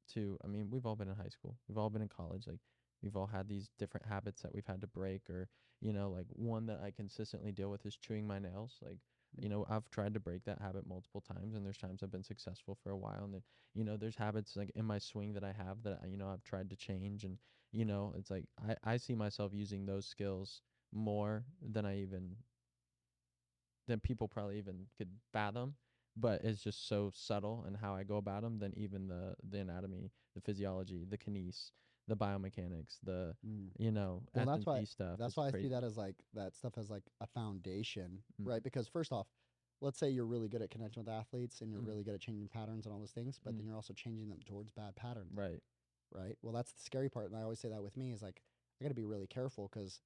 too 0.09 0.39
i 0.45 0.47
mean 0.47 0.69
we've 0.71 0.87
all 0.87 0.97
been 0.97 1.09
in 1.09 1.17
high 1.17 1.29
school 1.29 1.57
we've 1.69 1.79
all 1.79 1.91
been 1.91 2.03
in 2.03 2.09
college 2.09 2.47
like 2.47 2.61
we've 3.03 3.17
all 3.17 3.27
had 3.27 3.49
these 3.49 3.71
different 3.79 4.07
habits 4.07 4.43
that 4.43 4.55
we've 4.55 4.67
had 4.67 4.81
to 4.81 4.87
break 4.87 5.29
or 5.31 5.49
you 5.81 5.93
know 5.93 6.11
like 6.11 6.27
one 6.33 6.67
that 6.67 6.81
i 6.83 6.91
consistently 6.91 7.53
deal 7.53 7.71
with 7.71 7.85
is 7.87 7.97
chewing 7.97 8.27
my 8.27 8.39
nails 8.39 8.79
like 8.83 8.99
you 9.39 9.49
know 9.49 9.67
i've 9.71 9.89
tried 9.91 10.15
to 10.15 10.21
break 10.21 10.45
that 10.45 10.61
habit 10.61 10.87
multiple 10.87 11.21
times 11.21 11.55
and 11.55 11.65
there's 11.65 11.77
times 11.79 12.03
i've 12.03 12.11
been 12.11 12.23
successful 12.23 12.77
for 12.83 12.91
a 12.91 12.97
while 12.97 13.25
and 13.25 13.35
then 13.35 13.43
you 13.75 13.85
know 13.85 13.97
there's 13.97 14.17
habits 14.17 14.57
like 14.57 14.71
in 14.75 14.85
my 14.85 14.99
swing 14.99 15.33
that 15.33 15.45
i 15.45 15.53
have 15.53 15.83
that 15.83 16.01
you 16.09 16.17
know 16.17 16.29
i've 16.29 16.43
tried 16.45 16.71
to 16.71 16.77
change 16.77 17.25
and 17.25 17.39
you 17.73 17.85
know 17.85 18.13
it's 18.17 18.31
like 18.31 18.45
i 18.69 18.77
i 18.85 18.97
see 18.97 19.15
myself 19.15 19.53
using 19.55 19.85
those 19.87 20.07
skills 20.07 20.63
more 20.93 21.45
than 21.61 21.85
i 21.85 21.99
even 21.99 22.35
than 23.87 24.01
people 24.01 24.29
probably 24.29 24.59
even 24.59 24.87
could 24.97 25.11
fathom 25.33 25.75
but 26.17 26.43
it's 26.43 26.63
just 26.63 26.89
so 26.89 27.11
subtle 27.15 27.65
and 27.67 27.77
how 27.77 27.95
i 27.95 28.03
go 28.03 28.17
about 28.17 28.43
them 28.43 28.59
than 28.59 28.73
even 28.77 29.07
the 29.09 29.35
the 29.51 29.59
anatomy 29.59 30.11
the 30.35 30.41
physiology 30.41 31.05
the 31.09 31.19
kinese 31.19 31.71
the 32.09 32.17
biomechanics 32.17 32.99
the 33.03 33.35
Mm. 33.45 33.71
you 33.79 33.91
know 33.91 34.23
Well, 34.35 34.47
that's 34.47 34.65
why- 34.67 34.85
stuff 34.85 35.19
That's 35.19 35.37
why 35.37 35.49
I 35.49 35.51
see 35.51 35.69
that 35.69 35.83
as 35.85 35.97
like 35.97 36.17
that 36.35 36.55
stuff 36.55 36.79
as 36.79 36.89
like 36.91 37.05
a 37.21 37.27
foundation, 37.27 38.23
Mm. 38.41 38.47
right? 38.47 38.63
Because 38.63 38.87
first 38.89 39.13
off, 39.13 39.29
let's 39.81 39.99
say 39.99 40.09
you're 40.11 40.27
really 40.27 40.49
good 40.49 40.63
at 40.63 40.71
connecting 40.71 41.03
with 41.03 41.09
athletes 41.13 41.61
and 41.61 41.71
you're 41.71 41.83
Mm. 41.83 41.87
really 41.89 42.05
good 42.05 42.15
at 42.15 42.21
changing 42.21 42.49
patterns 42.49 42.87
and 42.87 42.93
all 42.93 43.01
those 43.01 43.13
things, 43.13 43.39
but 43.39 43.53
Mm. 43.55 43.57
then 43.59 43.67
you're 43.67 43.75
also 43.77 43.93
changing 43.93 44.29
them 44.29 44.41
towards 44.43 44.71
bad 44.71 44.95
patterns, 44.97 45.33
right 45.37 45.63
right? 46.13 46.39
Well, 46.41 46.53
that's 46.53 46.73
the 46.73 46.81
scary 46.81 47.11
part. 47.11 47.27
And 47.27 47.37
I 47.37 47.43
always 47.43 47.59
say 47.59 47.69
that 47.69 47.83
with 47.83 47.97
me 47.97 48.13
is 48.13 48.23
like, 48.23 48.41
I 48.81 48.85
got 48.85 48.89
to 48.91 48.95
be 48.95 49.05
really 49.05 49.27
careful 49.27 49.67
because 49.69 50.01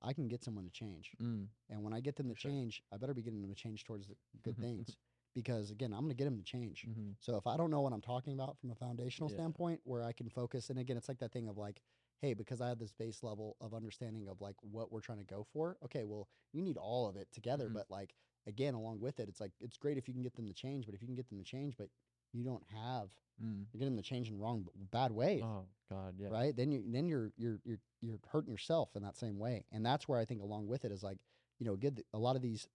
I 0.00 0.14
can 0.14 0.26
get 0.26 0.42
someone 0.42 0.64
to 0.64 0.70
change. 0.70 1.14
Mm. 1.20 1.50
And 1.68 1.84
when 1.84 1.92
I 1.92 2.00
get 2.00 2.16
them 2.16 2.28
to 2.30 2.34
sure. 2.34 2.50
change, 2.50 2.82
I 2.90 2.96
better 2.96 3.12
be 3.12 3.22
getting 3.22 3.42
them 3.42 3.50
to 3.50 3.54
change 3.54 3.84
towards 3.84 4.08
the 4.08 4.16
good 4.42 4.56
things 4.58 4.96
because, 5.34 5.70
again, 5.70 5.92
I'm 5.92 6.00
going 6.00 6.10
to 6.10 6.14
get 6.14 6.24
them 6.24 6.36
to 6.38 6.42
change. 6.44 6.86
Mm-hmm. 6.88 7.10
So 7.20 7.36
if 7.36 7.46
I 7.46 7.56
don't 7.56 7.70
know 7.70 7.80
what 7.80 7.92
I'm 7.92 8.00
talking 8.00 8.32
about 8.34 8.58
from 8.58 8.70
a 8.70 8.74
foundational 8.74 9.30
Yeah. 9.30 9.36
standpoint, 9.36 9.80
where 9.84 10.02
I 10.02 10.12
can 10.12 10.28
focus, 10.28 10.70
and 10.70 10.78
again, 10.78 10.96
it's 10.96 11.08
like 11.08 11.18
that 11.18 11.32
thing 11.32 11.48
of 11.48 11.56
like, 11.56 11.80
hey, 12.20 12.34
because 12.34 12.60
I 12.60 12.68
have 12.68 12.78
this 12.78 12.92
base 12.92 13.22
level 13.22 13.56
of 13.60 13.74
understanding 13.74 14.28
of 14.28 14.40
like 14.40 14.56
what 14.60 14.92
we're 14.92 15.00
trying 15.00 15.18
to 15.18 15.24
go 15.24 15.44
for. 15.52 15.76
Okay, 15.84 16.04
well, 16.04 16.28
you 16.52 16.62
need 16.62 16.76
all 16.76 17.08
of 17.08 17.16
it 17.16 17.28
together, 17.32 17.68
Mhm. 17.68 17.74
but 17.74 17.90
like 17.90 18.14
again, 18.46 18.74
along 18.74 19.00
with 19.00 19.20
it, 19.20 19.28
it's 19.28 19.40
like 19.40 19.52
it's 19.60 19.76
great 19.76 19.98
if 19.98 20.06
you 20.08 20.14
can 20.14 20.22
get 20.22 20.34
them 20.34 20.46
to 20.46 20.52
change, 20.54 20.86
but 20.86 20.94
if 20.94 21.00
you 21.02 21.06
can 21.08 21.14
get 21.16 21.28
them 21.28 21.38
to 21.38 21.44
change, 21.44 21.76
but 21.76 21.88
you 22.32 22.44
don't 22.44 22.64
have, 22.68 23.10
Mm. 23.42 23.66
you're 23.72 23.78
getting 23.78 23.96
them 23.96 24.02
to 24.02 24.08
change 24.08 24.28
in 24.28 24.38
wrong, 24.38 24.68
bad 24.90 25.10
way. 25.12 25.42
Oh 25.42 25.66
God, 25.88 26.14
yeah. 26.18 26.28
right? 26.28 26.54
Then 26.54 26.70
you 26.70 26.84
then 26.90 27.06
you're 27.08 27.32
you're 27.36 27.60
you're 27.64 27.80
you're 28.00 28.20
hurting 28.28 28.50
yourself 28.50 28.94
in 28.94 29.02
that 29.02 29.16
same 29.16 29.38
way, 29.38 29.64
and 29.72 29.84
that's 29.84 30.06
where 30.08 30.18
I 30.18 30.24
think 30.24 30.42
along 30.42 30.66
with 30.68 30.84
it 30.84 30.92
is 30.92 31.02
like 31.02 31.18
you 31.58 31.66
know, 31.66 31.76
get 31.76 31.94
the, 31.96 32.04
a 32.12 32.18
lot 32.18 32.34
of 32.34 32.42
these 32.42 32.66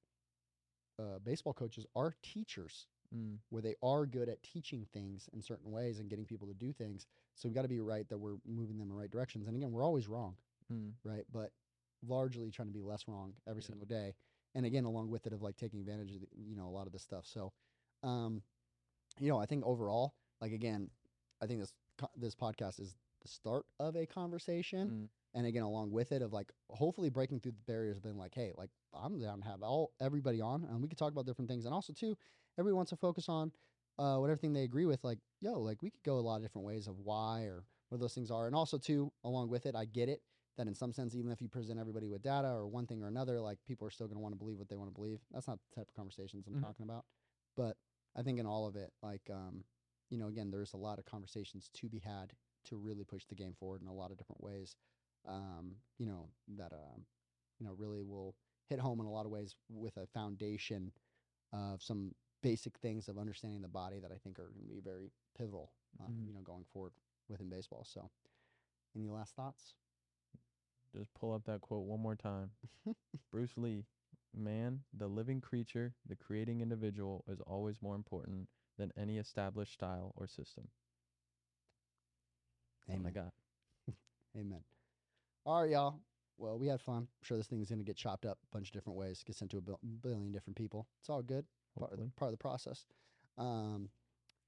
uh, 1.00 1.20
baseball 1.24 1.54
coaches 1.54 1.86
are 1.96 2.14
teachers 2.22 2.88
Mm. 3.16 3.38
where 3.52 3.62
they 3.62 3.74
are 3.82 4.06
good 4.06 4.28
at 4.28 4.44
teaching 4.44 4.86
things 4.92 5.30
in 5.32 5.42
certain 5.42 5.72
ways 5.72 6.00
and 6.00 6.10
getting 6.10 6.26
people 6.26 6.46
to 6.48 6.54
do 6.54 6.74
things. 6.74 7.08
So 7.36 7.48
we've 7.48 7.56
got 7.56 7.62
to 7.62 7.70
be 7.70 7.80
right 7.80 8.06
that 8.10 8.18
we're 8.18 8.36
moving 8.46 8.78
them 8.78 8.90
in 8.90 8.94
right 8.94 9.10
directions. 9.10 9.48
And 9.48 9.56
again, 9.56 9.72
we're 9.72 9.84
always 9.84 10.10
wrong, 10.10 10.36
Mm. 10.70 10.94
right? 11.06 11.26
But 11.32 11.54
largely 12.06 12.52
trying 12.52 12.68
to 12.68 12.74
be 12.74 12.82
less 12.82 13.08
wrong 13.08 13.34
every 13.48 13.62
Yeah. 13.62 13.68
single 13.68 13.86
day. 13.88 14.16
And 14.56 14.66
again, 14.66 14.84
along 14.84 15.10
with 15.10 15.26
it 15.26 15.32
of 15.34 15.42
like 15.42 15.56
taking 15.56 15.80
advantage 15.80 16.12
of 16.16 16.22
the, 16.22 16.28
you 16.36 16.56
know 16.56 16.68
a 16.68 16.72
lot 16.72 16.86
of 16.86 16.92
this 16.92 17.04
stuff. 17.04 17.26
So, 17.26 17.54
um, 18.04 18.44
you 19.20 19.30
know, 19.30 19.40
I 19.40 19.46
think 19.46 19.64
overall, 19.66 20.16
like 20.42 20.52
again, 20.52 20.90
I 21.42 21.48
think 21.48 21.60
this 21.62 21.74
this 22.16 22.36
podcast 22.36 22.80
is 22.80 22.96
the 23.22 23.28
start 23.28 23.66
of 23.80 23.96
a 23.96 24.06
conversation, 24.06 24.90
Mm. 24.92 25.10
And 25.34 25.46
again, 25.46 25.64
along 25.64 25.92
with 25.92 26.12
it 26.12 26.22
of 26.22 26.34
like 26.34 26.52
hopefully 26.70 27.10
breaking 27.10 27.40
through 27.42 27.54
the 27.54 27.62
barriers, 27.72 27.98
of 27.98 28.04
being 28.04 28.18
like, 28.18 28.34
hey, 28.36 28.54
like 28.58 28.72
I'm 28.94 29.20
down 29.20 29.42
to 29.42 29.48
have 29.48 29.62
all 29.64 29.94
everybody 30.00 30.42
on, 30.42 30.64
and 30.66 30.82
we 30.82 30.88
could 30.88 30.98
talk 30.98 31.12
about 31.12 31.26
different 31.26 31.50
things, 31.50 31.66
and 31.66 31.74
also 31.74 31.94
too, 31.94 32.18
everyone 32.58 32.78
wants 32.78 32.90
to 32.92 32.98
focus 32.98 33.30
on 33.30 33.52
uh, 33.98 34.18
what 34.18 34.30
everything 34.30 34.54
they 34.54 34.64
agree 34.64 34.86
with. 34.86 35.04
Like, 35.04 35.20
yo, 35.40 35.60
like 35.60 35.82
we 35.82 35.90
could 35.92 36.04
go 36.04 36.18
a 36.18 36.22
lot 36.22 36.38
of 36.38 36.42
different 36.44 36.66
ways 36.66 36.88
of 36.88 37.00
why 37.00 37.44
or 37.44 37.66
what 37.90 38.00
those 38.00 38.14
things 38.14 38.32
are, 38.32 38.48
and 38.48 38.56
also 38.56 38.78
too, 38.78 39.12
along 39.24 39.50
with 39.50 39.66
it, 39.66 39.76
I 39.76 39.86
get 39.86 40.10
it 40.10 40.22
that 40.58 40.68
in 40.68 40.74
some 40.74 40.92
sense, 40.92 41.14
even 41.16 41.32
if 41.32 41.40
you 41.40 41.48
present 41.48 41.80
everybody 41.80 42.08
with 42.08 42.24
data 42.24 42.48
or 42.48 42.68
one 42.68 42.88
thing 42.88 43.04
or 43.04 43.08
another, 43.08 43.40
like 43.40 43.60
people 43.68 43.88
are 43.88 43.92
still 43.92 44.08
going 44.08 44.16
to 44.16 44.22
want 44.22 44.34
to 44.34 44.38
believe 44.40 44.58
what 44.58 44.68
they 44.68 44.76
want 44.76 44.90
to 44.90 44.94
believe. 44.94 45.22
That's 45.32 45.48
not 45.48 45.60
the 45.70 45.76
type 45.76 45.88
of 45.88 45.94
conversations 45.94 46.48
I'm 46.48 46.56
Mhm. 46.56 46.64
talking 46.64 46.84
about. 46.84 47.06
But 47.56 47.78
I 48.16 48.24
think 48.24 48.40
in 48.40 48.48
all 48.48 48.66
of 48.66 48.76
it, 48.76 48.92
like, 49.04 49.30
um, 49.30 49.66
you 50.10 50.18
know, 50.18 50.28
again, 50.30 50.50
there's 50.50 50.74
a 50.74 50.78
lot 50.78 50.98
of 50.98 51.06
conversations 51.06 51.70
to 51.76 51.90
be 51.90 52.00
had 52.00 52.34
to 52.66 52.76
really 52.76 53.04
push 53.04 53.26
the 53.26 53.36
game 53.36 53.54
forward 53.54 53.82
in 53.84 53.88
a 53.88 53.94
lot 53.94 54.10
of 54.12 54.18
different 54.18 54.42
ways. 54.42 54.76
Um, 55.28 55.76
you 55.98 56.06
know, 56.06 56.30
that, 56.58 56.74
um, 56.74 57.06
you 57.60 57.66
know, 57.66 57.74
really 57.78 58.02
will 58.04 58.36
hit 58.70 58.80
home 58.80 59.00
in 59.00 59.06
a 59.06 59.12
lot 59.12 59.26
of 59.26 59.32
ways 59.32 59.56
with 59.70 59.98
a 59.98 60.08
foundation 60.08 60.92
of 61.54 61.82
some 61.82 62.14
basic 62.42 62.78
things 62.80 63.08
of 63.08 63.18
understanding 63.18 63.62
the 63.62 63.68
body 63.68 64.00
that 64.00 64.12
I 64.12 64.16
think 64.18 64.40
are 64.40 64.50
going 64.54 64.68
to 64.68 64.74
be 64.76 64.82
very 64.82 65.12
pivotal, 65.38 65.72
uh, 66.00 66.08
Mhm. 66.08 66.28
you 66.28 66.34
know, 66.34 66.42
going 66.42 66.66
forward 66.74 66.94
within 67.30 67.50
baseball. 67.50 67.86
So, 67.86 68.10
any 68.96 69.10
last 69.10 69.36
thoughts? 69.36 69.74
Just 70.94 71.14
pull 71.14 71.34
up 71.34 71.44
that 71.46 71.62
quote 71.62 71.86
one 71.86 72.00
more 72.02 72.16
time. 72.16 72.52
Bruce 73.32 73.58
Lee, 73.58 73.86
man, 74.34 74.84
the 74.94 75.08
living 75.08 75.42
creature, 75.42 75.94
the 76.06 76.16
creating 76.16 76.62
individual 76.62 77.24
is 77.28 77.40
always 77.42 77.82
more 77.82 77.96
important 77.96 78.50
than 78.78 78.92
any 78.96 79.18
established 79.18 79.74
style 79.74 80.14
or 80.16 80.28
system. 80.28 80.70
That's 82.80 82.90
all 82.90 83.02
I 83.06 83.10
Amen. 83.10 83.12
got. 83.12 83.34
Amen. 84.36 84.64
All 85.48 85.62
right, 85.62 85.72
y'all. 85.72 86.02
Well, 86.38 86.60
we 86.60 86.68
had 86.68 86.82
fun. 86.82 86.98
I'm 86.98 87.08
sure 87.24 87.38
this 87.38 87.48
thing's 87.48 87.70
going 87.70 87.80
to 87.80 87.86
get 87.86 87.96
chopped 87.96 88.26
up 88.26 88.38
a 88.44 88.48
bunch 88.54 88.68
of 88.68 88.74
different 88.74 88.98
ways, 89.00 89.24
get 89.26 89.38
sent 89.38 89.50
to 89.52 89.58
a 89.60 89.62
billion 90.04 90.34
different 90.34 90.58
people. 90.58 90.90
It's 91.00 91.10
all 91.10 91.22
good. 91.22 91.46
Part 91.80 91.94
of, 91.94 92.00
the, 92.00 92.12
part 92.18 92.28
of 92.28 92.34
the 92.34 92.42
process. 92.42 92.86
Um, 93.38 93.88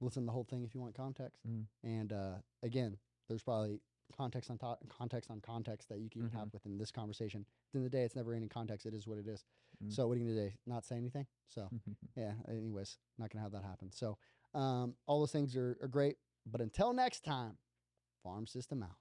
listen 0.02 0.24
to 0.24 0.26
the 0.26 0.34
whole 0.34 0.44
thing 0.44 0.66
if 0.66 0.76
you 0.76 0.82
want 0.82 0.96
context. 0.96 1.40
Mm. 1.50 1.64
And 1.86 2.12
uh, 2.12 2.34
again, 2.64 2.98
there's 3.30 3.42
probably 3.44 3.80
context 4.14 4.52
on 4.52 4.58
top, 4.58 4.84
context 4.90 5.32
on 5.32 5.40
context 5.40 5.88
that 5.88 6.00
you 6.00 6.10
can 6.10 6.24
Mhm. 6.24 6.34
have 6.34 6.52
within 6.52 6.78
this 6.78 6.92
conversation. 6.92 7.46
At 7.48 7.72
the 7.72 7.78
end 7.80 7.86
of 7.86 7.92
the 7.94 7.98
day, 7.98 8.04
it's 8.04 8.18
never 8.18 8.34
any 8.34 8.50
context. 8.50 8.86
It 8.86 8.94
is 8.94 9.08
what 9.08 9.20
it 9.20 9.28
is. 9.30 9.46
Mm. 9.82 9.94
So 9.94 10.06
what 10.06 10.18
are 10.18 10.20
you 10.20 10.26
going 10.34 10.36
to 10.36 10.50
do? 10.50 10.56
Not 10.68 10.84
say 10.84 10.98
anything? 10.98 11.28
So 11.48 11.70
yeah. 12.18 12.34
Anyways, 12.50 12.98
not 13.18 13.30
going 13.30 13.40
to 13.40 13.44
have 13.44 13.54
that 13.54 13.64
happen. 13.64 13.90
So 13.94 14.18
um, 14.54 14.96
all 15.08 15.22
those 15.22 15.32
things 15.32 15.56
are, 15.56 15.78
are 15.82 15.88
great. 15.88 16.18
But 16.46 16.60
until 16.60 16.92
next 16.92 17.24
time, 17.24 17.58
farm 18.22 18.46
system 18.48 18.84
out. 18.84 18.98